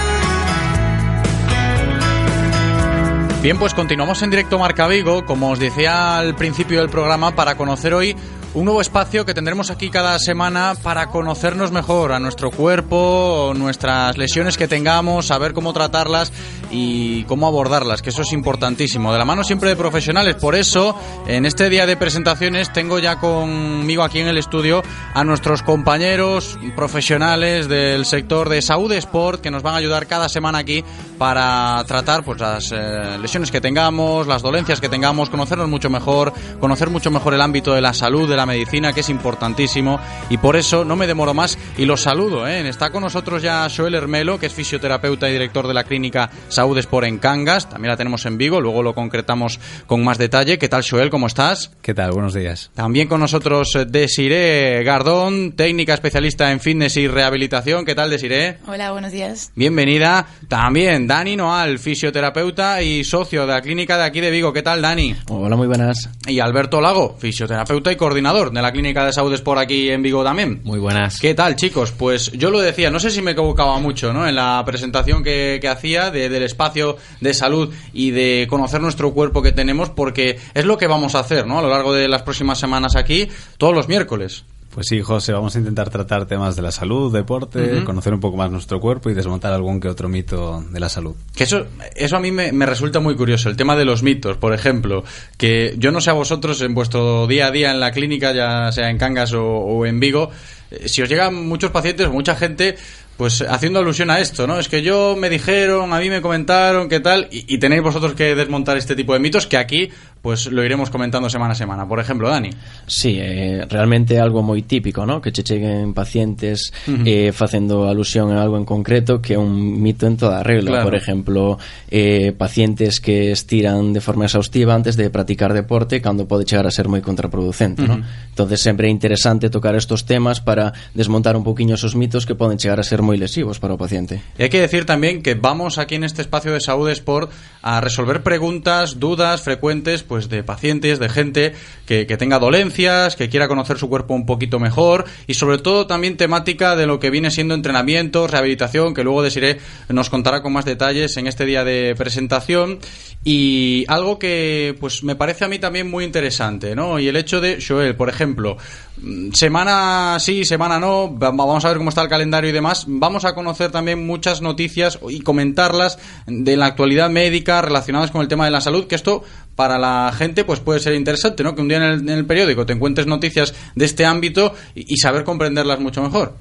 Bien, 3.42 3.58
pues 3.58 3.74
continuamos 3.74 4.22
en 4.22 4.30
directo 4.30 4.60
Marca 4.60 4.88
Vigo, 4.88 5.26
como 5.26 5.50
os 5.50 5.58
decía 5.58 6.20
al 6.20 6.36
principio 6.36 6.82
del 6.82 6.90
programa, 6.90 7.36
para 7.36 7.58
conocer 7.58 7.96
hoy 7.96 8.16
un 8.56 8.64
nuevo 8.64 8.80
espacio 8.80 9.26
que 9.26 9.34
tendremos 9.34 9.70
aquí 9.70 9.90
cada 9.90 10.18
semana 10.18 10.76
para 10.82 11.08
conocernos 11.08 11.74
mejor 11.74 12.14
a 12.14 12.20
nuestro 12.22 12.52
cuerpo, 12.52 13.52
nuestras 13.54 14.18
lesiones 14.18 14.58
que 14.58 14.70
tengamos, 14.70 15.26
saber 15.28 15.54
cómo 15.54 15.74
tratarlas 15.74 16.32
y 16.72 17.26
cómo 17.26 17.48
abordarlas, 17.48 18.02
que 18.02 18.12
eso 18.12 18.22
es 18.22 18.32
importantísimo. 18.32 19.12
De 19.12 19.20
la 19.20 19.26
mano 19.26 19.44
siempre 19.44 19.70
de 19.70 19.76
profesionales. 19.76 20.36
Por 20.36 20.56
eso, 20.56 20.98
en 21.28 21.46
este 21.46 21.70
día 21.70 21.86
de 21.86 21.98
presentaciones, 21.98 22.72
tengo 22.72 22.98
ya 23.00 23.20
conmigo 23.20 24.04
aquí 24.04 24.20
en 24.20 24.28
el 24.28 24.38
estudio 24.38 24.82
a 25.14 25.24
nuestros 25.26 25.62
compañeros 25.62 26.58
profesionales 26.78 27.68
del 27.68 28.06
sector 28.06 28.48
de 28.48 28.62
Saúde 28.62 28.98
Sport 28.98 29.42
que 29.42 29.52
nos 29.52 29.64
van 29.64 29.74
a 29.74 29.78
ayudar 29.78 30.08
cada 30.08 30.30
semana 30.30 30.60
aquí 30.60 30.82
para 31.18 31.84
tratar 31.88 32.24
pues 32.24 32.40
las 32.40 32.72
eh, 32.72 33.18
lesiones 33.22 33.52
que 33.52 33.62
tengamos, 33.62 34.28
las 34.28 34.42
dolencias 34.42 34.82
que 34.82 34.90
tengamos, 34.90 35.30
conocernos 35.30 35.70
mucho 35.70 35.90
mejor, 35.90 36.34
conocer 36.60 36.90
mucho 36.90 37.12
mejor 37.12 37.34
el 37.34 37.42
ámbito 37.42 37.74
de 37.74 37.82
la 37.82 37.94
salud, 37.94 38.30
de 38.30 38.36
la 38.36 38.46
medicina, 38.46 38.94
que 38.94 39.00
es 39.00 39.10
importantísimo. 39.10 40.00
Y 40.30 40.38
por 40.38 40.56
eso 40.56 40.86
no 40.86 40.96
me 40.96 41.08
demoro 41.08 41.34
más 41.34 41.58
y 41.78 41.86
los 41.86 42.02
saludo. 42.02 42.48
¿eh? 42.48 42.68
Está 42.68 42.90
con 42.90 43.04
nosotros 43.04 43.42
ya 43.42 43.68
Joel 43.76 43.96
Hermelo, 43.96 44.40
que 44.40 44.48
es 44.48 44.54
fisioterapeuta 44.54 45.30
y 45.30 45.34
director 45.34 45.68
de 45.68 45.74
la 45.74 45.84
clínica 45.84 46.30
Saúd 46.50 46.78
Sport 46.80 47.08
en 47.08 47.18
Cangas. 47.20 47.70
También 47.70 47.92
la 47.92 47.98
tenemos 47.98 48.26
en 48.26 48.38
Vigo, 48.38 48.60
luego 48.62 48.84
lo 48.84 48.94
concretamos 48.94 49.60
con 49.88 50.04
más 50.04 50.18
detalle. 50.18 50.58
¿Qué 50.58 50.70
tal, 50.70 50.84
Joel? 50.88 51.10
¿Cómo 51.10 51.28
estás? 51.28 51.72
¿Qué 51.82 51.94
tal? 51.94 52.12
Buenos 52.12 52.34
días. 52.34 52.72
También 52.74 53.08
con 53.08 53.20
nosotros 53.20 53.76
eh, 53.76 53.86
Desiree 53.86 54.84
Gardón, 54.84 55.54
técnica 55.54 55.94
especialista 55.94 56.52
en 56.52 56.60
fitness 56.60 56.98
y 56.98 57.08
rehabilitación. 57.08 57.86
¿Qué 57.86 57.96
tal, 57.96 58.10
Desiree? 58.10 58.58
Hola, 58.68 58.92
buenos 58.92 59.12
días. 59.12 59.52
Bienvenida. 59.56 60.28
También 60.48 61.05
Dani 61.08 61.36
Noal, 61.36 61.78
fisioterapeuta 61.80 62.82
y 62.82 63.04
socio 63.04 63.42
de 63.46 63.54
la 63.54 63.62
clínica 63.62 63.98
de 63.98 64.04
aquí 64.06 64.22
de 64.22 64.32
Vigo. 64.32 64.52
¿Qué 64.54 64.62
tal, 64.62 64.82
Dani? 64.82 65.16
Hola, 65.30 65.56
muy 65.56 65.68
buenas. 65.68 66.10
Y 66.28 66.40
Alberto 66.40 66.82
Lago, 66.82 67.16
fisioterapeuta 67.20 67.92
y 67.92 67.96
coordinador 67.96 68.52
de 68.52 68.62
la 68.62 68.72
clínica 68.72 69.06
de 69.06 69.14
Saúd 69.14 69.34
Sport 69.34 69.60
aquí 69.62 69.90
en 69.90 70.02
Vigo 70.02 70.24
también. 70.24 70.62
Muy 70.64 70.80
buenas. 70.80 71.20
¿Qué 71.20 71.34
tal, 71.34 71.56
chicos? 71.56 71.92
Pues 71.92 72.32
yo 72.32 72.50
lo 72.50 72.60
decía, 72.60 72.90
no 72.90 73.00
sé 73.00 73.12
si 73.12 73.22
me 73.22 73.32
equivocaba 73.32 73.78
mucho, 73.80 74.14
¿no? 74.14 74.28
En 74.28 74.36
la 74.36 74.64
presentación 74.66 75.24
que, 75.24 75.60
que 75.62 75.68
hacía 75.68 76.12
de- 76.12 76.30
del 76.30 76.44
espacio 76.44 76.98
de 77.22 77.34
salud 77.34 77.74
y 77.94 78.12
de 78.12 78.48
conocer 78.50 78.82
nuestro 78.82 79.14
cuerpo 79.14 79.42
que 79.42 79.52
tenemos, 79.52 79.90
porque 79.90 80.40
es 80.54 80.66
lo 80.66 80.78
que 80.78 80.88
vamos 80.88 81.16
a 81.16 81.20
hacer, 81.20 81.46
¿no? 81.46 81.60
A 81.60 81.62
lo 81.62 81.70
largo 81.70 81.94
de 81.94 82.08
las 82.08 82.24
próximas 82.24 82.58
semanas 82.60 82.96
aquí, 82.96 83.28
todos 83.58 83.76
los 83.76 83.88
miércoles. 83.88 84.44
Pues 84.76 84.88
sí, 84.88 85.02
José, 85.02 85.32
vamos 85.32 85.56
a 85.56 85.60
intentar 85.60 85.90
tratar 85.90 86.26
temas 86.26 86.58
de 86.58 86.62
la 86.62 86.70
salud, 86.70 87.14
deporte, 87.14 87.86
conocer 87.86 88.14
un 88.14 88.20
poco 88.20 88.36
más 88.36 88.52
nuestro 88.52 88.82
cuerpo 88.82 89.10
y 89.10 89.14
desmontar 89.14 89.54
algún 89.54 89.80
que 89.80 89.88
otro 89.88 90.10
mito 90.10 90.66
de 90.70 90.82
la 90.82 90.90
salud. 90.90 91.16
Que 91.34 91.46
eso, 91.46 91.66
eso 91.96 92.18
a 92.18 92.20
mí 92.20 92.34
me, 92.34 92.52
me 92.52 92.66
resulta 92.66 93.00
muy 93.00 93.16
curioso, 93.16 93.48
el 93.48 93.56
tema 93.56 93.78
de 93.78 93.86
los 93.86 94.04
mitos, 94.04 94.36
por 94.36 94.54
ejemplo, 94.54 95.06
que 95.38 95.76
yo 95.78 95.94
no 95.94 96.02
sé 96.02 96.10
a 96.10 96.14
vosotros 96.14 96.60
en 96.60 96.74
vuestro 96.74 97.26
día 97.26 97.48
a 97.48 97.52
día 97.52 97.72
en 97.72 97.80
la 97.80 97.94
clínica, 97.94 98.34
ya 98.34 98.70
sea 98.74 98.90
en 98.90 98.98
Cangas 98.98 99.32
o, 99.32 99.46
o 99.46 99.86
en 99.86 100.02
Vigo, 100.02 100.30
eh, 100.72 100.90
si 100.90 101.02
os 101.02 101.08
llegan 101.08 101.48
muchos 101.48 101.72
pacientes, 101.72 102.10
mucha 102.10 102.36
gente, 102.36 102.76
pues 103.16 103.44
haciendo 103.44 103.80
alusión 103.80 104.10
a 104.10 104.20
esto, 104.20 104.46
¿no? 104.46 104.60
Es 104.60 104.68
que 104.68 104.82
yo 104.82 105.16
me 105.18 105.30
dijeron, 105.30 105.94
a 105.94 106.00
mí 106.00 106.10
me 106.10 106.22
comentaron, 106.22 106.90
qué 106.90 107.00
tal, 107.00 107.30
y, 107.32 107.46
y 107.48 107.60
tenéis 107.60 107.82
vosotros 107.82 108.14
que 108.14 108.36
desmontar 108.36 108.76
este 108.76 108.94
tipo 108.94 109.14
de 109.14 109.20
mitos 109.20 109.48
que 109.48 109.56
aquí, 109.56 109.90
pues 110.26 110.48
lo 110.48 110.64
iremos 110.64 110.90
comentando 110.90 111.30
semana 111.30 111.52
a 111.52 111.56
semana. 111.56 111.88
Por 111.88 112.00
ejemplo, 112.00 112.28
Dani. 112.28 112.50
Sí, 112.88 113.20
eh, 113.22 113.64
realmente 113.70 114.20
algo 114.20 114.42
moi 114.42 114.66
típico, 114.66 115.06
¿no? 115.06 115.22
Que 115.22 115.30
che 115.30 115.46
cheguen 115.46 115.94
pacientes 115.94 116.74
Ujú. 116.90 117.06
eh, 117.06 117.30
facendo 117.30 117.86
alusión 117.86 118.34
a 118.34 118.42
algo 118.42 118.58
en 118.58 118.66
concreto 118.66 119.22
que 119.22 119.38
é 119.38 119.40
un 119.40 119.54
mito 119.54 120.10
en 120.10 120.18
toda 120.18 120.42
regla. 120.42 120.82
Claro. 120.82 120.90
Por 120.90 120.98
ejemplo, 120.98 121.62
eh, 121.94 122.34
pacientes 122.34 122.98
que 122.98 123.30
estiran 123.30 123.94
de 123.94 124.02
forma 124.02 124.26
exhaustiva 124.26 124.74
antes 124.74 124.98
de 124.98 125.14
practicar 125.14 125.54
deporte 125.54 126.02
cando 126.02 126.26
pode 126.26 126.50
chegar 126.50 126.66
a 126.66 126.74
ser 126.74 126.90
moi 126.90 127.06
contraproducente, 127.06 127.86
¿no? 127.86 128.02
Entonces 128.34 128.66
sempre 128.66 128.90
é 128.90 128.92
interesante 128.92 129.54
tocar 129.54 129.78
estos 129.78 130.10
temas 130.10 130.42
para 130.42 130.74
desmontar 130.98 131.38
un 131.38 131.46
poquinho 131.46 131.78
esos 131.78 131.94
mitos 131.94 132.26
que 132.26 132.34
poden 132.34 132.58
chegar 132.58 132.82
a 132.82 132.84
ser 132.84 133.06
moi 133.06 133.14
lesivos 133.14 133.62
para 133.62 133.78
o 133.78 133.78
paciente. 133.78 134.26
Y 134.42 134.50
hay 134.50 134.50
que 134.50 134.58
decir 134.58 134.90
también 134.90 135.22
que 135.22 135.38
vamos 135.38 135.78
aquí 135.78 135.94
en 135.94 136.04
este 136.04 136.26
espacio 136.26 136.50
de 136.50 136.66
Saúde 136.66 136.98
Sport 136.98 137.30
a 137.62 137.78
resolver 137.78 138.26
preguntas, 138.26 138.98
dudas 138.98 139.46
frecuentes 139.46 140.02
pues 140.02 140.15
de 140.30 140.44
pacientes, 140.44 141.00
de 141.00 141.10
gente 141.10 141.54
que, 141.86 142.06
tenga 142.18 142.40
dolencias, 142.40 143.16
que 143.16 143.30
quiera 143.30 143.48
conocer 143.48 143.78
su 143.78 143.90
cuerpo 143.90 144.14
un 144.14 144.26
poquito 144.26 144.60
mejor 144.60 145.06
y 145.28 145.34
sobre 145.36 145.58
todo 145.58 145.86
también 145.86 146.18
temática 146.18 146.76
de 146.76 146.88
lo 146.88 147.00
que 147.00 147.10
viene 147.10 147.30
siendo 147.32 147.54
entrenamiento, 147.54 148.28
rehabilitación, 148.28 148.94
que 148.94 149.04
luego 149.04 149.22
Desiree 149.22 149.58
nos 149.90 150.10
contará 150.10 150.42
con 150.42 150.54
más 150.54 150.66
detalles 150.66 151.18
en 151.18 151.28
este 151.28 151.46
día 151.46 151.64
de 151.64 151.94
presentación 151.98 152.80
y 153.24 153.86
algo 153.88 154.18
que 154.20 154.76
pues 154.80 155.04
me 155.04 155.16
parece 155.16 155.46
a 155.46 155.48
mí 155.48 155.60
también 155.60 155.90
muy 155.90 156.04
interesante, 156.06 156.76
¿no? 156.76 157.00
Y 157.00 157.08
el 157.08 157.16
hecho 157.16 157.42
de, 157.42 157.60
Joel, 157.66 157.96
por 157.96 158.08
ejemplo, 158.10 158.58
mm, 159.02 159.32
semana 159.32 160.18
sí, 160.20 160.46
semana 160.46 160.80
no, 160.80 161.18
va- 161.18 161.32
vamos 161.32 161.66
a 161.66 161.70
ver 161.70 161.78
cómo 161.78 161.90
está 161.90 162.02
el 162.04 162.10
calendario 162.10 162.50
y 162.50 162.54
demás, 162.54 162.86
vamos 162.88 163.26
a 163.26 163.34
conocer 163.34 163.72
también 163.72 164.06
muchas 164.06 164.42
noticias 164.42 165.00
y 165.10 165.22
comentarlas 165.22 165.98
de 166.28 166.56
la 166.56 166.68
actualidad 166.68 167.10
médica 167.10 167.62
relacionadas 167.62 168.12
con 168.12 168.22
el 168.22 168.28
tema 168.28 168.46
de 168.46 168.52
la 168.52 168.62
salud, 168.62 168.86
que 168.88 168.96
esto 168.96 169.24
para 169.56 169.78
la 169.78 170.14
gente 170.18 170.44
pues 170.44 170.60
puede 170.60 170.80
ser 170.80 170.94
interesante, 170.96 171.44
¿no? 171.44 171.56
Que 171.56 171.62
un 171.62 171.68
día 171.68 171.78
en 171.78 171.84
el, 171.84 172.00
en 172.02 172.10
el 172.10 172.26
periódico 172.26 172.66
te 172.66 172.74
encuentres 172.74 173.08
noticias 173.08 173.54
de 173.76 173.86
este 173.86 174.06
ámbito 174.06 174.54
y, 174.76 174.94
y 174.94 174.98
saber 174.98 175.24
comprenderlas 175.24 175.80
mucho 175.80 176.02
mejor. 176.02 176.38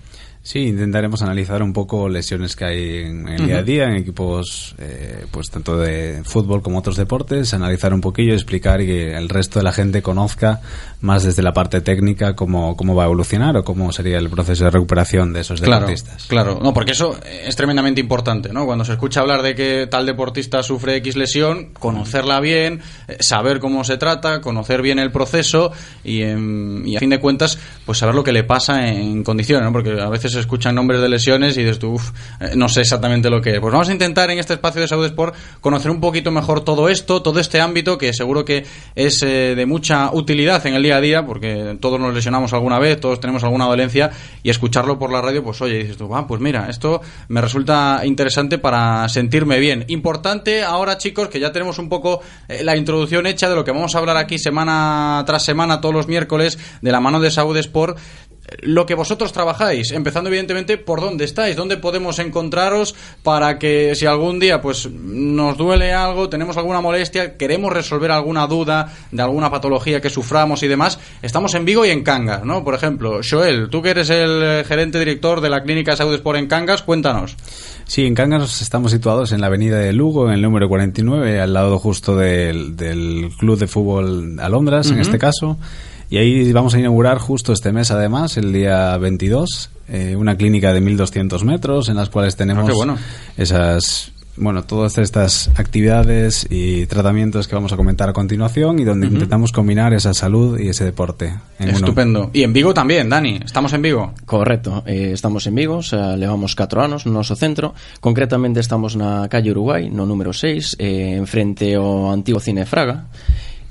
Sí, 0.47 0.59
intentaremos 0.67 1.23
analizar 1.23 1.63
un 1.63 1.73
poco 1.73 2.07
lesiones 2.07 2.55
que 2.55 2.67
hay 2.67 2.99
en 2.99 3.27
el 3.29 3.47
día 3.47 3.59
a 3.61 3.63
día 3.63 3.85
en 3.85 3.97
equipos, 3.97 4.75
eh, 4.79 5.25
pues 5.31 5.49
tanto 5.49 5.79
de 5.79 6.21
fútbol 6.23 6.61
como 6.61 6.81
otros 6.81 6.99
deportes, 6.99 7.55
analizar 7.55 7.95
un 7.95 8.03
poquillo, 8.03 8.35
explicar 8.35 8.83
y 8.83 8.87
que 8.87 9.17
el 9.17 9.31
resto 9.31 9.59
de 9.59 9.63
la 9.65 9.73
gente 9.73 10.03
conozca 10.03 10.61
más 11.01 11.23
desde 11.23 11.43
la 11.43 11.55
parte 11.55 11.81
técnica 11.81 12.37
cómo, 12.37 12.77
cómo 12.77 12.95
va 12.95 13.05
a 13.05 13.07
evolucionar 13.07 13.57
o 13.57 13.65
cómo 13.65 13.91
sería 13.91 14.19
el 14.19 14.29
proceso 14.29 14.65
de 14.65 14.71
recuperación 14.71 15.33
de 15.33 15.41
esos 15.41 15.63
Claro, 15.63 15.87
deportistas. 15.87 16.27
claro, 16.27 16.61
no, 16.63 16.75
porque 16.75 16.93
eso 16.93 17.19
es 17.25 17.57
tremendamente 17.57 18.03
importante, 18.03 18.53
¿no? 18.53 18.67
Cuando 18.67 18.85
se 18.85 18.93
escucha 18.93 19.21
hablar 19.21 19.41
de 19.41 19.55
que 19.55 19.87
tal 19.91 20.05
deportista 20.05 20.63
sufre 20.63 20.97
X 20.97 21.17
lesión, 21.17 21.71
conocerla 21.73 22.41
bien, 22.41 22.83
eh, 23.09 23.17
saber 23.21 23.61
cómo 23.61 23.83
se 23.85 23.97
trata, 23.97 24.43
conocer 24.43 24.83
bien 24.83 24.99
el 24.99 25.11
proceso 25.11 25.73
y, 26.05 26.21
em, 26.21 26.87
y 26.87 26.97
a 26.97 27.01
fin 27.01 27.09
de 27.09 27.19
cuentas, 27.19 27.59
pues 27.87 27.97
saber 27.97 28.15
lo 28.15 28.23
que 28.23 28.33
le 28.33 28.45
pasa 28.45 28.89
en 28.89 29.25
condiciones, 29.25 29.65
¿no? 29.65 29.73
Porque 29.73 29.99
a 29.99 30.11
veces 30.11 30.34
se 30.35 30.41
escuchan 30.41 30.74
nombres 30.74 31.01
de 31.01 31.09
lesiones 31.09 31.57
y 31.57 31.62
dices 31.62 31.78
tú, 31.78 31.93
"Uf, 31.93 32.11
eh, 32.41 32.53
no 32.55 32.68
sé 32.68 32.82
exactamente 32.82 33.30
lo 33.30 33.41
que 33.41 33.55
es. 33.55 33.61
Pues 33.61 33.72
vamos 33.72 33.89
a 33.89 33.93
intentar 33.93 34.30
en 34.30 34.39
este 34.39 34.55
espacio 34.55 34.80
de 34.80 34.89
Salud 34.89 35.07
Sport 35.07 35.35
conocer 35.61 35.91
un 35.91 36.01
poquito 36.01 36.30
mejor 36.30 36.62
todo 36.62 36.89
esto, 36.89 37.22
todo 37.22 37.41
este 37.41 37.61
ámbito 37.61 37.99
que 37.99 38.12
seguro 38.12 38.45
que 38.45 38.64
es 38.95 39.22
eh, 39.22 39.55
de 39.55 39.66
mucha 39.66 40.11
utilidad 40.12 40.64
en 40.66 40.74
el 40.74 40.82
día 40.82 40.97
a 40.97 41.01
día, 41.01 41.26
porque 41.26 41.76
todos 41.80 41.99
nos 41.99 42.14
lesionamos 42.14 42.53
alguna 42.53 42.78
vez, 42.78 43.01
todos 43.01 43.20
tenemos 43.20 43.43
alguna 43.45 43.66
dolencia 43.66 44.11
y 44.43 44.51
escucharlo 44.51 44.99
por 44.99 45.11
la 45.11 45.20
radio, 45.20 45.43
pues 45.43 45.61
oye, 45.62 45.78
dices 45.78 45.97
tú, 45.97 46.14
ah, 46.14 46.26
pues 46.26 46.41
mira, 46.41 46.68
esto 46.68 47.01
me 47.28 47.41
resulta 47.41 48.03
interesante 48.05 48.59
para 48.59 49.09
sentirme 49.09 49.59
bien. 49.59 49.85
Importante 49.89 50.62
ahora, 50.62 50.99
chicos, 50.99 51.28
que 51.28 51.41
ya 51.41 51.53
tenemos 51.53 51.78
un 51.78 51.89
poco 51.89 52.20
eh, 52.49 52.62
la 52.64 52.76
introducción 52.76 53.26
hecha 53.26 53.49
de 53.49 53.55
lo 53.55 53.64
que 53.64 53.72
vamos 53.72 53.95
a 53.95 53.99
hablar 53.99 54.16
aquí 54.16 54.39
semana 54.39 55.22
tras 55.26 55.45
semana, 55.45 55.80
todos 55.80 55.95
los 55.95 56.09
miércoles, 56.09 56.59
de 56.80 56.93
la 56.93 57.01
mano 57.01 57.20
de 57.20 57.30
Saúd 57.30 57.57
Sport 57.59 57.99
lo 58.61 58.87
que 58.87 58.95
vosotros 58.95 59.33
trabajáis, 59.33 59.91
empezando 59.93 60.29
evidentemente 60.29 60.77
por 60.77 61.01
dónde 61.01 61.25
estáis, 61.25 61.57
dónde 61.57 61.77
podemos 61.77 62.19
encontraros 62.19 62.95
para 63.23 63.59
que 63.59 63.95
si 63.95 64.07
algún 64.07 64.39
día 64.39 64.61
pues 64.61 64.89
nos 64.91 65.57
duele 65.57 65.93
algo, 65.93 66.29
tenemos 66.29 66.57
alguna 66.57 66.81
molestia, 66.81 67.37
queremos 67.37 67.73
resolver 67.73 68.11
alguna 68.11 68.47
duda 68.47 68.93
de 69.11 69.23
alguna 69.23 69.51
patología 69.51 70.01
que 70.01 70.11
suframos 70.11 70.63
y 70.63 70.69
demás, 70.69 70.99
estamos 71.23 71.55
en 71.55 71.65
Vigo 71.65 71.87
y 71.87 71.91
en 71.91 72.03
Cangas, 72.03 72.45
¿no? 72.45 72.65
Por 72.65 72.75
ejemplo, 72.75 73.21
Joel, 73.29 73.69
tú 73.71 73.83
que 73.83 73.91
eres 73.91 74.11
el 74.11 74.43
eh, 74.43 74.65
gerente 74.67 74.99
director 74.99 75.41
de 75.41 75.49
la 75.49 75.63
clínica 75.63 75.97
Saúd 75.97 76.15
Sport 76.15 76.39
en 76.39 76.47
Cangas, 76.47 76.83
cuéntanos. 76.83 77.37
Sí, 77.87 78.07
en 78.07 78.15
Cangas 78.15 78.61
estamos 78.61 78.93
situados 78.93 79.33
en 79.33 79.41
la 79.41 79.47
avenida 79.47 79.79
de 79.79 79.93
Lugo, 79.93 80.29
en 80.29 80.35
el 80.35 80.43
número 80.43 80.69
49, 80.69 81.41
al 81.41 81.53
lado 81.53 81.79
justo 81.79 82.17
del, 82.17 82.77
del 82.77 83.31
club 83.39 83.59
de 83.59 83.67
fútbol 83.67 84.39
Alondras, 84.41 84.91
en 84.91 85.01
este 85.01 85.19
caso. 85.19 85.59
Y 86.15 86.17
ahí 86.17 86.53
vamos 86.53 86.73
a 86.77 86.79
inaugurar 86.79 87.19
justo 87.19 87.53
este 87.53 87.73
mes, 87.73 87.91
además, 87.91 88.37
el 88.37 88.53
día 88.53 88.97
22, 88.99 89.71
eh, 89.89 90.15
una 90.15 90.37
clínica 90.37 90.73
de 90.73 90.81
1.200 90.81 91.43
metros 91.43 91.89
en 91.89 91.97
las 91.97 92.09
cuales 92.09 92.37
tenemos 92.37 92.71
Ah, 92.71 92.73
bueno. 92.73 92.97
esas, 93.37 94.12
bueno, 94.37 94.62
todas 94.62 94.99
estas 94.99 95.51
actividades 95.57 96.47
y 96.49 96.87
tratamientos 96.87 97.49
que 97.49 97.57
vamos 97.57 97.73
a 97.73 97.77
comentar 97.77 98.09
a 98.09 98.12
continuación 98.12 98.79
y 98.79 98.85
donde 98.85 99.09
intentamos 99.09 99.51
combinar 99.51 99.93
esa 99.93 100.15
salud 100.15 100.57
y 100.61 100.69
ese 100.69 100.85
deporte. 100.85 101.35
en 101.59 101.71
uno. 101.71 101.79
Estupendo. 101.79 102.31
Y 102.33 102.45
en 102.45 102.53
Vigo 102.53 102.73
también, 102.73 103.09
Dani, 103.09 103.41
estamos 103.45 103.73
en 103.73 103.83
Vigo. 103.83 104.15
Correcto, 104.25 104.85
eh, 104.87 105.11
estamos 105.12 105.45
en 105.49 105.57
Vigo, 105.57 105.79
o 105.79 105.83
sea, 105.83 106.17
levamos 106.17 106.55
4 106.55 106.81
anos 106.81 107.07
no 107.07 107.12
noso 107.15 107.35
centro 107.35 107.75
Concretamente 107.99 108.61
estamos 108.61 108.95
na 108.95 109.27
calle 109.27 109.51
Uruguai, 109.51 109.91
no 109.91 110.07
número 110.07 110.33
6 110.33 110.77
eh, 110.79 111.17
Enfrente 111.19 111.75
ao 111.75 112.15
antigo 112.15 112.39
Cine 112.39 112.67
Fraga 112.71 113.11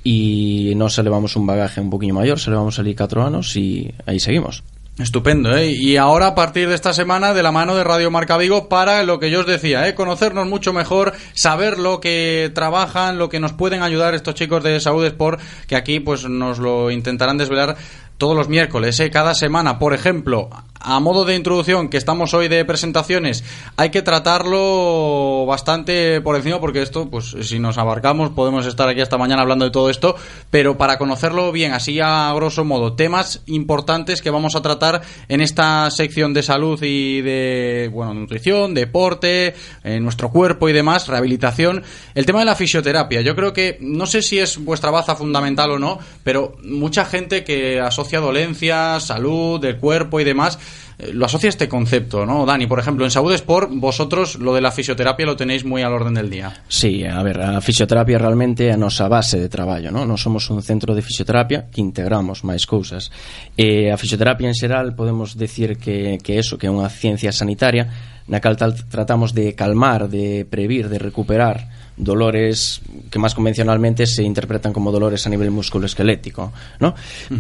E 0.03 0.75
nos 0.75 0.99
levamos 0.99 1.35
un 1.35 1.47
bagaje 1.47 1.79
un 1.79 1.89
poquinho 1.89 2.13
maior 2.13 2.39
Se 2.39 2.51
levamos 2.51 2.77
ali 2.79 2.91
4 2.91 3.23
anos 3.23 3.55
e 3.55 3.95
aí 4.05 4.19
seguimos 4.19 4.63
Estupendo, 4.99 5.57
¿eh? 5.57 5.71
Y 5.71 5.97
ahora 5.97 6.27
a 6.27 6.35
partir 6.35 6.69
de 6.69 6.75
esta 6.75 6.93
semana 6.93 7.33
de 7.33 7.41
la 7.41 7.51
mano 7.51 7.75
de 7.75 7.83
Radio 7.83 8.11
Marca 8.11 8.37
Vigo 8.37 8.69
para 8.69 9.01
lo 9.01 9.19
que 9.19 9.31
yo 9.31 9.39
os 9.39 9.47
decía, 9.47 9.87
¿eh? 9.87 9.95
Conocernos 9.95 10.47
mucho 10.47 10.71
mejor, 10.71 11.13
saber 11.33 11.79
lo 11.79 11.99
que 11.99 12.51
trabajan, 12.53 13.17
lo 13.17 13.27
que 13.27 13.39
nos 13.39 13.53
pueden 13.53 13.81
ayudar 13.81 14.13
estos 14.13 14.35
chicos 14.35 14.63
de 14.63 14.79
Saúd 14.79 15.05
Sport, 15.05 15.41
que 15.65 15.75
aquí 15.75 15.99
pues 15.99 16.29
nos 16.29 16.59
lo 16.59 16.91
intentarán 16.91 17.39
desvelar 17.39 17.75
todos 18.19 18.37
los 18.37 18.49
miércoles, 18.49 18.99
¿eh? 18.99 19.09
cada 19.09 19.33
semana. 19.33 19.79
Por 19.79 19.95
ejemplo, 19.95 20.51
a 20.83 20.99
modo 20.99 21.25
de 21.25 21.35
introducción, 21.35 21.89
que 21.89 21.97
estamos 21.97 22.33
hoy 22.33 22.49
de 22.49 22.65
presentaciones, 22.65 23.43
hay 23.77 23.89
que 23.89 24.01
tratarlo 24.01 25.45
bastante 25.45 26.19
por 26.21 26.35
encima, 26.35 26.59
porque 26.59 26.81
esto, 26.81 27.09
pues 27.09 27.35
si 27.41 27.59
nos 27.59 27.77
abarcamos, 27.77 28.31
podemos 28.31 28.65
estar 28.65 28.89
aquí 28.89 29.01
hasta 29.01 29.17
mañana 29.17 29.41
hablando 29.41 29.65
de 29.65 29.71
todo 29.71 29.89
esto, 29.89 30.15
pero 30.49 30.77
para 30.77 30.97
conocerlo 30.97 31.51
bien, 31.51 31.71
así 31.71 31.99
a 32.01 32.31
grosso 32.35 32.65
modo, 32.65 32.93
temas 32.93 33.41
importantes 33.45 34.21
que 34.21 34.29
vamos 34.29 34.55
a 34.55 34.61
tratar 34.61 35.01
en 35.29 35.41
esta 35.41 35.89
sección 35.89 36.33
de 36.33 36.43
salud 36.43 36.81
y 36.83 37.21
de, 37.21 37.89
bueno, 37.91 38.13
nutrición, 38.13 38.73
deporte, 38.73 39.55
eh, 39.83 39.99
nuestro 39.99 40.29
cuerpo 40.29 40.67
y 40.67 40.73
demás, 40.73 41.07
rehabilitación. 41.07 41.83
El 42.13 42.25
tema 42.25 42.39
de 42.39 42.45
la 42.45 42.55
fisioterapia, 42.55 43.21
yo 43.21 43.35
creo 43.35 43.53
que, 43.53 43.77
no 43.79 44.05
sé 44.05 44.21
si 44.21 44.39
es 44.39 44.57
vuestra 44.57 44.91
baza 44.91 45.15
fundamental 45.15 45.71
o 45.71 45.79
no, 45.79 45.99
pero 46.23 46.57
mucha 46.63 47.05
gente 47.05 47.43
que 47.43 47.79
asocia 47.79 48.19
dolencias, 48.19 49.05
salud, 49.05 49.59
del 49.61 49.77
cuerpo 49.77 50.19
y 50.19 50.23
demás, 50.23 50.59
Eh, 50.97 51.11
lo 51.13 51.25
asocia 51.25 51.47
a 51.47 51.51
este 51.51 51.67
concepto, 51.67 52.25
¿no? 52.25 52.45
Dani, 52.45 52.67
por 52.67 52.79
ejemplo, 52.79 53.05
en 53.05 53.11
Saúde 53.11 53.35
Sport, 53.35 53.71
vosotros 53.73 54.35
lo 54.35 54.53
de 54.53 54.61
la 54.61 54.71
fisioterapia 54.71 55.25
lo 55.25 55.35
tenéis 55.35 55.65
muy 55.65 55.81
al 55.81 55.93
orden 55.93 56.13
del 56.13 56.29
día. 56.29 56.53
Sí, 56.67 57.05
a 57.05 57.21
ver, 57.23 57.41
a 57.41 57.61
fisioterapia 57.61 58.17
realmente 58.17 58.67
é 58.67 58.73
a 58.73 58.77
nosa 58.77 59.09
base 59.09 59.39
de 59.39 59.49
traballo, 59.49 59.89
¿no? 59.89 60.05
Non 60.05 60.21
somos 60.21 60.49
un 60.53 60.61
centro 60.61 60.93
de 60.93 61.01
fisioterapia 61.01 61.69
que 61.73 61.81
integramos 61.81 62.45
máis 62.45 62.69
cousas. 62.69 63.09
Eh, 63.57 63.89
a 63.89 63.97
fisioterapia 63.97 64.47
en 64.47 64.55
xeral 64.55 64.93
podemos 64.93 65.35
decir 65.35 65.77
que, 65.77 66.21
que 66.21 66.37
eso, 66.37 66.57
que 66.61 66.69
é 66.69 66.73
unha 66.73 66.89
ciencia 66.89 67.33
sanitaria 67.33 67.89
na 68.27 68.39
cal 68.39 68.55
tratamos 68.55 69.35
de 69.35 69.51
calmar, 69.51 70.07
de 70.07 70.47
previr, 70.47 70.87
de 70.87 70.99
recuperar 70.99 71.82
dolores 71.97 72.81
que 73.11 73.21
máis 73.21 73.37
convencionalmente 73.37 74.09
se 74.09 74.25
interpretan 74.25 74.73
como 74.73 74.89
dolores 74.89 75.25
a 75.25 75.29
nivel 75.29 75.53
musculoesquelético, 75.53 76.51
¿no? 76.81 76.95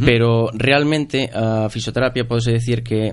Pero 0.05 0.53
realmente 0.53 1.29
a 1.33 1.69
fisioterapia 1.69 2.27
podese 2.27 2.53
decir 2.53 2.83
que 2.85 3.11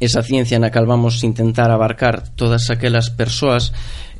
esa 0.00 0.24
ciencia 0.24 0.56
na 0.56 0.72
cal 0.72 0.88
vamos 0.88 1.20
intentar 1.24 1.68
abarcar 1.68 2.24
todas 2.32 2.72
aquelas 2.72 3.12
persoas 3.12 3.72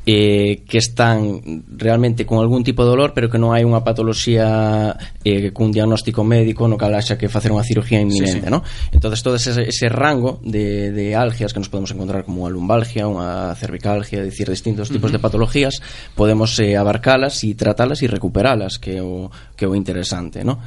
eh, 0.05 0.63
que 0.67 0.79
están 0.79 1.63
realmente 1.77 2.25
con 2.25 2.39
algún 2.39 2.63
tipo 2.63 2.83
de 2.83 2.89
dolor 2.89 3.13
pero 3.13 3.29
que 3.29 3.37
non 3.37 3.53
hai 3.53 3.61
unha 3.61 3.85
patoloxía 3.85 4.97
eh, 5.21 5.53
cun 5.53 5.69
diagnóstico 5.69 6.25
médico 6.25 6.65
no 6.65 6.73
cal 6.73 6.97
haxa 6.97 7.21
que 7.21 7.29
facer 7.29 7.53
unha 7.53 7.61
cirugía 7.61 8.01
inminente 8.01 8.41
sí, 8.41 8.49
sí. 8.49 8.49
¿no? 8.49 8.65
entonces 8.89 9.21
todo 9.21 9.37
ese, 9.37 9.53
ese 9.61 9.87
rango 9.93 10.41
de, 10.41 10.89
de 10.89 11.13
algias 11.13 11.53
que 11.53 11.61
nos 11.61 11.69
podemos 11.69 11.93
encontrar 11.93 12.25
como 12.25 12.49
unha 12.49 12.53
lumbalgia, 12.53 13.05
unha 13.05 13.53
cervicalgia 13.53 14.25
dicir, 14.25 14.49
distintos 14.49 14.89
tipos 14.89 15.13
uh 15.13 15.17
-huh. 15.17 15.21
de 15.21 15.25
patologías 15.25 15.85
podemos 16.17 16.57
eh, 16.57 16.73
abarcalas 16.81 17.37
e 17.45 17.53
tratalas 17.53 18.01
e 18.01 18.09
recuperalas 18.09 18.81
que 18.81 18.97
é 18.97 19.03
o, 19.05 19.29
que 19.53 19.65
é 19.65 19.69
o 19.69 19.77
interesante 19.77 20.41
¿no? 20.41 20.57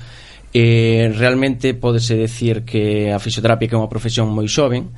eh, 0.55 1.11
realmente 1.11 1.75
podese 1.75 2.15
decir 2.15 2.63
que 2.63 3.11
a 3.11 3.19
fisioterapia 3.19 3.67
que 3.67 3.75
é 3.75 3.83
unha 3.83 3.91
profesión 3.91 4.31
moi 4.31 4.47
xoven 4.47 4.95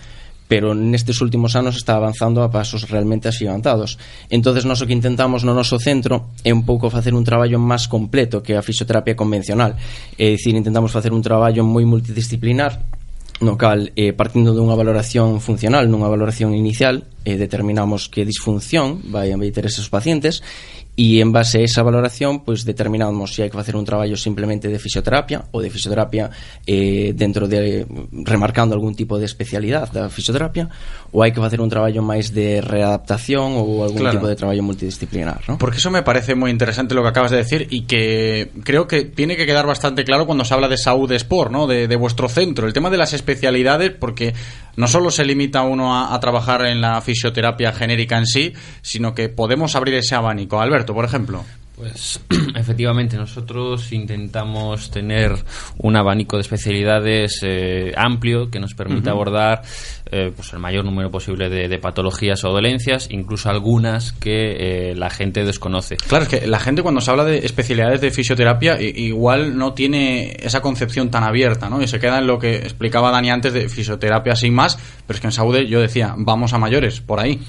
pero 0.48 0.74
nestes 0.74 1.20
últimos 1.20 1.54
anos 1.58 1.76
está 1.76 1.98
avanzando 1.98 2.42
a 2.42 2.50
pasos 2.50 2.88
realmente 2.88 3.28
axigantados. 3.28 3.98
Entonces, 4.30 4.64
nós 4.64 4.80
o 4.82 4.86
que 4.86 4.94
intentamos 4.94 5.42
no 5.42 5.54
noso 5.54 5.78
centro 5.82 6.30
é 6.46 6.54
un 6.54 6.62
pouco 6.62 6.90
facer 6.90 7.14
un 7.14 7.26
traballo 7.26 7.58
máis 7.58 7.90
completo 7.90 8.42
que 8.42 8.54
a 8.54 8.62
fisioterapia 8.62 9.18
convencional. 9.18 9.74
É 10.14 10.34
dicir, 10.34 10.54
intentamos 10.54 10.94
facer 10.94 11.10
un 11.10 11.22
traballo 11.22 11.66
moi 11.66 11.82
multidisciplinar 11.82 12.96
no 13.40 13.58
cal 13.60 13.92
eh, 13.96 14.16
partindo 14.16 14.56
dunha 14.56 14.78
valoración 14.78 15.44
funcional, 15.44 15.92
nunha 15.92 16.08
valoración 16.08 16.56
inicial, 16.56 17.04
eh, 17.28 17.36
determinamos 17.36 18.08
que 18.08 18.24
disfunción 18.24 19.04
vai 19.12 19.28
a 19.28 19.36
ter 19.52 19.68
esos 19.68 19.92
pacientes 19.92 20.40
e 20.96 21.20
en 21.20 21.28
base 21.28 21.60
a 21.60 21.64
esa 21.68 21.84
valoración 21.84 22.40
pois 22.40 22.64
determinamos 22.64 23.36
se 23.36 23.44
hai 23.44 23.52
que 23.52 23.60
facer 23.60 23.76
un 23.76 23.84
traballo 23.84 24.16
simplemente 24.16 24.72
de 24.72 24.80
fisioterapia 24.80 25.44
ou 25.52 25.60
de 25.60 25.68
fisioterapia 25.68 26.32
eh, 26.64 27.12
dentro 27.12 27.44
de 27.44 27.84
remarcando 28.24 28.72
algún 28.72 28.96
tipo 28.96 29.20
de 29.20 29.28
especialidade 29.28 29.92
da 29.92 30.08
fisioterapia 30.08 30.72
ou 31.16 31.24
hai 31.24 31.32
que 31.32 31.40
facer 31.40 31.64
un 31.64 31.72
traballo 31.72 32.04
máis 32.04 32.28
de 32.36 32.60
readaptación 32.60 33.56
ou 33.56 33.80
algún 33.88 34.04
Claro. 34.04 34.20
tipo 34.20 34.28
de 34.28 34.36
traballo 34.36 34.60
multidisciplinar 34.60 35.40
¿no? 35.48 35.56
Porque 35.56 35.78
eso 35.80 35.88
me 35.88 36.04
parece 36.04 36.36
muy 36.36 36.50
interesante 36.52 36.92
lo 36.92 37.00
que 37.00 37.08
acabas 37.08 37.30
de 37.32 37.38
decir 37.40 37.68
y 37.72 37.88
que 37.88 38.52
creo 38.68 38.84
que 38.84 39.08
tiene 39.08 39.32
que 39.40 39.46
quedar 39.48 39.64
bastante 39.64 40.04
claro 40.04 40.26
cuando 40.26 40.44
se 40.44 40.52
habla 40.52 40.68
de 40.68 40.76
Saúd 40.76 41.10
Sport, 41.12 41.50
¿no? 41.50 41.66
De, 41.66 41.88
de 41.88 41.96
vuestro 41.96 42.28
centro. 42.28 42.66
El 42.66 42.74
tema 42.76 42.90
de 42.90 42.98
las 42.98 43.14
especialidades, 43.16 43.92
porque 43.96 44.34
no 44.76 44.88
solo 44.88 45.10
se 45.10 45.24
limita 45.24 45.62
uno 45.62 45.96
a, 45.96 46.12
a 46.14 46.20
trabajar 46.20 46.66
en 46.66 46.82
la 46.82 47.00
fisioterapia 47.00 47.72
genérica 47.72 48.18
en 48.18 48.26
sí, 48.26 48.52
sino 48.82 49.14
que 49.14 49.30
podemos 49.30 49.74
abrir 49.74 49.94
ese 49.94 50.14
abanico. 50.14 50.60
Alberto, 50.60 50.92
por 50.92 51.06
ejemplo. 51.06 51.44
Pues 51.76 52.20
efectivamente, 52.56 53.16
nosotros 53.16 53.92
intentamos 53.92 54.90
tener 54.90 55.32
un 55.78 55.94
abanico 55.94 56.36
de 56.36 56.42
especialidades 56.42 57.40
eh, 57.42 57.92
amplio 57.96 58.50
que 58.50 58.58
nos 58.58 58.74
permita 58.74 59.10
abordar 59.10 59.62
eh, 60.10 60.32
pues 60.34 60.52
el 60.54 60.58
mayor 60.58 60.86
número 60.86 61.10
posible 61.10 61.50
de, 61.50 61.68
de 61.68 61.78
patologías 61.78 62.42
o 62.44 62.50
dolencias, 62.50 63.08
incluso 63.10 63.50
algunas 63.50 64.12
que 64.12 64.90
eh, 64.90 64.94
la 64.94 65.10
gente 65.10 65.44
desconoce. 65.44 65.96
Claro, 65.96 66.24
es 66.24 66.30
que 66.30 66.46
la 66.46 66.60
gente 66.60 66.82
cuando 66.82 67.02
se 67.02 67.10
habla 67.10 67.24
de 67.24 67.44
especialidades 67.44 68.00
de 68.00 68.10
fisioterapia 68.10 68.80
igual 68.80 69.58
no 69.58 69.74
tiene 69.74 70.34
esa 70.40 70.62
concepción 70.62 71.10
tan 71.10 71.24
abierta, 71.24 71.68
¿no? 71.68 71.82
Y 71.82 71.88
se 71.88 72.00
queda 72.00 72.18
en 72.20 72.26
lo 72.26 72.38
que 72.38 72.56
explicaba 72.56 73.10
Dani 73.10 73.30
antes 73.30 73.52
de 73.52 73.68
fisioterapia 73.68 74.34
sin 74.34 74.54
más, 74.54 74.78
pero 75.06 75.16
es 75.16 75.20
que 75.20 75.26
en 75.26 75.32
Saude 75.32 75.66
yo 75.66 75.80
decía, 75.80 76.14
vamos 76.16 76.54
a 76.54 76.58
mayores, 76.58 77.00
por 77.00 77.20
ahí. 77.20 77.40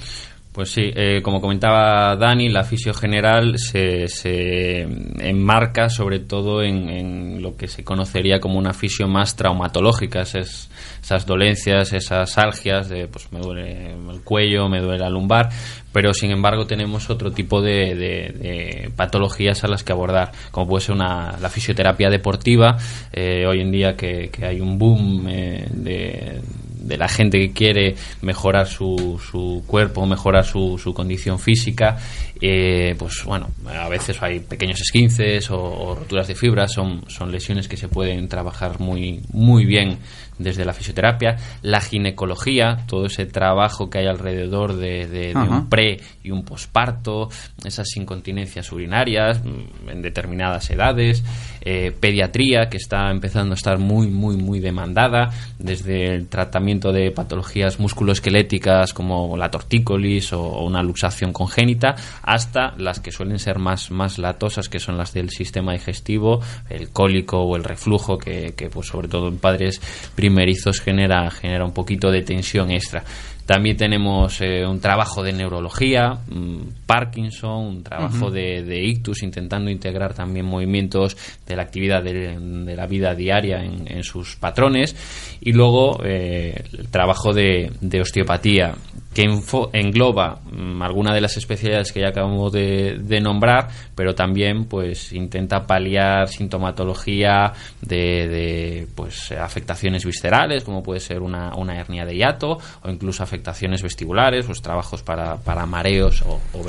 Pues 0.58 0.72
sí, 0.72 0.90
eh, 0.92 1.22
como 1.22 1.40
comentaba 1.40 2.16
Dani, 2.16 2.48
la 2.48 2.64
fisio 2.64 2.92
general 2.92 3.60
se, 3.60 4.08
se 4.08 4.80
enmarca 5.20 5.88
sobre 5.88 6.18
todo 6.18 6.64
en, 6.64 7.40
lo 7.40 7.56
que 7.56 7.68
se 7.68 7.84
conocería 7.84 8.40
como 8.40 8.58
una 8.58 8.72
fisio 8.72 9.06
más 9.06 9.36
traumatológica, 9.36 10.22
esas, 10.22 10.68
esas 11.00 11.26
dolencias, 11.26 11.92
esas 11.92 12.36
algias 12.38 12.88
de 12.88 13.06
pues 13.06 13.32
me 13.32 13.38
duele 13.38 13.92
el 13.92 14.20
cuello, 14.24 14.68
me 14.68 14.80
duele 14.80 14.98
la 14.98 15.10
lumbar, 15.10 15.48
pero 15.92 16.12
sin 16.12 16.32
embargo 16.32 16.66
tenemos 16.66 17.08
otro 17.08 17.30
tipo 17.30 17.62
de 17.62 18.90
patologías 18.96 19.62
a 19.62 19.68
las 19.68 19.84
que 19.84 19.92
abordar, 19.92 20.32
como 20.50 20.66
puede 20.66 20.86
ser 20.86 20.96
una, 20.96 21.38
la 21.40 21.50
fisioterapia 21.50 22.10
deportiva, 22.10 22.76
eh, 23.12 23.46
hoy 23.46 23.60
en 23.60 23.70
día 23.70 23.96
que, 23.96 24.28
que 24.30 24.44
hay 24.44 24.60
un 24.60 24.76
boom 24.76 25.24
eh, 25.28 25.68
de 25.70 26.40
de 26.80 26.96
la 26.96 27.08
gente 27.08 27.38
que 27.38 27.52
quiere 27.52 27.96
mejorar 28.22 28.66
su, 28.66 29.20
su 29.30 29.64
cuerpo, 29.66 30.06
mejorar 30.06 30.44
su, 30.44 30.78
su 30.78 30.94
condición 30.94 31.38
física, 31.38 31.98
eh, 32.40 32.94
pues 32.98 33.24
bueno, 33.24 33.48
a 33.66 33.88
veces 33.88 34.22
hay 34.22 34.40
pequeños 34.40 34.80
esquinces 34.80 35.50
o, 35.50 35.58
o 35.60 35.94
roturas 35.94 36.28
de 36.28 36.34
fibras, 36.34 36.72
son, 36.72 37.04
son 37.08 37.30
lesiones 37.32 37.68
que 37.68 37.76
se 37.76 37.88
pueden 37.88 38.28
trabajar 38.28 38.80
muy, 38.80 39.20
muy 39.32 39.64
bien 39.64 39.98
desde 40.38 40.64
la 40.64 40.72
fisioterapia, 40.72 41.36
la 41.62 41.80
ginecología, 41.80 42.84
todo 42.86 43.06
ese 43.06 43.26
trabajo 43.26 43.90
que 43.90 43.98
hay 43.98 44.06
alrededor 44.06 44.74
de, 44.76 45.06
de- 45.06 45.18
de 45.28 45.32
Ajá. 45.34 45.48
un 45.50 45.68
pre 45.68 46.00
y 46.22 46.30
un 46.30 46.44
posparto, 46.44 47.28
esas 47.64 47.88
incontinencias 47.96 48.70
urinarias 48.72 49.42
mm, 49.44 49.88
en 49.90 50.02
determinadas 50.02 50.70
edades, 50.70 51.22
eh, 51.60 51.92
pediatría 51.98 52.68
que 52.68 52.76
está 52.76 53.10
empezando 53.10 53.52
a 53.52 53.56
estar 53.56 53.78
muy, 53.78 54.06
muy, 54.08 54.36
muy 54.36 54.60
demandada, 54.60 55.30
desde 55.58 56.14
el 56.14 56.28
tratamiento 56.28 56.92
de 56.92 57.10
patologías 57.10 57.78
musculoesqueléticas 57.80 58.92
como 58.92 59.36
la 59.36 59.50
tortícolis 59.50 60.32
o, 60.32 60.40
o 60.42 60.64
una 60.66 60.82
luxación 60.82 61.32
congénita, 61.32 61.94
hasta 62.22 62.74
las 62.78 63.00
que 63.00 63.10
suelen 63.12 63.38
ser 63.38 63.58
más, 63.58 63.90
más 63.90 64.18
latosas, 64.18 64.68
que 64.68 64.78
son 64.78 64.96
las 64.96 65.12
del 65.12 65.30
sistema 65.30 65.72
digestivo, 65.72 66.40
el 66.70 66.90
cólico 66.90 67.42
o 67.42 67.56
el 67.56 67.64
reflujo, 67.64 68.18
que, 68.18 68.54
que, 68.56 68.68
pues 68.70 68.88
sobre 68.88 69.08
todo 69.08 69.28
en 69.28 69.38
padres 69.38 69.80
primerizos 70.28 70.80
genera, 70.80 71.30
genera 71.30 71.64
un 71.64 71.72
poquito 71.72 72.10
de 72.10 72.20
tensión 72.20 72.70
extra. 72.70 73.02
También 73.48 73.78
tenemos 73.78 74.42
eh, 74.42 74.66
un 74.66 74.78
trabajo 74.78 75.22
de 75.22 75.32
neurología, 75.32 76.18
mm, 76.28 76.84
Parkinson, 76.84 77.64
un 77.64 77.82
trabajo 77.82 78.30
de, 78.30 78.62
de 78.62 78.84
ictus, 78.84 79.22
intentando 79.22 79.70
integrar 79.70 80.12
también 80.12 80.44
movimientos 80.44 81.16
de 81.46 81.56
la 81.56 81.62
actividad 81.62 82.02
de, 82.02 82.38
de 82.38 82.76
la 82.76 82.86
vida 82.86 83.14
diaria 83.14 83.64
en, 83.64 83.90
en 83.90 84.04
sus 84.04 84.36
patrones. 84.36 84.94
Y 85.40 85.54
luego 85.54 85.98
eh, 86.04 86.62
el 86.78 86.88
trabajo 86.90 87.32
de, 87.32 87.72
de 87.80 88.02
osteopatía, 88.02 88.74
que 89.14 89.26
engloba 89.72 90.40
mm, 90.44 90.82
alguna 90.82 91.14
de 91.14 91.20
las 91.20 91.36
especialidades 91.36 91.92
que 91.92 92.00
ya 92.00 92.08
acabamos 92.08 92.52
de, 92.52 93.20
nombrar, 93.20 93.68
pero 93.94 94.14
también 94.14 94.66
pues 94.66 95.12
intenta 95.12 95.66
paliar 95.66 96.28
sintomatología 96.28 97.52
de, 97.80 98.28
de, 98.28 98.86
pues 98.94 99.32
afectaciones 99.32 100.04
viscerales, 100.04 100.62
como 100.62 100.82
puede 100.82 101.00
ser 101.00 101.20
una, 101.20 101.54
una 101.56 101.80
hernia 101.80 102.04
de 102.04 102.14
hiato, 102.14 102.58
o 102.82 102.90
incluso 102.90 103.22
afectaciones 103.22 103.37
vestibulares, 103.82 104.46
pues 104.46 104.60
trabajos 104.62 105.02
para, 105.02 105.36
para 105.36 105.66
mareos 105.66 106.22
o, 106.22 106.40
o 106.52 106.62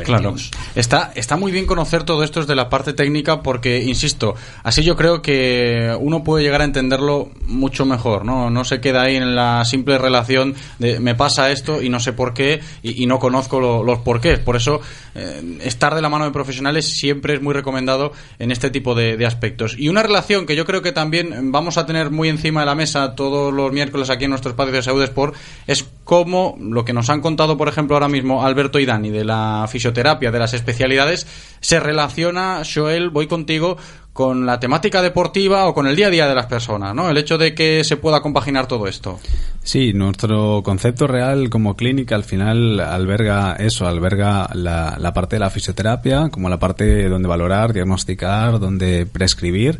está, 0.76 1.12
está 1.16 1.38
muy 1.38 1.52
bien 1.52 1.66
conocer 1.66 2.04
todo 2.04 2.24
esto 2.24 2.40
desde 2.42 2.56
la 2.56 2.70
parte 2.70 2.94
técnica 2.94 3.42
porque, 3.42 3.84
insisto, 3.84 4.36
así 4.64 4.84
yo 4.84 4.96
creo 4.96 5.22
que 5.22 5.96
uno 6.00 6.24
puede 6.24 6.44
llegar 6.44 6.62
a 6.62 6.66
entenderlo 6.66 7.30
mucho 7.46 7.86
mejor, 7.86 8.26
¿no? 8.26 8.50
No 8.50 8.64
se 8.64 8.80
queda 8.82 9.04
ahí 9.04 9.16
en 9.16 9.36
la 9.36 9.64
simple 9.66 9.98
relación 9.98 10.56
de 10.80 11.00
me 11.00 11.16
pasa 11.16 11.52
esto 11.52 11.82
y 11.82 11.90
no 11.90 12.00
sé 12.00 12.14
por 12.14 12.34
qué 12.34 12.62
y, 12.84 13.06
no 13.06 13.20
conozco 13.20 13.60
lo- 13.60 13.84
los 13.84 14.00
porqués. 14.00 14.40
Por 14.40 14.56
eso, 14.56 14.82
eh, 15.16 15.58
estar 15.64 15.96
de 15.96 16.02
la 16.02 16.10
mano 16.10 16.26
de 16.26 16.32
profesionales 16.32 16.86
siempre 16.86 17.34
es 17.36 17.42
muy 17.42 17.54
recomendado 17.54 18.12
en 18.38 18.52
este 18.52 18.70
tipo 18.70 18.96
de, 18.96 19.18
de 19.18 19.26
aspectos. 19.26 19.76
Y 19.78 19.90
una 19.90 20.04
relación 20.04 20.46
que 20.46 20.56
yo 20.56 20.66
creo 20.66 20.82
que 20.82 20.92
también 20.92 21.52
vamos 21.52 21.78
a 21.78 21.86
tener 21.86 22.12
muy 22.12 22.30
encima 22.30 22.60
de 22.62 22.66
la 22.68 22.76
mesa 22.76 23.16
todos 23.16 23.54
los 23.54 23.72
miércoles 23.72 24.10
aquí 24.10 24.26
en 24.26 24.30
nuestro 24.32 24.52
espacio 24.52 24.74
de 24.74 24.82
Salud 24.84 25.04
Sport 25.04 25.36
es 25.68 25.86
cómo 26.04 26.56
lo 26.60 26.86
que 26.86 26.94
nos 26.94 27.10
han 27.10 27.22
contado, 27.22 27.58
por 27.58 27.68
ejemplo, 27.68 27.96
ahora 27.96 28.08
mismo 28.08 28.46
Alberto 28.46 28.80
y 28.80 28.86
Dani 28.86 29.10
de 29.10 29.24
la 29.24 29.66
fisioterapia, 29.70 30.32
de 30.32 30.40
las 30.40 30.54
especialidades, 30.54 31.28
se 31.60 31.80
relaciona, 31.80 32.62
Joel, 32.64 33.10
voy 33.10 33.28
contigo, 33.28 33.78
con 34.14 34.46
la 34.46 34.60
temática 34.60 35.02
deportiva 35.02 35.66
o 35.68 35.74
con 35.74 35.88
el 35.88 35.96
día 35.96 36.08
a 36.08 36.10
día 36.10 36.28
de 36.28 36.36
las 36.36 36.48
personas, 36.48 36.94
¿no? 36.94 37.10
El 37.10 37.18
hecho 37.18 37.38
de 37.38 37.56
que 37.56 37.86
se 37.86 37.96
pueda 37.96 38.22
compaginar 38.22 38.68
todo 38.68 38.88
esto. 38.88 39.18
Sí, 39.64 39.94
nuestro 39.94 40.62
concepto 40.62 41.08
real 41.08 41.50
como 41.50 41.78
clínica 41.78 42.16
al 42.16 42.26
final 42.26 42.82
alberga 42.82 43.56
eso, 43.58 43.88
alberga 43.88 44.50
la, 44.54 44.98
la 45.00 45.14
parte 45.14 45.38
de 45.38 45.40
la 45.40 45.50
fisioterapia, 45.50 46.30
como 46.30 46.50
la 46.50 46.60
parte 46.60 47.08
donde 47.08 47.30
valorar, 47.30 47.72
diagnosticar, 47.72 48.60
donde 48.60 49.06
prescribir, 49.06 49.80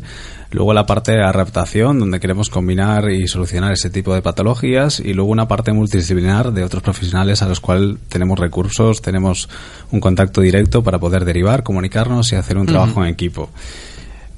luego 0.50 0.72
la 0.72 0.86
parte 0.86 1.12
de 1.12 1.18
la 1.18 1.30
adaptación, 1.30 1.98
donde 1.98 2.20
queremos 2.20 2.50
combinar 2.50 3.10
y 3.10 3.28
solucionar 3.28 3.72
ese 3.72 3.90
tipo 3.90 4.14
de 4.14 4.22
patologías, 4.22 5.00
y 5.00 5.14
luego 5.14 5.30
una 5.30 5.48
parte 5.48 5.72
multidisciplinar 5.72 6.52
de 6.52 6.64
otros 6.64 6.82
profesionales 6.82 7.42
a 7.42 7.48
los 7.48 7.60
cuales 7.60 7.96
tenemos 8.08 8.38
recursos, 8.38 9.02
tenemos 9.02 9.48
un 9.90 10.00
contacto 10.00 10.40
directo 10.40 10.82
para 10.82 10.98
poder 10.98 11.24
derivar, 11.24 11.62
comunicarnos 11.62 12.32
y 12.32 12.36
hacer 12.36 12.58
un 12.58 12.66
trabajo 12.66 13.04
en 13.04 13.10
equipo. 13.10 13.50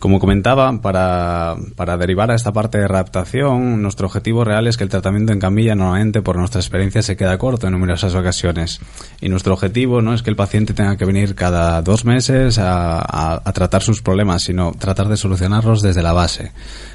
Como 0.02 0.18
comentaba, 0.18 0.80
para, 0.80 1.96
derivar 1.96 2.32
a 2.32 2.34
esta 2.34 2.52
parte 2.52 2.76
de 2.76 2.88
readaptación, 2.88 3.80
nuestro 3.80 4.08
objetivo 4.08 4.42
real 4.42 4.66
es 4.66 4.76
que 4.76 4.82
el 4.82 4.90
tratamiento 4.90 5.32
en 5.32 5.38
camilla 5.38 5.76
normalmente 5.76 6.22
por 6.22 6.36
nuestra 6.36 6.60
experiencia 6.60 7.02
se 7.02 7.16
queda 7.16 7.38
corto 7.38 7.68
en 7.68 7.72
numerosas 7.74 8.12
ocasiones. 8.16 8.80
Y 9.20 9.28
nuestro 9.28 9.52
objetivo 9.54 10.02
no 10.02 10.12
es 10.12 10.24
que 10.24 10.30
el 10.30 10.34
paciente 10.34 10.74
tenga 10.74 10.96
que 10.96 11.04
venir 11.04 11.36
cada 11.36 11.82
dos 11.82 12.04
meses 12.04 12.58
a 12.58 13.40
tratar 13.54 13.82
sus 13.82 14.02
problemas, 14.02 14.42
sino 14.42 14.72
tratar 14.72 15.06
de 15.06 15.16
solucionarlos 15.16 15.82
desde 15.82 16.02
la 16.02 16.12
base. 16.12 16.50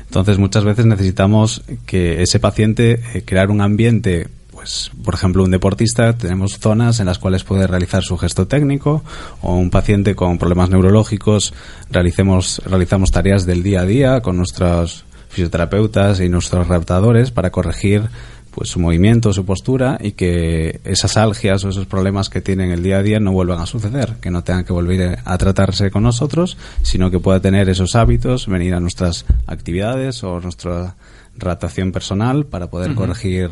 Entonces 0.08 0.38
muchas 0.38 0.66
veces 0.66 0.86
necesitamos 0.86 1.64
que 1.86 2.22
ese 2.22 2.42
paciente 2.42 3.02
eh, 3.14 3.24
crear 3.26 3.52
un 3.52 3.62
ambiente 3.62 4.28
pues, 4.68 4.91
por 5.02 5.14
ejemplo, 5.14 5.45
un 5.45 5.52
deportista, 5.52 6.18
tenemos 6.18 6.60
zonas 6.60 6.99
en 6.99 7.06
las 7.06 7.19
cuales 7.19 7.45
puede 7.45 7.68
realizar 7.68 8.03
su 8.03 8.18
gesto 8.18 8.48
técnico, 8.48 9.02
o 9.41 9.56
un 9.56 9.69
paciente 9.69 10.14
con 10.14 10.38
problemas 10.38 10.69
neurológicos, 10.69 11.53
realicemos, 11.89 12.61
realizamos 12.65 13.11
tareas 13.11 13.45
del 13.45 13.64
día 13.64 13.81
a 13.81 13.85
día 13.85 14.22
con 14.22 14.35
nuestros 14.35 15.06
fisioterapeutas 15.30 16.19
y 16.19 16.27
nuestros 16.27 16.69
adaptadores 16.69 17.31
para 17.31 17.49
corregir 17.49 18.10
pues 18.52 18.69
su 18.69 18.81
movimiento, 18.81 19.31
su 19.31 19.45
postura 19.45 19.99
y 20.02 20.11
que 20.11 20.81
esas 20.84 21.15
algias 21.15 21.64
o 21.64 21.69
esos 21.69 21.85
problemas 21.85 22.27
que 22.27 22.41
tienen 22.41 22.72
el 22.72 22.84
día 22.84 22.98
a 22.98 23.03
día 23.03 23.22
no 23.22 23.31
vuelvan 23.31 23.61
a 23.61 23.68
suceder, 23.68 24.15
que 24.19 24.31
no 24.31 24.44
tengan 24.44 24.65
que 24.65 24.73
volver 24.73 25.19
a 25.23 25.38
tratarse 25.38 25.91
con 25.91 26.03
nosotros, 26.03 26.57
sino 26.81 27.10
que 27.10 27.19
pueda 27.19 27.39
tener 27.39 27.69
esos 27.69 27.95
hábitos, 27.95 28.48
venir 28.48 28.73
a 28.73 28.81
nuestras 28.81 29.26
actividades 29.45 30.26
o 30.26 30.41
nuestra 30.41 30.95
ratación 31.38 31.91
personal 31.91 32.45
para 32.45 32.69
poder 32.69 32.93
corregir 32.95 33.49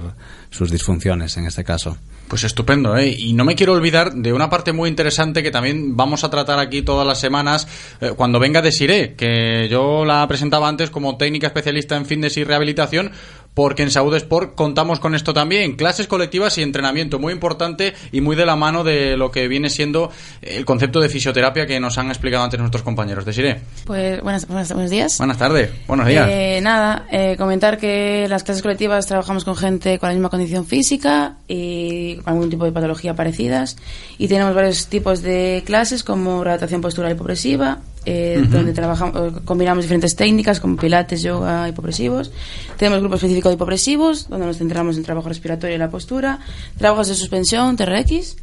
sus 0.49 0.71
disfunciones 0.71 1.37
en 1.37 1.45
este 1.45 1.63
caso. 1.63 1.97
Pues 2.27 2.43
estupendo, 2.43 2.97
¿eh? 2.97 3.15
Y 3.15 3.33
no 3.33 3.45
me 3.45 3.55
quiero 3.55 3.73
olvidar 3.73 4.13
de 4.13 4.33
una 4.33 4.49
parte 4.49 4.73
muy 4.73 4.89
interesante 4.89 5.43
que 5.43 5.51
también 5.51 5.95
vamos 5.95 6.23
a 6.23 6.31
tratar 6.31 6.57
aquí 6.57 6.81
todas 6.81 7.05
las 7.05 7.19
semanas 7.19 7.67
eh, 8.01 8.13
cuando 8.15 8.39
venga 8.39 8.63
Desiré, 8.63 9.13
que 9.13 9.67
yo 9.69 10.05
la 10.05 10.27
presentaba 10.27 10.67
antes 10.67 10.89
como 10.89 11.17
técnica 11.17 11.47
especialista 11.47 11.95
en 11.95 12.07
fitness 12.07 12.37
y 12.37 12.43
rehabilitación, 12.43 13.11
porque 13.55 13.81
en 13.81 13.89
Saúde 13.89 14.17
Sport 14.17 14.53
contamos 14.53 14.99
con 14.99 15.15
esto 15.15 15.33
también, 15.33 15.75
clases 15.75 16.05
colectivas 16.07 16.55
y 16.59 16.61
entrenamiento, 16.61 17.17
muy 17.17 17.33
importante 17.33 17.95
y 18.11 18.21
muy 18.21 18.35
de 18.35 18.45
la 18.45 18.55
mano 18.55 18.83
de 18.83 19.17
lo 19.17 19.31
que 19.31 19.47
viene 19.47 19.69
siendo 19.71 20.11
el 20.43 20.65
concepto 20.65 20.99
de 20.99 21.09
fisioterapia 21.09 21.65
que 21.65 21.79
nos 21.79 21.97
han 21.97 22.09
explicado 22.09 22.43
antes 22.43 22.59
nuestros 22.59 22.83
compañeros. 22.83 23.25
Desiré, 23.25 23.61
Pues 23.85 24.21
buenas, 24.21 24.45
buenas- 24.47 24.71
buenos 24.73 24.91
días. 24.91 25.17
buenas 25.17 25.37
tardes, 25.37 25.71
buenos 25.87 26.05
días. 26.05 26.27
Eh, 26.29 26.59
nada, 26.61 27.07
eh, 27.11 27.35
comentar 27.37 27.77
que 27.79 28.27
las 28.29 28.43
clases 28.43 28.61
colectivas 28.61 29.07
trabajamos 29.07 29.43
con 29.45 29.55
gente 29.55 29.97
con 29.99 30.09
la 30.09 30.13
misma 30.15 30.29
condición 30.29 30.65
física 30.65 31.37
y 31.47 32.17
con 32.17 32.33
algún 32.33 32.49
tipo 32.49 32.65
de 32.65 32.73
patología 32.73 33.13
parecidas. 33.15 33.77
Y 34.17 34.27
tenemos 34.27 34.53
varios 34.53 34.87
tipos 34.87 35.21
de 35.21 35.63
clases 35.65 36.03
como 36.03 36.41
adaptación 36.41 36.81
postural 36.81 37.13
hipopresiva, 37.13 37.79
eh, 38.05 38.39
Ujú. 38.41 38.51
donde 38.51 38.73
trabajamos, 38.73 39.15
eh, 39.15 39.39
combinamos 39.45 39.83
diferentes 39.83 40.15
técnicas 40.15 40.59
como 40.59 40.77
pilates, 40.77 41.21
yoga, 41.23 41.67
hipopresivos. 41.69 42.31
Tenemos 42.77 42.99
grupo 42.99 43.15
específico 43.15 43.49
de 43.49 43.55
hipopresivos, 43.55 44.29
donde 44.29 44.45
nos 44.45 44.57
centramos 44.57 44.95
en 44.95 44.99
el 44.99 45.05
trabajo 45.05 45.27
respiratorio 45.29 45.75
y 45.75 45.79
la 45.79 45.89
postura. 45.89 46.39
Trabajos 46.77 47.07
de 47.07 47.15
suspensión, 47.15 47.75
TRX. 47.75 48.35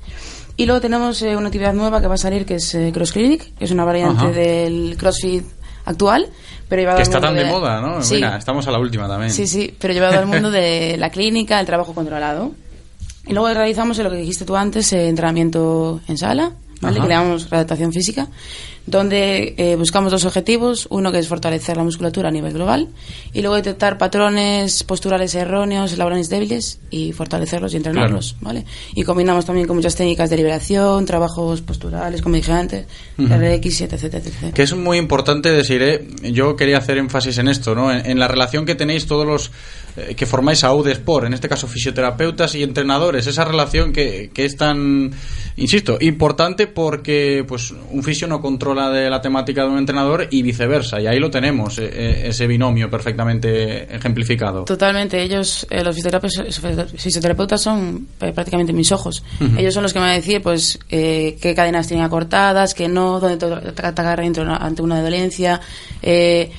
Y 0.56 0.66
luego 0.66 0.80
tenemos 0.80 1.22
eh, 1.22 1.36
una 1.36 1.46
actividad 1.46 1.72
nueva 1.72 2.00
que 2.00 2.06
va 2.08 2.14
a 2.14 2.18
salir, 2.18 2.44
que 2.44 2.56
es 2.56 2.74
eh, 2.74 2.90
Cross 2.92 3.12
Clinic, 3.12 3.54
que 3.56 3.64
es 3.64 3.70
una 3.70 3.84
variante 3.84 4.32
del 4.32 4.96
CrossFit 4.98 5.44
actual, 5.84 6.28
pero 6.68 6.82
llevado 6.82 6.98
que 6.98 7.02
al 7.02 7.08
está 7.08 7.18
mundo 7.20 7.40
tan 7.40 7.46
de, 7.46 7.50
moda, 7.52 7.80
¿no? 7.80 8.02
Sí, 8.02 8.14
Mira, 8.16 8.36
estamos 8.36 8.66
a 8.68 8.70
la 8.70 8.78
última 8.78 9.08
también. 9.08 9.30
sí, 9.32 9.46
sí, 9.46 9.74
pero 9.78 9.94
llevado 9.94 10.18
al 10.18 10.26
mundo 10.26 10.50
de 10.52 10.96
la 10.98 11.10
clínica, 11.10 11.58
el 11.58 11.66
trabajo 11.66 11.94
controlado. 11.94 12.52
Y 13.26 13.32
luego 13.32 13.48
realizamos 13.54 13.96
lo 13.98 14.10
que 14.10 14.16
dijiste 14.16 14.44
tú 14.44 14.56
antes, 14.56 14.92
eh, 14.92 15.08
entrenamiento 15.08 16.00
en 16.08 16.18
sala, 16.18 16.52
¿vale? 16.82 16.98
Ajá. 16.98 17.06
Que 17.06 17.08
le 17.08 17.14
llamamos 17.14 17.46
adaptación 17.50 17.92
física, 17.92 18.28
donde 18.84 19.54
eh, 19.56 19.76
buscamos 19.76 20.10
dos 20.10 20.24
objetivos, 20.24 20.88
uno 20.90 21.12
que 21.12 21.18
es 21.18 21.28
fortalecer 21.28 21.76
la 21.76 21.84
musculatura 21.84 22.28
a 22.28 22.32
nivel 22.32 22.52
global 22.52 22.88
y 23.32 23.40
luego 23.40 23.54
detectar 23.54 23.96
patrones 23.96 24.82
posturales 24.82 25.34
erróneos, 25.36 25.96
laborales 25.96 26.28
débiles 26.28 26.80
y 26.90 27.12
fortalecerlos 27.12 27.72
y 27.72 27.76
entrenarlos, 27.76 28.36
¿vale? 28.40 28.64
Y 28.94 29.04
combinamos 29.04 29.44
también 29.44 29.68
con 29.68 29.76
muchas 29.76 29.94
técnicas 29.94 30.28
de 30.30 30.36
liberación, 30.36 31.06
trabajos 31.06 31.62
posturales, 31.62 32.20
como 32.20 32.34
dije 32.34 32.52
antes, 32.52 32.86
Ujú. 33.18 33.28
RX, 33.32 33.82
etc, 33.82 33.92
etc, 33.92 34.14
etc. 34.14 34.52
Que 34.52 34.62
es 34.62 34.74
muy 34.74 34.98
importante 34.98 35.50
decir, 35.50 35.80
¿eh? 35.82 36.08
yo 36.32 36.56
quería 36.56 36.78
hacer 36.78 36.98
énfasis 36.98 37.38
en 37.38 37.48
esto, 37.48 37.76
¿no? 37.76 37.92
En, 37.92 38.04
en 38.04 38.18
la 38.18 38.26
relación 38.26 38.66
que 38.66 38.74
tenéis 38.74 39.06
todos 39.06 39.26
los 39.26 39.52
eh, 39.96 40.14
que 40.14 40.26
formáis 40.26 40.64
a 40.64 40.72
Sport, 40.72 41.26
en 41.26 41.34
este 41.34 41.48
caso 41.48 41.66
fisioterapeutas 41.66 42.54
y 42.54 42.62
entrenadores, 42.62 43.26
esa 43.26 43.44
relación 43.44 43.92
que, 43.92 44.30
que 44.32 44.44
es 44.44 44.56
tan, 44.56 45.12
insisto, 45.56 45.98
importante 46.00 46.66
porque 46.66 47.44
pues 47.46 47.72
un 47.90 48.02
fisio 48.02 48.26
no 48.26 48.40
controla 48.40 48.90
de 48.90 49.10
la 49.10 49.20
temática 49.20 49.64
de 49.64 49.70
un 49.70 49.78
entrenador 49.78 50.28
y 50.30 50.42
viceversa, 50.42 51.00
y 51.00 51.06
ahí 51.06 51.18
lo 51.18 51.30
tenemos, 51.30 51.78
eh, 51.78 51.90
eh, 51.92 52.22
ese 52.28 52.46
binomio 52.46 52.90
perfectamente 52.90 53.94
ejemplificado. 53.94 54.64
Totalmente, 54.64 55.22
ellos, 55.22 55.66
eh, 55.70 55.82
los 55.84 55.94
fisioterapeutas, 55.94 56.60
fisioterapeutas 56.96 57.60
son 57.60 58.08
eh, 58.20 58.32
prácticamente 58.32 58.72
mis 58.72 58.90
ojos. 58.92 59.22
Ellos 59.56 59.74
son 59.74 59.82
los 59.82 59.92
que 59.92 59.98
me 59.98 60.06
van 60.06 60.12
a 60.12 60.16
decir, 60.16 60.42
pues, 60.42 60.78
eh, 60.88 61.36
qué 61.40 61.54
cadenas 61.54 61.86
tienen 61.86 62.04
acortadas, 62.04 62.74
qué 62.74 62.88
no, 62.88 63.20
dónde 63.20 63.44
atacar 63.82 64.20
ante 64.20 64.82
una 64.82 65.02
dolencia, 65.02 65.60
eh, 66.00 66.50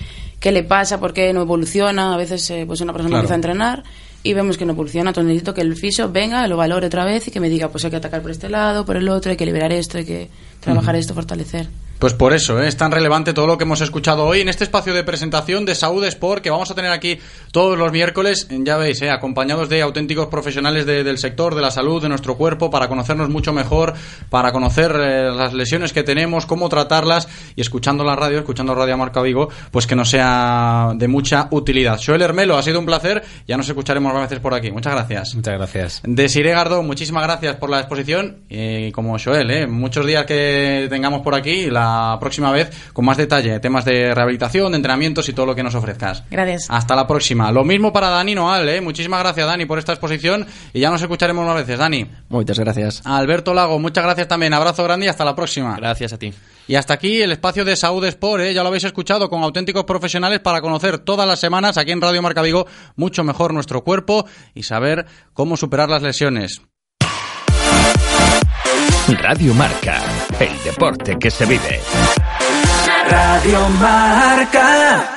qué 0.44 0.52
le 0.52 0.64
pasa, 0.66 1.00
por 1.00 1.14
qué 1.14 1.32
no 1.32 1.42
evoluciona. 1.44 2.14
A 2.14 2.18
veces, 2.18 2.50
eh, 2.50 2.66
pues, 2.68 2.82
una 2.82 2.92
persona 2.92 3.12
Claro. 3.12 3.20
empieza 3.22 3.34
a 3.34 3.38
entrenar 3.38 3.84
y 4.24 4.34
vemos 4.34 4.58
que 4.58 4.66
no 4.66 4.74
evoluciona. 4.74 5.12
Entonces 5.12 5.30
necesito 5.30 5.54
que 5.54 5.62
el 5.62 5.74
fisio 5.78 6.12
venga, 6.12 6.46
lo 6.50 6.58
valore 6.58 6.88
otra 6.88 7.06
vez 7.06 7.26
y 7.30 7.32
que 7.32 7.40
me 7.40 7.48
diga, 7.48 7.70
pues, 7.70 7.86
hay 7.86 7.92
que 7.92 7.96
atacar 7.96 8.22
por 8.22 8.30
este 8.30 8.50
lado, 8.50 8.86
por 8.86 8.98
el 8.98 9.08
otro, 9.08 9.32
hay 9.32 9.38
que 9.38 9.46
liberar 9.46 9.72
esto, 9.72 10.00
hay 10.00 10.04
que 10.04 10.30
trabajar 10.60 10.98
esto, 10.98 11.14
fortalecer. 11.14 11.70
Pues 12.00 12.14
por 12.14 12.34
eso 12.34 12.62
¿eh? 12.62 12.68
es 12.68 12.76
tan 12.76 12.92
relevante 12.92 13.32
todo 13.32 13.48
lo 13.48 13.58
que 13.58 13.64
hemos 13.64 13.80
escuchado 13.80 14.26
hoy 14.26 14.42
en 14.42 14.50
este 14.50 14.66
espacio 14.66 14.94
de 14.94 15.06
presentación 15.06 15.64
de 15.66 15.74
Saúde 15.74 16.10
Sport 16.10 16.44
que 16.44 16.50
vamos 16.50 16.70
a 16.70 16.76
tener 16.76 16.92
aquí 16.92 17.18
todos 17.54 17.78
los 17.78 17.94
miércoles, 17.94 18.48
ya 18.50 18.76
veis, 18.76 19.02
¿eh? 19.02 19.10
acompañados 19.10 19.70
de 19.70 19.82
auténticos 19.82 20.28
profesionales 20.28 20.86
de- 20.86 21.06
del 21.06 21.18
sector, 21.18 21.56
de 21.56 21.62
la 21.62 21.72
salud, 21.72 22.02
de 22.02 22.10
nuestro 22.10 22.36
cuerpo, 22.36 22.70
para 22.70 22.90
conocernos 22.90 23.30
mucho 23.30 23.54
mejor, 23.54 23.94
para 24.30 24.52
conocer 24.52 24.92
eh, 25.00 25.32
las 25.34 25.54
lesiones 25.54 25.94
que 25.94 26.04
tenemos, 26.04 26.46
cómo 26.46 26.68
tratarlas 26.68 27.30
y 27.56 27.62
escuchando 27.62 28.04
la 28.04 28.18
radio, 28.18 28.40
escuchando 28.40 28.76
Radio 28.76 28.98
Marca 28.98 29.22
Vigo, 29.22 29.48
pues 29.72 29.88
que 29.88 29.96
nos 29.96 30.10
sea 30.10 30.92
de 30.96 31.08
mucha 31.08 31.48
utilidad. 31.52 32.02
Joel 32.06 32.22
Hermelo, 32.22 32.58
ha 32.58 32.64
sido 32.64 32.80
un 32.80 32.86
placer, 32.86 33.24
ya 33.48 33.56
nos 33.56 33.70
escucharemos 33.70 34.12
más 34.14 34.24
veces 34.24 34.40
por 34.40 34.54
aquí. 34.54 34.72
Muchas 34.72 34.92
gracias. 34.94 35.36
Muchas 35.36 35.54
gracias. 35.58 36.02
Desiree 36.04 36.52
Gardó, 36.52 36.84
muchísimas 36.84 37.24
gracias 37.24 37.56
por 37.56 37.70
la 37.70 37.80
exposición 37.80 38.40
y 38.50 38.92
como 38.92 39.16
Joel, 39.24 39.50
¿eh? 39.52 39.68
muchos 39.68 40.06
días 40.06 40.26
que 40.26 40.88
tengamos 40.90 41.22
por 41.22 41.34
aquí, 41.36 41.70
la 41.70 41.83
próxima 42.20 42.52
vez 42.52 42.70
con 42.94 43.06
más 43.06 43.18
detalle, 43.18 43.60
temas 43.60 43.86
de 43.86 44.14
rehabilitación, 44.14 44.72
de 44.72 44.78
entrenamientos 44.78 45.28
y 45.30 45.34
todo 45.34 45.46
lo 45.46 45.56
que 45.56 45.64
nos 45.64 45.76
ofrezcas. 45.76 46.24
Gracias. 46.30 46.68
Hasta 46.70 46.96
la 46.96 47.08
próxima. 47.08 47.52
Lo 47.52 47.64
mismo 47.64 47.94
para 47.94 48.10
Dani 48.10 48.36
Noal, 48.36 48.68
¿eh? 48.70 48.82
muchísimas 48.82 49.20
gracias 49.20 49.46
Dani 49.46 49.66
por 49.66 49.80
esta 49.80 49.94
exposición 49.94 50.46
y 50.74 50.80
ya 50.80 50.90
nos 50.90 51.02
escucharemos 51.02 51.46
más 51.46 51.56
veces, 51.56 51.78
Dani. 51.78 52.08
Muchas 52.30 52.60
gracias. 52.60 53.02
Alberto 53.06 53.54
Lago, 53.54 53.80
muchas 53.80 54.04
gracias 54.04 54.28
también, 54.28 54.54
abrazo 54.54 54.84
grande 54.84 55.06
y 55.06 55.10
hasta 55.10 55.26
la 55.26 55.36
próxima. 55.36 55.76
Gracias 55.76 56.14
a 56.14 56.18
ti. 56.18 56.34
Y 56.68 56.76
hasta 56.76 56.94
aquí 56.94 57.22
el 57.22 57.32
espacio 57.32 57.66
de 57.66 57.76
Saúde 57.76 58.08
Sport, 58.10 58.44
¿eh? 58.44 58.54
ya 58.54 58.62
lo 58.62 58.70
habéis 58.70 58.86
escuchado, 58.86 59.30
con 59.30 59.44
auténticos 59.44 59.84
profesionales 59.84 60.40
para 60.40 60.62
conocer 60.62 61.00
todas 61.00 61.28
las 61.28 61.40
semanas 61.40 61.78
aquí 61.78 61.92
en 61.92 62.02
Radio 62.02 62.22
Marca 62.22 62.42
Vigo 62.42 62.66
mucho 62.96 63.24
mejor 63.24 63.54
nuestro 63.54 63.84
cuerpo 63.84 64.26
y 64.54 64.64
saber 64.64 65.06
cómo 65.34 65.58
superar 65.58 65.90
las 65.90 66.02
lesiones. 66.02 66.62
Radio 69.08 69.54
Marca, 69.54 70.02
el 70.40 70.64
deporte 70.64 71.18
que 71.20 71.30
se 71.30 71.46
vive. 71.46 71.82
Radio 73.10 73.70
Marca. 73.70 75.10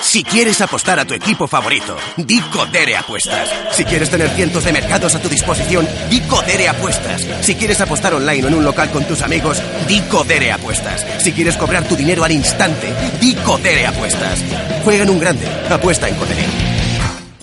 Si 0.00 0.24
quieres 0.24 0.60
apostar 0.62 0.98
a 1.00 1.04
tu 1.04 1.12
equipo 1.12 1.46
favorito, 1.46 1.96
di 2.16 2.40
Codere 2.40 2.96
Apuestas. 2.96 3.50
Si 3.72 3.84
quieres 3.84 4.08
tener 4.08 4.30
cientos 4.30 4.64
de 4.64 4.72
mercados 4.72 5.14
a 5.14 5.20
tu 5.20 5.28
disposición, 5.28 5.86
di 6.08 6.20
Codere 6.22 6.68
Apuestas. 6.68 7.26
Si 7.42 7.54
quieres 7.56 7.80
apostar 7.82 8.14
online 8.14 8.44
o 8.44 8.48
en 8.48 8.54
un 8.54 8.64
local 8.64 8.90
con 8.90 9.04
tus 9.04 9.20
amigos, 9.20 9.62
di 9.86 10.00
Codere 10.02 10.50
Apuestas. 10.50 11.04
Si 11.18 11.32
quieres 11.32 11.56
cobrar 11.56 11.84
tu 11.84 11.94
dinero 11.94 12.24
al 12.24 12.32
instante, 12.32 12.90
di 13.20 13.34
Codere 13.34 13.86
Apuestas. 13.86 14.42
Juega 14.82 15.02
en 15.02 15.10
un 15.10 15.18
grande, 15.18 15.46
apuesta 15.68 16.08
en 16.08 16.14
Codere. 16.14 16.63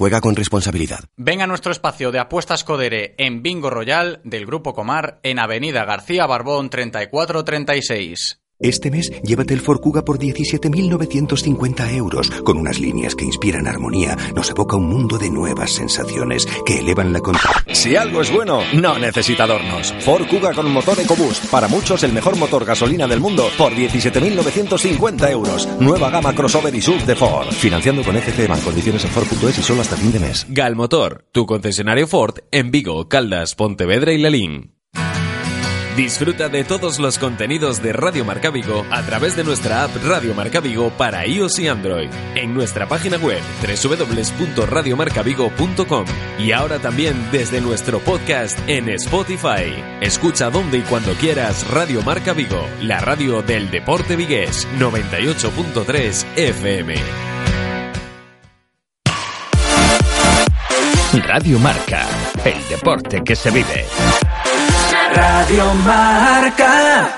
Juega 0.01 0.19
con 0.19 0.35
responsabilidad. 0.35 1.01
Venga 1.15 1.43
a 1.43 1.47
nuestro 1.47 1.71
espacio 1.71 2.11
de 2.11 2.17
apuestas 2.17 2.63
Codere 2.63 3.13
en 3.19 3.43
Bingo 3.43 3.69
Royal 3.69 4.19
del 4.23 4.47
Grupo 4.47 4.73
Comar 4.73 5.19
en 5.21 5.37
Avenida 5.37 5.85
García 5.85 6.25
Barbón 6.25 6.71
3436. 6.71 8.41
Este 8.61 8.91
mes, 8.91 9.11
llévate 9.23 9.53
el 9.53 9.61
Ford 9.61 9.79
Kuga 9.79 10.05
por 10.05 10.19
17.950 10.19 11.93
euros, 11.93 12.29
con 12.43 12.57
unas 12.57 12.79
líneas 12.79 13.15
que 13.15 13.25
inspiran 13.25 13.67
armonía, 13.67 14.15
nos 14.35 14.49
evoca 14.51 14.77
un 14.77 14.87
mundo 14.87 15.17
de 15.17 15.31
nuevas 15.31 15.71
sensaciones 15.71 16.47
que 16.65 16.79
elevan 16.79 17.11
la 17.11 17.21
con... 17.21 17.35
Si 17.73 17.95
algo 17.95 18.21
es 18.21 18.31
bueno, 18.31 18.61
no 18.73 18.99
necesita 18.99 19.45
adornos. 19.45 19.93
Ford 20.01 20.27
Kuga 20.27 20.53
con 20.53 20.71
motor 20.71 20.99
EcoBoost, 20.99 21.47
para 21.47 21.67
muchos 21.67 22.03
el 22.03 22.13
mejor 22.13 22.37
motor 22.37 22.65
gasolina 22.65 23.07
del 23.07 23.19
mundo, 23.19 23.49
por 23.57 23.73
17.950 23.73 25.31
euros. 25.31 25.67
Nueva 25.79 26.09
gama 26.09 26.35
crossover 26.35 26.73
y 26.75 26.81
sub 26.81 26.99
de 27.05 27.15
Ford. 27.15 27.47
Financiando 27.51 28.03
con 28.03 28.15
FC 28.15 28.47
Bank, 28.47 28.63
condiciones 28.63 29.03
en 29.05 29.11
Ford.es 29.11 29.57
y 29.57 29.63
solo 29.63 29.81
hasta 29.81 29.97
fin 29.97 30.11
de 30.11 30.19
mes. 30.19 30.45
Galmotor, 30.49 31.25
tu 31.31 31.45
concesionario 31.45 32.07
Ford 32.07 32.39
en 32.51 32.71
Vigo, 32.71 33.07
Caldas, 33.09 33.55
Pontevedra 33.55 34.13
y 34.13 34.17
Lelín. 34.19 34.80
Disfruta 36.01 36.49
de 36.49 36.63
todos 36.63 36.97
los 36.97 37.19
contenidos 37.19 37.83
de 37.83 37.93
Radio 37.93 38.25
Marca 38.25 38.49
Vigo 38.49 38.87
a 38.89 39.03
través 39.03 39.35
de 39.35 39.43
nuestra 39.43 39.83
app 39.83 39.91
Radio 40.03 40.33
Marca 40.33 40.59
Vigo 40.59 40.89
para 40.97 41.27
iOS 41.27 41.59
y 41.59 41.67
Android, 41.67 42.09
en 42.33 42.55
nuestra 42.55 42.87
página 42.87 43.17
web 43.17 43.39
www.radiomarcavigo.com 43.61 46.05
y 46.39 46.53
ahora 46.53 46.79
también 46.79 47.29
desde 47.31 47.61
nuestro 47.61 47.99
podcast 47.99 48.57
en 48.67 48.89
Spotify. 48.89 49.75
Escucha 50.01 50.49
donde 50.49 50.79
y 50.79 50.81
cuando 50.81 51.13
quieras 51.13 51.69
Radio 51.69 52.01
Marca 52.01 52.33
Vigo, 52.33 52.65
la 52.81 52.99
radio 52.99 53.43
del 53.43 53.69
deporte 53.69 54.15
vigués 54.15 54.67
98.3 54.79 56.25
FM. 56.35 56.95
Radio 61.27 61.59
Marca, 61.59 62.07
el 62.43 62.69
deporte 62.69 63.21
que 63.23 63.35
se 63.35 63.51
vive. 63.51 63.85
Radio 65.13 65.73
Marca. 65.85 67.17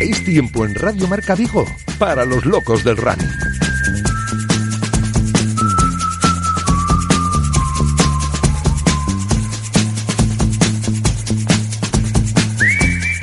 Es 0.00 0.24
tiempo 0.24 0.64
en 0.64 0.74
Radio 0.74 1.06
Marca 1.08 1.34
Vigo 1.34 1.64
para 1.98 2.24
los 2.24 2.44
locos 2.44 2.82
del 2.84 2.96
running. 2.96 3.51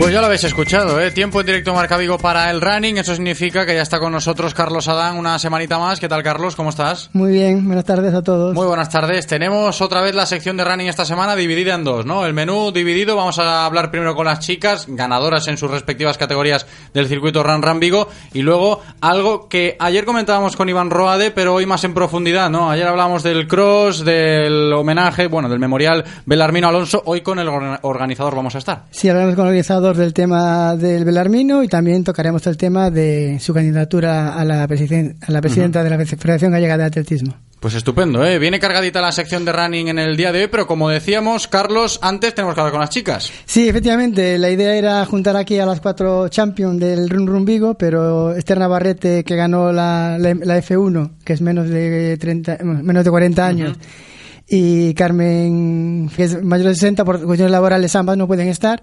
Pues 0.10 0.16
ya 0.16 0.22
lo 0.22 0.26
habéis 0.26 0.44
escuchado, 0.44 1.00
¿eh? 1.00 1.12
Tiempo 1.12 1.40
en 1.40 1.46
directo 1.46 1.72
Marca 1.72 1.96
Vigo 1.96 2.18
para 2.18 2.50
el 2.50 2.62
running. 2.62 2.98
Eso 2.98 3.14
significa 3.14 3.64
que 3.64 3.76
ya 3.76 3.84
está 3.84 4.00
con 4.00 4.12
nosotros 4.12 4.56
Carlos 4.56 4.88
Adán 4.88 5.18
una 5.18 5.38
semanita 5.38 5.78
más. 5.78 6.00
¿Qué 6.00 6.10
tal, 6.10 6.24
Carlos? 6.24 6.56
¿Cómo 6.56 6.72
estás? 6.72 7.12
Muy 7.14 7.34
bien, 7.34 7.64
buenas 7.68 7.86
tardes 7.86 8.16
a 8.16 8.24
todos. 8.24 8.56
Muy 8.56 8.66
buenas 8.66 8.90
tardes. 8.90 9.28
Tenemos 9.28 9.80
otra 9.84 10.02
vez 10.02 10.16
la 10.16 10.26
sección 10.26 10.58
de 10.58 10.64
running 10.66 10.88
esta 10.88 11.06
semana 11.06 11.36
dividida 11.36 11.76
en 11.76 11.84
dos, 11.84 12.08
¿no? 12.08 12.26
El 12.26 12.34
menú 12.34 12.72
dividido. 12.72 13.16
Vamos 13.16 13.38
a 13.38 13.68
hablar 13.68 13.92
primero 13.92 14.16
con 14.16 14.26
las 14.26 14.40
chicas, 14.40 14.88
ganadoras 14.88 15.48
en 15.48 15.60
sus 15.60 15.70
respectivas 15.70 16.18
categorías 16.18 16.66
del 16.92 17.08
circuito 17.08 17.44
Run 17.44 17.62
Run 17.62 17.80
Vigo. 17.80 18.08
Y 18.34 18.42
luego 18.42 18.82
algo 19.02 19.48
que 19.48 19.78
ayer 19.80 20.06
comentábamos 20.06 20.56
con 20.56 20.70
Iván 20.70 20.90
Roade, 20.90 21.30
pero 21.30 21.54
hoy 21.54 21.68
más 21.68 21.84
en 21.84 21.94
profundidad, 21.94 22.50
¿no? 22.50 22.72
Ayer 22.72 22.88
hablábamos 22.88 23.22
del 23.22 23.48
cross, 23.48 24.04
del 24.04 24.74
homenaje, 24.74 25.28
bueno, 25.28 25.50
del 25.50 25.60
memorial 25.60 26.04
Belarmino 26.26 26.68
Alonso. 26.68 27.04
Hoy 27.06 27.22
con 27.22 27.38
el 27.38 27.48
organizador 27.48 28.36
vamos 28.36 28.56
a 28.56 28.58
estar. 28.58 28.86
Sí, 28.90 29.08
hablaremos 29.08 29.36
con 29.36 29.46
el 29.46 29.50
organizador 29.50 29.99
del 30.00 30.14
tema 30.14 30.76
del 30.76 31.06
Belarmino 31.06 31.64
y 31.64 31.68
también 31.68 32.04
tocaremos 32.04 32.46
el 32.48 32.58
tema 32.58 32.90
de 32.90 33.38
su 33.40 33.54
candidatura 33.54 34.34
a 34.34 34.44
la, 34.44 34.68
presiden 34.68 35.18
a 35.22 35.32
la 35.32 35.42
presidenta 35.42 35.80
uh 35.80 35.82
-huh. 35.82 35.90
de 35.90 35.98
la 35.98 36.06
Federación 36.06 36.52
Gallega 36.52 36.78
de 36.78 36.84
Atletismo. 36.86 37.36
Pues 37.60 37.74
estupendo, 37.74 38.26
¿eh? 38.26 38.40
Viene 38.40 38.58
cargadita 38.58 39.02
la 39.02 39.12
sección 39.12 39.44
de 39.44 39.52
running 39.52 39.90
en 39.90 40.00
el 40.00 40.16
día 40.16 40.32
de 40.32 40.44
hoy, 40.44 40.48
pero 40.48 40.66
como 40.66 40.88
decíamos, 40.90 41.50
Carlos, 41.50 42.00
antes 42.02 42.34
tenemos 42.34 42.56
que 42.56 42.62
hablar 42.62 42.72
con 42.72 42.80
las 42.80 42.90
chicas. 42.90 43.30
Sí, 43.46 43.68
efectivamente, 43.68 44.38
la 44.38 44.50
idea 44.50 44.76
era 44.76 45.06
juntar 45.06 45.36
aquí 45.36 45.60
a 45.60 45.66
las 45.66 45.82
cuatro 45.82 46.30
champions 46.30 46.80
del 46.80 47.10
Run 47.10 47.28
Run 47.28 47.44
Vigo, 47.44 47.74
pero 47.74 48.34
Esther 48.34 48.60
Navarrete, 48.60 49.26
que 49.26 49.36
ganó 49.36 49.74
la, 49.74 50.18
la, 50.18 50.34
la 50.36 50.58
F1, 50.58 51.12
que 51.26 51.34
es 51.34 51.42
menos 51.42 51.70
de, 51.70 52.16
30, 52.18 52.60
menos 52.64 53.04
de 53.04 53.12
40 53.12 53.46
años, 53.46 53.72
uh 53.72 53.74
-huh 53.74 54.09
y 54.50 54.94
Carmen, 54.96 56.10
que 56.16 56.24
es 56.24 56.44
mayor 56.44 56.68
de 56.70 56.74
60, 56.74 57.06
por 57.06 57.24
cuestiones 57.24 57.52
laborales 57.52 57.96
ambas 57.96 58.18
no 58.18 58.28
pueden 58.28 58.48
estar. 58.48 58.82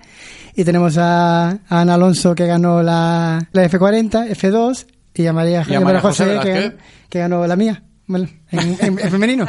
Y 0.54 0.64
tenemos 0.64 0.96
a, 0.96 1.48
a 1.50 1.58
Ana 1.68 1.94
Alonso, 1.94 2.34
que 2.34 2.46
ganó 2.46 2.82
la, 2.82 3.48
la 3.52 3.68
F40, 3.68 4.30
F2, 4.30 4.86
y 5.14 5.26
a 5.26 5.32
María, 5.32 5.64
¿Y 5.68 5.74
a 5.74 5.80
María 5.80 6.00
José, 6.00 6.36
José 6.36 6.40
que, 6.40 6.54
ganó, 6.54 6.74
que 7.08 7.18
ganó 7.18 7.46
la 7.46 7.56
mía. 7.56 7.82
Bueno, 8.06 8.28
en, 8.50 8.76
en, 8.80 8.98
en, 8.98 9.10
femenino. 9.10 9.46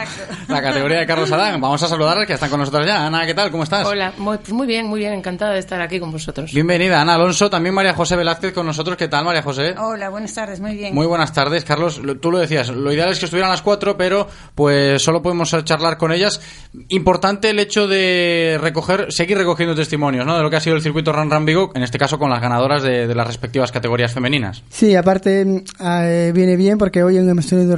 La 0.48 0.62
categoría 0.62 1.00
de 1.00 1.06
Carlos 1.06 1.32
Adán. 1.32 1.62
Vamos 1.62 1.82
a 1.84 1.88
saludarles 1.88 2.26
que 2.26 2.34
están 2.34 2.50
con 2.50 2.60
nosotros 2.60 2.86
ya. 2.86 3.06
Ana, 3.06 3.26
¿qué 3.26 3.34
tal? 3.34 3.52
¿Cómo 3.52 3.64
estás? 3.64 3.86
Hola, 3.86 4.14
muy, 4.18 4.38
pues 4.38 4.52
muy 4.52 4.66
bien, 4.68 4.88
muy 4.88 5.00
bien. 5.00 5.14
Encantada 5.14 5.54
de 5.54 5.60
estar 5.60 5.80
aquí 5.82 6.00
con 6.00 6.12
vosotros. 6.12 6.52
Bienvenida, 6.54 7.02
Ana 7.02 7.16
Alonso. 7.16 7.50
También 7.50 7.76
María 7.76 7.94
José 7.94 8.16
Velázquez 8.16 8.54
con 8.54 8.66
nosotros. 8.66 8.98
¿Qué 8.98 9.08
tal, 9.08 9.26
María 9.26 9.42
José? 9.42 9.76
Hola, 9.78 10.10
buenas 10.10 10.34
tardes, 10.34 10.60
muy 10.60 10.76
bien. 10.76 10.96
Muy 10.96 11.06
buenas 11.06 11.34
tardes, 11.34 11.64
Carlos. 11.64 12.02
Tú 12.22 12.32
lo 12.32 12.40
decías, 12.40 12.70
lo 12.70 12.92
ideal 12.92 13.12
es 13.12 13.20
que 13.20 13.26
estuvieran 13.26 13.52
las 13.52 13.62
cuatro, 13.62 13.98
pero 13.98 14.28
pues 14.56 15.02
solo 15.02 15.22
podemos 15.22 15.56
charlar 15.64 15.98
con 15.98 16.12
ellas. 16.12 16.42
Importante 16.90 17.50
el 17.50 17.60
hecho 17.60 17.88
de 17.88 18.58
recoger, 18.62 19.12
seguir 19.12 19.38
recogiendo 19.38 19.76
testimonios, 19.76 20.26
¿no? 20.26 20.36
De 20.38 20.44
lo 20.44 20.50
que 20.50 20.56
ha 20.56 20.62
sido 20.62 20.76
el 20.76 20.82
circuito 20.82 21.14
Run 21.14 21.30
Run 21.30 21.46
Vigo, 21.46 21.72
en 21.76 21.84
este 21.84 21.98
caso 21.98 22.18
con 22.18 22.30
las 22.30 22.42
ganadoras 22.42 22.84
de, 22.84 23.08
de 23.08 23.16
las 23.16 23.28
respectivas 23.28 23.72
categorías 23.72 24.14
femeninas. 24.14 24.64
Sí, 24.70 24.96
aparte 24.96 25.64
eh, 25.80 26.32
viene 26.34 26.56
bien 26.56 26.78
porque 26.78 27.04
hoy 27.04 27.18
hemos 27.18 27.48
tenido, 27.48 27.76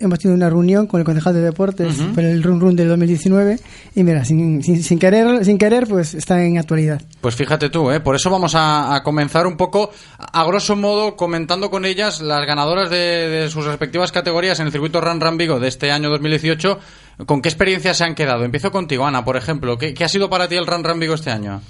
hemos 0.00 0.18
tenido 0.18 0.36
una 0.36 0.53
reunión 0.54 0.86
con 0.86 1.00
el 1.00 1.04
concejal 1.04 1.34
de 1.34 1.40
deportes 1.40 1.98
uh 1.98 2.02
-huh. 2.02 2.14
por 2.14 2.24
el 2.24 2.42
Run 2.42 2.60
Run 2.60 2.76
del 2.76 2.88
2019 2.88 3.58
y 3.94 4.02
mira, 4.02 4.24
sin, 4.24 4.62
sin, 4.62 4.82
sin, 4.82 4.98
querer, 4.98 5.44
sin 5.44 5.58
querer, 5.58 5.86
pues 5.86 6.14
está 6.14 6.42
en 6.42 6.58
actualidad. 6.58 7.00
Pues 7.20 7.34
fíjate 7.34 7.70
tú, 7.70 7.90
¿eh? 7.90 8.00
por 8.00 8.16
eso 8.16 8.30
vamos 8.30 8.54
a, 8.54 8.94
a 8.94 9.02
comenzar 9.02 9.46
un 9.46 9.56
poco, 9.56 9.90
a 10.18 10.44
grosso 10.44 10.76
modo, 10.76 11.16
comentando 11.16 11.70
con 11.70 11.84
ellas 11.84 12.20
las 12.20 12.46
ganadoras 12.46 12.90
de, 12.90 13.28
de, 13.28 13.50
sus 13.50 13.64
respectivas 13.64 14.12
categorías 14.12 14.58
en 14.60 14.66
el 14.66 14.72
circuito 14.72 15.00
Run 15.00 15.20
Run 15.20 15.36
Vigo 15.36 15.60
de 15.60 15.68
este 15.68 15.90
año 15.92 16.08
2018. 16.10 16.78
¿Con 17.26 17.42
qué 17.42 17.48
experiencias 17.48 17.98
se 17.98 18.04
han 18.04 18.14
quedado? 18.14 18.44
Empiezo 18.44 18.70
contigo, 18.72 19.06
Ana, 19.06 19.24
por 19.24 19.36
ejemplo. 19.36 19.78
¿Qué, 19.78 19.94
qué 19.94 20.04
ha 20.04 20.08
sido 20.08 20.28
para 20.28 20.48
ti 20.48 20.56
el 20.56 20.66
Run 20.66 20.82
Run 20.82 20.98
Vigo 20.98 21.14
este 21.14 21.30
año? 21.30 21.60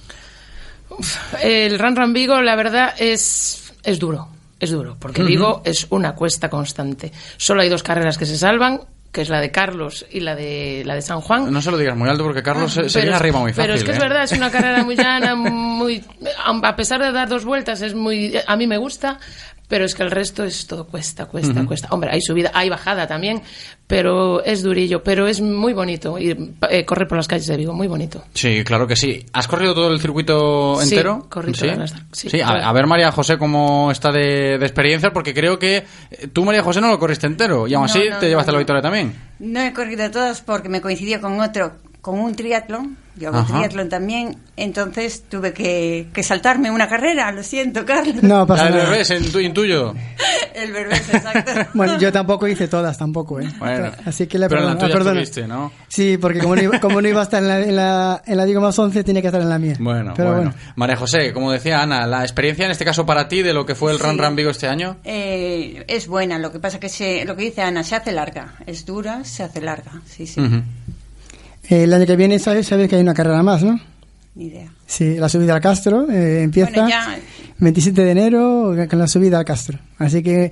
Uf, 0.91 1.17
el 1.43 1.79
Run 1.79 1.97
Run 1.97 2.13
Vigo, 2.13 2.41
la 2.41 2.57
verdad, 2.57 2.95
es, 2.99 3.73
es 3.83 3.99
duro. 3.99 4.34
Es 4.65 4.71
duro, 4.71 4.97
porque 4.99 5.23
uh 5.23 5.25
-huh. 5.25 5.29
Vigo 5.29 5.63
es 5.65 5.87
una 5.91 6.15
cuesta 6.15 6.49
constante. 6.49 7.13
Solo 7.37 7.61
hay 7.61 7.69
dos 7.69 7.83
carreras 7.83 8.17
que 8.17 8.25
se 8.25 8.39
salvan, 8.39 8.81
que 9.13 9.21
es 9.21 9.29
la 9.29 9.41
de 9.41 9.51
Carlos 9.53 10.05
y 10.11 10.21
la 10.21 10.35
de 10.35 10.83
la 10.85 10.97
de 10.97 11.03
San 11.03 11.21
Juan. 11.21 11.53
No 11.53 11.63
se 11.63 11.71
lo 11.71 11.79
digas 11.79 11.97
muy 11.97 12.09
alto 12.09 12.25
porque 12.25 12.43
Carlos 12.43 12.77
ah, 12.77 12.83
se, 12.83 12.89
se 12.89 13.01
viene 13.03 13.15
arriba 13.15 13.39
muy 13.39 13.53
fácil. 13.53 13.63
Pero 13.63 13.75
es 13.75 13.85
que 13.85 13.91
¿eh? 13.93 13.95
es 13.95 14.01
verdad, 14.01 14.25
es 14.25 14.33
una 14.33 14.51
carrera 14.51 14.83
muy 14.83 14.97
llana, 14.97 15.37
muy 15.37 16.03
a 16.45 16.77
pesar 16.77 17.01
de 17.01 17.13
dar 17.13 17.29
dos 17.29 17.45
vueltas 17.45 17.81
es 17.83 17.95
muy 17.95 18.35
a 18.45 18.57
mí 18.57 18.67
me 18.67 18.77
gusta, 18.77 19.21
pero 19.69 19.85
es 19.85 19.95
que 19.95 20.03
el 20.03 20.11
resto 20.11 20.45
es 20.45 20.67
todo 20.67 20.87
cuesta, 20.87 21.27
cuesta, 21.27 21.61
uh 21.61 21.65
-huh. 21.65 21.67
cuesta. 21.67 21.89
Hombre, 21.91 22.11
hay 22.13 22.21
subida, 22.21 22.51
hay 22.55 22.69
bajada 22.69 23.07
también, 23.07 23.43
pero 23.87 24.45
es 24.45 24.63
durillo, 24.63 25.03
pero 25.03 25.27
es 25.27 25.41
muy 25.41 25.73
bonito 25.73 26.19
ir 26.19 26.53
eh, 26.71 26.85
correr 26.85 27.09
por 27.09 27.17
las 27.17 27.29
calles 27.29 27.47
de 27.47 27.57
Vigo, 27.57 27.73
muy 27.73 27.89
bonito. 27.89 28.25
Sí, 28.35 28.63
claro 28.65 28.87
que 28.87 28.97
sí. 28.97 29.25
¿Has 29.33 29.49
corrido 29.49 29.75
todo 29.75 29.91
el 29.91 30.01
circuito 30.01 30.81
entero? 30.83 31.21
Sí, 31.23 31.29
corrí 31.29 31.55
¿Sí? 31.55 31.69
Sí, 32.13 32.31
sí 32.31 32.41
a, 32.41 32.69
a, 32.69 32.73
ver 32.73 32.87
María 32.87 33.11
José 33.11 33.39
cómo 33.39 33.91
está 33.91 34.13
de, 34.13 34.59
de, 34.59 34.67
experiencia, 34.67 35.13
porque 35.13 35.33
creo 35.33 35.59
que 35.59 35.85
eh, 36.11 36.29
tú 36.33 36.45
María 36.45 36.63
José 36.63 36.81
no 36.81 36.89
lo 36.89 36.99
corriste 36.99 37.27
entero 37.27 37.67
y 37.67 37.75
aún 37.75 37.87
así 37.87 38.01
no, 38.01 38.15
no, 38.15 38.19
te 38.19 38.29
llevaste 38.29 38.51
no, 38.51 38.57
la 38.57 38.59
victoria 38.59 38.83
también. 38.83 39.15
No 39.39 39.61
he 39.61 39.73
corrido 39.73 40.11
todos 40.11 40.41
porque 40.43 40.69
me 40.69 40.81
coincidió 40.81 41.21
con 41.21 41.41
otro 41.41 41.75
con 42.05 42.21
un 42.21 42.35
triatlón, 42.35 42.99
yo 43.17 43.31
hago 43.31 43.47
triatlón 43.47 43.89
también, 43.89 44.37
entonces 44.59 45.25
tuve 45.27 45.55
que, 45.55 46.09
que, 46.13 46.23
saltarme 46.23 46.71
una 46.71 46.87
carrera, 46.87 47.33
lo 47.33 47.43
siento, 47.43 47.87
Carlos. 47.87 48.23
No, 48.23 48.47
pasa 48.47 48.69
nada. 48.69 48.83
El 48.83 48.89
revés, 48.91 49.11
intuyo. 49.43 49.95
el 50.55 50.75
revés, 50.75 51.09
exacto. 51.11 51.53
bueno, 51.73 51.99
yo 51.99 52.13
tampoco 52.13 52.47
hice 52.47 52.69
todas, 52.69 52.99
tampoco, 52.99 53.41
¿eh? 53.41 53.49
Bueno, 53.59 53.91
Así 54.05 54.27
que 54.27 54.39
le 54.39 54.51
pero 54.51 54.61
perdono. 54.61 54.85
en 54.85 54.91
la 54.91 54.99
tuya 54.99 55.13
tuviste, 55.15 55.49
¿no? 55.49 55.73
Sí, 55.89 56.19
porque 56.19 56.41
como 56.41 56.57
no, 56.57 56.63
iba, 56.63 56.79
como 56.79 57.01
no 57.01 57.09
iba 57.09 57.21
a 57.21 57.23
estar 57.23 57.43
en 57.43 57.49
la, 57.49 57.61
en 57.61 57.75
la, 57.75 58.23
en 58.27 58.37
la 58.37 58.45
Digo 58.45 58.61
Más 58.61 58.79
11, 58.79 59.03
tenía 59.03 59.23
que 59.23 59.29
estar 59.29 59.41
en 59.41 59.49
la 59.49 59.59
mía. 59.59 59.77
Bueno, 59.81 60.13
pero 60.15 60.35
bueno. 60.35 60.51
bueno. 60.51 60.73
María 60.77 60.97
José, 60.97 61.33
como 61.33 61.53
decía 61.53 61.81
Ana, 61.81 62.07
la 62.07 62.21
experiencia 62.21 62.67
en 62.67 62.73
este 62.73 62.85
caso 62.85 63.07
para 63.07 63.29
ti 63.29 63.41
de 63.41 63.55
lo 63.55 63.65
que 63.65 63.75
fue 63.75 63.93
el 63.93 63.97
sí. 63.97 64.05
Run 64.05 64.19
Run 64.19 64.37
Vigo 64.37 64.51
este 64.51 64.69
año. 64.69 64.99
Eh, 65.05 65.87
es 65.89 66.07
buena, 66.07 66.39
lo 66.39 66.53
que 66.53 66.59
pasa 66.59 66.79
que 66.79 66.91
se, 66.91 67.25
lo 67.25 67.35
que 67.35 67.45
dice 67.45 67.63
Ana, 67.63 67.83
se 67.83 67.97
hace 67.97 68.13
larga. 68.13 68.57
Es 68.67 68.85
dura, 68.85 69.25
se 69.25 69.43
hace 69.43 69.63
larga, 69.63 70.03
sí, 70.05 70.27
sí. 70.27 70.39
Uh 70.39 70.45
-huh. 70.45 70.63
El 71.69 71.93
año 71.93 72.07
que 72.07 72.17
viene 72.17 72.39
sabes, 72.39 72.67
sabes 72.67 72.89
que 72.89 72.97
hay 72.97 73.03
una 73.03 73.15
carrera 73.15 73.43
más, 73.43 73.63
¿no? 73.63 73.79
Ni 74.35 74.47
idea. 74.47 74.71
Sí, 74.87 75.17
la 75.17 75.29
subida 75.29 75.55
al 75.55 75.61
Castro 75.61 76.11
eh, 76.11 76.43
empieza 76.43 76.71
Bueno, 76.73 76.89
ya- 76.89 77.19
27 77.59 78.03
de 78.05 78.11
enero 78.11 78.75
con 78.91 78.99
la 78.99 79.07
subida 79.07 79.39
al 79.39 79.45
Castro. 79.45 79.79
Así 79.99 80.23
que 80.23 80.51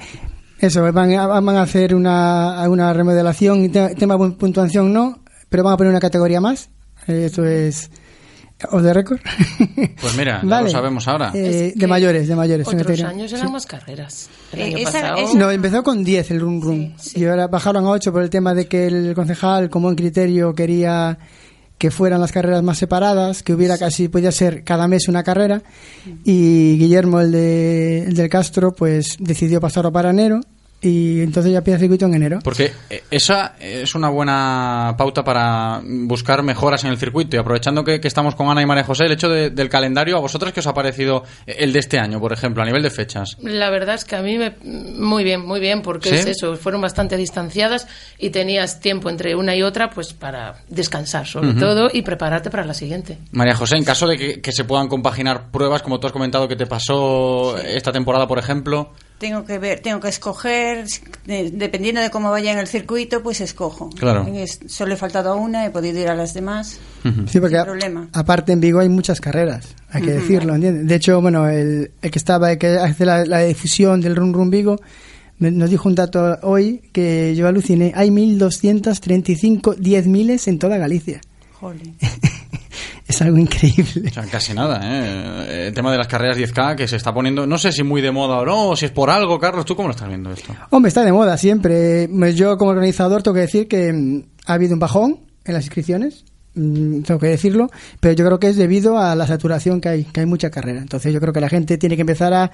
eso, 0.60 0.90
van 0.93 1.12
a, 1.14 1.26
van 1.26 1.56
a 1.56 1.62
hacer 1.62 1.94
una, 1.94 2.68
una 2.68 2.93
remodelación, 2.93 3.70
tema 3.72 4.16
de 4.16 4.30
puntuación 4.32 4.93
no, 4.93 5.20
pero 5.48 5.64
van 5.64 5.74
a 5.74 5.76
poner 5.76 5.90
una 5.90 6.01
categoría 6.01 6.40
más. 6.40 6.70
Eh, 7.09 7.24
Esto 7.26 7.44
es 7.44 7.90
off 8.70 8.82
the 8.82 8.93
record. 8.93 9.20
Pues 10.01 10.16
mira, 10.16 10.40
ya 10.43 10.48
Vale. 10.48 10.64
lo 10.66 10.70
sabemos 10.70 11.06
ahora. 11.09 11.30
Eh, 11.34 11.72
de 11.74 11.86
mayores, 11.86 12.26
de 12.28 12.34
mayores. 12.36 12.66
Otros 12.66 13.01
años 13.02 13.32
eran 13.32 13.52
más 13.52 13.66
carreras. 13.66 14.28
El 14.52 14.60
Eh, 14.60 14.64
año 14.64 14.76
esa- 14.78 14.93
pasado... 14.93 15.16
esa- 15.18 15.39
No, 15.39 15.51
empezó 15.51 15.82
con 15.82 16.02
10 16.05 16.30
el 16.32 16.40
Run 16.40 16.60
Run. 16.60 16.94
Y 17.14 17.24
ahora 17.24 17.47
bajaron 17.48 17.84
a 17.86 17.90
8 17.90 18.12
por 18.12 18.22
el 18.22 18.30
tema 18.30 18.55
de 18.55 18.66
que 18.66 18.86
el 18.86 19.14
concejal, 19.14 19.70
como 19.70 19.89
en 19.90 19.97
criterio, 19.97 20.55
quería 20.55 21.18
que 21.78 21.90
fueran 21.90 22.20
las 22.20 22.30
carreras 22.30 22.62
más 22.62 22.78
separadas, 22.78 23.43
que 23.43 23.52
hubiera 23.55 23.76
casi, 23.76 24.06
podía 24.09 24.30
ser 24.30 24.62
cada 24.62 24.86
mes 24.86 25.09
una 25.09 25.24
carrera. 25.24 25.62
Y 26.24 26.78
Guillermo, 26.78 27.20
el, 27.20 27.32
de, 27.32 28.05
el 28.05 28.14
del 28.14 28.28
Castro, 28.28 28.72
pues 28.72 29.16
decidió 29.18 29.60
pasarlo 29.60 29.90
para 29.93 30.10
enero. 30.10 30.40
Y 30.84 31.20
entonces 31.20 31.52
ya 31.52 31.59
empieza 31.59 31.76
el 31.76 31.80
circuito 31.82 32.06
en 32.06 32.14
enero. 32.14 32.38
Porque 32.42 32.72
eh, 32.90 33.04
esa 33.10 33.54
es 33.60 33.94
una 33.94 34.09
buena 34.09 34.94
pauta 34.98 35.22
para 35.22 35.80
buscar 35.84 36.42
mejoras 36.42 36.82
en 36.82 36.90
el 36.90 36.98
circuito. 36.98 37.36
Y 37.36 37.38
aprovechando 37.38 37.84
que, 37.84 38.00
que 38.00 38.09
estamos 38.09 38.34
con 38.34 38.48
Ana 38.48 38.62
y 38.62 38.66
María 38.66 38.82
José, 38.82 39.04
el 39.04 39.12
hecho 39.12 39.28
de- 39.28 39.50
del 39.50 39.68
calendario, 39.68 40.16
¿a 40.16 40.20
vosotros 40.20 40.52
qué 40.52 40.59
os 40.60 40.66
ha 40.66 40.74
parecido 40.74 41.22
el 41.46 41.72
de 41.72 41.78
este 41.78 41.98
año, 42.00 42.18
por 42.18 42.32
ejemplo, 42.32 42.62
a 42.62 42.66
nivel 42.66 42.82
de 42.82 42.90
fechas? 42.90 43.36
La 43.42 43.70
verdad 43.70 43.94
es 43.94 44.04
que 44.04 44.16
a 44.16 44.22
mí 44.22 44.36
me... 44.38 44.54
Muy 44.64 45.22
bien, 45.24 45.46
muy 45.46 45.60
bien, 45.60 45.82
porque 45.82 46.09
¿Sí? 46.09 46.14
es 46.16 46.26
eso, 46.26 46.56
fueron 46.56 46.80
bastante 46.80 47.16
distanciadas 47.16 47.86
y 48.18 48.30
tenías 48.30 48.80
tiempo 48.80 49.09
entre 49.09 49.36
una 49.36 49.54
y 49.54 49.62
otra 49.62 49.90
pues 49.90 50.12
para 50.12 50.56
descansar 50.68 51.26
sobre 51.26 51.54
todo 51.54 51.90
y 51.92 52.02
prepararte 52.02 52.50
para 52.50 52.64
la 52.64 52.74
siguiente. 52.74 53.18
María 53.30 53.54
José, 53.54 53.76
en 53.76 53.84
caso 53.84 54.06
de 54.09 54.18
que, 54.18 54.40
que 54.40 54.50
se 54.52 54.64
puedan 54.64 54.88
compaginar 54.88 55.50
pruebas, 55.52 55.82
como 55.82 56.00
tú 56.00 56.09
has 56.09 56.12
comentado 56.12 56.48
que 56.48 56.56
te 56.56 56.66
pasó 56.66 57.56
esta 57.59 57.92
temporada, 57.92 58.26
por 58.26 58.38
ejemplo, 58.38 58.92
Tengo 59.22 59.44
que 59.44 59.56
ver, 59.60 59.78
tengo 59.78 60.00
que 60.00 60.08
escoger, 60.08 60.84
de- 61.26 61.52
dependiendo 61.52 62.00
de 62.00 62.10
cómo 62.10 62.32
vaya 62.32 62.50
en 62.50 62.58
el 62.58 62.66
circuito, 62.66 63.22
pues 63.22 63.40
escojo. 63.40 63.88
Claro. 63.90 64.26
Es- 64.34 64.58
solo 64.66 64.94
he 64.94 64.96
faltado 64.96 65.30
a 65.30 65.36
una, 65.36 65.64
he 65.64 65.70
podido 65.70 66.00
ir 66.00 66.08
a 66.08 66.16
las 66.16 66.34
demás. 66.34 66.80
Sí, 67.28 67.38
porque 67.38 67.56
a- 67.56 67.64
problema. 67.64 68.08
aparte 68.12 68.50
en 68.50 68.58
Vigo 68.60 68.80
hay 68.80 68.88
muchas 68.88 69.20
carreras, 69.20 69.76
hay 69.90 70.02
que 70.02 70.10
decirlo, 70.10 70.56
¿entiendes? 70.56 70.88
De 70.88 70.94
hecho, 70.96 71.20
bueno, 71.20 71.48
el, 71.48 71.92
el 72.02 72.10
que 72.10 72.18
estaba, 72.18 72.50
el 72.50 72.58
que 72.58 72.66
hace 72.66 73.06
la, 73.06 73.24
la 73.24 73.38
difusión 73.44 74.00
del 74.00 74.16
Run 74.16 74.32
Run 74.34 74.50
Vigo, 74.50 74.80
me- 75.38 75.52
nos 75.52 75.70
dijo 75.70 75.88
un 75.88 75.94
dato 75.94 76.38
hoy 76.42 76.82
que 76.92 77.36
yo 77.36 77.46
aluciné, 77.46 77.92
hay 77.94 78.10
1.235 78.10 79.76
10 79.76 80.06
miles 80.08 80.48
en 80.48 80.58
toda 80.58 80.78
Galicia. 80.78 81.20
Jolín. 81.60 81.94
Es 83.12 83.20
algo 83.20 83.36
increíble. 83.36 84.09
o 84.09 84.10
sea, 84.10 84.24
casi 84.24 84.55
nada, 84.55 84.80
¿eh? 84.82 85.66
El 85.66 85.74
tema 85.74 85.93
de 85.93 85.98
las 85.98 86.09
carreras 86.09 86.39
10K 86.39 86.76
que 86.76 86.89
se 86.89 86.97
está 86.97 87.12
poniendo, 87.12 87.47
no 87.47 87.59
sé 87.59 87.70
si 87.70 87.82
muy 87.82 88.01
de 88.01 88.10
moda 88.10 88.39
o 88.39 88.47
no, 88.47 88.68
o 88.70 88.76
si 88.76 88.86
es 88.86 88.90
por 88.90 89.10
algo, 89.10 89.39
Carlos, 89.39 89.66
¿tú 89.66 89.76
cómo 89.76 89.89
lo 89.89 89.94
estás 89.94 90.09
viendo 90.09 90.32
esto? 90.32 90.55
Hombre, 90.70 90.89
está 90.89 91.05
de 91.05 91.12
moda 91.12 91.36
siempre. 91.36 92.09
Yo 92.34 92.56
como 92.56 92.70
organizador 92.70 93.22
tengo 93.22 93.34
que 93.34 93.40
decir 93.40 93.68
que 93.68 93.93
mm, 93.93 94.22
ha 94.47 94.55
habido 94.55 94.72
un 94.72 94.80
bajón 94.80 95.20
en 95.44 95.52
las 95.52 95.64
inscripciones, 95.64 96.24
mm, 96.55 97.02
tengo 97.02 97.20
que 97.20 97.26
decirlo, 97.26 97.68
pero 98.01 98.14
yo 98.14 98.24
creo 98.24 98.40
que 98.40 98.48
es 98.48 98.56
debido 98.56 98.98
a 98.98 99.14
la 99.14 99.26
saturación 99.26 99.82
que 99.82 99.90
hay, 99.90 100.05
que 100.05 100.20
hay 100.20 100.26
mucha 100.26 100.48
carrera. 100.48 100.80
Entonces 100.80 101.12
yo 101.12 101.20
creo 101.20 101.34
que 101.34 101.40
la 101.43 101.51
gente 101.51 101.76
tiene 101.76 101.97
que 101.97 102.02
empezar 102.02 102.32
a, 102.32 102.51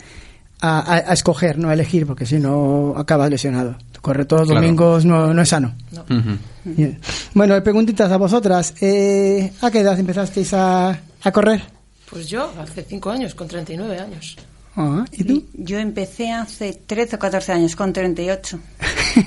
a, 0.61 0.79
a- 0.81 1.11
a 1.11 1.13
escoger, 1.13 1.59
no 1.59 1.69
a 1.69 1.75
elegir, 1.75 2.07
porque 2.07 2.27
si 2.27 2.39
no 2.39 2.95
acabas 2.97 3.31
lesionado. 3.31 3.77
Correr 4.01 4.27
todos 4.27 4.43
los 4.43 4.49
Claro. 4.51 4.61
domingos 4.63 5.05
no, 5.05 5.35
no 5.35 5.43
es 5.43 5.49
sano. 5.49 5.75
Ujú. 5.93 6.39
Bien. 6.65 6.99
Bueno, 7.35 7.61
preguntitas 7.63 8.11
a 8.13 8.17
vosotras. 8.17 8.75
Eh, 8.81 9.53
¿A 9.61 9.71
qué 9.71 9.81
edad 9.81 9.99
empezasteis 9.99 10.55
a, 10.55 10.91
a 11.23 11.33
correr? 11.33 11.63
Pues 12.09 12.29
yo, 12.29 12.51
hace 12.61 12.85
cinco 12.89 13.11
años, 13.11 13.35
con 13.35 13.49
39 13.49 13.99
años. 13.99 14.37
Ah, 14.77 15.05
¿Y 15.13 15.25
tú? 15.25 15.45
Yo 15.55 15.79
empecé 15.79 16.31
hace 16.31 16.73
13 16.87 17.17
o 17.17 17.19
14 17.19 17.53
años, 17.53 17.75
con 17.75 17.93
38. 17.93 18.59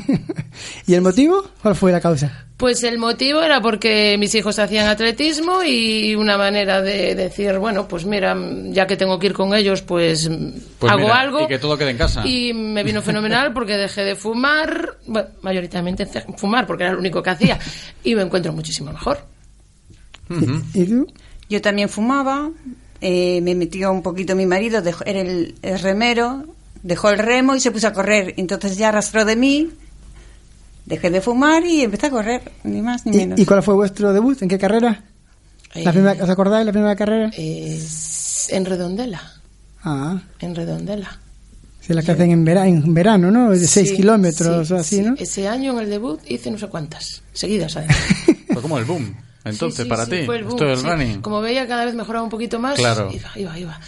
¿Y 0.88 0.94
el 0.94 1.02
motivo? 1.02 1.44
¿Cuál 1.62 1.76
fue 1.76 1.92
la 1.92 2.00
causa? 2.00 2.46
Pues 2.62 2.84
el 2.84 2.98
motivo 3.00 3.42
era 3.42 3.60
porque 3.60 4.16
mis 4.20 4.34
hijos 4.36 4.60
hacían 4.60 4.88
atletismo 4.88 5.64
y 5.64 6.14
una 6.16 6.38
manera 6.38 6.82
de 6.82 7.16
decir, 7.16 7.58
bueno, 7.58 7.88
pues 7.88 8.06
mira, 8.06 8.38
ya 8.70 8.86
que 8.86 8.96
tengo 8.96 9.18
que 9.18 9.26
ir 9.28 9.34
con 9.34 9.54
ellos, 9.56 9.82
pues, 9.82 10.30
Pues 10.78 10.92
hago 10.92 11.02
mira, 11.02 11.20
algo. 11.20 11.44
Y 11.44 11.48
que 11.48 11.58
todo 11.58 11.76
quede 11.76 11.90
en 11.90 11.98
casa. 11.98 12.22
Y 12.26 12.54
me 12.54 12.84
vino 12.84 13.02
fenomenal 13.02 13.52
porque 13.52 13.78
dejé 13.78 14.04
de 14.04 14.16
fumar, 14.16 14.98
bueno, 15.08 15.28
mayoritariamente 15.42 16.06
fumar 16.38 16.68
porque 16.68 16.84
era 16.84 16.94
lo 16.94 17.00
único 17.00 17.24
que 17.24 17.32
hacía, 17.32 17.58
y 18.04 18.14
me 18.14 18.22
encuentro 18.22 18.54
muchísimo 18.54 18.92
mejor. 18.92 19.18
¿Y 20.74 20.86
tú? 20.86 21.08
Yo 21.50 21.62
también 21.62 21.90
fumaba, 21.90 22.50
eh, 23.02 23.42
me 23.42 23.56
metió 23.56 23.92
un 23.92 24.04
poquito 24.04 24.36
mi 24.36 24.46
marido, 24.46 24.82
dejó- 24.82 25.04
era 25.06 25.20
el, 25.22 25.56
el 25.64 25.80
remero, 25.80 26.46
dejó 26.84 27.10
el 27.10 27.18
remo 27.18 27.56
y 27.56 27.60
se 27.60 27.72
puso 27.72 27.88
a 27.88 27.94
correr. 27.94 28.36
Entonces 28.38 28.78
ya 28.78 28.90
arrastró 28.90 29.26
de 29.26 29.36
mí, 29.36 29.70
dejé 30.92 31.10
de 31.10 31.22
fumar 31.22 31.66
y 31.66 31.82
empecé 31.82 32.08
a 32.08 32.10
correr, 32.12 32.42
ni 32.64 32.82
más 32.82 33.06
ni 33.08 33.16
menos. 33.18 33.40
¿Y, 33.40 33.44
y 33.44 33.46
cuál 33.46 33.64
fue 33.64 33.74
vuestro 33.74 34.14
debut? 34.14 34.40
¿En 34.44 34.50
qué 34.50 34.60
carrera? 34.60 35.04
Eh, 35.74 35.84
¿La 35.84 35.92
primera, 35.92 36.24
¿Os 36.24 36.30
acordáis 36.30 36.66
la 36.66 36.72
primera 36.74 36.96
carrera? 36.96 37.32
Es 37.36 38.48
en 38.52 38.66
Redondela, 38.66 39.22
Ah, 39.84 40.20
en 40.40 40.54
Redondela. 40.54 41.18
se 41.80 41.94
la 41.94 42.04
que 42.04 42.12
hacen 42.12 42.30
en, 42.32 42.46
vera- 42.46 42.68
en 42.68 42.94
verano, 42.94 43.32
¿no? 43.32 43.50
De 43.52 43.66
6 43.68 43.90
Sí, 43.90 43.96
kilómetros 43.96 44.68
sí, 44.68 44.74
o 44.74 44.78
así, 44.78 44.96
sí. 44.98 45.02
¿no? 45.04 45.16
Ese 45.18 45.48
año 45.48 45.72
en 45.74 45.80
el 45.80 45.90
debut 45.90 46.20
hice 46.28 46.52
no 46.52 46.58
sé 46.60 46.68
cuántas, 46.68 47.24
seguidas 47.34 47.76
además. 47.78 47.98
Fue 48.54 48.62
como 48.62 48.78
el 48.78 48.86
boom, 48.86 49.16
entonces, 49.46 49.78
Sí, 49.78 49.84
sí, 49.84 49.90
para 49.90 50.06
sí, 50.06 50.12
ti, 50.12 50.26
fue 50.26 50.36
el 50.38 50.44
boom, 50.44 50.54
esto 50.56 50.66
del 50.68 50.78
sí. 50.78 50.86
running. 50.86 51.22
Como 51.22 51.40
veía 51.42 51.66
cada 51.68 51.86
vez 51.86 51.96
mejoraba 51.96 52.24
un 52.24 52.30
poquito 52.30 52.60
más, 52.60 52.76
Claro. 52.76 53.10
iba, 53.14 53.32
iba, 53.38 53.58
iba. 53.58 53.80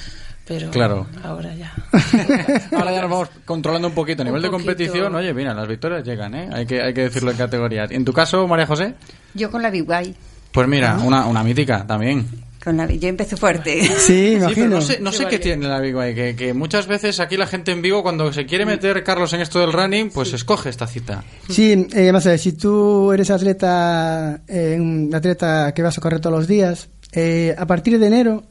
Pero 0.45 0.69
Claro. 0.71 1.07
ahora 1.23 1.53
ya. 1.55 1.73
Ahora 2.77 2.91
ya 2.91 3.01
nos 3.01 3.09
vamos 3.09 3.29
controlando 3.45 3.87
un 3.87 3.93
poquito. 3.93 4.23
A 4.23 4.25
nivel 4.25 4.41
de 4.41 4.49
competición, 4.49 5.15
oye, 5.15 5.33
mira, 5.33 5.53
las 5.53 5.67
victorias 5.67 6.03
llegan, 6.03 6.35
¿eh? 6.35 6.49
Hay 6.51 6.65
que, 6.65 6.81
hay 6.81 6.93
que 6.93 7.03
decirlo 7.03 7.31
en 7.31 7.37
categorías. 7.37 7.89
¿En 7.91 8.03
tu 8.03 8.11
caso, 8.11 8.45
María 8.47 8.65
José? 8.67 8.95
Yo 9.33 9.49
con 9.49 9.61
la 9.61 9.69
Big 9.69 9.85
Guy, 9.85 10.13
Pues 10.51 10.67
mira, 10.67 10.97
una, 11.03 11.27
una 11.27 11.43
mítica 11.45 11.87
también. 11.87 12.27
con 12.61 12.75
la 12.75 12.85
Big- 12.85 12.99
yo 12.99 13.07
empecé 13.07 13.37
fuerte. 13.37 13.83
Sí, 13.83 14.37
Sí, 14.47 14.51
pero 14.53 14.67
no 14.67 14.81
sé, 14.81 14.99
no 14.99 15.11
Qué 15.11 15.17
sé 15.17 15.23
qué 15.23 15.37
valiente. 15.37 15.39
tiene 15.39 15.67
la 15.69 15.79
Big 15.79 15.95
Bike, 15.95 16.15
que, 16.15 16.35
que 16.35 16.53
muchas 16.53 16.87
veces 16.87 17.21
aquí 17.21 17.37
la 17.37 17.47
gente 17.47 17.71
en 17.71 17.81
vivo, 17.81 18.03
cuando 18.03 18.33
se 18.33 18.45
quiere 18.45 18.65
meter 18.65 19.01
Carlos 19.03 19.31
en 19.31 19.39
esto 19.39 19.59
del 19.59 19.71
running, 19.71 20.09
pues 20.11 20.33
escoge 20.33 20.69
esta 20.69 20.87
cita. 20.87 21.23
Sí, 21.49 21.87
eh, 21.93 22.07
vamos 22.07 22.25
a 22.25 22.31
ver, 22.31 22.39
si 22.39 22.51
tú 22.51 23.13
eres 23.13 23.31
atleta, 23.31 24.41
eh, 24.47 24.77
un 24.77 25.09
atleta 25.15 25.73
que 25.73 25.81
vas 25.81 25.97
a 25.97 26.01
correr 26.01 26.19
todos 26.19 26.35
los 26.37 26.47
días, 26.49 26.89
eh, 27.13 27.55
a 27.57 27.65
partir 27.65 27.97
de 27.97 28.07
enero, 28.07 28.43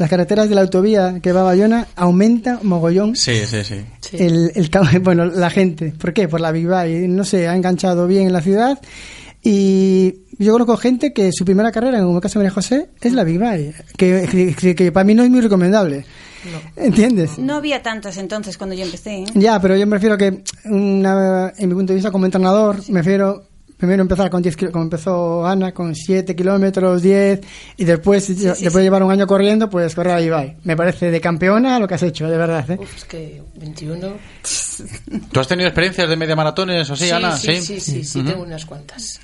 las 0.00 0.08
carreteras 0.08 0.48
de 0.48 0.54
la 0.54 0.62
autovía 0.62 1.20
que 1.22 1.30
va 1.30 1.42
a 1.42 1.44
Bayona 1.44 1.86
aumenta 1.94 2.58
mogollón 2.62 3.14
Sí, 3.16 3.44
sí, 3.44 3.62
sí. 3.62 3.84
el, 4.12 4.50
el 4.54 4.70
bueno, 5.02 5.26
la 5.26 5.50
gente. 5.50 5.92
¿Por 5.92 6.14
qué? 6.14 6.26
Por 6.26 6.40
la 6.40 6.52
Big 6.52 6.66
Bike. 6.66 7.06
No 7.06 7.22
sé, 7.22 7.46
ha 7.46 7.54
enganchado 7.54 8.06
bien 8.06 8.26
en 8.26 8.32
la 8.32 8.40
ciudad. 8.40 8.80
Y 9.42 10.22
yo 10.38 10.52
conozco 10.52 10.78
gente 10.78 11.12
que 11.12 11.30
su 11.32 11.44
primera 11.44 11.70
carrera, 11.70 12.00
como 12.00 12.16
el 12.16 12.22
caso 12.22 12.38
de 12.38 12.44
María 12.44 12.54
José, 12.54 12.88
es 13.02 13.12
la 13.12 13.24
Big. 13.24 13.40
Que, 13.98 14.54
que, 14.58 14.74
que 14.74 14.90
para 14.90 15.04
mí 15.04 15.14
no 15.14 15.22
es 15.22 15.28
muy 15.28 15.42
recomendable. 15.42 16.06
¿Entiendes? 16.76 17.38
No 17.38 17.56
había 17.56 17.82
tantas 17.82 18.16
entonces 18.16 18.56
cuando 18.56 18.74
yo 18.74 18.86
empecé. 18.86 19.18
¿eh? 19.18 19.24
Ya, 19.34 19.60
pero 19.60 19.76
yo 19.76 19.86
me 19.86 19.96
refiero 19.96 20.16
que, 20.16 20.42
una, 20.64 21.52
en 21.58 21.68
mi 21.68 21.74
punto 21.74 21.92
de 21.92 21.96
vista 21.96 22.10
como 22.10 22.24
entrenador, 22.24 22.76
me 22.88 23.00
refiero 23.00 23.49
primero 23.80 24.02
empezar 24.02 24.30
con 24.30 24.42
10 24.42 24.56
kil- 24.56 24.70
como 24.70 24.84
empezó 24.84 25.44
Ana, 25.44 25.72
con 25.72 25.94
7 25.96 26.36
kilómetros, 26.36 27.02
10, 27.02 27.40
y 27.78 27.84
después, 27.84 28.28
después 28.28 28.74
de 28.74 28.82
llevar 28.82 29.02
un 29.02 29.10
año 29.10 29.26
corriendo, 29.26 29.68
pues 29.68 29.94
correr 29.96 30.12
a 30.14 30.20
Ibai. 30.20 30.58
Me 30.64 30.76
parece 30.76 31.10
de 31.10 31.20
campeona 31.20 31.78
lo 31.78 31.88
que 31.88 31.94
has 31.94 32.02
hecho, 32.02 32.28
de 32.28 32.36
verdad. 32.36 32.70
¿eh? 32.70 32.76
Uf, 32.78 32.94
es 32.96 33.04
que 33.06 33.42
21. 33.56 34.12
¿Tú 35.32 35.40
has 35.40 35.48
tenido 35.48 35.68
experiencias 35.68 36.08
de 36.08 36.16
media 36.16 36.36
maratones 36.36 36.88
o 36.90 36.92
así, 36.92 37.10
Ana? 37.10 37.36
sí, 37.36 37.60
sí, 37.60 37.80
sí, 37.80 38.04
sí, 38.04 38.22
tengo 38.22 38.42
unas 38.42 38.64
cuantas. 38.66 39.20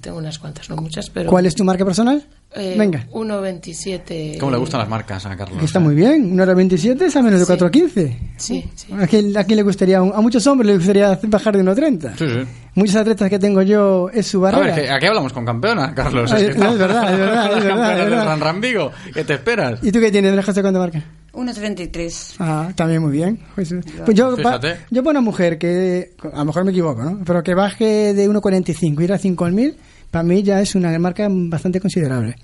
Tengo 0.00 0.18
unas 0.18 0.38
cuantas, 0.38 0.68
no 0.68 0.76
muchas, 0.76 1.08
pero. 1.10 1.30
¿Cuál 1.30 1.46
es 1.46 1.54
tu 1.54 1.64
marca 1.64 1.84
personal? 1.84 2.24
Eh, 2.52 2.74
Venga. 2.76 3.06
1.27. 3.12 4.38
¿Cómo 4.38 4.50
le 4.52 4.58
gustan 4.58 4.80
las 4.80 4.88
marcas 4.88 5.24
a 5.24 5.36
Carlos? 5.36 5.62
Está 5.62 5.78
muy 5.78 5.94
bien, 5.94 6.32
una 6.32 6.42
hora 6.42 6.54
27 6.54 7.06
es 7.06 7.14
a 7.16 7.22
menos 7.22 7.38
de 7.46 7.46
4.15. 7.46 8.16
Sí, 8.38 8.68
sí. 8.74 8.92
¿A 8.92 9.06
quién, 9.06 9.36
a 9.36 9.44
quién 9.44 9.56
le 9.56 9.62
gustaría? 9.62 9.98
A 9.98 10.20
muchos 10.20 10.44
hombres 10.48 10.66
les 10.68 10.78
gustaría 10.78 11.18
bajar 11.22 11.56
de 11.56 11.62
1.30. 11.62 12.16
Sí, 12.16 12.28
sí. 12.28 12.48
Muchos 12.74 12.96
atletas 12.96 13.30
que 13.30 13.38
tengo 13.38 13.62
yo 13.62 14.08
es 14.12 14.26
su 14.26 14.38
A 14.46 14.50
barrera. 14.50 14.74
ver, 14.74 14.84
que 14.86 14.90
aquí 14.90 15.06
hablamos 15.06 15.32
con 15.32 15.44
campeona, 15.44 15.94
Carlos. 15.94 16.30
Ay, 16.32 16.48
que 16.48 16.54
no, 16.54 16.70
es 16.72 16.78
verdad, 16.78 17.12
es 17.12 17.18
verdad, 17.18 17.58
es 17.58 17.64
verdad, 17.64 17.92
es 17.92 17.98
del 18.00 18.10
verdad. 18.10 18.38
Ran 18.40 18.60
Vigo. 18.60 18.90
¿Qué 19.14 19.24
te 19.24 19.34
esperas? 19.34 19.78
¿Y 19.82 19.92
tú 19.92 20.00
qué 20.00 20.10
tienes, 20.10 20.44
José, 20.44 20.60
cuánto 20.62 20.80
marca? 20.80 21.02
1.33. 21.32 22.34
Ah, 22.40 22.72
también 22.74 23.00
muy 23.02 23.12
bien. 23.12 23.38
Pues, 23.54 23.72
pues 24.04 24.16
yo, 24.16 24.36
pa- 24.42 24.60
yo 24.90 25.02
para 25.04 25.10
una 25.18 25.20
mujer 25.20 25.58
que, 25.58 26.14
a 26.32 26.38
lo 26.38 26.44
mejor 26.46 26.64
me 26.64 26.70
equivoco, 26.72 27.02
¿no? 27.02 27.20
Pero 27.24 27.42
que 27.44 27.54
baje 27.54 28.14
de 28.14 28.28
1.45 28.28 29.00
y 29.00 29.04
ir 29.04 29.12
a 29.12 29.18
5.000, 29.18 29.74
para 30.10 30.22
mí 30.22 30.42
ya 30.42 30.60
es 30.60 30.74
una 30.74 30.96
marca 30.98 31.28
bastante 31.30 31.80
considerable. 31.80 32.36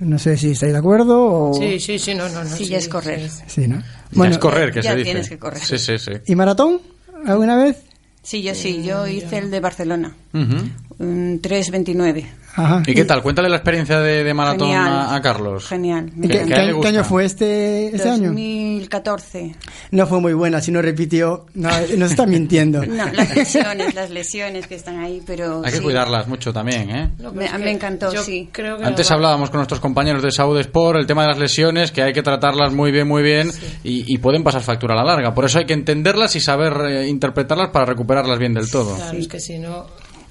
No 0.00 0.18
sé 0.18 0.36
si 0.36 0.50
estáis 0.50 0.72
de 0.72 0.78
acuerdo 0.78 1.50
o... 1.50 1.54
Sí, 1.54 1.78
sí, 1.78 1.98
sí, 1.98 2.14
no, 2.14 2.28
no, 2.28 2.42
no. 2.42 2.50
Sí, 2.50 2.66
ya 2.66 2.78
es 2.78 2.88
correr. 2.88 3.30
Sí, 3.46 3.68
¿no? 3.68 3.82
ya 4.10 4.28
es 4.28 4.38
correr, 4.38 4.72
que 4.72 4.82
ya 4.82 4.90
se 4.90 4.96
dice. 4.96 5.04
tienes 5.04 5.28
que 5.28 5.38
correr. 5.38 5.60
Sí, 5.60 5.78
sí, 5.78 5.98
sí. 5.98 6.10
¿Y 6.26 6.34
maratón? 6.34 6.80
¿Alguna 7.26 7.56
vez? 7.56 7.76
Sí, 8.22 8.42
yo 8.42 8.56
sí, 8.56 8.82
yo 8.82 9.06
hice 9.06 9.38
el 9.38 9.52
de 9.52 9.60
Barcelona. 9.60 10.16
Mm, 10.32 10.56
3.29. 10.98 12.26
Ajá. 12.58 12.82
¿Y 12.86 12.94
qué 12.94 13.04
tal? 13.04 13.22
Cuéntale 13.22 13.50
la 13.50 13.56
experiencia 13.56 14.00
de, 14.00 14.24
de 14.24 14.32
maratón 14.32 14.68
Genial. 14.68 14.88
a, 14.88 15.14
a 15.14 15.20
Carlos. 15.20 15.66
Genial. 15.66 16.10
¿Y 16.16 16.22
qué, 16.26 16.38
¿Qué 16.38 16.54
qué 16.54 16.74
qué 16.80 16.88
año 16.88 17.04
fue 17.04 17.26
este, 17.26 17.94
este 17.94 18.08
año? 18.08 18.28
2014. 18.28 19.54
No 19.90 20.06
fue 20.06 20.20
muy 20.22 20.32
buena, 20.32 20.62
si 20.62 20.72
no 20.72 20.80
repitió. 20.80 21.44
No, 21.52 21.68
nos 21.98 22.10
está 22.12 22.24
mintiendo. 22.24 22.82
No, 22.86 23.04
las 23.12 23.36
lesiones, 23.36 23.94
las 23.94 24.08
lesiones 24.10 24.66
que 24.66 24.74
están 24.76 25.00
ahí, 25.00 25.22
pero 25.26 25.58
Hay 25.66 25.70
que 25.72 25.78
sí. 25.78 25.82
cuidarlas 25.82 26.28
mucho 26.28 26.50
también, 26.50 26.88
¿eh? 26.88 27.10
Me, 27.34 27.46
me 27.58 27.70
encantó, 27.72 28.10
sí. 28.22 28.48
Creo 28.50 28.78
que 28.78 28.84
Antes 28.84 29.10
hablábamos 29.10 29.50
con 29.50 29.58
nuestros 29.58 29.80
compañeros 29.80 30.22
de 30.22 30.30
Saúd 30.30 30.58
Sport 30.60 30.98
el 31.00 31.06
tema 31.06 31.22
de 31.22 31.28
las 31.28 31.38
lesiones, 31.38 31.92
que 31.92 32.02
hay 32.02 32.14
que 32.14 32.22
tratarlas 32.22 32.72
muy 32.72 32.90
bien, 32.90 33.06
muy 33.06 33.22
bien, 33.22 33.50
y, 33.84 34.10
y 34.14 34.16
pueden 34.16 34.42
pasar 34.42 34.62
factura 34.62 34.94
a 34.94 34.96
la 34.96 35.04
larga. 35.04 35.34
Por 35.34 35.44
eso 35.44 35.58
hay 35.58 35.66
que 35.66 35.74
entenderlas 35.74 36.34
y 36.36 36.40
saber 36.40 36.72
eh, 36.88 37.06
interpretarlas 37.08 37.68
para 37.68 37.84
recuperarlas 37.84 38.38
bien 38.38 38.54
del 38.54 38.70
todo. 38.70 38.96
Claro, 38.96 39.18
es 39.18 39.28
que 39.28 39.40
si 39.40 39.58
no... 39.58 39.84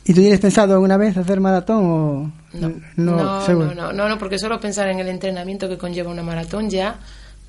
¿Y 0.06 0.14
tú 0.14 0.22
tienes 0.22 0.40
pensado 0.40 0.74
alguna 0.74 0.98
vez 0.98 1.18
hacer 1.18 1.40
maratón 1.40 1.84
o 1.84 2.32
no? 2.54 2.72
No, 2.96 3.42
seguro. 3.46 3.74
no, 3.74 3.88
no, 3.88 3.94
no, 3.94 4.08
no, 4.10 4.18
porque 4.20 4.38
solo 4.38 4.60
pensar 4.60 4.88
en 4.90 5.00
el 5.00 5.08
entrenamiento 5.08 5.68
que 5.68 5.78
conlleva 5.78 6.12
una 6.12 6.22
maratón 6.24 6.70
ya 6.70 7.00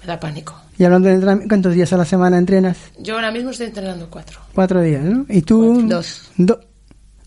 me 0.01 0.07
da 0.07 0.19
pánico. 0.19 0.55
Y 0.79 0.85
hablando 0.85 1.09
de 1.09 1.15
entrenamiento, 1.15 1.49
¿cuántos 1.53 1.75
días 1.75 1.93
a 1.93 1.97
la 1.99 2.05
semana 2.05 2.39
entrenas? 2.39 2.79
Yo 2.99 3.15
ahora 3.17 3.31
mismo 3.31 3.51
estoy 3.51 3.67
entrenando 3.67 4.09
cuatro. 4.11 4.41
Cuatro 4.55 4.81
días, 4.81 5.05
¿no? 5.05 5.27
¿Y 5.29 5.43
tú? 5.43 5.83
Dos. 5.87 6.31
Do- 6.37 6.61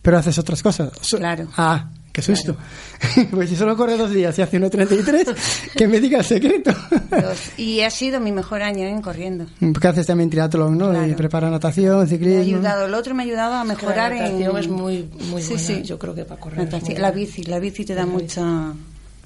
Pero 0.01 0.17
haces 0.17 0.37
otras 0.39 0.63
cosas. 0.63 0.91
Claro. 1.15 1.47
Ah, 1.57 1.89
qué 2.11 2.21
susto. 2.21 2.55
pues 3.31 3.49
si 3.49 3.55
solo 3.55 3.75
corre 3.77 3.97
dos 3.97 4.11
días 4.11 4.37
y 4.37 4.41
hace 4.41 4.59
1.33, 4.59 5.71
que 5.75 5.87
me 5.87 5.99
diga 5.99 6.19
el 6.19 6.25
secreto. 6.25 6.71
Dos. 7.09 7.51
Y 7.57 7.81
ha 7.81 7.89
sido 7.89 8.19
mi 8.19 8.31
mejor 8.31 8.61
año 8.61 8.85
en 8.87 9.01
corriendo. 9.01 9.45
Porque 9.73 9.87
haces 9.87 10.05
también 10.07 10.29
triatlón, 10.29 10.77
¿no? 10.77 11.07
Y 11.07 11.13
prepara 11.13 11.49
natación, 11.49 11.97
Me 11.99 12.03
ha 12.03 12.07
ciclismo. 12.07 12.41
ayudado, 12.41 12.85
el 12.85 12.93
otro 12.93 13.13
me 13.15 13.23
ha 13.23 13.25
ayudado 13.25 13.53
a 13.55 13.63
mejorar 13.63 14.11
la 14.11 14.23
natación 14.23 14.51
en... 14.51 14.57
es 14.57 14.67
muy, 14.67 15.09
muy 15.29 15.41
Sí, 15.41 15.53
buena, 15.53 15.67
sí. 15.67 15.81
yo 15.83 15.97
creo 15.99 16.13
que 16.15 16.25
para 16.25 16.39
correr. 16.41 16.59
Natación- 16.69 16.97
la 16.99 17.11
bici, 17.11 17.43
la 17.43 17.59
bici 17.59 17.85
te 17.85 17.93
da 17.95 18.05
mucha, 18.05 18.73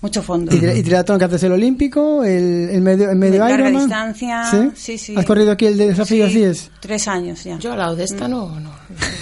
mucho 0.03 0.21
fondo. 0.21 0.53
¿Y, 0.55 0.57
y 0.79 0.83
triatlón 0.83 1.17
que 1.17 1.25
haces 1.25 1.41
el 1.43 1.53
olímpico, 1.53 2.23
el, 2.23 2.69
el 2.71 2.81
medio, 2.81 3.09
el 3.09 3.15
medio 3.17 3.39
Larga 3.39 3.55
Ironman? 3.55 3.83
distancia, 3.83 4.43
¿Sí? 4.51 4.57
sí, 4.75 4.97
sí. 4.99 5.15
¿Has 5.17 5.25
corrido 5.25 5.51
aquí 5.51 5.65
el 5.65 5.77
de 5.77 5.87
desafío 5.87 6.27
Sí, 6.27 6.31
así 6.37 6.43
es? 6.43 6.69
Tres 6.79 7.07
años 7.07 7.43
ya. 7.43 7.57
Yo 7.57 7.71
al 7.71 7.79
lado 7.79 7.95
de 7.95 8.03
esta 8.03 8.27
no, 8.27 8.59
no. 8.59 8.71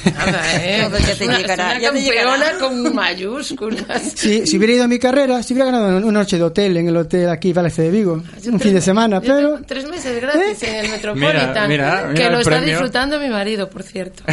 Nada, 0.06 0.42
¿eh? 0.58 0.90
Ya 1.08 1.16
te 1.16 1.28
llegará, 1.28 1.66
una 1.66 1.80
ya 1.80 1.92
te 1.94 2.04
campeona 2.04 2.36
llegará. 2.38 2.58
con 2.60 2.96
mayúsculas. 2.96 4.02
Si, 4.16 4.46
si 4.46 4.58
hubiera 4.58 4.74
ido 4.74 4.84
a 4.84 4.88
mi 4.88 5.00
carrera, 5.00 5.42
si 5.44 5.54
hubiera 5.54 5.72
ganado 5.72 5.98
una 6.06 6.20
noche 6.20 6.38
de 6.38 6.44
hotel 6.44 6.76
en 6.78 6.88
el 6.88 6.98
hotel 6.98 7.30
aquí, 7.30 7.54
Valece 7.54 7.84
de 7.84 7.92
Vigo, 7.92 8.22
un 8.52 8.60
fin 8.60 8.74
de 8.74 8.82
semana, 8.82 9.22
Yo 9.22 9.34
pero... 9.36 9.60
tres 9.66 9.88
meses 9.88 10.20
gratis 10.22 10.64
en 10.64 10.76
el 10.86 10.92
Metropolitan. 10.92 11.68
Mira, 11.68 11.68
mira, 11.68 12.02
que 12.08 12.14
mira 12.14 12.30
lo 12.30 12.36
el 12.36 12.42
está 12.42 12.52
premio. 12.52 12.68
disfrutando 12.70 13.20
mi 13.20 13.30
marido, 13.30 13.70
por 13.70 13.84
cierto. 13.84 14.24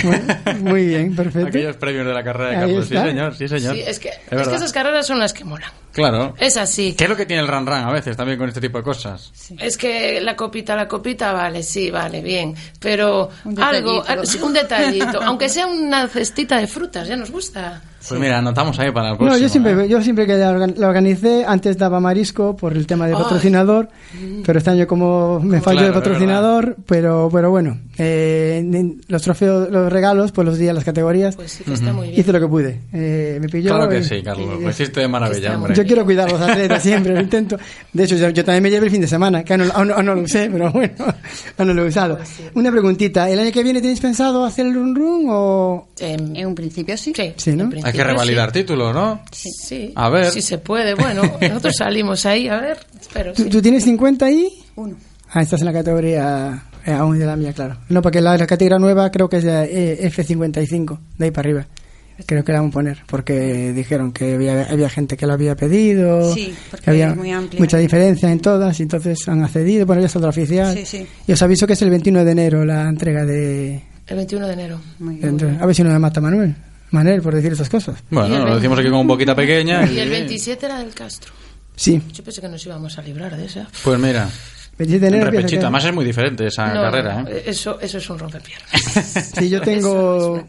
Muy 0.61 0.87
bien, 0.87 1.15
perfecto. 1.15 1.49
Aquellos 1.49 1.77
premios 1.77 2.07
de 2.07 2.13
la 2.15 2.25
carrera 2.25 2.51
de 2.51 2.57
Ahí 2.57 2.61
Carlos. 2.63 2.87
Sí, 2.89 2.95
está. 2.95 3.07
señor, 3.09 3.37
sí, 3.37 3.49
señor. 3.49 3.75
Sí, 3.75 3.83
es 3.87 3.99
que, 3.99 4.09
Es 4.09 4.41
es 4.41 4.49
que 4.49 4.55
esas 4.55 4.73
carreras 4.73 5.07
son 5.07 5.19
las 5.19 5.33
que 5.33 5.45
molan. 5.45 5.71
Claro. 5.93 6.35
Es 6.39 6.57
así. 6.57 6.95
¿Qué 6.95 7.05
es 7.05 7.11
lo 7.11 7.17
que 7.17 7.27
tiene 7.27 7.43
el 7.43 7.49
ran 7.49 7.67
ran 7.67 7.85
a 7.85 7.93
veces 7.93 8.17
también 8.17 8.39
con 8.39 8.49
este 8.49 8.61
tipo 8.61 8.79
de 8.79 8.85
cosas? 8.85 9.33
Es 9.59 9.77
que 9.77 10.21
la 10.21 10.37
copita, 10.37 10.77
la 10.77 10.87
copita, 10.87 11.33
vale, 11.33 11.63
sí, 11.63 11.91
vale, 11.91 12.21
bien. 12.23 12.55
Pero 12.81 13.31
Un 13.45 13.61
algo, 13.61 14.05
un 14.43 14.53
detallito. 14.53 15.23
aunque 15.23 15.49
sea 15.49 15.67
una 15.67 16.09
cestita 16.09 16.59
de 16.59 16.67
frutas, 16.67 17.09
ya 17.09 17.17
nos 17.17 17.31
gusta. 17.31 17.83
Pues 18.09 18.21
mira, 18.21 18.39
anotamos 18.39 18.79
ahí 18.79 18.91
para 18.91 19.09
el 19.09 19.13
No, 19.13 19.19
próximo. 19.19 19.39
yo 19.43 19.49
siempre, 19.49 19.73
¿eh? 19.85 19.89
yo 19.89 20.03
siempre 20.03 20.27
que 20.27 20.37
la 20.37 20.51
organ- 20.53 20.75
la 20.77 20.89
organicé, 20.89 21.45
antes 21.47 21.77
daba 21.79 22.01
marisco 22.01 22.57
por 22.57 22.73
el 22.77 22.87
tema 22.87 23.07
de 23.07 23.15
Ay. 23.15 23.23
patrocinador, 23.23 23.89
pero 24.45 24.59
este 24.59 24.71
año 24.71 24.87
como 24.87 25.41
me 25.41 25.61
falló 25.61 25.79
Claro, 25.81 25.95
el 25.95 26.01
patrocinador, 26.03 26.77
pero 26.87 27.29
pero 27.33 27.51
bueno, 27.51 27.79
eh, 27.99 28.95
los 29.09 29.23
trofeos, 29.23 29.71
los 29.71 29.93
regalos, 29.93 30.33
pues 30.33 30.47
los 30.47 30.59
di 30.59 30.69
a 30.69 30.73
las 30.73 30.85
categorías. 30.85 31.37
Pues 31.37 31.53
sí 31.53 31.65
que 31.65 31.75
está 31.75 31.93
muy 31.93 32.09
bien. 32.09 32.21
Hice 32.21 32.33
lo 32.33 32.41
que 32.41 32.47
pude. 32.49 32.81
Eh, 32.93 33.39
me 33.41 33.49
pilló. 33.49 33.71
Claro 33.77 33.89
que 33.89 33.99
y- 33.99 34.05
sí, 34.05 34.23
Carlos. 34.23 34.61
Lo 34.61 34.71
hiciste 34.71 35.01
de 35.01 35.09
maravilla, 35.09 35.57
hombre. 35.57 35.75
Yo 35.75 35.85
quiero 35.85 36.05
cuidar 36.05 36.29
a 36.29 36.33
los 36.33 36.41
atletas 36.41 36.83
siempre, 36.83 37.15
lo 37.15 37.21
intento. 37.21 37.59
De 37.93 38.05
hecho, 38.05 38.17
yo, 38.17 38.29
yo 38.31 38.45
también 38.45 38.63
me 38.63 38.71
llevo 38.71 38.85
el 38.85 38.91
fin 38.91 39.01
de 39.01 39.07
semana, 39.09 39.45
que 39.45 39.53
aún 39.55 39.67
no, 39.67 39.73
aún 39.75 39.89
no- 39.89 39.95
aún 39.95 40.07
no 40.07 40.15
lo 40.15 40.23
usé, 40.23 40.49
pero 40.51 40.71
bueno, 40.73 40.95
aún 41.59 41.69
no 41.69 41.75
lo 41.75 41.85
he 41.85 41.89
usado. 41.89 42.19
Una 42.55 42.71
preguntita, 42.71 43.29
¿el 43.31 43.39
año 43.39 43.53
que 43.53 43.63
viene 43.63 43.81
tenéis 43.81 44.01
pensado 44.01 44.45
hacer 44.45 44.67
el 44.67 44.75
run 44.75 44.95
run 44.95 45.27
o...? 45.29 45.89
En 46.01 46.47
un 46.47 46.55
principio 46.55 46.97
sí. 46.97 47.13
Sí, 47.37 47.53
¿no? 47.57 47.71
Hay 47.83 47.93
que 47.99 48.05
revalidar 48.05 48.53
título, 48.53 48.93
¿no? 48.93 49.21
Sí, 49.33 49.51
sí. 49.51 49.93
A 49.95 50.09
ver. 50.09 50.31
Si 50.31 50.43
se 50.43 50.59
puede, 50.59 50.95
bueno, 50.95 51.23
nosotros 51.41 51.75
salimos 51.77 52.25
ahí, 52.27 52.49
a 52.49 52.59
ver, 52.61 52.79
espero. 53.01 53.33
¿Tú, 53.33 53.45
sí. 53.45 53.49
tú 53.51 53.61
tienes 53.63 53.85
50 53.85 54.25
ahí? 54.27 54.49
Uno. 54.77 54.97
Ah, 55.31 55.43
estás 55.43 55.61
en 55.61 55.67
la 55.67 55.73
categoría 55.73 56.65
eh, 56.87 56.93
aún 56.93 57.19
de 57.19 57.27
la 57.27 57.37
mía, 57.37 57.53
claro. 57.53 57.77
No, 57.89 58.01
porque 58.01 58.21
la, 58.21 58.37
la 58.37 58.47
categoría 58.47 58.79
nueva 58.79 59.11
creo 59.11 59.29
que 59.29 59.37
es 59.39 59.45
eh, 59.45 60.11
F55, 60.11 60.99
de 61.19 61.25
ahí 61.27 61.31
para 61.31 61.49
arriba. 61.49 61.67
Creo 62.27 62.43
que 62.43 62.51
la 62.53 62.61
van 62.61 62.71
a 62.71 62.73
poner, 62.73 62.99
porque 63.07 63.73
dijeron 63.73 64.11
que 64.11 64.35
había, 64.35 64.63
había 64.65 64.89
gente 64.89 65.17
que 65.17 65.25
lo 65.25 65.35
había 65.35 65.55
pedido, 65.55 66.35
Sí, 66.35 66.53
porque 66.69 66.85
que 66.87 66.91
había 66.91 67.11
es 67.11 67.17
muy 67.17 67.31
amplia. 67.31 67.61
mucha 67.61 67.77
diferencia 67.79 68.29
en 68.33 68.41
todas, 68.41 68.81
y 68.81 68.83
entonces 68.83 69.29
han 69.29 69.45
accedido. 69.45 69.87
Bueno, 69.87 70.01
ya 70.03 70.07
es 70.07 70.17
otra 70.17 70.31
oficial. 70.31 70.75
Sí, 70.77 70.85
sí. 70.85 71.07
Y 71.29 71.33
os 71.33 71.41
aviso 71.43 71.65
que 71.69 71.75
es 71.75 71.83
el 71.83 71.91
21 71.91 72.25
de 72.25 72.33
enero 72.33 72.65
la 72.65 72.89
entrega 72.89 73.25
de... 73.25 73.85
El 74.09 74.17
21 74.17 74.47
de 74.49 74.53
enero. 74.53 74.81
de- 74.99 75.59
a 75.61 75.67
ver 75.67 75.75
si 75.77 75.85
no 75.85 75.91
me 75.91 75.99
mata 76.01 76.21
Manuel. 76.21 76.57
Manel, 76.91 77.21
por 77.23 77.35
decir 77.35 77.53
esas 77.53 77.69
cosas. 77.69 78.03
Bueno, 78.11 78.45
lo 78.47 78.55
decimos 78.57 78.79
aquí 78.79 78.91
con 78.91 79.07
boquita 79.07 79.35
pequeña. 79.35 79.85
Y 79.91 79.99
el 79.99 80.11
27 80.11 80.65
era 80.67 80.79
del 80.79 80.95
Castro. 80.95 81.33
Sí. 81.77 82.01
Yo 82.13 82.25
pensé 82.25 82.41
que 82.41 82.49
nos 82.49 82.65
íbamos 82.67 82.99
a 82.99 83.03
librar 83.03 83.37
de 83.37 83.45
esa. 83.47 83.69
Pues 83.85 83.99
mira. 83.99 84.29
27 84.79 85.01
de 85.01 85.07
enero 85.09 85.25
empieza 85.27 85.43
Repechito. 85.43 85.61
que- 85.61 85.67
Además 85.67 85.85
es 85.87 85.93
muy 85.95 86.05
diferente 86.05 86.47
esa 86.47 86.73
No, 86.73 86.83
carrera, 86.83 87.25
¿eh? 87.29 87.43
eso, 87.47 87.81
eso 87.81 87.99
es 87.99 88.11
un 88.11 88.19
rompepiernas. 88.19 89.33
Sí, 89.37 89.49
yo 89.49 89.61
tengo... 89.61 90.45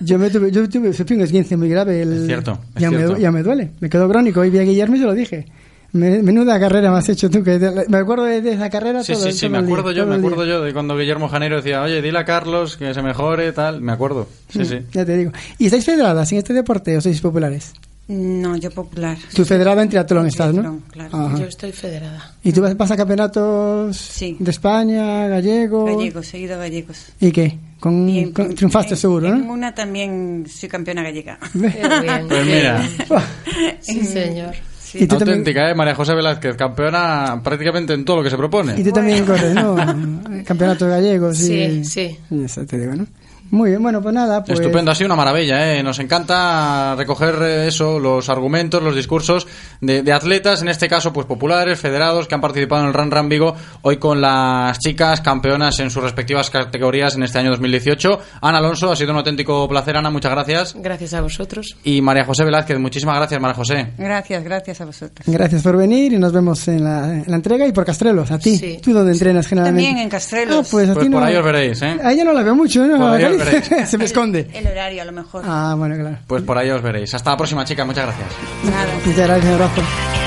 Yo 0.00 0.16
me 0.18 0.30
tuve, 0.30 0.52
yo 0.52 0.68
tuve 0.68 0.90
un 0.90 1.20
esguince 1.22 1.56
muy 1.56 1.68
grave. 1.68 2.02
El, 2.02 2.12
Es 2.20 2.26
cierto, 2.26 2.52
es 2.76 2.82
ya, 2.82 2.88
cierto. 2.88 3.14
Me, 3.14 3.20
ya 3.20 3.32
me 3.32 3.42
duele. 3.42 3.70
Me 3.80 3.90
quedó 3.90 4.08
crónico. 4.08 4.44
Y 4.44 4.50
vi 4.50 4.58
a 4.58 4.62
Guillermo 4.62 4.94
y 4.94 4.98
se 5.00 5.04
lo 5.04 5.12
dije. 5.14 5.46
Me- 5.92 6.22
menuda 6.22 6.60
carrera 6.60 6.90
me 6.90 6.98
has 6.98 7.08
hecho 7.08 7.30
tú. 7.30 7.42
Que 7.42 7.58
te- 7.58 7.88
me 7.88 7.96
acuerdo 7.98 8.24
de, 8.24 8.42
de 8.42 8.52
esa 8.52 8.68
carrera 8.68 9.02
Sí, 9.02 9.12
todo, 9.14 9.24
sí, 9.24 9.32
sí, 9.32 9.40
todo 9.40 9.50
me 9.50 9.58
el 9.58 9.66
día, 9.66 9.74
acuerdo 9.74 9.92
yo, 9.92 10.06
me 10.06 10.16
acuerdo 10.16 10.44
yo 10.44 10.62
de 10.62 10.72
cuando 10.72 10.96
Guillermo 10.96 11.28
Janeiro 11.28 11.56
decía, 11.56 11.82
oye, 11.82 12.02
dile 12.02 12.18
a 12.18 12.24
Carlos 12.24 12.76
que 12.76 12.92
se 12.92 13.02
mejore, 13.02 13.52
tal. 13.52 13.80
Me 13.80 13.92
acuerdo. 13.92 14.28
Sí, 14.50 14.58
Mm, 14.60 14.64
sí. 14.64 14.78
Ya 14.92 15.04
te 15.06 15.16
digo. 15.16 15.32
¿Y 15.58 15.64
estáis 15.66 15.84
federadas 15.84 16.30
en 16.32 16.38
este 16.38 16.52
deporte 16.52 16.96
o 16.96 17.00
sois 17.00 17.20
populares? 17.20 17.72
No, 18.08 18.56
yo 18.56 18.70
popular. 18.70 19.18
Tú 19.34 19.44
federada 19.44 19.82
en 19.82 19.90
triatlón 19.90 20.26
estás, 20.26 20.54
¿no? 20.54 20.62
Triatlón, 20.62 20.82
claro. 20.90 21.26
Ajá. 21.26 21.38
Yo 21.40 21.44
estoy 21.46 21.72
federada. 21.72 22.32
¿Y 22.42 22.52
tú 22.52 22.62
vas, 22.62 22.74
vas 22.74 22.90
a 22.90 22.96
campeonatos 22.96 24.18
de 24.20 24.50
España, 24.50 25.28
gallegos? 25.28 25.90
Gallegos, 25.94 26.26
seguido 26.26 26.58
gallegos. 26.58 27.06
¿Y 27.20 27.30
qué? 27.32 27.58
Con, 27.80 28.32
con- 28.32 28.54
triunfaste 28.54 28.96
seguro, 28.96 29.28
En 29.28 29.46
¿no? 29.46 29.52
una 29.52 29.74
también 29.74 30.46
soy 30.48 30.68
campeona 30.70 31.02
gallega. 31.02 31.38
Qué 31.52 31.58
bien, 32.02 32.26
Pues 32.28 32.46
mira. 32.46 32.88
Sí, 33.80 34.02
señor. 34.04 34.54
¿Y 34.94 35.06
tú 35.06 35.16
también- 35.18 35.38
Auténtica, 35.38 35.70
¿eh? 35.70 35.74
María 35.74 35.94
José 35.94 36.14
Velázquez, 36.14 36.56
campeona 36.56 37.40
prácticamente 37.42 37.92
en 37.94 38.04
todo 38.04 38.18
lo 38.18 38.22
que 38.22 38.30
se 38.30 38.36
propone. 38.36 38.74
Y 38.80 38.84
tú 38.84 38.92
también 38.92 39.24
corres, 39.24 39.54
¿no? 39.54 39.76
Campeonatos 40.46 40.88
gallegos. 40.88 41.36
Sí, 41.38 41.84
sí. 41.84 42.16
y 42.30 42.44
Eso 42.44 42.64
te 42.64 42.78
digo, 42.78 42.94
¿no? 42.94 43.06
Muy 43.50 43.70
bien, 43.70 43.82
bueno, 43.82 44.02
pues 44.02 44.14
nada. 44.14 44.44
Pues, 44.44 44.60
Estupendo, 44.60 44.90
ha 44.90 44.94
sido 44.94 45.06
una 45.06 45.16
maravilla, 45.16 45.74
¿eh? 45.74 45.82
Nos 45.82 45.98
encanta 45.98 46.94
recoger 46.96 47.36
eh, 47.42 47.66
eso, 47.68 47.98
los 47.98 48.28
argumentos, 48.28 48.82
los 48.82 48.94
discursos 48.94 49.46
de, 49.80 50.02
de 50.02 50.12
atletas, 50.12 50.62
en 50.62 50.68
este 50.68 50.88
caso, 50.88 51.12
pues 51.12 51.26
populares, 51.26 51.78
federados, 51.80 52.28
que 52.28 52.34
han 52.34 52.40
participado 52.40 52.82
en 52.82 52.88
el 52.88 52.94
Run 52.94 53.10
Run 53.10 53.28
Vigo, 53.28 53.54
hoy 53.82 53.96
con 53.96 54.20
las 54.20 54.78
chicas 54.78 55.20
campeonas 55.20 55.78
en 55.80 55.90
sus 55.90 56.02
respectivas 56.02 56.50
categorías 56.50 57.14
en 57.16 57.22
este 57.22 57.38
año 57.38 57.50
2018. 57.50 58.20
Ana 58.42 58.58
Alonso, 58.58 58.92
ha 58.92 58.96
sido 58.96 59.12
un 59.12 59.18
auténtico 59.18 59.68
placer, 59.68 59.96
Ana, 59.96 60.10
muchas 60.10 60.32
gracias. 60.32 60.74
Gracias 60.78 61.14
a 61.14 61.20
vosotros. 61.20 61.76
Y 61.84 62.00
María 62.02 62.24
José 62.24 62.44
Velázquez, 62.44 62.78
muchísimas 62.78 63.16
gracias, 63.16 63.40
María 63.40 63.54
José. 63.54 63.92
Gracias, 63.96 64.44
gracias 64.44 64.80
a 64.80 64.84
vosotros. 64.84 65.26
Gracias 65.26 65.62
por 65.62 65.76
venir 65.76 66.12
y 66.12 66.18
nos 66.18 66.32
vemos 66.32 66.68
en 66.68 66.84
la, 66.84 67.14
en 67.14 67.24
la 67.26 67.36
entrega 67.36 67.66
y 67.66 67.72
por 67.72 67.84
Castrelos, 67.84 68.30
a 68.30 68.38
ti. 68.38 68.56
Sí. 68.58 68.78
¿Tú 68.82 68.92
dónde 68.92 69.12
entrenas 69.12 69.46
generalmente? 69.46 69.86
También 69.86 70.02
en 70.04 70.10
Castrelos. 70.10 70.66
Ah, 70.66 70.68
pues 70.70 70.88
a 70.90 70.94
Pues 70.94 71.06
ti 71.06 71.10
por 71.10 71.20
no. 71.22 71.26
ahí 71.26 71.36
os 71.36 71.44
veréis, 71.44 71.80
¿eh? 71.82 71.96
A 72.02 72.12
ella 72.12 72.24
no 72.24 72.32
la 72.32 72.42
veo 72.42 72.54
mucho, 72.54 72.86
¿no? 72.86 72.98
Os 73.38 73.44
veréis. 73.46 73.68
Se 73.90 73.98
me 73.98 74.04
esconde. 74.04 74.48
El 74.52 74.66
horario 74.66 75.02
a 75.02 75.04
lo 75.04 75.12
mejor. 75.12 75.42
Ah, 75.46 75.74
bueno, 75.76 75.94
claro. 75.96 76.18
Pues 76.26 76.42
por 76.42 76.58
ahí 76.58 76.70
os 76.70 76.82
veréis. 76.82 77.12
Hasta 77.14 77.30
la 77.30 77.36
próxima, 77.36 77.64
chicas, 77.64 77.86
muchas 77.86 78.04
gracias. 78.06 78.28
Nada. 78.64 78.86
Muchas 79.04 79.26
gracias, 79.26 79.44
un 79.46 79.52
abrazo. 79.52 80.17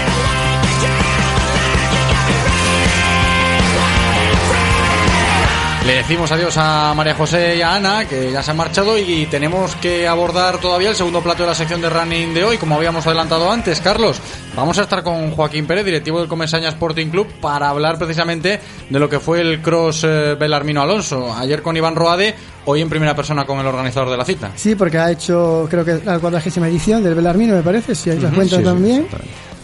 Le 5.91 5.97
decimos 5.97 6.31
adiós 6.31 6.55
a 6.55 6.93
María 6.95 7.15
José 7.15 7.57
y 7.57 7.61
a 7.61 7.75
Ana, 7.75 8.05
que 8.07 8.31
ya 8.31 8.41
se 8.41 8.51
han 8.51 8.55
marchado, 8.55 8.97
y 8.97 9.25
tenemos 9.25 9.75
que 9.75 10.07
abordar 10.07 10.57
todavía 10.57 10.89
el 10.89 10.95
segundo 10.95 11.21
plato 11.21 11.43
de 11.43 11.49
la 11.49 11.53
sección 11.53 11.81
de 11.81 11.89
running 11.89 12.33
de 12.33 12.45
hoy, 12.45 12.57
como 12.57 12.75
habíamos 12.75 13.05
adelantado 13.05 13.51
antes. 13.51 13.81
Carlos, 13.81 14.21
vamos 14.55 14.79
a 14.79 14.83
estar 14.83 15.03
con 15.03 15.31
Joaquín 15.31 15.65
Pérez, 15.65 15.83
directivo 15.83 16.19
del 16.19 16.29
Comesaña 16.29 16.69
Sporting 16.69 17.07
Club, 17.07 17.27
para 17.41 17.67
hablar 17.67 17.97
precisamente 17.97 18.61
de 18.89 18.99
lo 18.99 19.09
que 19.09 19.19
fue 19.19 19.41
el 19.41 19.61
cross 19.61 20.05
eh, 20.05 20.35
Belarmino 20.39 20.81
Alonso. 20.81 21.35
Ayer 21.35 21.61
con 21.61 21.75
Iván 21.75 21.97
Roade, 21.97 22.35
hoy 22.63 22.79
en 22.79 22.89
primera 22.89 23.13
persona 23.13 23.43
con 23.43 23.59
el 23.59 23.67
organizador 23.67 24.11
de 24.11 24.15
la 24.17 24.23
cita. 24.23 24.51
Sí, 24.55 24.75
porque 24.75 24.97
ha 24.97 25.11
hecho, 25.11 25.67
creo 25.69 25.83
que 25.83 25.99
la 26.05 26.19
cuadragésima 26.19 26.69
edición 26.69 27.03
del 27.03 27.15
Belarmino, 27.15 27.53
me 27.53 27.63
parece, 27.63 27.95
si 27.95 28.11
hay 28.11 28.15
las 28.17 28.27
Ujú, 28.31 28.35
cuentas 28.35 28.59
sí, 28.59 28.63
sí, 28.63 28.69
también. 28.71 29.07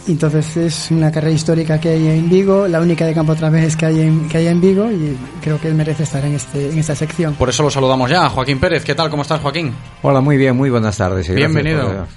Entonces 0.07 0.55
es 0.55 0.91
una 0.91 1.11
carrera 1.11 1.33
histórica 1.35 1.79
que 1.81 1.89
hay 1.89 2.07
en 2.07 2.29
Vigo, 2.29 2.65
la 2.67 2.79
única 2.79 3.05
de 3.05 3.13
campo 3.13 3.33
otra 3.33 3.49
vez 3.49 3.75
que 3.75 3.85
hay 3.87 3.99
en, 4.01 4.29
que 4.29 4.37
hay 4.37 4.47
en 4.47 4.61
Vigo 4.61 4.89
y 4.89 5.17
creo 5.41 5.59
que 5.59 5.67
él 5.67 5.75
merece 5.75 6.03
estar 6.03 6.23
en, 6.23 6.33
este, 6.35 6.69
en 6.71 6.77
esta 6.79 6.95
sección. 6.95 7.33
Por 7.35 7.49
eso 7.49 7.61
lo 7.63 7.69
saludamos 7.69 8.09
ya, 8.09 8.29
Joaquín 8.29 8.57
Pérez. 8.59 8.83
¿Qué 8.85 8.95
tal? 8.95 9.09
¿Cómo 9.09 9.23
estás, 9.23 9.41
Joaquín? 9.41 9.73
Hola, 10.03 10.21
muy 10.21 10.37
bien, 10.37 10.55
muy 10.55 10.69
buenas 10.69 10.95
tardes. 10.95 11.27
gracias 11.27 11.35
Bienvenido. 11.53 11.85
por- 11.87 12.07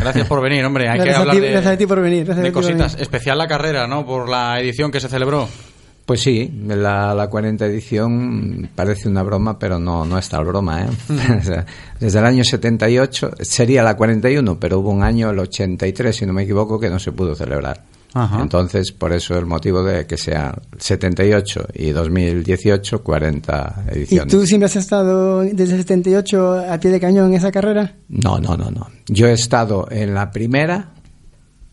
Gracias 0.00 0.26
por 0.28 0.40
venir, 0.42 0.64
hombre. 0.64 0.88
Hay 0.88 0.98
que 0.98 1.04
Gracias 1.04 1.16
a 1.16 1.20
hablar 1.20 1.34
ti- 1.36 1.40
de, 1.42 1.50
gracias 1.50 1.74
a 1.74 1.76
ti 1.78 1.86
por 1.86 2.00
venir, 2.00 2.24
gracias 2.24 2.44
de 2.44 2.52
por 2.52 2.62
cositas. 2.62 2.92
venir. 2.92 3.02
Especial 3.02 3.38
la 3.38 3.48
carrera, 3.48 3.86
¿no? 3.88 4.06
Por 4.06 4.28
la 4.28 4.60
edición 4.60 4.90
que 4.92 5.00
se 5.00 5.08
celebró. 5.08 5.48
Pues 6.10 6.22
sí, 6.22 6.50
la, 6.66 7.14
la 7.14 7.30
40 7.30 7.66
edición 7.66 8.68
parece 8.74 9.08
una 9.08 9.22
broma, 9.22 9.60
pero 9.60 9.78
no, 9.78 10.04
no 10.04 10.18
es 10.18 10.28
tal 10.28 10.44
broma. 10.44 10.82
¿eh? 10.82 10.88
Desde 12.00 12.18
el 12.18 12.24
año 12.24 12.42
78 12.42 13.34
sería 13.38 13.84
la 13.84 13.96
41, 13.96 14.58
pero 14.58 14.80
hubo 14.80 14.90
un 14.90 15.04
año, 15.04 15.30
el 15.30 15.38
83, 15.38 16.16
si 16.16 16.26
no 16.26 16.32
me 16.32 16.42
equivoco, 16.42 16.80
que 16.80 16.90
no 16.90 16.98
se 16.98 17.12
pudo 17.12 17.36
celebrar. 17.36 17.84
Ajá. 18.12 18.42
Entonces, 18.42 18.90
por 18.90 19.12
eso 19.12 19.38
el 19.38 19.46
motivo 19.46 19.84
de 19.84 20.04
que 20.04 20.16
sea 20.16 20.52
78 20.76 21.68
y 21.74 21.90
2018, 21.90 23.04
40 23.04 23.84
¿Y 23.86 23.98
ediciones. 23.98 24.32
tú 24.32 24.44
siempre 24.44 24.66
has 24.66 24.74
estado 24.74 25.42
desde 25.42 25.74
el 25.74 25.82
78 25.82 26.72
a 26.72 26.80
pie 26.80 26.90
de 26.90 26.98
cañón 26.98 27.26
en 27.26 27.34
esa 27.34 27.52
carrera? 27.52 27.94
No, 28.08 28.40
no, 28.40 28.56
no, 28.56 28.68
no. 28.68 28.88
Yo 29.06 29.28
he 29.28 29.32
estado 29.32 29.86
en 29.88 30.12
la 30.12 30.32
primera, 30.32 30.92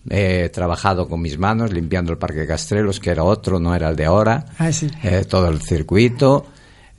he 0.10 0.50
trabajado 0.50 1.08
con 1.08 1.22
mis 1.22 1.38
manos 1.38 1.72
limpiando 1.74 2.12
el 2.12 2.18
Parque 2.18 2.48
Castrelos, 2.48 3.00
que 3.00 3.12
era 3.12 3.24
otro, 3.24 3.60
no 3.60 3.76
era 3.76 3.90
el 3.90 3.96
de 3.96 4.06
ahora. 4.06 4.46
Ah, 4.58 4.72
sí. 4.72 4.90
eh, 5.04 5.26
todo 5.28 5.48
el 5.50 5.62
circuito. 5.62 6.48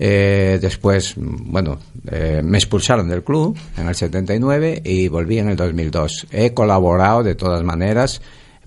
Eh, 0.00 0.58
después, 0.60 1.14
bueno, 1.16 1.78
eh, 2.10 2.40
me 2.44 2.58
expulsaron 2.58 3.08
del 3.08 3.24
club 3.24 3.58
en 3.76 3.88
el 3.88 3.94
79 3.96 4.82
y 4.84 5.08
volví 5.08 5.38
en 5.38 5.48
el 5.48 5.56
2002. 5.56 6.28
He 6.30 6.54
colaborado 6.54 7.24
de 7.24 7.34
todas 7.34 7.64
maneras, 7.64 8.22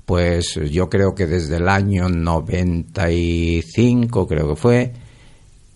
pues 0.06 0.56
yo 0.70 0.90
creo 0.90 1.16
que 1.16 1.28
desde 1.28 1.56
el 1.58 1.70
año 1.70 2.10
95, 2.10 4.28
creo 4.28 4.50
que 4.50 4.56
fue, 4.58 4.92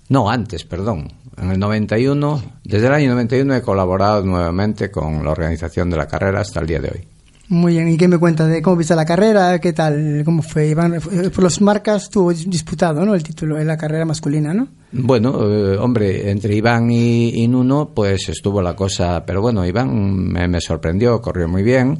no, 0.09 0.29
antes, 0.29 0.65
perdón. 0.65 1.13
En 1.37 1.51
el 1.51 1.59
91, 1.59 2.41
desde 2.63 2.87
el 2.87 2.93
año 2.93 3.09
91 3.11 3.55
he 3.55 3.61
colaborado 3.61 4.23
nuevamente 4.23 4.91
con 4.91 5.23
la 5.23 5.31
organización 5.31 5.89
de 5.89 5.97
la 5.97 6.07
carrera 6.07 6.41
hasta 6.41 6.59
el 6.59 6.67
día 6.67 6.79
de 6.79 6.89
hoy. 6.89 7.07
Muy 7.47 7.73
bien, 7.73 7.87
¿y 7.89 7.97
qué 7.97 8.07
me 8.07 8.17
cuentas 8.17 8.49
de 8.49 8.61
cómo 8.61 8.77
viste 8.77 8.95
la 8.95 9.05
carrera? 9.05 9.59
¿Qué 9.59 9.71
tal? 9.71 10.23
¿Cómo 10.25 10.41
fue? 10.41 10.67
Iván, 10.67 10.99
por 10.99 11.43
los 11.43 11.61
marcas 11.61 12.09
tuvo 12.09 12.33
disputado, 12.33 13.05
¿no? 13.05 13.13
El 13.13 13.21
título 13.21 13.59
en 13.59 13.67
la 13.67 13.77
carrera 13.77 14.03
masculina, 14.03 14.53
¿no? 14.53 14.67
Bueno, 14.91 15.47
eh, 15.47 15.77
hombre, 15.77 16.31
entre 16.31 16.55
Iván 16.55 16.89
y, 16.89 17.43
y 17.43 17.47
Nuno, 17.47 17.91
pues 17.93 18.29
estuvo 18.29 18.61
la 18.63 18.75
cosa, 18.75 19.23
pero 19.25 19.41
bueno, 19.41 19.63
Iván 19.65 20.31
me, 20.31 20.47
me 20.47 20.59
sorprendió, 20.59 21.21
corrió 21.21 21.47
muy 21.47 21.61
bien 21.61 21.99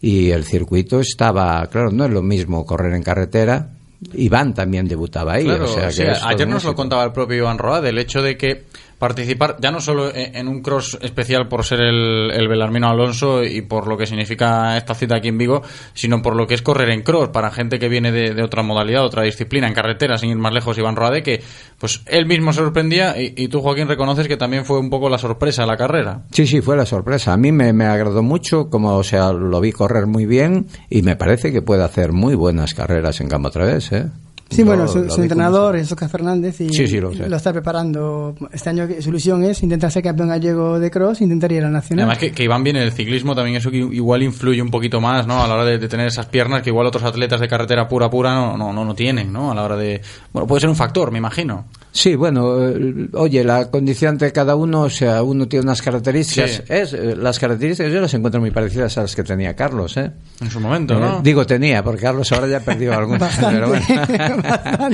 y 0.00 0.30
el 0.30 0.44
circuito 0.44 1.00
estaba, 1.00 1.66
claro, 1.66 1.90
no 1.90 2.06
es 2.06 2.10
lo 2.10 2.22
mismo 2.22 2.64
correr 2.64 2.94
en 2.94 3.02
carretera. 3.02 3.70
Iván 4.14 4.54
también 4.54 4.88
debutaba 4.88 5.34
ahí. 5.34 5.44
Claro, 5.44 5.64
o 5.64 5.68
sea, 5.68 5.90
sí, 5.90 6.02
que 6.02 6.12
es 6.12 6.20
todo 6.20 6.28
ayer 6.28 6.48
nos 6.48 6.64
lo 6.64 6.74
contaba 6.74 7.04
el 7.04 7.12
propio 7.12 7.36
Iván 7.36 7.58
Roade, 7.58 7.90
el 7.90 7.98
hecho 7.98 8.22
de 8.22 8.38
que 8.38 8.64
participar 9.00 9.56
ya 9.58 9.72
no 9.72 9.80
solo 9.80 10.14
en 10.14 10.30
en 10.40 10.48
un 10.48 10.62
cross 10.62 10.98
especial 11.02 11.48
por 11.48 11.64
ser 11.64 11.80
el, 11.80 12.30
el 12.32 12.48
Belarmino 12.48 12.88
Alonso 12.88 13.44
y 13.44 13.62
por 13.62 13.86
lo 13.86 13.96
que 13.96 14.06
significa 14.06 14.76
esta 14.76 14.94
cita 14.94 15.16
aquí 15.16 15.28
en 15.28 15.38
Vigo, 15.38 15.62
sino 15.94 16.22
por 16.22 16.36
lo 16.36 16.46
que 16.46 16.54
es 16.54 16.62
correr 16.62 16.90
en 16.90 17.02
cross 17.02 17.28
para 17.28 17.50
gente 17.50 17.78
que 17.78 17.88
viene 17.88 18.12
de, 18.12 18.42
otra 18.42 18.62
modalidad, 18.62 19.04
otra 19.04 19.22
disciplina, 19.22 19.66
en 19.68 19.74
carretera, 19.74 20.18
sin 20.18 20.30
ir 20.30 20.36
más 20.36 20.52
lejos, 20.52 20.76
Iván 20.78 20.96
Roade, 20.96 21.22
que 21.22 21.42
pues 21.78 22.02
él 22.06 22.26
mismo 22.26 22.52
sorprendía 22.52 23.14
y, 23.18 23.48
tú, 23.48 23.60
Joaquín, 23.60 23.88
reconoces 23.88 24.28
que 24.28 24.36
también 24.36 24.64
fue 24.64 24.78
un 24.78 24.90
poco 24.90 25.08
la 25.08 25.18
sorpresa 25.18 25.66
la 25.66 25.76
carrera. 25.76 26.22
Sí, 26.32 26.46
sí, 26.46 26.60
fue 26.60 26.76
la 26.76 26.86
sorpresa. 26.86 27.32
A 27.32 27.36
mí 27.36 27.52
me, 27.52 27.72
me 27.72 27.86
agradó 27.86 28.22
mucho, 28.22 28.68
como, 28.70 28.96
o 28.96 29.04
sea, 29.04 29.32
lo 29.32 29.60
vi 29.60 29.72
correr 29.72 30.06
muy 30.06 30.26
bien 30.26 30.66
y 30.88 31.02
me 31.02 31.16
parece 31.16 31.52
que 31.52 31.62
puede 31.62 31.84
hacer 31.84 32.12
muy 32.12 32.34
buenas 32.34 32.74
carreras 32.74 33.20
en 33.20 33.28
campo 33.28 33.48
otra 33.48 33.64
vez, 33.64 33.92
¿eh? 33.92 34.06
Sí, 34.50 34.64
bueno, 34.64 34.88
su, 34.88 34.98
entrenador 35.22 35.76
es 35.76 35.90
Oscar 35.92 36.08
Fernández 36.08 36.60
y 36.60 36.70
Sí, 36.70 36.88
sí, 36.88 37.00
lo 37.00 37.36
está 37.36 37.52
preparando. 37.52 38.34
Este 38.52 38.70
año 38.70 38.88
su 39.00 39.10
ilusión 39.10 39.44
es 39.44 39.62
intentar 39.62 39.92
ser 39.92 40.02
campeón 40.02 40.28
gallego 40.28 40.80
de 40.80 40.90
cross, 40.90 41.20
intentar 41.20 41.52
ir 41.52 41.60
a 41.60 41.66
la 41.66 41.70
nacional. 41.70 42.04
Además 42.04 42.18
que, 42.18 42.32
que 42.32 42.44
Iván 42.44 42.64
viene 42.64 42.80
del 42.80 42.92
ciclismo, 42.92 43.34
también 43.34 43.56
eso 43.56 43.70
que 43.70 43.78
igual 43.78 44.22
influye 44.22 44.60
un 44.60 44.70
poquito 44.70 45.00
más, 45.00 45.26
¿no? 45.26 45.42
A 45.42 45.46
la 45.46 45.54
hora 45.54 45.64
de, 45.64 45.78
de 45.78 45.88
tener 45.88 46.08
esas 46.08 46.26
piernas 46.26 46.62
que 46.62 46.70
igual 46.70 46.86
otros 46.86 47.04
atletas 47.04 47.40
de 47.40 47.48
carretera 47.48 47.86
pura 47.86 48.10
pura 48.10 48.34
no, 48.34 48.56
no, 48.56 48.72
no, 48.72 48.84
no 48.84 48.94
tienen, 48.94 49.32
¿no? 49.32 49.52
A 49.52 49.54
la 49.54 49.62
hora 49.62 49.76
de... 49.76 50.00
Bueno, 50.32 50.46
puede 50.48 50.60
ser 50.60 50.70
un 50.70 50.76
factor, 50.76 51.12
me 51.12 51.18
imagino. 51.18 51.66
Sí, 51.92 52.14
bueno, 52.14 52.68
eh, 52.68 53.08
oye, 53.14 53.42
la 53.42 53.68
condición 53.70 54.16
de 54.16 54.32
cada 54.32 54.54
uno, 54.54 54.82
o 54.82 54.90
sea, 54.90 55.22
uno 55.24 55.48
tiene 55.48 55.64
unas 55.64 55.82
características. 55.82 56.50
Sí. 56.52 56.62
Es, 56.68 56.92
eh, 56.92 57.16
las 57.16 57.38
características 57.38 57.92
yo 57.92 58.00
las 58.00 58.14
encuentro 58.14 58.40
muy 58.40 58.50
parecidas 58.52 58.96
a 58.98 59.02
las 59.02 59.16
que 59.16 59.24
tenía 59.24 59.54
Carlos, 59.56 59.96
¿eh? 59.96 60.10
En 60.40 60.50
su 60.50 60.60
momento, 60.60 60.94
Eh, 60.94 61.00
¿no? 61.00 61.20
Digo 61.20 61.44
tenía, 61.46 61.82
porque 61.82 62.02
Carlos 62.02 62.30
ahora 62.32 62.46
ya 62.46 62.60
perdió 62.60 62.96
algunas. 62.96 63.36
pero, 63.38 63.68
bueno. 63.68 63.84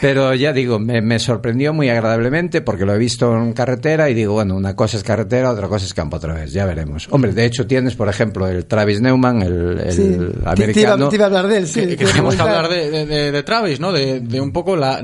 Pero 0.00 0.34
ya 0.34 0.52
digo, 0.52 0.78
me, 0.78 1.00
me 1.00 1.18
sorprendió 1.18 1.72
muy 1.72 1.88
agradablemente 1.88 2.60
porque 2.60 2.84
lo 2.84 2.94
he 2.94 2.98
visto 2.98 3.34
en 3.36 3.52
carretera 3.52 4.10
y 4.10 4.14
digo, 4.14 4.34
bueno, 4.34 4.54
una 4.56 4.74
cosa 4.76 4.96
es 4.96 5.02
carretera, 5.02 5.50
otra 5.50 5.68
cosa 5.68 5.86
es 5.86 5.94
campo 5.94 6.16
otra 6.16 6.34
vez, 6.34 6.52
ya 6.52 6.66
veremos. 6.66 7.06
Hombre, 7.10 7.32
de 7.32 7.44
hecho 7.44 7.66
tienes, 7.66 7.94
por 7.94 8.08
ejemplo, 8.08 8.46
el 8.48 8.66
Travis 8.66 9.00
Neumann, 9.00 9.42
el, 9.42 9.80
el 9.80 9.92
Sí, 9.92 10.02
te- 10.02 10.16
te 10.18 10.40
iba- 10.40 10.52
americano. 10.52 11.08
te 11.08 11.16
iba 11.16 11.24
a 11.24 11.26
hablar 11.28 11.46
de 11.48 11.58
él, 11.58 11.66
sí, 11.66 11.80
Que- 11.86 11.96
que 11.96 12.04
tenemos 12.06 12.38
hablar 12.38 12.68
de, 12.68 12.90
de- 12.90 13.06
de- 13.06 13.32
de 13.32 13.42
Travis, 13.42 13.80
¿no? 13.80 13.92
De, 13.92 14.20
de 14.20 14.40
un 14.40 14.52
poco 14.52 14.76
la, 14.76 15.00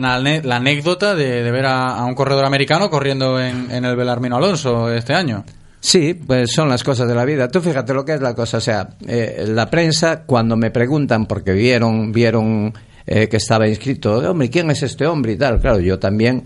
anécdota 0.56 1.14
de, 1.14 1.42
de 1.42 1.50
ver 1.50 1.66
a, 1.66 1.96
a 1.96 2.04
un 2.04 2.14
corredor 2.14 2.44
americano 2.44 2.90
corriendo 2.90 3.40
en, 3.40 3.70
en 3.70 3.84
el 3.84 3.96
Belarmino 3.96 4.36
Alonso 4.36 4.92
este 4.92 5.14
año. 5.14 5.44
Sí, 5.82 6.12
pues 6.14 6.52
son 6.52 6.68
las 6.68 6.84
cosas 6.84 7.08
de 7.08 7.14
la 7.14 7.24
vida. 7.24 7.48
Tú 7.48 7.60
fíjate 7.62 7.94
lo 7.94 8.04
que 8.04 8.12
es 8.14 8.20
la 8.20 8.34
cosa. 8.34 8.58
O 8.58 8.60
sea, 8.60 8.88
eh, 9.08 9.46
la 9.48 9.70
prensa, 9.70 10.24
cuando 10.26 10.54
me 10.54 10.70
preguntan, 10.70 11.24
porque 11.24 11.52
vieron, 11.52 12.12
vieron 12.12 12.74
eh, 13.12 13.28
que 13.28 13.38
estaba 13.38 13.66
inscrito, 13.66 14.18
hombre, 14.30 14.48
¿quién 14.48 14.70
es 14.70 14.84
este 14.84 15.04
hombre 15.04 15.32
y 15.32 15.36
tal? 15.36 15.60
Claro, 15.60 15.80
yo 15.80 15.98
también 15.98 16.44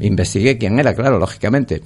investigué 0.00 0.56
quién 0.56 0.78
era, 0.78 0.94
claro, 0.94 1.18
lógicamente. 1.18 1.82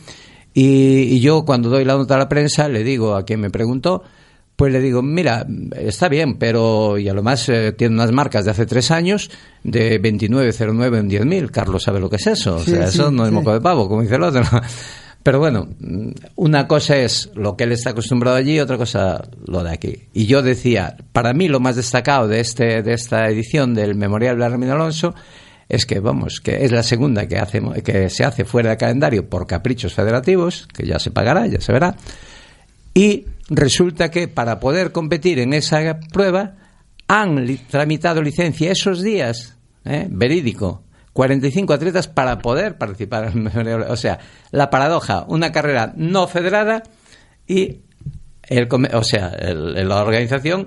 Y, 0.54 1.16
y 1.16 1.20
yo, 1.20 1.44
cuando 1.44 1.68
doy 1.68 1.84
la 1.84 1.94
nota 1.94 2.14
a 2.14 2.18
la 2.18 2.28
prensa, 2.28 2.68
le 2.68 2.84
digo 2.84 3.16
a 3.16 3.24
quien 3.24 3.40
me 3.40 3.50
preguntó, 3.50 4.04
pues 4.54 4.72
le 4.72 4.80
digo, 4.80 5.02
mira, 5.02 5.44
está 5.76 6.08
bien, 6.08 6.36
pero 6.36 6.98
y 6.98 7.08
a 7.08 7.14
lo 7.14 7.24
más 7.24 7.48
eh, 7.48 7.72
tiene 7.72 7.96
unas 7.96 8.12
marcas 8.12 8.44
de 8.44 8.52
hace 8.52 8.64
tres 8.64 8.92
años 8.92 9.28
de 9.64 10.00
29.09 10.00 10.98
en 11.00 11.10
10.000. 11.10 11.50
Carlos 11.50 11.82
sabe 11.82 11.98
lo 11.98 12.08
que 12.08 12.14
es 12.14 12.26
eso. 12.28 12.54
O 12.54 12.62
sea, 12.62 12.86
sí, 12.86 13.00
eso 13.00 13.10
no 13.10 13.24
es 13.24 13.30
sí. 13.30 13.34
moco 13.34 13.52
de 13.52 13.60
pavo, 13.60 13.88
como 13.88 14.02
dice 14.02 14.14
el 14.14 14.22
otro. 14.22 14.42
Pero 15.22 15.38
bueno, 15.38 15.68
una 16.34 16.66
cosa 16.66 16.96
es 16.96 17.30
lo 17.34 17.56
que 17.56 17.64
él 17.64 17.72
está 17.72 17.90
acostumbrado 17.90 18.36
allí, 18.36 18.58
otra 18.58 18.76
cosa 18.76 19.22
lo 19.46 19.62
de 19.62 19.70
aquí. 19.70 20.02
Y 20.12 20.26
yo 20.26 20.42
decía, 20.42 20.96
para 21.12 21.32
mí 21.32 21.48
lo 21.48 21.60
más 21.60 21.76
destacado 21.76 22.26
de 22.26 22.40
este 22.40 22.82
de 22.82 22.92
esta 22.92 23.28
edición 23.28 23.74
del 23.74 23.94
Memorial 23.94 24.36
Blarmino 24.36 24.72
Alonso 24.72 25.14
es 25.68 25.86
que 25.86 26.00
vamos, 26.00 26.40
que 26.40 26.64
es 26.64 26.72
la 26.72 26.82
segunda 26.82 27.26
que 27.28 27.38
hace 27.38 27.62
que 27.84 28.10
se 28.10 28.24
hace 28.24 28.44
fuera 28.44 28.70
de 28.70 28.76
calendario 28.76 29.28
por 29.28 29.46
caprichos 29.46 29.94
federativos, 29.94 30.66
que 30.74 30.86
ya 30.86 30.98
se 30.98 31.10
pagará, 31.12 31.46
ya 31.46 31.60
se 31.60 31.72
verá. 31.72 31.96
Y 32.92 33.26
resulta 33.48 34.10
que 34.10 34.28
para 34.28 34.60
poder 34.60 34.92
competir 34.92 35.38
en 35.38 35.54
esa 35.54 35.98
prueba 36.12 36.56
han 37.06 37.58
tramitado 37.70 38.22
licencia 38.22 38.72
esos 38.72 39.02
días, 39.02 39.56
¿eh? 39.84 40.08
verídico, 40.10 40.82
45 41.12 41.72
atletas 41.74 42.08
para 42.08 42.38
poder 42.38 42.78
participar 42.78 43.24
en 43.24 43.30
el 43.38 43.42
Memorial. 43.42 43.86
O 43.90 43.96
sea, 43.96 44.18
la 44.50 44.70
paradoja, 44.70 45.24
una 45.28 45.52
carrera 45.52 45.92
no 45.96 46.26
federada 46.26 46.82
y 47.46 47.80
el, 48.48 48.68
o 48.94 49.04
sea, 49.04 49.28
el- 49.28 49.88
la 49.88 50.02
organización 50.02 50.66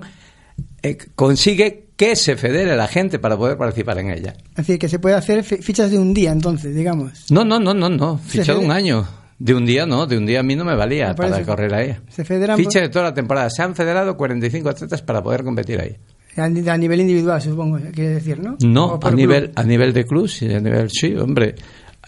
eh, 0.82 0.96
consigue 1.14 1.88
que 1.96 2.14
se 2.16 2.36
federe 2.36 2.76
la 2.76 2.86
gente 2.88 3.18
para 3.18 3.36
poder 3.36 3.56
participar 3.56 3.98
en 3.98 4.10
ella. 4.10 4.34
Es 4.50 4.56
decir, 4.56 4.78
que 4.78 4.88
se 4.88 4.98
puede 4.98 5.14
hacer 5.16 5.42
fi- 5.44 5.56
fichas 5.58 5.90
de 5.90 5.98
un 5.98 6.12
día, 6.14 6.30
entonces, 6.30 6.74
digamos. 6.74 7.30
No, 7.30 7.44
no, 7.44 7.58
no, 7.58 7.74
no, 7.74 7.88
no, 7.88 8.18
ficha 8.18 8.52
de 8.54 8.58
un 8.64 8.70
año. 8.70 9.06
De 9.38 9.54
un 9.54 9.66
día 9.66 9.84
no, 9.84 10.06
de 10.06 10.16
un 10.16 10.24
día 10.24 10.40
a 10.40 10.42
mí 10.42 10.56
no 10.56 10.64
me 10.64 10.74
valía 10.74 11.08
por 11.14 11.28
para 11.28 11.44
correr 11.44 11.74
ahí. 11.74 11.94
Se 12.08 12.24
federan 12.24 12.56
Ficha 12.56 12.80
de 12.80 12.88
toda 12.88 13.04
la 13.06 13.12
temporada. 13.14 13.50
Se 13.50 13.62
han 13.62 13.74
federado 13.74 14.16
45 14.16 14.68
atletas 14.70 15.02
para 15.02 15.22
poder 15.22 15.44
competir 15.44 15.78
ahí. 15.78 15.96
A, 16.36 16.48
nivel 16.76 17.00
individual, 17.00 17.40
supongo, 17.40 17.78
quiere 17.92 18.10
decir, 18.14 18.38
¿no? 18.40 18.56
No, 18.60 18.98
a 19.02 19.10
nivel, 19.10 19.44
club. 19.44 19.52
a 19.56 19.62
nivel 19.64 19.92
de 19.92 20.04
club, 20.06 20.28
sí, 20.28 20.52
a 20.52 20.60
nivel, 20.60 20.90
sí, 20.90 21.14
hombre. 21.16 21.54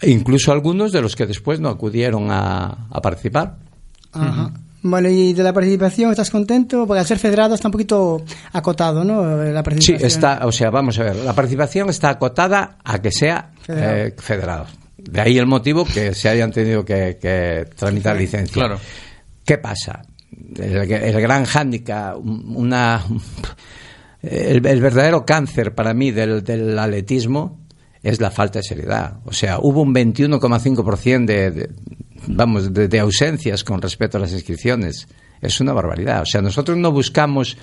Incluso 0.03 0.51
algunos 0.51 0.91
de 0.91 1.01
los 1.01 1.15
que 1.15 1.25
después 1.25 1.59
no 1.59 1.69
acudieron 1.69 2.27
a, 2.31 2.87
a 2.89 3.01
participar. 3.01 3.57
Ajá. 4.13 4.51
Bueno, 4.81 5.09
y 5.09 5.33
de 5.33 5.43
la 5.43 5.51
participación, 5.51 6.09
¿estás 6.11 6.29
contento? 6.31 6.87
Porque 6.87 7.01
al 7.01 7.05
ser 7.05 7.19
federado 7.19 7.53
está 7.53 7.67
un 7.67 7.73
poquito 7.73 8.23
acotado, 8.53 9.03
¿no? 9.03 9.35
La 9.35 9.59
Sí, 9.59 9.63
participación. 9.63 10.07
está, 10.07 10.45
o 10.47 10.51
sea, 10.53 10.69
vamos 10.69 10.97
a 10.99 11.03
ver, 11.03 11.15
la 11.17 11.33
participación 11.33 11.89
está 11.89 12.11
acotada 12.11 12.77
a 12.83 13.01
que 13.01 13.11
sea 13.11 13.51
Federado. 13.61 13.97
eh, 14.07 14.15
federado. 14.17 14.65
De 14.97 15.19
ahí 15.19 15.37
el 15.37 15.47
motivo 15.47 15.83
que 15.83 16.13
se 16.13 16.29
hayan 16.29 16.51
tenido 16.51 16.85
que, 16.85 17.17
que 17.21 17.65
tramitar 17.75 18.15
licencia. 18.15 18.53
Claro. 18.53 18.79
¿Qué 19.43 19.57
pasa? 19.57 20.01
El, 20.55 20.89
el 20.91 21.21
gran 21.21 21.43
hándicap, 21.43 22.17
una, 22.17 23.03
el, 24.21 24.61
verdadero 24.61 25.25
cáncer 25.25 25.73
para 25.73 25.93
mí 25.93 26.11
del, 26.11 26.43
del 26.43 26.77
atletismo 26.77 27.59
es 28.03 28.19
la 28.21 28.31
falta 28.31 28.59
de 28.59 28.63
seriedad. 28.63 29.19
O 29.25 29.33
sea, 29.33 29.59
hubo 29.59 29.81
un 29.81 29.93
21,5% 29.93 31.25
de, 31.25 31.51
de, 31.51 31.69
vamos, 32.27 32.73
de 32.73 32.99
ausencias 32.99 33.63
con 33.63 33.81
respecto 33.81 34.17
a 34.17 34.21
las 34.21 34.31
inscripciones. 34.31 35.07
Es 35.41 35.59
una 35.61 35.73
barbaridad. 35.73 36.21
O 36.21 36.25
sea, 36.25 36.41
nosotros 36.41 36.77
no 36.77 36.91
buscamos 36.91 37.57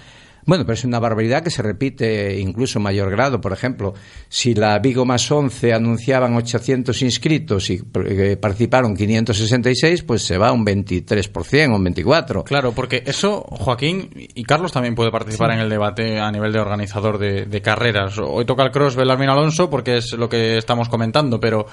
Bueno, 0.47 0.65
pero 0.65 0.75
es 0.75 0.85
una 0.85 1.01
barbaridad 1.01 1.43
que 1.43 1.51
se 1.51 1.61
repite 1.61 2.39
incluso 2.39 2.79
en 2.79 2.85
mayor 2.85 3.11
grado. 3.11 3.41
Por 3.41 3.53
ejemplo, 3.53 3.95
si 4.29 4.55
la 4.55 4.79
Vigo 4.79 5.05
más 5.05 5.31
11 5.31 5.75
anunciaban 5.75 6.35
800 6.37 7.03
inscritos 7.03 7.69
y 7.71 7.83
eh, 8.07 8.37
participaron 8.41 8.97
566, 8.97 10.03
pues 10.05 10.23
se 10.23 10.39
va 10.39 10.49
a 10.49 10.53
un 10.53 10.65
23% 10.65 11.73
o 11.73 11.77
un 11.77 11.85
24%. 11.85 12.45
Claro, 12.45 12.73
porque 12.73 13.03
eso, 13.07 13.43
Joaquín 13.51 14.09
y 14.15 14.45
Carlos 14.45 14.73
también 14.73 14.95
puede 14.95 15.11
participar 15.11 15.51
Sí. 15.51 15.57
en 15.57 15.61
el 15.63 15.69
debate 15.69 16.19
a 16.21 16.31
nivel 16.31 16.53
de 16.53 16.61
organizador 16.61 17.19
de, 17.19 17.47
de 17.47 17.61
carreras. 17.63 18.17
Hoy 18.19 18.45
toca 18.45 18.63
el 18.63 18.71
cross 18.71 18.95
Belarmín 18.97 19.29
Alonso 19.29 19.69
porque 19.69 19.97
es 19.97 20.13
lo 20.13 20.29
que 20.29 20.57
estamos 20.59 20.89
comentando, 20.89 21.41
pero 21.41 21.67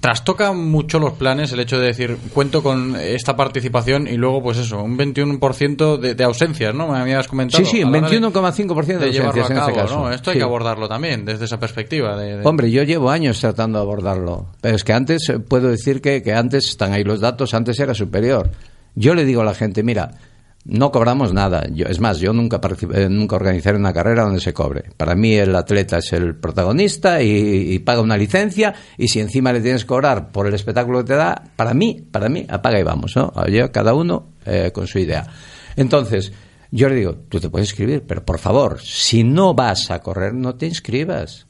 trastoca 0.00 0.52
mucho 0.52 0.98
los 0.98 1.12
planes 1.12 1.52
el 1.52 1.60
hecho 1.60 1.78
de 1.78 1.86
decir 1.88 2.16
cuento 2.32 2.62
con 2.62 2.96
esta 2.96 3.36
participación 3.36 4.06
y 4.08 4.16
luego 4.16 4.42
pues 4.42 4.58
eso, 4.58 4.82
un 4.82 4.96
21% 4.96 5.98
de, 5.98 6.14
de 6.14 6.24
ausencias, 6.24 6.74
¿no? 6.74 6.88
Me 6.88 6.98
habías 6.98 7.28
comentado. 7.28 7.62
Sí, 7.64 7.70
sí, 7.70 7.82
a 7.82 7.84
la 7.84 7.98
hora 7.98 8.08
de- 8.08 8.20
21,5% 8.20 8.86
de 8.86 8.98
de 8.98 9.06
ausencias 9.18 9.50
a 9.50 9.52
en 9.52 9.58
cabo, 9.58 9.68
este 9.70 9.80
caso. 9.82 9.98
¿no? 10.00 10.12
Esto 10.12 10.30
hay 10.30 10.34
Sí. 10.34 10.38
que 10.38 10.44
abordarlo 10.44 10.88
también 10.88 11.24
desde 11.24 11.44
esa 11.44 11.58
perspectiva. 11.60 12.16
De, 12.16 12.38
de- 12.38 12.46
Hombre, 12.48 12.70
yo 12.70 12.82
llevo 12.82 13.10
años 13.10 13.38
tratando 13.40 13.78
de 13.78 13.82
abordarlo. 13.84 14.46
Pero 14.60 14.76
es 14.76 14.84
que 14.84 14.92
antes, 14.92 15.28
eh, 15.28 15.38
puedo 15.38 15.68
decir 15.68 16.00
que, 16.00 16.22
que 16.22 16.32
antes, 16.32 16.66
están 16.68 16.92
ahí 16.92 17.04
los 17.04 17.20
datos, 17.20 17.52
antes 17.54 17.78
era 17.78 17.94
superior. 17.94 18.50
Yo 18.94 19.14
le 19.14 19.24
digo 19.24 19.42
a 19.42 19.44
la 19.44 19.54
gente, 19.54 19.82
mira, 19.82 20.10
no 20.68 20.92
cobramos 20.92 21.32
nada. 21.32 21.66
Yo, 21.72 21.86
es 21.86 21.98
más, 21.98 22.20
yo 22.20 22.32
nunca, 22.32 22.60
eh, 22.94 23.08
nunca 23.08 23.36
organizaré 23.36 23.78
una 23.78 23.92
carrera 23.92 24.24
donde 24.24 24.40
se 24.40 24.52
cobre. 24.52 24.84
Para 24.96 25.14
mí 25.14 25.34
el 25.34 25.56
atleta 25.56 25.98
es 25.98 26.12
el 26.12 26.36
protagonista 26.36 27.22
y, 27.22 27.78
paga 27.80 28.02
una 28.02 28.18
licencia 28.18 28.74
y 28.98 29.08
si 29.08 29.18
encima 29.20 29.52
le 29.52 29.62
tienes 29.62 29.84
que 29.84 29.88
cobrar 29.88 30.30
por 30.30 30.46
el 30.46 30.54
espectáculo 30.54 30.98
que 30.98 31.06
te 31.06 31.14
da, 31.14 31.42
para 31.56 31.72
mí, 31.72 32.02
para 32.10 32.28
mí, 32.28 32.46
apaga 32.48 32.78
y 32.78 32.82
vamos, 32.82 33.16
¿no? 33.16 33.32
Cada 33.72 33.94
uno 33.94 34.34
eh, 34.44 34.70
con 34.72 34.86
su 34.86 34.98
idea. 34.98 35.26
Entonces, 35.74 36.32
yo 36.70 36.88
le 36.90 36.96
digo, 36.96 37.14
tú 37.28 37.40
te 37.40 37.48
puedes 37.48 37.70
inscribir, 37.70 38.04
pero 38.06 38.24
por 38.24 38.38
favor, 38.38 38.80
si 38.82 39.24
no 39.24 39.54
vas 39.54 39.90
a 39.90 40.00
correr, 40.00 40.34
no 40.34 40.54
te 40.56 40.66
inscribas. 40.66 41.47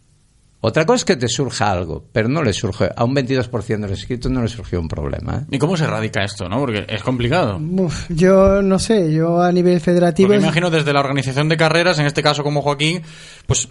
Otra 0.61 0.85
cosa 0.85 0.97
es 0.97 1.05
que 1.05 1.17
te 1.17 1.29
surja 1.29 1.71
algo, 1.71 2.05
pero 2.13 2.29
no 2.29 2.43
le 2.43 2.53
surge, 2.53 2.89
a 2.97 3.05
un 3.05 3.15
22% 3.15 3.67
de 3.81 3.89
los 3.89 3.99
inscritos 4.01 4.31
no 4.33 4.43
le 4.43 4.49
surgió 4.49 4.81
un 4.81 4.89
problema. 4.89 5.37
¿eh? 5.43 5.47
¿Y 5.53 5.59
cómo 5.59 5.77
se 5.77 5.85
erradica 5.85 6.25
esto, 6.25 6.49
no? 6.49 6.59
Porque 6.59 6.85
es 6.89 7.03
complicado. 7.05 7.59
Uf, 7.59 8.07
yo 8.09 8.61
no 8.61 8.79
sé, 8.81 9.13
yo 9.13 9.41
a 9.41 9.53
nivel 9.53 9.81
federativo... 9.81 10.27
Porque 10.29 10.39
es- 10.39 10.43
imagino 10.45 10.69
desde 10.71 10.93
la 10.93 10.99
organización 11.01 11.49
de 11.49 11.57
carreras, 11.57 12.01
en 12.01 12.07
este 12.07 12.25
caso 12.25 12.43
como 12.43 12.61
Joaquín, 12.63 13.03
pues 13.47 13.69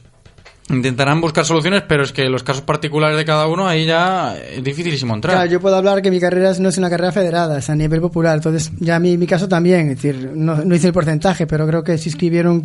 intentarán 0.69 1.21
buscar 1.21 1.45
soluciones, 1.45 1.83
pero 1.87 2.03
es 2.03 2.11
que 2.11 2.23
los 2.29 2.43
casos 2.43 2.61
particulares 2.61 3.17
de 3.17 3.23
cada 3.25 3.47
uno 3.47 3.67
ahí 3.67 3.85
ya 3.85 4.37
es 4.37 4.63
dificilísimo 4.63 5.13
entrar. 5.15 5.35
Claro, 5.35 5.49
yo 5.51 5.59
puedo 5.61 5.75
hablar 5.77 6.01
que 6.01 6.11
mi 6.11 6.19
carrera 6.19 6.51
no 6.59 6.69
es 6.69 6.77
una 6.77 6.89
carrera 6.89 7.11
federada, 7.13 7.57
es 7.59 7.69
a 7.69 7.75
nivel 7.75 8.01
popular. 8.01 8.35
Entonces, 8.35 8.71
ya 8.79 8.97
a 8.97 8.99
mí, 8.99 9.17
mi 9.17 9.27
caso 9.27 9.47
también, 9.49 9.89
es 9.89 10.01
decir, 10.01 10.31
no, 10.35 10.55
no 10.63 10.75
hice 10.75 10.87
el 10.87 10.93
porcentaje, 10.93 11.47
pero 11.47 11.65
creo 11.67 11.83
que 11.83 11.97
se 11.97 12.09
inscribieron 12.09 12.61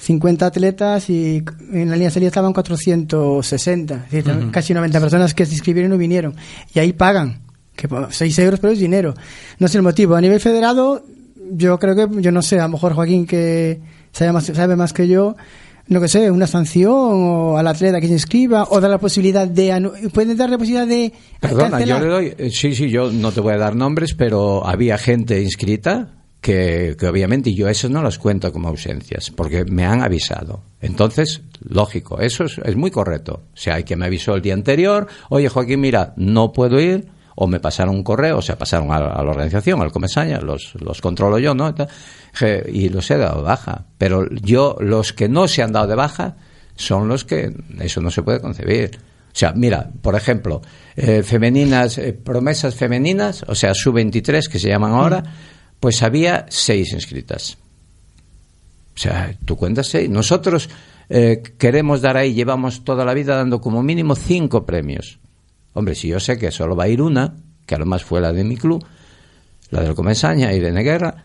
550 0.00 0.46
atletas 0.46 1.10
y 1.10 1.42
en 1.72 1.88
la 1.90 1.94
línea 1.96 2.08
de 2.08 2.14
salida 2.14 2.28
estaban 2.28 2.52
460. 2.54 4.06
Es 4.10 4.24
decir, 4.24 4.50
casi 4.50 4.72
90 4.74 5.00
personas 5.00 5.34
que 5.34 5.44
se 5.46 5.52
inscribieron 5.52 5.90
y 5.90 5.94
no 5.94 5.98
vinieron. 5.98 6.34
Y 6.74 6.78
ahí 6.78 6.92
pagan, 6.92 7.42
que 7.76 7.88
6 8.10 8.38
euros, 8.38 8.60
pero 8.60 8.72
es 8.72 8.78
dinero. 8.78 9.14
No 9.58 9.68
sé 9.68 9.76
el 9.78 9.82
motivo. 9.82 10.14
A 10.14 10.20
nivel 10.20 10.40
federado, 10.40 11.04
yo 11.52 11.78
creo 11.78 11.94
que, 11.94 12.22
yo 12.22 12.32
no 12.32 12.42
sé, 12.42 12.58
a 12.58 12.64
lo 12.64 12.70
mejor 12.70 12.94
Joaquín 12.94 13.26
que 13.26 13.80
sabe 14.12 14.32
más, 14.32 14.44
sabe 14.46 14.74
más 14.76 14.92
que 14.92 15.06
yo, 15.06 15.36
no 15.88 16.00
que 16.00 16.08
sé, 16.08 16.30
una 16.30 16.46
sanción 16.46 16.92
o 16.94 17.58
al 17.58 17.66
atleta 17.66 18.00
que 18.00 18.06
se 18.06 18.12
inscriba 18.14 18.66
o 18.70 18.80
dar 18.80 18.90
la 18.90 18.98
posibilidad 18.98 19.46
de 19.48 19.70
anu- 19.72 20.10
pueden 20.12 20.36
dar 20.36 20.48
la 20.48 20.56
posibilidad 20.56 20.86
de 20.86 21.12
Perdona, 21.40 21.70
cancelar. 21.70 22.00
yo 22.00 22.06
le 22.06 22.12
doy, 22.36 22.50
sí, 22.52 22.74
sí, 22.74 22.88
yo 22.90 23.10
no 23.12 23.32
te 23.32 23.40
voy 23.40 23.54
a 23.54 23.58
dar 23.58 23.74
nombres, 23.74 24.14
pero 24.14 24.64
había 24.66 24.96
gente 24.98 25.42
inscrita 25.42 26.14
que, 26.40 26.96
que 26.98 27.06
obviamente 27.06 27.54
yo 27.54 27.68
eso 27.68 27.88
no 27.88 28.02
las 28.02 28.18
cuento 28.18 28.52
como 28.52 28.68
ausencias, 28.68 29.30
porque 29.30 29.64
me 29.64 29.84
han 29.84 30.02
avisado. 30.02 30.62
Entonces, 30.80 31.42
lógico, 31.60 32.20
eso 32.20 32.44
es, 32.44 32.58
es 32.64 32.76
muy 32.76 32.90
correcto. 32.90 33.42
O 33.52 33.56
sea, 33.56 33.74
hay 33.74 33.84
que 33.84 33.96
me 33.96 34.06
avisó 34.06 34.34
el 34.34 34.42
día 34.42 34.54
anterior, 34.54 35.06
oye 35.28 35.48
Joaquín, 35.48 35.80
mira, 35.80 36.14
no 36.16 36.52
puedo 36.52 36.80
ir, 36.80 37.08
o 37.42 37.46
me 37.46 37.58
pasaron 37.58 37.94
un 37.94 38.02
correo, 38.02 38.38
o 38.38 38.42
sea, 38.42 38.58
pasaron 38.58 38.92
a, 38.92 39.00
la 39.00 39.30
organización, 39.30 39.80
al 39.80 39.92
Comesaña, 39.92 40.40
los, 40.40 40.74
los 40.74 41.00
controlo 41.00 41.38
yo, 41.38 41.54
¿no? 41.54 41.74
Y 42.68 42.88
los 42.90 43.10
he 43.10 43.16
dado 43.16 43.38
de 43.38 43.44
baja. 43.44 43.86
Pero 43.96 44.28
yo, 44.30 44.76
los 44.78 45.14
que 45.14 45.28
no 45.28 45.48
se 45.48 45.62
han 45.62 45.72
dado 45.72 45.86
de 45.86 45.94
baja, 45.94 46.36
son 46.76 47.08
los 47.08 47.24
que 47.24 47.50
eso 47.78 48.02
no 48.02 48.10
se 48.10 48.22
puede 48.22 48.40
concebir. 48.40 48.90
O 49.32 49.36
sea, 49.36 49.52
mira, 49.52 49.90
por 50.02 50.16
ejemplo, 50.16 50.60
eh, 50.96 51.22
femeninas, 51.22 51.98
eh, 51.98 52.12
promesas 52.12 52.74
femeninas, 52.74 53.44
o 53.46 53.54
sea, 53.54 53.74
sub-23 53.74 54.48
que 54.48 54.58
se 54.58 54.68
llaman 54.68 54.92
ahora, 54.92 55.22
pues 55.80 56.02
había 56.02 56.46
seis 56.48 56.92
inscritas. 56.92 57.56
O 58.94 58.98
sea, 58.98 59.34
tú 59.44 59.56
cuentas 59.56 59.88
seis. 59.88 60.08
Nosotros 60.10 60.68
eh, 61.08 61.42
queremos 61.58 62.00
dar 62.02 62.16
ahí, 62.16 62.34
llevamos 62.34 62.84
toda 62.84 63.04
la 63.04 63.14
vida 63.14 63.36
dando 63.36 63.60
como 63.60 63.82
mínimo 63.82 64.14
cinco 64.14 64.64
premios. 64.66 65.18
Hombre, 65.72 65.94
si 65.94 66.08
yo 66.08 66.20
sé 66.20 66.38
que 66.38 66.50
solo 66.50 66.76
va 66.76 66.84
a 66.84 66.88
ir 66.88 67.00
una, 67.00 67.34
que 67.66 67.74
a 67.74 67.78
lo 67.78 67.86
más 67.86 68.04
fue 68.04 68.20
la 68.20 68.32
de 68.32 68.44
mi 68.44 68.56
club, 68.56 68.84
la 69.70 69.82
del 69.82 69.94
Comesaña 69.94 70.52
y 70.52 70.58
de 70.60 70.72
Neguerra, 70.72 71.24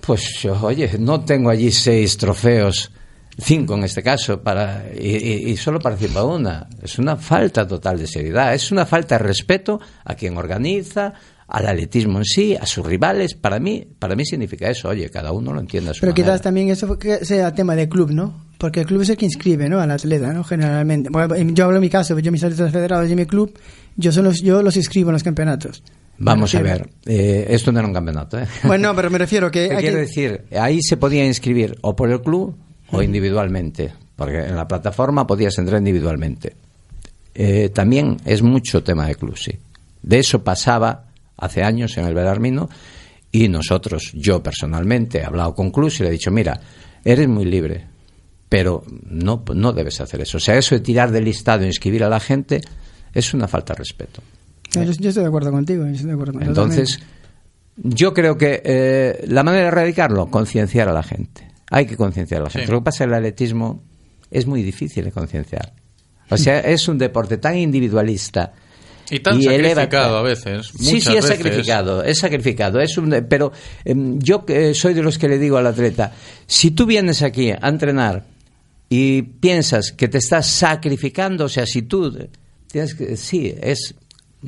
pues 0.00 0.38
yo, 0.42 0.58
oye, 0.62 0.90
no 0.98 1.20
tengo 1.24 1.50
allí 1.50 1.72
seis 1.72 2.16
trofeos, 2.18 2.90
cinco 3.36 3.74
en 3.74 3.84
este 3.84 4.02
caso, 4.02 4.40
para 4.42 4.84
y, 4.96 5.08
y- 5.16 5.50
y 5.50 5.56
solo 5.56 5.80
participa 5.80 6.22
una. 6.24 6.68
Es 6.82 6.98
una 6.98 7.16
falta 7.16 7.66
total 7.66 7.98
de 7.98 8.06
seriedad, 8.06 8.54
es 8.54 8.70
una 8.70 8.84
falta 8.86 9.16
de 9.18 9.24
respeto 9.24 9.80
a 10.04 10.14
quien 10.14 10.36
organiza, 10.36 11.14
al 11.48 11.66
atletismo 11.66 12.18
en 12.18 12.24
sí, 12.24 12.54
a 12.54 12.66
sus 12.66 12.84
rivales. 12.86 13.34
Para 13.34 13.58
mí, 13.58 13.86
para 13.98 14.14
mí 14.14 14.24
significa 14.24 14.68
eso. 14.70 14.88
Oye, 14.88 15.08
cada 15.10 15.32
uno 15.32 15.52
lo 15.52 15.60
entiende 15.60 15.90
a 15.90 15.94
su 15.94 16.00
Pero 16.00 16.12
manera. 16.12 16.26
quizás 16.32 16.42
también 16.42 16.68
eso 16.68 16.98
sea 17.22 17.54
tema 17.54 17.74
de 17.74 17.88
club, 17.88 18.10
¿no? 18.12 18.46
Porque 18.58 18.80
el 18.80 18.86
club 18.86 19.02
es 19.02 19.08
el 19.10 19.16
que 19.16 19.24
inscribe, 19.24 19.68
¿no? 19.68 19.80
Al 19.80 19.90
atleta, 19.90 20.32
¿no? 20.32 20.44
Generalmente. 20.44 21.08
Bueno, 21.10 21.34
yo 21.54 21.64
hablo 21.64 21.76
en 21.76 21.82
mi 21.82 21.88
caso, 21.90 22.18
yo 22.18 22.30
mis 22.32 22.44
atletas 22.44 22.70
federados 22.72 23.10
y 23.10 23.14
mi 23.16 23.24
club, 23.24 23.56
yo, 23.96 24.12
son 24.12 24.24
los, 24.24 24.42
yo 24.42 24.62
los 24.62 24.76
inscribo 24.76 25.10
en 25.10 25.14
los 25.14 25.22
campeonatos. 25.22 25.82
Vamos 26.20 26.52
a 26.56 26.62
ver, 26.62 26.90
eh, 27.06 27.46
esto 27.50 27.70
no 27.70 27.78
era 27.78 27.86
un 27.88 27.94
campeonato. 27.94 28.38
¿eh? 28.40 28.46
Bueno, 28.64 28.88
no, 28.88 28.96
pero 28.96 29.08
me 29.08 29.18
refiero 29.18 29.50
que... 29.52 29.68
¿Qué 29.68 29.74
hay 29.76 29.80
quiero 29.82 29.96
que- 29.98 30.00
decir? 30.02 30.44
Ahí 30.58 30.82
se 30.82 30.96
podía 30.96 31.24
inscribir 31.24 31.78
o 31.82 31.94
por 31.94 32.10
el 32.10 32.20
club 32.20 32.56
o 32.90 33.00
individualmente, 33.02 33.92
porque 34.16 34.38
en 34.40 34.56
la 34.56 34.66
plataforma 34.66 35.26
podías 35.28 35.56
entrar 35.58 35.78
individualmente. 35.78 36.56
Eh, 37.34 37.68
también 37.72 38.16
es 38.24 38.42
mucho 38.42 38.82
tema 38.82 39.06
de 39.06 39.14
club, 39.14 39.36
sí. 39.38 39.52
De 40.02 40.18
eso 40.18 40.42
pasaba 40.42 41.04
hace 41.38 41.62
años 41.62 41.96
en 41.96 42.04
el 42.04 42.14
Belarmino 42.14 42.68
y 43.30 43.48
nosotros, 43.48 44.10
yo 44.14 44.42
personalmente, 44.42 45.18
he 45.18 45.24
hablado 45.24 45.54
con 45.54 45.70
clubs 45.70 46.00
y 46.00 46.02
le 46.02 46.08
he 46.08 46.12
dicho, 46.12 46.30
mira, 46.30 46.60
eres 47.04 47.28
muy 47.28 47.44
libre, 47.44 47.86
pero 48.48 48.82
no, 49.06 49.44
no 49.54 49.72
debes 49.72 50.00
hacer 50.00 50.20
eso. 50.20 50.38
O 50.38 50.40
sea, 50.40 50.56
eso 50.56 50.74
de 50.74 50.80
tirar 50.80 51.10
del 51.10 51.24
listado 51.24 51.64
e 51.64 51.66
inscribir 51.66 52.04
a 52.04 52.08
la 52.08 52.20
gente 52.20 52.60
es 53.12 53.34
una 53.34 53.48
falta 53.48 53.74
de 53.74 53.78
respeto. 53.78 54.22
Yo, 54.72 54.82
yo 54.82 55.08
estoy 55.08 55.22
de 55.22 55.28
acuerdo 55.28 55.50
contigo, 55.50 55.84
yo 55.84 55.92
estoy 55.92 56.06
de 56.06 56.12
acuerdo 56.12 56.32
contigo. 56.32 56.50
Entonces, 56.50 57.00
yo 57.76 58.12
creo 58.14 58.36
que 58.36 58.62
eh, 58.64 59.24
la 59.28 59.42
manera 59.42 59.64
de 59.64 59.68
erradicarlo, 59.68 60.26
concienciar 60.30 60.88
a 60.88 60.92
la 60.92 61.02
gente. 61.02 61.48
Hay 61.70 61.86
que 61.86 61.96
concienciar 61.96 62.40
a 62.40 62.44
la 62.44 62.50
gente. 62.50 62.66
Sí. 62.66 62.72
Lo 62.72 62.80
que 62.80 62.84
pasa 62.84 63.04
es 63.04 63.08
que 63.08 63.14
el 63.14 63.14
atletismo 63.14 63.82
es 64.30 64.46
muy 64.46 64.62
difícil 64.62 65.04
de 65.04 65.12
concienciar. 65.12 65.74
O 66.30 66.36
sea, 66.36 66.60
es 66.60 66.88
un 66.88 66.98
deporte 66.98 67.38
tan 67.38 67.56
individualista. 67.56 68.52
Y 69.10 69.20
tan 69.20 69.38
eleva- 69.40 69.68
sacrificado 69.82 70.16
a 70.18 70.22
veces. 70.22 70.66
Sí, 70.66 70.94
muchas 70.94 71.02
sí, 71.04 71.16
es 71.16 71.24
veces. 71.24 71.24
sacrificado, 71.38 72.02
es 72.04 72.18
sacrificado. 72.18 72.80
Es 72.80 72.98
un, 72.98 73.26
pero 73.28 73.52
em, 73.84 74.18
yo 74.18 74.44
eh, 74.48 74.74
soy 74.74 74.94
de 74.94 75.02
los 75.02 75.18
que 75.18 75.28
le 75.28 75.38
digo 75.38 75.56
al 75.56 75.66
atleta, 75.66 76.12
si 76.46 76.70
tú 76.72 76.84
vienes 76.86 77.22
aquí 77.22 77.50
a 77.50 77.68
entrenar 77.68 78.24
y 78.88 79.22
piensas 79.22 79.92
que 79.92 80.08
te 80.08 80.18
estás 80.18 80.46
sacrificando, 80.46 81.44
o 81.44 81.48
sea, 81.48 81.66
si 81.66 81.82
tú 81.82 82.16
tienes 82.70 82.94
que, 82.94 83.16
sí, 83.16 83.54
es, 83.60 83.94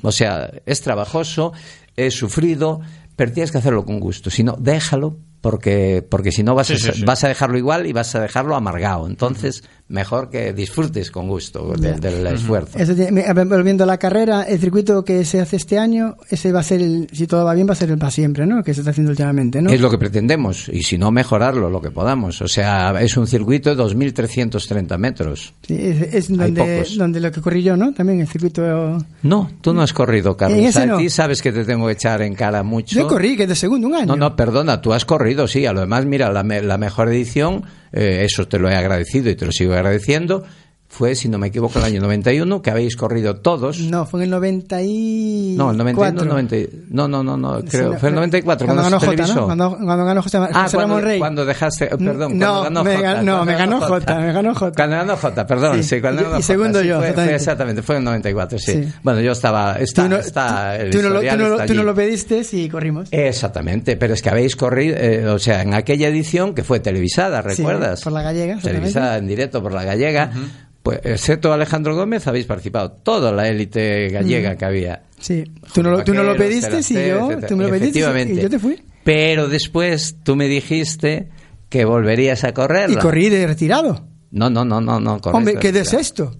o 0.02 0.12
sea, 0.12 0.50
es 0.66 0.80
trabajoso, 0.82 1.52
es 1.96 2.14
sufrido, 2.14 2.80
pero 3.16 3.32
tienes 3.32 3.50
que 3.52 3.58
hacerlo 3.58 3.84
con 3.84 4.00
gusto. 4.00 4.30
Si 4.30 4.42
no, 4.42 4.56
déjalo, 4.58 5.16
porque, 5.40 6.02
porque 6.08 6.32
si 6.32 6.42
no 6.42 6.54
vas, 6.54 6.66
Sí, 6.68 6.74
a, 6.74 6.76
sí, 6.78 6.90
sí. 6.94 7.04
vas 7.04 7.24
a 7.24 7.28
dejarlo 7.28 7.56
igual 7.58 7.86
y 7.86 7.92
vas 7.92 8.14
a 8.14 8.20
dejarlo 8.20 8.56
amargado. 8.56 9.06
Entonces, 9.06 9.64
mejor 9.90 10.30
que 10.30 10.52
disfrutes 10.54 11.10
con 11.10 11.28
gusto 11.28 11.72
de- 11.78 11.94
del 11.98 12.26
esfuerzo. 12.28 12.78
Eso 12.78 12.94
tiene- 12.94 13.24
volviendo 13.44 13.84
a 13.84 13.86
la 13.86 13.98
carrera, 13.98 14.42
el 14.44 14.58
circuito 14.58 15.04
que 15.04 15.24
se 15.24 15.40
hace 15.40 15.56
este 15.56 15.78
año, 15.78 16.16
ese 16.30 16.52
va 16.52 16.60
a 16.60 16.62
ser, 16.62 16.80
el, 16.80 17.08
si 17.12 17.26
todo 17.26 17.44
va 17.44 17.52
bien, 17.54 17.68
va 17.68 17.72
a 17.72 17.76
ser 17.76 17.90
el 17.90 17.98
para 17.98 18.10
siempre, 18.10 18.46
¿no? 18.46 18.62
Que 18.62 18.72
se 18.72 18.80
está 18.80 18.92
haciendo 18.92 19.10
últimamente, 19.10 19.60
¿no? 19.60 19.70
Es 19.70 19.80
lo 19.80 19.90
que 19.90 19.98
pretendemos, 19.98 20.68
y 20.68 20.82
si 20.84 20.96
no, 20.96 21.10
mejorarlo 21.10 21.68
lo 21.68 21.80
que 21.82 21.90
podamos. 21.90 22.40
O 22.40 22.48
sea, 22.48 22.94
es 23.00 23.16
un 23.16 23.26
circuito 23.26 23.68
de 23.70 23.76
2.330 23.76 24.96
metros. 24.98 25.52
Sí, 25.66 25.76
es, 25.78 26.14
es 26.14 26.30
Hay 26.30 26.36
donde, 26.36 26.60
pocos. 26.78 26.96
donde 26.96 27.20
lo 27.20 27.32
que 27.32 27.40
corrí 27.40 27.62
yo, 27.62 27.76
¿no? 27.76 27.92
También 27.92 28.20
el 28.20 28.28
circuito... 28.28 28.98
No, 29.22 29.50
tú 29.60 29.74
no 29.74 29.82
has 29.82 29.92
corrido, 29.92 30.36
Carlos. 30.36 30.76
A 30.76 30.86
no. 30.86 30.98
ti 30.98 31.10
sabes 31.10 31.42
que 31.42 31.52
te 31.52 31.64
tengo 31.64 31.86
que 31.86 31.92
echar 31.94 32.22
en 32.22 32.34
cara 32.34 32.62
mucho. 32.62 32.98
Yo 32.98 33.08
corrí, 33.08 33.36
que 33.36 33.42
es 33.44 33.48
de 33.48 33.56
segundo, 33.56 33.88
un 33.88 33.94
año. 33.94 34.06
No, 34.06 34.16
no, 34.16 34.36
perdona, 34.36 34.80
tú 34.80 34.92
has 34.92 35.04
corrido, 35.04 35.48
sí. 35.48 35.66
A 35.66 35.72
lo 35.72 35.80
demás, 35.80 36.06
mira, 36.06 36.30
la, 36.32 36.42
me- 36.42 36.62
la 36.62 36.78
mejor 36.78 37.08
edición, 37.08 37.64
eh, 37.92 38.24
eso 38.24 38.46
te 38.46 38.58
lo 38.58 38.70
he 38.70 38.74
agradecido 38.74 39.30
y 39.30 39.34
te 39.34 39.46
lo 39.46 39.52
sigo 39.52 39.74
agradeciendo, 39.74 40.44
fue, 40.92 41.14
si 41.14 41.28
no 41.28 41.38
me 41.38 41.46
equivoco, 41.46 41.78
el 41.78 41.84
año 41.84 42.00
91, 42.00 42.60
que 42.62 42.70
habéis 42.70 42.96
corrido 42.96 43.36
todos. 43.36 43.78
No, 43.78 44.04
fue 44.06 44.20
en 44.20 44.24
el 44.24 44.30
90 44.30 44.82
y... 44.82 45.54
No, 45.56 45.70
el 45.70 45.76
91, 45.78 46.24
90, 46.24 46.56
no, 46.90 47.06
no, 47.06 47.22
no, 47.22 47.36
no, 47.36 47.62
creo, 47.64 47.92
Sí, 47.92 47.98
fue 48.00 48.08
el 48.08 48.16
94, 48.16 48.66
Cuando 48.66 48.82
cuando, 48.82 48.82
ganó 48.82 48.98
Jota, 49.00 49.10
televisó. 49.12 49.34
¿no? 49.40 49.46
Cuando, 49.46 49.76
cuando 49.78 50.04
ganó 50.04 50.22
José, 50.22 50.38
Ah, 50.38 50.46
José 50.64 50.76
cuando, 50.76 50.78
Ramón 50.96 51.02
Rey. 51.04 51.18
cuando 51.20 51.44
dejaste, 51.46 51.84
eh, 51.84 51.96
perdón, 51.96 52.38
no, 52.38 52.60
cuando 52.60 52.62
ganó 52.64 52.84
me, 52.84 52.96
Jota, 52.96 53.22
no, 53.22 53.36
cuando 53.36 53.44
me 53.46 53.54
ganó 53.58 53.80
Jota. 53.80 54.18
Me 54.20 54.32
ganó 54.32 54.54
Jota. 54.54 54.72
Cuando 54.76 54.96
ganó 54.96 55.16
Jota, 55.16 55.46
perdón, 55.46 55.76
Sí. 55.76 55.82
sí, 55.84 56.00
cuando 56.00 56.20
Y- 56.20 56.24
ganó 56.24 56.36
y 56.38 56.42
Jota, 56.42 56.46
segundo 56.46 56.80
sí, 56.80 56.86
yo, 56.88 56.94
fue, 56.96 56.98
fue 56.98 57.08
exactamente. 57.10 57.34
exactamente, 57.36 57.82
fue 57.82 57.94
en 57.94 57.98
el 58.00 58.04
94, 58.06 58.58
sí. 58.58 58.72
Sí. 58.72 58.88
Bueno, 59.04 59.20
yo 59.20 59.32
estaba, 59.32 59.74
está, 59.76 60.02
Tú 60.02 60.08
no, 60.08 60.16
está, 60.16 60.76
el 60.76 60.90
tú 60.90 61.02
no 61.02 61.08
lo, 61.10 61.20
tú 61.20 61.36
no 61.36 61.52
está 61.52 61.66
tú 61.66 61.74
no 61.74 61.82
lo 61.84 61.94
pediste 61.94 62.42
y 62.52 62.68
corrimos. 62.68 63.08
Exactamente, 63.12 63.96
pero 63.96 64.14
es 64.14 64.22
que 64.22 64.28
habéis 64.30 64.56
corrido, 64.56 64.96
eh, 64.98 65.24
o 65.28 65.38
sea, 65.38 65.62
en 65.62 65.72
aquella 65.72 66.08
edición 66.08 66.52
que 66.52 66.64
fue 66.64 66.80
televisada, 66.80 67.42
¿recuerdas? 67.42 68.02
por 68.02 68.12
la 68.12 68.22
gallega. 68.22 68.54
exactamente. 68.54 68.80
televisada 68.80 69.16
en 69.18 69.26
directo 69.28 69.62
por 69.62 69.72
la 69.72 69.84
gallega, 69.84 70.32
pues 70.82 71.00
excepto 71.04 71.52
Alejandro 71.52 71.94
Gómez 71.94 72.26
habéis 72.26 72.46
participado 72.46 72.92
toda 72.92 73.32
la 73.32 73.48
élite 73.48 74.08
gallega 74.08 74.50
Ujú. 74.50 74.58
que 74.58 74.64
había. 74.64 75.02
Sí, 75.18 75.44
tú 75.74 75.82
no, 75.82 75.90
lo- 75.90 76.04
tú 76.04 76.14
no 76.14 76.22
lo 76.22 76.36
pediste 76.36 76.78
y 76.78 76.82
Ceracé, 76.82 77.08
yo, 77.08 77.28
tú 77.46 77.56
me 77.56 77.64
lo 77.64 77.70
pediste 77.70 77.98
y 77.98 78.36
yo 78.40 78.48
te 78.50 78.58
fui. 78.58 78.82
Pero 79.04 79.48
después 79.48 80.16
tú 80.22 80.36
me 80.36 80.46
dijiste 80.48 81.28
que 81.68 81.84
volverías 81.84 82.44
a 82.44 82.52
correr. 82.54 82.90
Y 82.90 82.96
corrí 82.96 83.28
de 83.28 83.46
retirado. 83.46 84.06
No, 84.30 84.48
no, 84.48 84.64
no, 84.64 84.80
no, 84.80 85.00
no. 85.00 85.20
Hombre, 85.24 85.56
¿qué 85.56 85.72
de 85.72 85.84
sexto? 85.84 86.36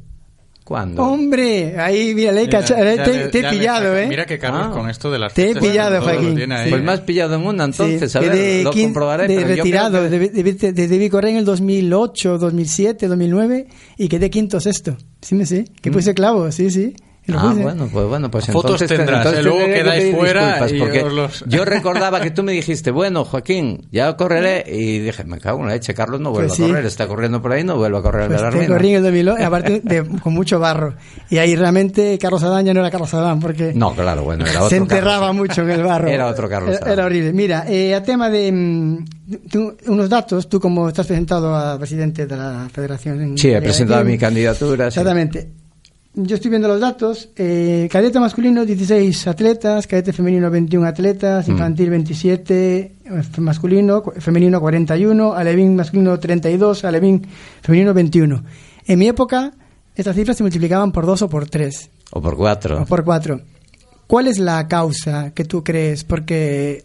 ¿Cuándo? 0.71 1.03
Hombre, 1.03 1.75
ahí, 1.81 2.15
mira, 2.15 2.31
le 2.31 2.43
he 2.43 2.47
ya 2.47 2.63
te, 3.05 3.13
le- 3.13 3.29
te 3.31 3.39
he 3.41 3.43
le 3.43 3.51
pillado, 3.51 3.99
¿eh? 3.99 4.07
Mira 4.07 4.25
que 4.25 4.39
Carlos 4.39 4.67
Ah. 4.69 4.71
con 4.71 4.89
esto 4.89 5.11
de 5.11 5.19
las 5.19 5.35
Te 5.35 5.51
he 5.51 5.55
pillado, 5.57 6.01
Joaquín. 6.01 6.53
ahí. 6.53 6.71
Pues 6.71 6.89
has 6.89 7.01
pillado 7.01 7.35
en 7.35 7.45
una, 7.45 7.65
entonces, 7.65 8.13
Sí, 8.13 8.17
a 8.17 8.21
ver, 8.21 8.33
de 8.37 8.63
lo 8.63 8.73
quin- 8.73 8.85
comprobaré. 8.85 9.27
de 9.27 9.35
pero 9.35 9.41
yo 9.41 9.47
creo 9.47 9.57
retirado, 9.65 10.03
que- 10.05 10.09
debí, 10.11 10.29
debí- 10.29 10.53
de- 10.73 10.87
debí 10.87 11.11
correr 11.11 11.33
en 11.33 11.39
el 11.39 11.45
2008, 11.45 12.39
2007, 12.39 13.09
2009 13.09 13.67
y 13.99 14.07
quedé 14.09 14.31
quinto 14.31 14.61
sexto. 14.61 14.97
Sí, 15.21 15.35
me 15.35 15.45
sé. 15.45 15.65
Que 15.83 15.91
puse 15.91 16.15
clavo, 16.15 16.53
sí, 16.53 16.71
sí. 16.71 16.95
Ah, 17.39 17.48
puse. 17.51 17.62
bueno, 17.62 17.89
pues 17.93 18.07
bueno, 18.07 18.31
pues 18.31 18.47
Fotos 18.47 18.81
entonces, 18.82 18.97
tendrás, 18.98 19.19
entonces 19.27 19.40
¿eh? 19.40 19.43
Luego 19.43 19.65
quedáis 19.66 20.15
fuera 20.16 20.44
disculpas, 20.47 20.73
y 20.73 20.78
porque 20.78 21.02
os 21.02 21.12
los- 21.12 21.44
yo 21.48 21.65
recordaba 21.65 22.20
que 22.20 22.31
tú 22.31 22.43
me 22.43 22.52
dijiste, 22.52 22.90
bueno, 22.90 23.24
Joaquín, 23.24 23.86
ya 23.90 24.16
correré, 24.16 24.65
y 24.66 24.98
dije, 25.01 25.24
me 25.24 25.39
cago 25.39 25.61
en 25.61 25.66
la 25.69 25.74
leche, 25.74 25.94
Carlos 25.94 26.20
no 26.20 26.31
vuelve 26.31 26.48
Pues 26.48 26.61
a 26.61 26.62
sí. 26.65 26.69
correr, 26.70 26.86
está 26.86 27.07
corriendo 27.07 27.40
por 27.43 27.52
ahí, 27.52 27.65
no 27.65 27.77
vuelve 27.77 27.98
a 27.98 28.02
correr 28.02 28.28
Pues 28.28 28.40
de 28.43 28.66
corrí 28.66 28.89
en 28.90 28.97
el 28.97 29.02
2008, 29.02 29.44
aparte 29.47 29.81
de, 29.85 30.05
con 30.23 30.35
mucho 30.35 30.59
barro. 30.59 30.94
Y 31.28 31.39
ahí 31.39 31.55
realmente 31.57 32.19
Carlos 32.19 32.43
Adán 32.43 32.65
ya 32.66 32.74
no 32.74 32.81
era 32.81 32.90
Carlos 32.90 33.12
Adán, 33.15 33.40
porque 33.40 33.73
No, 33.74 33.94
claro, 33.94 34.23
bueno, 34.24 34.44
era 34.44 34.59
otro 34.59 34.69
se 34.70 34.77
enterraba 34.77 35.27
Carlos. 35.28 35.36
mucho 35.36 35.62
en 35.62 35.70
el 35.70 35.82
barro. 35.82 36.09
Era 36.09 36.27
otro 36.27 36.48
Carlos 36.48 36.77
Adán. 36.81 36.93
era 36.93 37.05
horrible. 37.07 37.32
Mira, 37.32 37.65
eh, 37.69 37.94
a 37.94 38.02
tema 38.02 38.28
de 38.31 38.51
mm, 38.52 39.05
tú- 39.51 39.77
unos 39.86 40.09
datos, 40.09 40.48
tú 40.48 40.59
como 40.61 40.89
estás 40.89 41.07
presentado 41.07 41.55
a 41.55 41.78
presidente 41.78 42.27
de 42.27 42.36
la 42.36 42.69
Federación. 42.73 43.36
Sí, 43.39 43.48
he 43.51 43.61
presentado 43.61 44.05
mi 44.05 44.19
candidatura. 44.19 44.90
sí. 44.90 45.01
Yo 46.23 46.35
estoy 46.37 46.51
viendo 46.51 46.69
los 46.69 46.81
datos. 46.81 47.29
Eh, 47.37 47.89
cadete 47.91 48.19
masculino 48.21 48.65
16 48.67 49.27
atletas, 49.27 49.87
cadete 49.87 50.13
femenino 50.13 50.51
21 50.51 50.87
atletas, 50.87 51.47
Mm. 51.49 51.53
infantil 51.53 51.91
27 51.91 52.77
eh, 53.05 53.23
masculino, 53.39 54.03
cu- 54.03 54.13
femenino 54.19 54.61
41, 54.61 55.33
alevín 55.33 55.77
masculino 55.77 56.19
32, 56.19 56.85
alevín 56.85 57.27
femenino 57.63 57.95
21. 57.95 58.43
En 58.87 58.99
mi 58.99 59.09
época 59.09 59.53
estas 59.95 60.17
cifras 60.17 60.37
se 60.37 60.43
multiplicaban 60.43 60.93
por 60.93 61.07
dos 61.07 61.23
o 61.23 61.29
por 61.29 61.49
tres 61.49 61.91
O 62.13 62.21
por 62.21 62.37
cuatro. 62.37 62.83
o 62.83 62.87
por 62.87 63.05
cuatro. 63.05 63.41
¿Cuál 64.07 64.27
es 64.29 64.39
la 64.39 64.67
causa 64.67 65.31
que 65.33 65.45
tú 65.45 65.63
crees? 65.63 66.03
Porque 66.05 66.85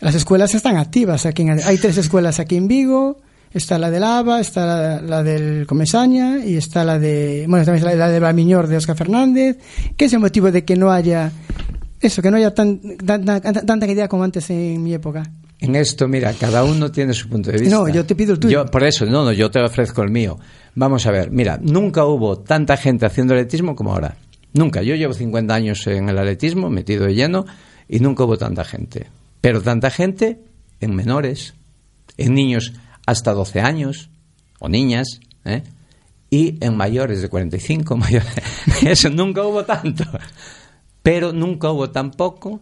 las 0.00 0.14
escuelas 0.14 0.54
están 0.54 0.76
activas 0.76 1.24
aquí. 1.26 1.42
En, 1.42 1.60
hay 1.64 1.78
tres 1.78 1.96
escuelas 1.98 2.40
aquí 2.40 2.56
en 2.56 2.66
Vigo. 2.66 3.18
Está 3.52 3.78
la 3.78 3.90
del 3.90 4.04
ABA, 4.04 4.40
está 4.40 4.64
la, 4.66 5.00
la 5.02 5.22
del 5.24 5.66
Comesaña 5.66 6.38
y 6.44 6.56
está 6.56 6.84
la 6.84 6.98
de, 7.00 7.46
bueno, 7.48 7.64
también 7.64 7.84
está 7.84 7.96
la, 7.96 8.06
la 8.06 8.12
de 8.12 8.20
Bamiñor 8.20 8.68
de 8.68 8.76
Oscar 8.76 8.96
Fernández. 8.96 9.58
¿Qué 9.96 10.04
es 10.04 10.12
el 10.12 10.20
motivo 10.20 10.52
de 10.52 10.64
que 10.64 10.76
no 10.76 10.92
haya 10.92 11.32
eso, 12.00 12.22
que 12.22 12.30
no 12.30 12.36
haya 12.36 12.54
tan, 12.54 12.80
tan- 13.04 13.24
tan- 13.24 13.66
tanta 13.66 13.86
idea 13.88 14.06
como 14.06 14.22
antes 14.22 14.48
en 14.50 14.82
mi 14.82 14.94
época? 14.94 15.24
En 15.58 15.74
esto, 15.74 16.06
mira, 16.08 16.32
cada 16.32 16.62
uno 16.64 16.90
tiene 16.92 17.12
su 17.12 17.28
punto 17.28 17.50
de 17.50 17.58
vista. 17.58 17.74
No, 17.76 17.88
yo 17.88 18.06
te 18.06 18.14
pido 18.14 18.32
el 18.34 18.38
tuyo. 18.38 18.64
Yo, 18.64 18.70
por 18.70 18.84
eso, 18.84 19.04
no, 19.04 19.24
no, 19.24 19.32
yo 19.32 19.50
te 19.50 19.60
ofrezco 19.60 20.02
el 20.02 20.10
mío. 20.10 20.38
Vamos 20.76 21.04
a 21.06 21.10
ver, 21.10 21.30
mira, 21.32 21.58
nunca 21.60 22.04
hubo 22.06 22.38
tanta 22.38 22.76
gente 22.76 23.04
haciendo 23.04 23.34
atletismo 23.34 23.74
como 23.74 23.92
ahora. 23.92 24.16
Nunca. 24.54 24.80
Yo 24.82 24.94
llevo 24.94 25.12
50 25.12 25.52
años 25.52 25.86
en 25.88 26.08
el 26.08 26.16
atletismo, 26.18 26.70
metido 26.70 27.04
de 27.04 27.14
lleno, 27.14 27.44
y 27.88 27.98
nunca 28.00 28.24
hubo 28.24 28.38
tanta 28.38 28.64
gente. 28.64 29.08
Pero 29.40 29.60
tanta 29.60 29.90
gente 29.90 30.38
en 30.80 30.94
menores, 30.94 31.54
en 32.16 32.32
niños 32.34 32.72
hasta 33.10 33.32
12 33.32 33.60
años, 33.60 34.10
o 34.60 34.68
niñas, 34.68 35.20
¿eh? 35.44 35.62
y 36.30 36.64
en 36.64 36.76
mayores 36.76 37.22
de 37.22 37.28
45, 37.28 37.96
mayores. 37.96 38.34
Eso 38.82 39.10
nunca 39.10 39.42
hubo 39.42 39.64
tanto. 39.64 40.04
Pero 41.02 41.32
nunca 41.32 41.70
hubo 41.70 41.90
tampoco 41.90 42.60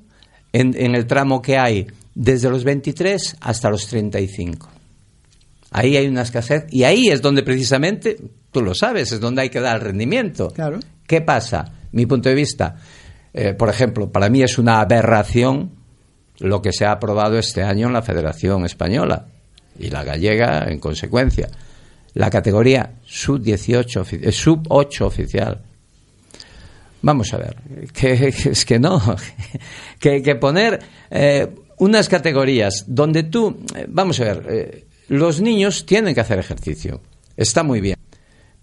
en, 0.52 0.74
en 0.76 0.94
el 0.94 1.06
tramo 1.06 1.42
que 1.42 1.58
hay 1.58 1.86
desde 2.14 2.50
los 2.50 2.64
23 2.64 3.36
hasta 3.40 3.68
los 3.68 3.86
35. 3.88 4.68
Ahí 5.70 5.96
hay 5.96 6.06
una 6.06 6.22
escasez 6.22 6.64
y 6.70 6.84
ahí 6.84 7.08
es 7.08 7.20
donde 7.20 7.42
precisamente, 7.42 8.16
tú 8.50 8.62
lo 8.62 8.74
sabes, 8.74 9.12
es 9.12 9.20
donde 9.20 9.42
hay 9.42 9.50
que 9.50 9.60
dar 9.60 9.76
el 9.76 9.82
rendimiento. 9.82 10.48
Claro. 10.48 10.78
¿Qué 11.06 11.20
pasa? 11.20 11.72
Mi 11.92 12.06
punto 12.06 12.28
de 12.28 12.34
vista, 12.34 12.76
eh, 13.34 13.52
por 13.52 13.68
ejemplo, 13.68 14.10
para 14.10 14.30
mí 14.30 14.42
es 14.42 14.56
una 14.56 14.80
aberración 14.80 15.72
lo 16.38 16.62
que 16.62 16.72
se 16.72 16.86
ha 16.86 16.92
aprobado 16.92 17.38
este 17.38 17.62
año 17.62 17.88
en 17.88 17.92
la 17.92 18.02
Federación 18.02 18.64
Española 18.64 19.26
y 19.78 19.90
la 19.90 20.04
gallega 20.04 20.66
en 20.68 20.78
consecuencia. 20.78 21.48
La 22.14 22.30
categoría 22.30 22.94
sub-18, 23.04 24.00
ofi- 24.02 24.20
eh, 24.22 24.32
sub-8 24.32 25.00
oficial. 25.02 25.60
Vamos 27.00 27.32
a 27.32 27.38
ver, 27.38 27.56
que, 27.92 28.28
es 28.50 28.64
que 28.64 28.78
no, 28.80 29.00
que, 30.00 30.20
que 30.22 30.34
poner 30.34 30.80
eh, 31.10 31.46
unas 31.78 32.08
categorías 32.08 32.84
donde 32.88 33.22
tú, 33.22 33.56
eh, 33.76 33.86
vamos 33.88 34.18
a 34.20 34.24
ver, 34.24 34.84
los 35.08 35.40
niños 35.40 35.86
tienen 35.86 36.12
que 36.14 36.20
hacer 36.20 36.40
ejercicio, 36.40 37.00
está 37.36 37.62
muy 37.62 37.80
bien, 37.80 37.96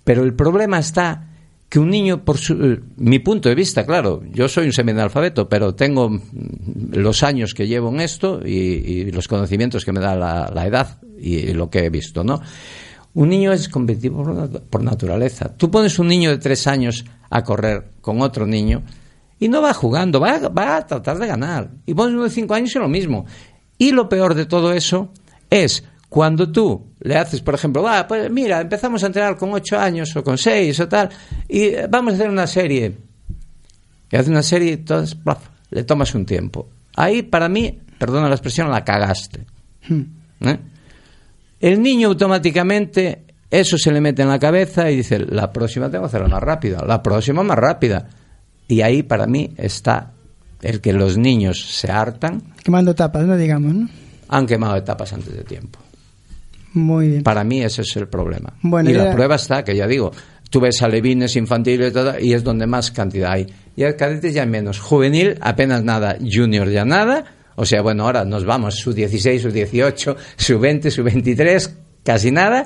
pero 0.04 0.24
el 0.24 0.34
problema 0.34 0.80
está 0.80 1.30
que 1.70 1.80
un 1.80 1.90
niño, 1.90 2.26
por 2.26 2.38
su, 2.38 2.82
mi 2.98 3.20
punto 3.20 3.48
de 3.48 3.56
vista, 3.56 3.86
claro, 3.86 4.22
yo 4.32 4.50
soy 4.50 4.66
un 4.66 4.74
semianalfabeto, 4.74 5.48
pero 5.48 5.74
tengo 5.74 6.10
mm, 6.10 6.20
los 6.92 7.24
años 7.24 7.54
que 7.54 7.68
llevo 7.68 7.88
en 7.90 8.02
esto 8.02 8.42
y, 8.46 9.12
los 9.12 9.30
conocimientos 9.30 9.86
que 9.86 9.94
me 9.94 10.02
da 10.02 10.16
la 10.54 10.68
edad 10.68 11.00
y, 11.20 11.54
lo 11.54 11.70
que 11.70 11.86
he 11.86 11.90
visto, 11.90 12.24
¿no? 12.24 12.42
Un 13.14 13.30
niño 13.30 13.54
es 13.54 13.70
competitivo 13.70 14.24
por, 14.24 14.62
por 14.64 14.84
naturaleza. 14.84 15.56
Tú 15.56 15.72
pones 15.72 15.98
un 16.00 16.08
niño 16.08 16.32
de 16.32 16.38
tres 16.38 16.68
años 16.68 17.06
a 17.30 17.44
correr 17.44 17.92
con 18.02 18.22
otro 18.22 18.46
niño 18.46 18.84
y 19.40 19.48
no 19.48 19.62
va 19.62 19.74
jugando, 19.74 20.20
va, 20.20 20.38
va 20.50 20.78
a 20.78 20.86
tratar 20.86 21.18
de 21.18 21.28
ganar. 21.28 21.70
Y 21.86 21.94
pones 21.94 22.14
uno 22.14 22.24
de 22.24 22.30
cinco 22.30 22.54
años 22.54 22.76
y 22.76 22.80
lo 22.80 22.88
mismo. 22.88 23.26
Y 23.78 23.92
lo 23.92 24.08
peor 24.10 24.36
de 24.36 24.46
todo 24.46 24.74
eso 24.74 25.12
es 25.50 25.84
cuando 26.10 26.52
tú 26.52 26.94
le 27.02 27.18
haces, 27.18 27.42
por 27.42 27.56
ejemplo, 27.56 27.84
va, 27.84 28.08
pues 28.08 28.32
mira, 28.32 28.62
empezamos 28.62 29.04
a 29.04 29.08
entrenar 29.08 29.36
con 29.36 29.54
ocho 29.54 29.78
años 29.78 30.16
o 30.16 30.24
con 30.24 30.38
seis 30.38 30.80
o 30.80 30.88
tal, 30.88 31.10
y 31.48 31.64
eh, 31.64 31.88
vamos 31.90 32.14
a 32.14 32.16
hacer 32.16 32.30
una 32.30 32.48
serie. 32.48 32.98
Y 34.12 34.16
hace 34.16 34.30
una 34.30 34.44
serie 34.44 34.70
y 34.70 34.74
entonces 34.74 35.16
plaf, 35.16 35.50
le 35.72 35.84
tomas 35.84 36.16
un 36.16 36.26
tiempo. 36.26 36.70
Ahí, 36.96 37.24
para 37.24 37.50
mí, 37.50 37.78
perdona 37.98 38.30
la 38.30 38.36
expresión, 38.36 38.70
la 38.70 38.86
cagaste. 38.86 39.46
¿eh? 40.42 40.60
El 41.60 41.82
niño 41.82 42.10
automáticamente 42.10 43.26
eso 43.50 43.78
se 43.78 43.92
le 43.92 44.02
mete 44.02 44.22
en 44.22 44.30
la 44.30 44.40
cabeza 44.40 44.90
y 44.92 44.98
dice, 44.98 45.20
la 45.20 45.52
próxima 45.52 45.90
tengo 45.90 46.04
que 46.04 46.08
hacerla 46.08 46.28
más 46.28 46.44
rápida, 46.44 46.84
la 46.86 47.02
próxima 47.02 47.44
más 47.44 47.58
rápida. 47.58 48.10
Y 48.68 48.82
ahí 48.82 49.04
para 49.04 49.28
mí 49.28 49.54
está 49.58 50.12
el 50.62 50.82
que 50.82 50.94
los 50.94 51.18
niños 51.18 51.64
se 51.70 51.92
hartan, 51.92 52.42
Quemando 52.64 52.96
tapas, 52.96 53.26
no 53.26 53.38
digamos, 53.38 53.74
¿no? 53.74 53.90
han 54.28 54.48
quemado 54.48 54.76
etapas 54.76 55.14
antes 55.14 55.36
de 55.36 55.44
tiempo. 55.44 55.80
Muy 56.74 57.10
bien. 57.10 57.24
Para 57.24 57.44
mí 57.44 57.62
ese 57.62 57.84
es 57.84 57.96
el 57.96 58.08
problema. 58.08 58.54
Bueno, 58.62 58.90
y 58.90 58.94
la 58.94 59.12
prueba 59.12 59.36
está, 59.36 59.64
que 59.64 59.76
ya 59.76 59.88
digo, 59.88 60.12
tú 60.50 60.60
ves 60.60 60.82
alevines 60.82 61.36
infantiles 61.36 61.94
y 62.20 62.34
es 62.34 62.44
donde 62.44 62.68
más 62.68 62.92
cantidad 62.92 63.32
hay. 63.32 63.48
Y 63.76 63.84
el 63.84 63.96
cadetes 63.96 64.34
ya 64.34 64.46
menos. 64.46 64.80
Juvenil 64.80 65.38
apenas 65.42 65.84
nada, 65.84 66.18
junior 66.20 66.70
ya 66.70 66.84
nada. 66.84 67.26
O 67.56 67.66
sea, 67.66 67.82
bueno, 67.82 68.04
ahora 68.04 68.26
nos 68.26 68.46
vamos, 68.46 68.76
su 68.76 68.94
16, 68.94 69.42
su 69.42 69.52
18, 69.52 70.16
su 70.36 70.60
20, 70.60 70.92
su 70.92 71.04
23, 71.04 71.76
casi 72.04 72.32
nada. 72.32 72.66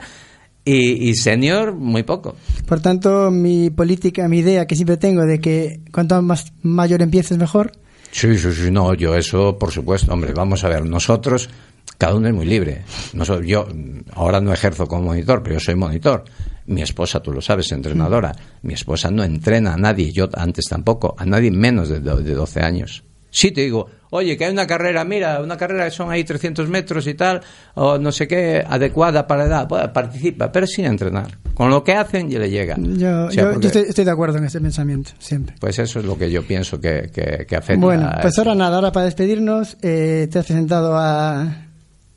Y, 0.66 1.10
y 1.10 1.16
senior, 1.16 1.74
muy 1.74 2.04
poco. 2.04 2.36
Por 2.68 2.82
tanto, 2.82 3.32
mi 3.32 3.70
política, 3.70 4.28
mi 4.28 4.40
idea 4.40 4.68
que 4.68 4.76
siempre 4.76 4.98
tengo 4.98 5.26
de 5.26 5.40
que 5.40 5.80
cuanto 5.92 6.22
más 6.22 6.54
mayor 6.62 7.02
empieces 7.02 7.38
mejor, 7.38 7.72
Sí, 8.12 8.38
sí, 8.38 8.52
sí, 8.52 8.72
no, 8.72 8.94
yo 8.96 9.16
eso, 9.16 9.58
por 9.58 9.72
supuesto, 9.72 10.12
hombre, 10.12 10.34
vamos 10.34 10.64
a 10.64 10.70
ver, 10.70 10.84
nosotros, 10.84 11.50
cada 11.98 12.16
uno 12.16 12.28
es 12.28 12.34
muy 12.34 12.46
libre. 12.46 12.84
Nosotros, 13.14 13.46
yo 13.48 13.66
mm, 13.66 14.00
ahora 14.14 14.42
no 14.42 14.52
ejerzo 14.52 14.88
como 14.88 15.04
monitor, 15.04 15.44
pero 15.44 15.56
yo 15.56 15.60
soy 15.60 15.76
monitor. 15.76 16.26
Mi 16.66 16.82
esposa, 16.82 17.20
tú 17.20 17.32
lo 17.32 17.42
sabes, 17.42 17.72
entrenadora. 17.72 18.36
Mi 18.64 18.74
esposa 18.74 19.10
no 19.12 19.24
entrena 19.24 19.74
a 19.74 19.78
nadie, 19.78 20.12
yo 20.12 20.28
antes 20.34 20.66
tampoco, 20.66 21.16
a 21.18 21.26
nadie 21.26 21.52
menos 21.52 21.90
de, 21.90 22.00
de 22.00 22.34
12 22.34 22.62
años. 22.62 23.04
Sí 23.32 23.52
te 23.52 23.62
digo, 23.62 23.88
oye, 24.12 24.38
que 24.38 24.46
hay 24.46 24.52
una 24.52 24.66
carrera, 24.68 25.04
mira, 25.04 25.42
una 25.42 25.58
carrera 25.58 25.86
que 25.86 25.92
son 25.92 26.10
ahí 26.12 26.24
300 26.24 26.68
metros 26.70 27.06
y 27.08 27.14
tal, 27.14 27.42
o 27.76 27.98
no 27.98 28.12
sé 28.12 28.28
qué, 28.28 28.64
adecuada 28.68 29.28
para 29.28 29.44
la 29.44 29.48
edad, 29.50 29.68
pues, 29.68 29.88
participa, 29.90 30.52
pero 30.52 30.66
sin 30.68 30.86
entrenar. 30.86 31.38
Con 31.54 31.70
lo 31.70 31.84
que 31.84 31.94
hacen, 31.94 32.30
ya 32.30 32.40
le 32.40 32.50
llega. 32.50 32.76
Yo, 32.78 33.26
O 33.26 33.32
sea, 33.32 33.44
yo- 33.44 33.48
yo 33.50 33.52
porque- 33.54 33.68
estoy, 33.68 33.82
estoy 33.84 34.06
de 34.06 34.12
acuerdo 34.12 34.38
en 34.38 34.46
ese 34.46 34.62
pensamiento, 34.62 35.12
siempre. 35.20 35.56
Pues 35.60 35.78
eso 35.80 36.00
es 36.00 36.06
lo 36.06 36.18
que 36.18 36.32
yo 36.32 36.44
pienso 36.46 36.80
que, 36.80 37.10
que, 37.14 37.46
que 37.48 37.56
afecta. 37.56 37.86
Bueno, 37.86 38.10
pues 38.22 38.38
ahora 38.38 38.56
nada, 38.56 38.76
ahora 38.78 38.92
para 38.92 39.06
despedirnos, 39.06 39.78
eh, 39.82 40.28
te 40.32 40.40
has 40.40 40.46
presentado 40.46 40.96
a, 40.98 41.42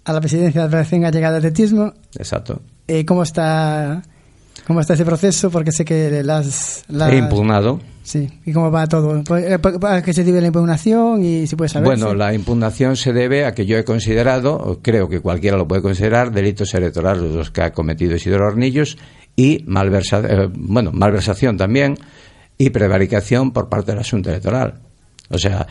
a 0.05 0.13
la 0.13 0.21
presidencia 0.21 0.61
de 0.63 0.67
la 0.67 0.71
Federación 0.71 1.01
Gallega 1.03 1.31
de 1.33 1.37
Atletismo. 1.39 1.93
Exacto. 2.17 2.63
Eh, 2.89 3.05
¿Cómo 3.05 3.23
está 3.23 4.03
cómo 4.67 4.81
está 4.81 4.95
ese 4.95 5.05
proceso? 5.05 5.51
Porque 5.51 5.73
sé 5.73 5.85
que 5.85 6.23
las... 6.23 6.85
las- 6.89 7.13
He 7.13 7.17
impugnado. 7.17 7.81
Sí, 8.05 8.29
¿y 8.45 8.53
cómo 8.53 8.71
va 8.71 8.87
todo? 8.89 9.23
Pues, 9.23 9.45
eh, 9.49 9.59
pa- 9.61 9.97
¿A 9.97 10.03
qué 10.03 10.13
se 10.13 10.25
debe 10.25 10.41
la 10.41 10.49
impugnación 10.49 11.23
y 11.25 11.47
si 11.47 11.55
puedes 11.55 11.71
saber? 11.73 11.87
Bueno, 11.87 12.11
sí. 12.11 12.17
la 12.17 12.35
impugnación 12.35 12.97
se 12.97 13.13
debe 13.13 13.45
a 13.47 13.55
que 13.55 13.65
yo 13.65 13.79
he 13.79 13.85
considerado, 13.85 14.81
creo 14.83 15.09
que 15.09 15.21
cualquiera 15.21 15.57
lo 15.57 15.69
puede 15.69 15.83
considerar, 15.83 16.33
delitos 16.33 16.75
electorales 16.75 17.23
los 17.33 17.51
que 17.53 17.63
ha 17.63 17.73
cometido 17.73 18.17
Isidoro 18.17 18.49
Hornillos 18.49 18.99
y 19.37 19.63
malversa, 19.69 20.21
eh, 20.29 20.49
bueno, 20.53 20.91
malversación 20.93 21.57
también 21.57 21.97
y 22.59 22.71
prevaricación 22.71 23.53
por 23.53 23.69
parte 23.69 23.93
de 23.93 23.99
la 23.99 24.05
Junta 24.05 24.31
Electoral. 24.31 24.81
O 25.31 25.39
sea, 25.39 25.67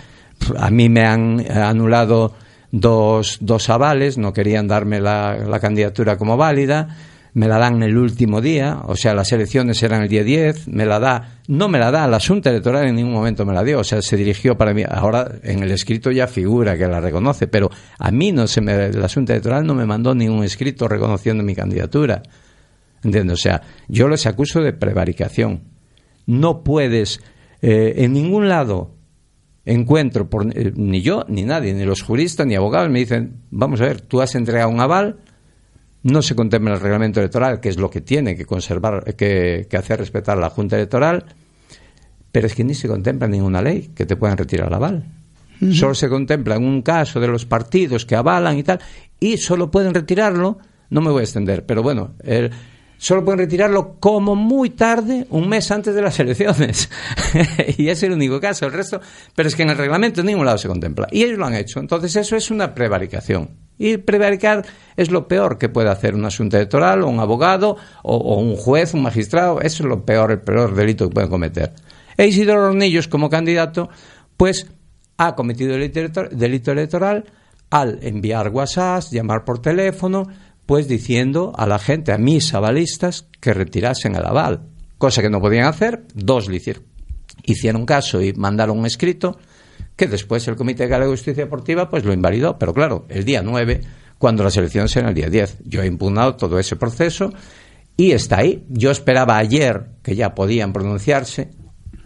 a 0.57 0.69
mí 0.71 0.87
me 0.87 1.05
han 1.05 1.45
anulado 1.51 2.33
dos, 2.71 3.39
dos 3.41 3.69
avales, 3.69 4.17
no 4.17 4.31
querían 4.31 4.67
darme 4.69 5.01
la, 5.01 5.35
la 5.35 5.59
candidatura 5.59 6.17
como 6.17 6.37
válida, 6.37 6.95
me 7.33 7.47
la 7.47 7.57
dan 7.57 7.81
el 7.81 7.97
último 7.97 8.41
día, 8.41 8.81
o 8.85 8.95
sea, 8.95 9.13
las 9.13 9.31
elecciones 9.31 9.81
eran 9.83 10.01
el 10.03 10.09
día 10.09 10.23
10, 10.23 10.67
me 10.67 10.85
la 10.85 10.99
da, 10.99 11.39
no 11.47 11.69
me 11.69 11.79
la 11.79 11.89
da, 11.89 12.07
la 12.07 12.19
Junta 12.19 12.49
Electoral 12.49 12.87
en 12.87 12.95
ningún 12.95 13.13
momento 13.13 13.45
me 13.45 13.53
la 13.53 13.63
dio, 13.63 13.79
o 13.79 13.83
sea, 13.83 14.01
se 14.01 14.17
dirigió 14.17 14.57
para 14.57 14.73
mí, 14.73 14.83
ahora 14.87 15.39
en 15.43 15.63
el 15.63 15.71
escrito 15.71 16.11
ya 16.11 16.27
figura 16.27 16.77
que 16.77 16.87
la 16.87 16.99
reconoce, 16.99 17.47
pero 17.47 17.69
a 17.99 18.11
mí 18.11 18.31
no 18.31 18.47
se 18.47 18.59
me, 18.59 18.91
la 18.91 19.07
Junta 19.07 19.33
Electoral 19.33 19.65
no 19.65 19.73
me 19.73 19.85
mandó 19.85 20.13
ningún 20.13 20.43
escrito 20.43 20.87
reconociendo 20.87 21.43
mi 21.43 21.55
candidatura. 21.55 22.21
¿Entiendes? 23.03 23.39
O 23.39 23.41
sea, 23.41 23.61
yo 23.87 24.07
les 24.07 24.27
acuso 24.27 24.61
de 24.61 24.73
prevaricación. 24.73 25.63
No 26.27 26.63
puedes, 26.63 27.19
eh, 27.61 27.93
en 27.97 28.13
ningún 28.13 28.47
lado 28.47 28.95
encuentro, 29.65 30.29
por, 30.29 30.45
eh, 30.55 30.71
ni 30.75 31.01
yo, 31.01 31.25
ni 31.27 31.43
nadie, 31.43 31.73
ni 31.73 31.83
los 31.83 32.01
juristas, 32.01 32.45
ni 32.45 32.55
abogados, 32.55 32.89
me 32.89 32.99
dicen, 32.99 33.41
vamos 33.49 33.81
a 33.81 33.85
ver, 33.85 34.01
tú 34.01 34.21
has 34.21 34.35
entregado 34.35 34.69
un 34.69 34.79
aval, 34.79 35.17
no 36.03 36.21
se 36.21 36.35
contempla 36.35 36.71
en 36.71 36.75
el 36.77 36.81
reglamento 36.81 37.19
electoral, 37.19 37.59
que 37.59 37.69
es 37.69 37.77
lo 37.77 37.89
que 37.89 38.01
tiene 38.01 38.35
que 38.35 38.45
conservar, 38.45 39.15
que, 39.15 39.67
que 39.69 39.77
hacer 39.77 39.99
respetar 39.99 40.37
la 40.37 40.49
Junta 40.49 40.75
Electoral, 40.75 41.25
pero 42.31 42.47
es 42.47 42.55
que 42.55 42.63
ni 42.63 42.73
se 42.73 42.87
contempla 42.87 43.27
ninguna 43.27 43.61
ley 43.61 43.91
que 43.93 44.05
te 44.05 44.15
puedan 44.15 44.37
retirar 44.37 44.67
el 44.67 44.73
aval. 44.73 45.05
Solo 45.73 45.93
se 45.93 46.09
contempla 46.09 46.55
en 46.55 46.63
un 46.63 46.81
caso 46.81 47.19
de 47.19 47.27
los 47.27 47.45
partidos 47.45 48.05
que 48.07 48.15
avalan 48.15 48.57
y 48.57 48.63
tal, 48.63 48.79
y 49.19 49.37
solo 49.37 49.69
pueden 49.69 49.93
retirarlo, 49.93 50.57
no 50.89 51.01
me 51.01 51.11
voy 51.11 51.19
a 51.19 51.23
extender, 51.23 51.65
pero 51.67 51.83
bueno, 51.83 52.15
el- 52.23 52.49
solo 53.01 53.25
pueden 53.25 53.39
retirarlo 53.39 53.95
como 53.99 54.35
muy 54.35 54.69
tarde, 54.69 55.25
un 55.31 55.49
mes 55.49 55.71
antes 55.71 55.95
de 55.95 56.03
las 56.03 56.19
elecciones. 56.19 56.87
y 57.77 57.89
es 57.89 58.03
el 58.03 58.11
único 58.11 58.39
caso, 58.39 58.67
el 58.67 58.73
resto, 58.73 59.01
pero 59.35 59.49
es 59.49 59.55
que 59.55 59.63
en 59.63 59.71
el 59.71 59.77
reglamento 59.77 60.21
en 60.21 60.27
ningún 60.27 60.45
lado 60.45 60.59
se 60.59 60.67
contempla. 60.67 61.07
Y 61.09 61.23
ellos 61.23 61.39
lo 61.39 61.47
han 61.47 61.55
hecho. 61.55 61.79
Entonces 61.79 62.15
eso 62.15 62.35
es 62.35 62.51
una 62.51 62.75
prevaricación. 62.75 63.49
Y 63.79 63.97
prevaricar 63.97 64.63
es 64.95 65.09
lo 65.09 65.27
peor 65.27 65.57
que 65.57 65.67
puede 65.67 65.89
hacer 65.89 66.13
una 66.13 66.27
asunta 66.27 66.57
electoral, 66.57 67.01
o 67.01 67.07
un 67.07 67.19
abogado, 67.19 67.75
o, 68.03 68.39
un 68.39 68.55
juez, 68.55 68.93
un 68.93 69.01
magistrado. 69.01 69.61
Eso 69.61 69.81
es 69.81 69.89
lo 69.89 70.05
peor, 70.05 70.31
el 70.31 70.41
peor 70.41 70.75
delito 70.75 71.09
que 71.09 71.15
pueden 71.15 71.31
cometer. 71.31 71.73
E 72.15 72.27
Isidoro 72.27 72.67
Hornillos, 72.67 73.07
como 73.07 73.31
candidato, 73.31 73.89
pues 74.37 74.67
ha 75.17 75.33
cometido 75.33 75.75
delito 75.75 76.71
electoral 76.71 77.25
al 77.71 77.97
enviar 78.03 78.49
WhatsApp, 78.49 79.05
llamar 79.11 79.43
por 79.43 79.59
teléfono, 79.59 80.27
pues 80.71 80.87
diciendo 80.87 81.51
a 81.57 81.67
la 81.67 81.79
gente, 81.79 82.13
a 82.13 82.17
mis 82.17 82.53
avalistas, 82.53 83.27
que 83.41 83.53
retirasen 83.53 84.15
el 84.15 84.25
aval. 84.25 84.69
Cosa 84.97 85.21
que 85.21 85.29
no 85.29 85.41
podían 85.41 85.65
hacer, 85.65 86.05
dos 86.15 86.47
le 86.47 86.55
hicieron, 86.55 86.83
hicieron 87.43 87.85
caso 87.85 88.21
y 88.21 88.31
mandaron 88.31 88.79
un 88.79 88.85
escrito 88.85 89.37
que 89.97 90.07
después 90.07 90.47
el 90.47 90.55
Comité 90.55 90.87
Galego 90.87 91.11
de 91.11 91.17
Justicia 91.17 91.43
Deportiva 91.43 91.89
pues 91.89 92.05
lo 92.05 92.13
invalidó. 92.13 92.57
Pero 92.57 92.73
claro, 92.73 93.05
el 93.09 93.25
día 93.25 93.41
9, 93.43 93.81
cuando 94.17 94.45
las 94.45 94.55
elecciones 94.55 94.95
eran 94.95 95.09
el 95.09 95.15
día 95.15 95.29
10. 95.29 95.57
Yo 95.65 95.81
he 95.81 95.87
impugnado 95.87 96.37
todo 96.37 96.57
ese 96.57 96.77
proceso 96.77 97.33
y 97.97 98.13
está 98.13 98.37
ahí. 98.37 98.63
Yo 98.69 98.91
esperaba 98.91 99.37
ayer 99.37 99.87
que 100.01 100.15
ya 100.15 100.33
podían 100.33 100.71
pronunciarse, 100.71 101.49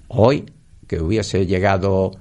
hoy 0.08 0.46
que 0.88 1.00
hubiese 1.00 1.46
llegado 1.46 2.14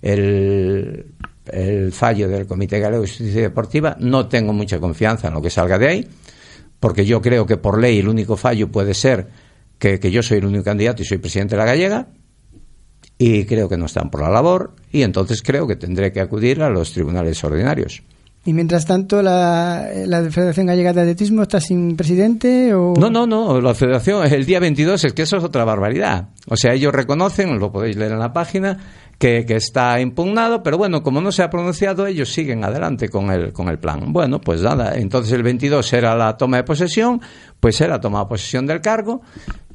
el, 0.00 1.12
el 1.52 1.92
fallo 1.92 2.28
del 2.28 2.46
Comité 2.46 2.78
Galego 2.80 3.02
de 3.02 3.08
Justicia 3.08 3.42
Deportiva. 3.42 3.96
No 4.00 4.28
tengo 4.28 4.52
mucha 4.52 4.78
confianza 4.78 5.28
en 5.28 5.34
lo 5.34 5.42
que 5.42 5.50
salga 5.50 5.78
de 5.78 5.88
ahí, 5.88 6.08
porque 6.78 7.04
yo 7.04 7.20
creo 7.20 7.46
que 7.46 7.56
por 7.56 7.80
ley 7.80 7.98
el 7.98 8.08
único 8.08 8.36
fallo 8.36 8.68
puede 8.68 8.94
ser 8.94 9.28
que, 9.78 9.98
que 9.98 10.10
yo 10.10 10.22
soy 10.22 10.38
el 10.38 10.46
único 10.46 10.64
candidato 10.64 11.02
y 11.02 11.04
soy 11.04 11.18
presidente 11.18 11.54
de 11.54 11.58
la 11.58 11.66
gallega, 11.66 12.08
y 13.18 13.44
creo 13.44 13.68
que 13.68 13.76
no 13.76 13.86
están 13.86 14.10
por 14.10 14.22
la 14.22 14.30
labor, 14.30 14.74
y 14.90 15.02
entonces 15.02 15.42
creo 15.42 15.66
que 15.66 15.76
tendré 15.76 16.10
que 16.12 16.20
acudir 16.20 16.62
a 16.62 16.70
los 16.70 16.92
tribunales 16.92 17.42
ordinarios. 17.44 18.02
Y 18.46 18.54
mientras 18.54 18.86
tanto, 18.86 19.20
la, 19.22 19.86
la 20.06 20.30
Federación 20.30 20.66
Gallega 20.66 20.94
de 20.94 21.02
Atletismo 21.02 21.42
está 21.42 21.60
sin 21.60 21.94
presidente 21.94 22.72
o... 22.72 22.94
No, 22.98 23.10
no, 23.10 23.26
no, 23.26 23.60
la 23.60 23.74
federación, 23.74 24.26
el 24.32 24.46
día 24.46 24.58
22 24.60 25.04
es 25.04 25.12
que 25.12 25.22
eso 25.22 25.36
es 25.36 25.44
otra 25.44 25.64
barbaridad. 25.66 26.30
O 26.48 26.56
sea, 26.56 26.72
ellos 26.72 26.94
reconocen, 26.94 27.58
lo 27.58 27.70
podéis 27.70 27.96
leer 27.96 28.12
en 28.12 28.18
la 28.18 28.32
página, 28.32 28.78
que, 29.20 29.44
que 29.44 29.56
está 29.56 30.00
impugnado, 30.00 30.62
pero 30.62 30.78
bueno, 30.78 31.02
como 31.02 31.20
no 31.20 31.30
se 31.30 31.42
ha 31.42 31.50
pronunciado, 31.50 32.06
ellos 32.06 32.32
siguen 32.32 32.64
adelante 32.64 33.10
con 33.10 33.30
el, 33.30 33.52
con 33.52 33.68
el 33.68 33.78
plan. 33.78 34.14
Bueno, 34.14 34.40
pues 34.40 34.62
nada, 34.62 34.96
entonces 34.96 35.34
el 35.34 35.42
22 35.42 35.92
era 35.92 36.16
la 36.16 36.38
toma 36.38 36.56
de 36.56 36.64
posesión, 36.64 37.20
pues 37.60 37.78
era 37.82 38.00
tomar 38.00 38.26
posesión 38.28 38.66
del 38.66 38.80
cargo, 38.80 39.20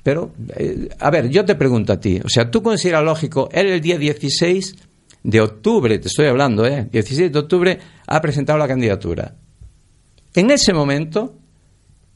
pero, 0.01 0.31
eh, 0.55 0.89
a 0.99 1.11
ver, 1.11 1.29
yo 1.29 1.45
te 1.45 1.53
pregunto 1.53 1.93
a 1.93 1.99
ti, 1.99 2.19
o 2.25 2.27
sea, 2.27 2.49
¿tú 2.49 2.63
consideras 2.63 3.03
lógico, 3.03 3.47
él 3.51 3.67
el 3.67 3.81
día 3.81 3.99
16 3.99 4.77
de 5.21 5.41
octubre, 5.41 5.99
te 5.99 6.07
estoy 6.07 6.25
hablando, 6.25 6.65
¿eh? 6.65 6.89
16 6.91 7.31
de 7.31 7.37
octubre 7.37 7.79
ha 8.07 8.21
presentado 8.21 8.57
la 8.57 8.67
candidatura. 8.67 9.35
En 10.33 10.49
ese 10.49 10.73
momento, 10.73 11.35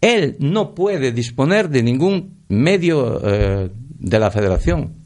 él 0.02 0.36
no 0.40 0.74
puede 0.74 1.12
disponer 1.12 1.70
de 1.70 1.84
ningún 1.84 2.40
medio 2.48 3.22
eh, 3.24 3.70
de 4.00 4.20
la 4.20 4.32
federación. 4.32 4.99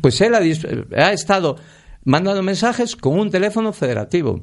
Pues 0.00 0.20
él 0.20 0.34
ha, 0.34 1.12
estado 1.12 1.56
mandando 2.04 2.42
mensajes 2.42 2.96
con 2.96 3.18
un 3.18 3.30
teléfono 3.30 3.72
federativo. 3.72 4.42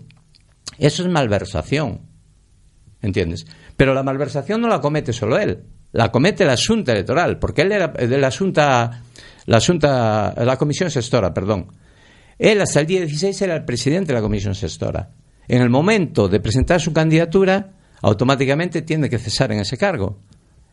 Eso 0.77 1.03
es 1.03 1.10
malversación. 1.10 2.02
¿Entiendes? 3.02 3.45
Pero 3.77 3.93
la 3.93 4.03
malversación 4.03 4.61
no 4.61 4.68
la 4.68 4.80
comete 4.80 5.11
solo 5.11 5.38
él, 5.38 5.64
la 5.91 6.11
comete 6.11 6.45
la 6.45 6.56
Junta 6.56 6.91
Electoral, 6.91 7.39
porque 7.39 7.64
él 7.64 7.72
era 7.72 7.88
de 7.88 8.18
la 8.18 8.31
Junta, 8.31 9.02
la 9.45 9.60
Junta, 9.60 10.35
la 10.38 10.57
Comisión 10.57 10.91
Sextora, 10.91 11.34
perdón. 11.34 11.68
Él 12.38 12.61
hasta 12.61 12.80
el 12.80 12.88
día 12.88 12.99
16 12.99 13.41
era 13.41 13.56
el 13.56 13.65
presidente 13.65 14.07
de 14.07 14.19
la 14.19 14.22
Comisión 14.22 14.56
Sextora. 14.56 15.10
En 15.48 15.61
el 15.61 15.69
momento 15.69 16.27
de 16.27 16.39
presentar 16.39 16.80
su 16.80 16.93
candidatura, 16.93 17.73
automáticamente 18.02 18.81
tiene 18.81 19.10
que 19.10 19.19
cesar 19.19 19.52
en 19.52 19.60
ese 19.60 19.77
cargo. 19.77 20.19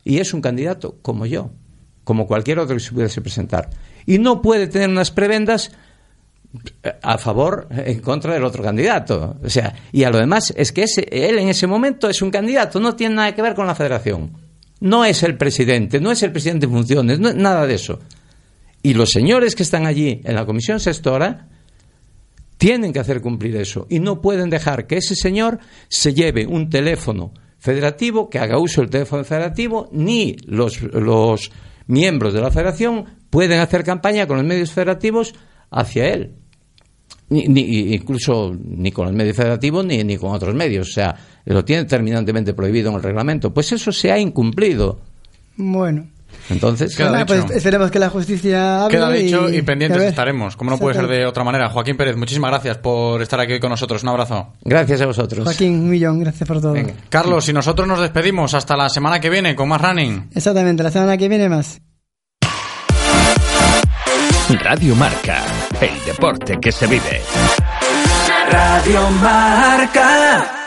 Y 0.05 0.19
es 0.19 0.33
un 0.33 0.41
candidato 0.41 0.99
como 1.03 1.27
yo, 1.27 1.51
como 2.05 2.27
cualquier 2.27 2.59
otro 2.59 2.77
que 2.77 2.81
se 2.81 2.93
pudiese 2.93 3.21
presentar. 3.21 3.69
Y 4.09 4.19
no 4.19 4.41
puede 4.41 4.69
tener 4.69 4.89
unas 4.89 5.11
prebendas 5.11 5.71
a 7.03 7.19
favor, 7.19 7.69
en 7.71 8.01
contra 8.01 8.33
del 8.33 8.45
otro 8.45 8.63
candidato. 8.63 9.37
O 9.45 9.51
sea, 9.51 9.75
y 9.93 10.05
a 10.05 10.11
lo 10.11 10.17
demás 10.17 10.55
es 10.57 10.73
que 10.73 10.85
ese, 10.85 11.07
él 11.13 11.39
en 11.39 11.51
ese 11.51 11.67
momento 11.67 12.09
es 12.09 12.23
un 12.23 12.31
candidato, 12.31 12.81
no 12.81 12.97
tiene 12.97 13.17
nada 13.17 13.35
que 13.35 13.43
ver 13.43 13.55
con 13.55 13.67
la 13.67 13.75
federación. 13.75 14.33
No 14.81 15.05
es 15.05 15.23
el 15.25 15.37
presidente, 15.37 16.01
no 16.01 16.11
es 16.11 16.23
el 16.23 16.33
presidente 16.33 16.65
en 16.65 16.73
funciones, 16.73 17.21
no, 17.21 17.35
nada 17.35 17.67
de 17.67 17.75
eso. 17.75 18.01
Y 18.83 18.95
los 18.95 19.11
señores 19.11 19.55
que 19.55 19.63
están 19.63 19.85
allí 19.85 20.23
en 20.25 20.35
la 20.35 20.47
comisión 20.47 20.81
sextora 20.81 21.47
tienen 22.57 22.95
que 22.95 23.01
hacer 23.01 23.21
cumplir 23.21 23.57
eso 23.57 23.87
y 23.91 24.01
no 24.01 24.23
pueden 24.23 24.49
dejar 24.49 24.87
que 24.87 24.97
ese 24.97 25.17
señor 25.17 25.59
se 25.89 26.15
lleve 26.15 26.47
un 26.47 26.71
teléfono 26.71 27.35
federativo, 27.59 28.31
que 28.31 28.39
haga 28.39 28.59
uso 28.59 28.81
del 28.81 28.89
teléfono 28.89 29.23
federativo, 29.23 29.91
ni 29.93 30.35
los, 30.47 30.81
los 30.81 31.51
miembros 31.89 32.33
de 32.33 32.41
la 32.41 32.51
federación 32.51 33.18
pueden 33.31 33.61
hacer 33.61 33.85
campaña 33.85 34.27
con 34.27 34.37
los 34.39 34.47
medios 34.47 34.71
federativos 34.73 35.35
hacia 35.71 36.09
él. 36.09 36.35
Ni, 37.31 37.47
ni- 37.47 37.95
incluso 37.95 38.57
ni 38.59 38.91
con 38.91 39.05
los 39.07 39.15
medios 39.15 39.37
federativos 39.37 39.85
ni, 39.85 40.03
ni 40.03 40.17
con 40.17 40.33
otros 40.35 40.55
medios. 40.55 40.89
O 40.89 40.93
sea, 40.93 41.15
lo 41.45 41.65
tiene 41.65 41.85
terminantemente 41.85 42.55
prohibido 42.55 42.89
en 42.91 42.97
el 42.97 43.03
reglamento. 43.03 43.53
Pues 43.53 43.71
eso 43.73 43.93
se 43.93 44.11
ha 44.11 44.19
incumplido. 44.19 45.01
Bueno. 45.57 46.07
Entonces, 46.51 46.95
Queda 46.97 47.11
Nada, 47.11 47.25
dicho. 47.25 47.45
pues 47.47 47.57
esperemos 47.57 47.91
que 47.91 47.99
la 47.99 48.11
justicia 48.11 48.85
hable 48.85 48.97
Queda 48.97 49.11
dicho 49.11 49.51
y, 49.51 49.57
y 49.57 49.63
pendientes 49.63 50.03
estaremos, 50.03 50.57
como 50.57 50.71
no 50.71 50.79
puede 50.79 50.95
ser 50.95 51.07
de 51.07 51.27
otra 51.27 51.43
manera. 51.45 51.69
Joaquín 51.71 51.97
Pérez, 51.97 52.17
muchísimas 52.17 52.51
gracias 52.51 52.79
por 52.79 53.21
estar 53.21 53.41
aquí 53.41 53.55
hoy 53.55 53.61
con 53.61 53.71
nosotros. 53.71 54.03
Un 54.03 54.11
abrazo. 54.11 54.53
Gracias 54.63 55.01
a 55.01 55.07
vosotros. 55.07 55.45
Joaquín, 55.45 55.75
un 55.81 55.91
millón, 55.91 56.21
gracias 56.21 56.47
por 56.47 56.61
todo. 56.61 56.75
Carlos, 57.11 57.49
y 57.49 57.53
nosotros 57.53 57.89
nos 57.89 58.01
despedimos 58.01 58.55
hasta 58.55 58.77
la 58.77 58.89
semana 58.89 59.21
que 59.21 59.29
viene 59.31 59.55
con 59.55 59.69
más 59.69 59.81
running. 59.83 60.29
Exactamente, 60.35 60.83
la 60.83 60.91
semana 60.91 61.17
que 61.17 61.29
viene 61.29 61.49
más. 61.49 61.81
Radio 64.57 64.95
Marca, 64.95 65.45
el 65.79 66.05
deporte 66.07 66.59
que 66.59 66.73
se 66.73 66.87
vive. 66.87 67.23
Radio 68.51 69.11
Marca. 69.21 70.58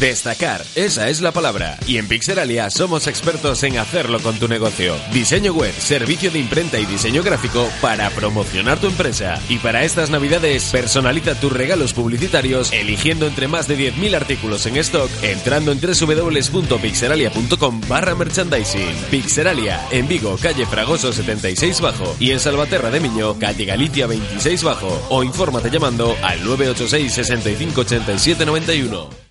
Destacar, 0.00 0.64
esa 0.76 1.08
es 1.08 1.20
la 1.20 1.32
palabra. 1.32 1.76
Y 1.84 1.98
en 1.98 2.06
Pixelalia 2.06 2.70
somos 2.70 3.08
expertos 3.08 3.64
en 3.64 3.78
hacerlo 3.78 4.20
con 4.20 4.38
tu 4.38 4.46
negocio. 4.46 4.94
Diseño 5.12 5.52
web, 5.52 5.74
servicio 5.74 6.30
de 6.30 6.38
imprenta 6.38 6.78
y 6.78 6.86
diseño 6.86 7.24
gráfico 7.24 7.68
para 7.80 8.08
promocionar 8.10 8.78
tu 8.78 8.86
empresa. 8.86 9.42
Y 9.48 9.58
para 9.58 9.82
estas 9.82 10.10
navidades, 10.10 10.70
personaliza 10.70 11.34
tus 11.34 11.52
regalos 11.52 11.94
publicitarios 11.94 12.72
eligiendo 12.72 13.26
entre 13.26 13.48
más 13.48 13.66
de 13.66 13.76
10.000 13.76 14.14
artículos 14.14 14.66
en 14.66 14.76
stock, 14.76 15.10
entrando 15.22 15.72
en 15.72 15.80
www.pixelalia.com 15.80 17.80
barra 17.88 18.14
merchandising. 18.14 18.94
Pixelalia, 19.10 19.84
en 19.90 20.06
Vigo, 20.06 20.36
calle 20.40 20.64
Fragoso 20.66 21.12
76 21.12 21.80
bajo. 21.80 22.14
Y 22.20 22.30
en 22.30 22.38
Salvaterra 22.38 22.90
de 22.90 23.00
Miño, 23.00 23.36
calle 23.40 23.64
Galicia 23.64 24.06
26 24.06 24.62
bajo. 24.62 25.06
O 25.10 25.24
infórmate 25.24 25.70
llamando 25.70 26.16
al 26.22 26.44
986 26.44 27.12
65 27.12 27.80
87 27.80 28.46
91. 28.46 29.27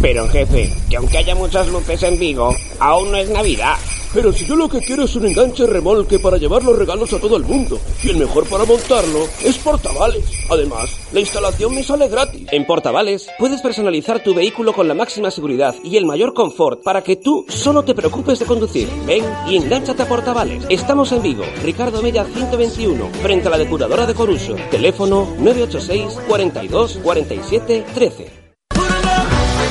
Pero 0.00 0.26
jefe, 0.26 0.72
que 0.90 0.96
aunque 0.96 1.18
haya 1.18 1.36
muchas 1.36 1.68
luces 1.68 2.02
en 2.02 2.18
Vigo, 2.18 2.52
aún 2.80 3.12
no 3.12 3.16
es 3.18 3.30
Navidad. 3.30 3.76
Pero 4.12 4.32
si 4.32 4.44
yo 4.44 4.56
lo 4.56 4.68
que 4.68 4.80
quiero 4.80 5.04
es 5.04 5.14
un 5.14 5.26
enganche 5.26 5.66
remolque 5.66 6.18
para 6.18 6.36
llevar 6.36 6.64
los 6.64 6.76
regalos 6.76 7.12
a 7.12 7.20
todo 7.20 7.36
el 7.36 7.44
mundo, 7.44 7.78
y 8.02 8.08
el 8.08 8.16
mejor 8.16 8.48
para 8.48 8.64
montarlo 8.64 9.28
es 9.44 9.56
Portavales. 9.58 10.24
Además, 10.50 10.96
la 11.12 11.20
instalación 11.20 11.76
me 11.76 11.84
sale 11.84 12.08
gratis. 12.08 12.48
En 12.50 12.66
Portavales 12.66 13.28
puedes 13.38 13.60
personalizar 13.60 14.20
tu 14.20 14.34
vehículo 14.34 14.72
con 14.72 14.88
la 14.88 14.94
máxima 14.94 15.30
seguridad 15.30 15.76
y 15.84 15.96
el 15.96 16.04
mayor 16.04 16.34
confort 16.34 16.82
para 16.82 17.02
que 17.02 17.14
tú 17.14 17.46
solo 17.48 17.84
te 17.84 17.94
preocupes 17.94 18.40
de 18.40 18.46
conducir. 18.46 18.88
Ven 19.06 19.24
y 19.46 19.58
engánchate 19.58 20.02
a 20.02 20.08
Portavales. 20.08 20.64
Estamos 20.70 21.12
en 21.12 21.22
Vigo, 21.22 21.44
Ricardo 21.62 22.02
Mella 22.02 22.24
121, 22.24 23.10
frente 23.22 23.46
a 23.46 23.50
la 23.52 23.58
depuradora 23.58 24.06
de 24.06 24.14
Coruso. 24.14 24.56
Teléfono 24.72 25.28
986 25.38 26.18
42 26.26 26.98
47 27.04 27.84
13. 27.94 28.37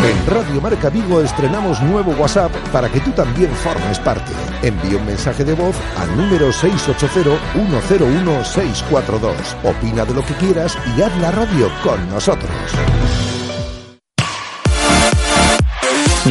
En 0.03 0.28
Radio 0.28 0.61
Marca 0.61 0.90
Vigo 0.90 1.22
estrenamos 1.22 1.82
nuevo 1.82 2.11
WhatsApp 2.11 2.52
para 2.72 2.88
que 2.90 2.99
tú 2.99 3.11
también 3.11 3.49
formes 3.52 3.99
parte. 3.99 4.32
Envía 4.61 4.98
un 4.98 5.06
mensaje 5.06 5.44
de 5.44 5.53
voz 5.53 5.76
al 5.98 6.15
número 6.15 6.52
680-101-642. 6.52 9.34
Opina 9.64 10.06
de 10.06 10.14
lo 10.14 10.24
que 10.24 10.36
quieras 10.36 10.78
y 10.95 11.02
haz 11.02 11.18
la 11.18 11.32
radio 11.32 11.72
con 11.84 12.07
nosotros. 12.10 12.52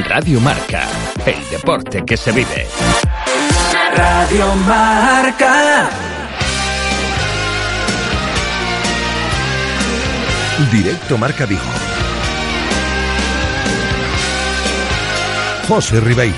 Radio 0.09 0.41
Marca, 0.41 0.89
el 1.25 1.51
deporte 1.51 2.05
que 2.05 2.17
se 2.17 2.33
vive. 2.33 2.67
Radio 3.97 4.55
Marca. 4.67 5.89
Directo 10.71 11.19
Marca 11.19 11.47
Vigo. 11.47 11.86
José 15.69 15.99
Ribeiro. 16.01 16.37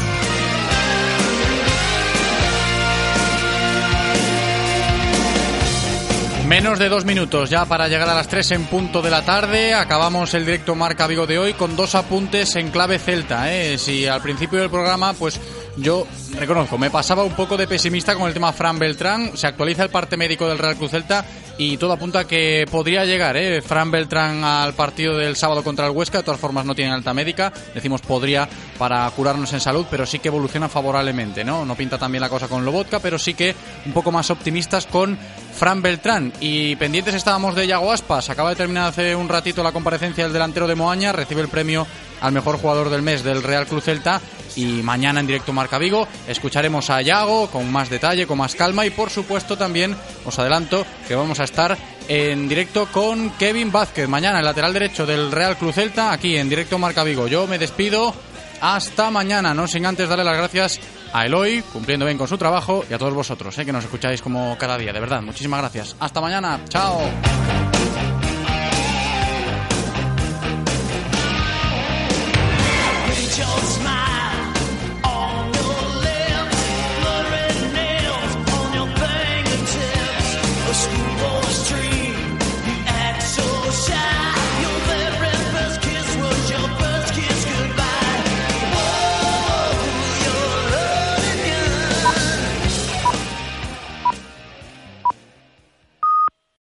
Menos 6.46 6.78
de 6.78 6.88
dos 6.88 7.04
minutos 7.04 7.50
ya 7.50 7.66
para 7.66 7.88
llegar 7.88 8.08
a 8.08 8.14
las 8.14 8.26
3 8.26 8.52
en 8.52 8.64
punto 8.64 9.02
de 9.02 9.10
la 9.10 9.22
tarde. 9.22 9.74
Acabamos 9.74 10.32
el 10.32 10.46
directo 10.46 10.74
Marca 10.74 11.06
Vigo 11.06 11.26
de 11.26 11.38
hoy 11.38 11.52
con 11.52 11.76
dos 11.76 11.94
apuntes 11.94 12.56
en 12.56 12.70
clave 12.70 12.98
celta. 12.98 13.52
¿eh? 13.52 13.76
Si 13.76 14.06
al 14.06 14.22
principio 14.22 14.58
del 14.58 14.70
programa, 14.70 15.12
pues 15.12 15.38
yo 15.76 16.06
reconozco, 16.38 16.78
me 16.78 16.90
pasaba 16.90 17.22
un 17.22 17.34
poco 17.34 17.58
de 17.58 17.68
pesimista 17.68 18.14
con 18.14 18.28
el 18.28 18.32
tema 18.32 18.54
Fran 18.54 18.78
Beltrán. 18.78 19.36
Se 19.36 19.46
actualiza 19.46 19.82
el 19.82 19.90
parte 19.90 20.16
médico 20.16 20.48
del 20.48 20.58
Real 20.58 20.76
Cruz 20.76 20.92
Celta 20.92 21.22
y 21.58 21.76
todo 21.76 21.92
apunta 21.92 22.20
a 22.20 22.26
que 22.26 22.66
podría 22.70 23.04
llegar 23.04 23.36
¿eh? 23.36 23.60
Fran 23.60 23.90
Beltrán 23.90 24.44
al 24.44 24.74
partido 24.74 25.16
del 25.16 25.34
sábado 25.34 25.64
contra 25.64 25.86
el 25.86 25.92
Huesca. 25.92 26.18
De 26.18 26.24
todas 26.24 26.40
formas, 26.40 26.64
no 26.64 26.74
tiene 26.74 26.92
alta 26.92 27.12
médica. 27.12 27.52
Decimos 27.74 28.00
podría 28.00 28.48
para 28.78 29.10
curarnos 29.10 29.52
en 29.52 29.60
salud, 29.60 29.84
pero 29.90 30.06
sí 30.06 30.20
que 30.20 30.28
evoluciona 30.28 30.68
favorablemente. 30.68 31.44
No, 31.44 31.66
no 31.66 31.74
pinta 31.74 31.98
tan 31.98 32.12
bien 32.12 32.22
la 32.22 32.28
cosa 32.28 32.46
con 32.46 32.64
Lobotka, 32.64 33.00
pero 33.00 33.18
sí 33.18 33.34
que 33.34 33.56
un 33.84 33.92
poco 33.92 34.12
más 34.12 34.30
optimistas 34.30 34.86
con 34.86 35.18
Fran 35.58 35.82
Beltrán. 35.82 36.32
Y 36.40 36.76
pendientes 36.76 37.14
estábamos 37.14 37.56
de 37.56 37.66
Yago 37.66 37.92
Aspas. 37.92 38.30
Acaba 38.30 38.50
de 38.50 38.56
terminar 38.56 38.88
hace 38.88 39.16
un 39.16 39.28
ratito 39.28 39.64
la 39.64 39.72
comparecencia 39.72 40.22
del 40.22 40.32
delantero 40.32 40.68
de 40.68 40.76
Moaña. 40.76 41.10
Recibe 41.10 41.40
el 41.40 41.48
premio 41.48 41.84
al 42.20 42.32
mejor 42.32 42.58
jugador 42.58 42.90
del 42.90 43.02
mes 43.02 43.24
del 43.24 43.42
Real 43.42 43.66
Cruz 43.66 43.84
Celta. 43.84 44.20
Y 44.54 44.82
mañana 44.82 45.18
en 45.18 45.26
directo 45.26 45.52
Marca 45.52 45.78
Vigo 45.78 46.06
escucharemos 46.28 46.90
a 46.90 47.02
Yago 47.02 47.48
con 47.48 47.70
más 47.72 47.90
detalle, 47.90 48.26
con 48.26 48.38
más 48.38 48.54
calma. 48.54 48.86
Y 48.86 48.90
por 48.90 49.10
supuesto 49.10 49.58
también 49.58 49.96
os 50.24 50.38
adelanto 50.38 50.86
que 51.08 51.16
vamos 51.16 51.40
a 51.40 51.44
estar 51.44 51.76
en 52.06 52.48
directo 52.48 52.86
con 52.92 53.30
Kevin 53.30 53.72
Vázquez. 53.72 54.08
Mañana 54.08 54.38
el 54.38 54.44
lateral 54.44 54.72
derecho 54.72 55.06
del 55.06 55.32
Real 55.32 55.56
Cruz 55.56 55.74
Celta, 55.74 56.12
aquí 56.12 56.36
en 56.36 56.48
directo 56.48 56.78
Marca 56.78 57.02
Vigo. 57.02 57.26
Yo 57.26 57.48
me 57.48 57.58
despido. 57.58 58.14
Hasta 58.60 59.10
mañana, 59.12 59.54
no 59.54 59.68
sin 59.68 59.86
antes 59.86 60.08
darle 60.08 60.24
las 60.24 60.36
gracias 60.36 60.80
a 61.12 61.26
Eloy, 61.26 61.62
cumpliendo 61.72 62.06
bien 62.06 62.18
con 62.18 62.28
su 62.28 62.38
trabajo, 62.38 62.84
y 62.88 62.94
a 62.94 62.98
todos 62.98 63.14
vosotros, 63.14 63.56
eh, 63.58 63.64
que 63.64 63.72
nos 63.72 63.84
escucháis 63.84 64.22
como 64.22 64.56
cada 64.58 64.78
día. 64.78 64.92
De 64.92 65.00
verdad, 65.00 65.22
muchísimas 65.22 65.60
gracias. 65.60 65.96
Hasta 65.98 66.20
mañana. 66.20 66.60
Chao. 66.68 67.00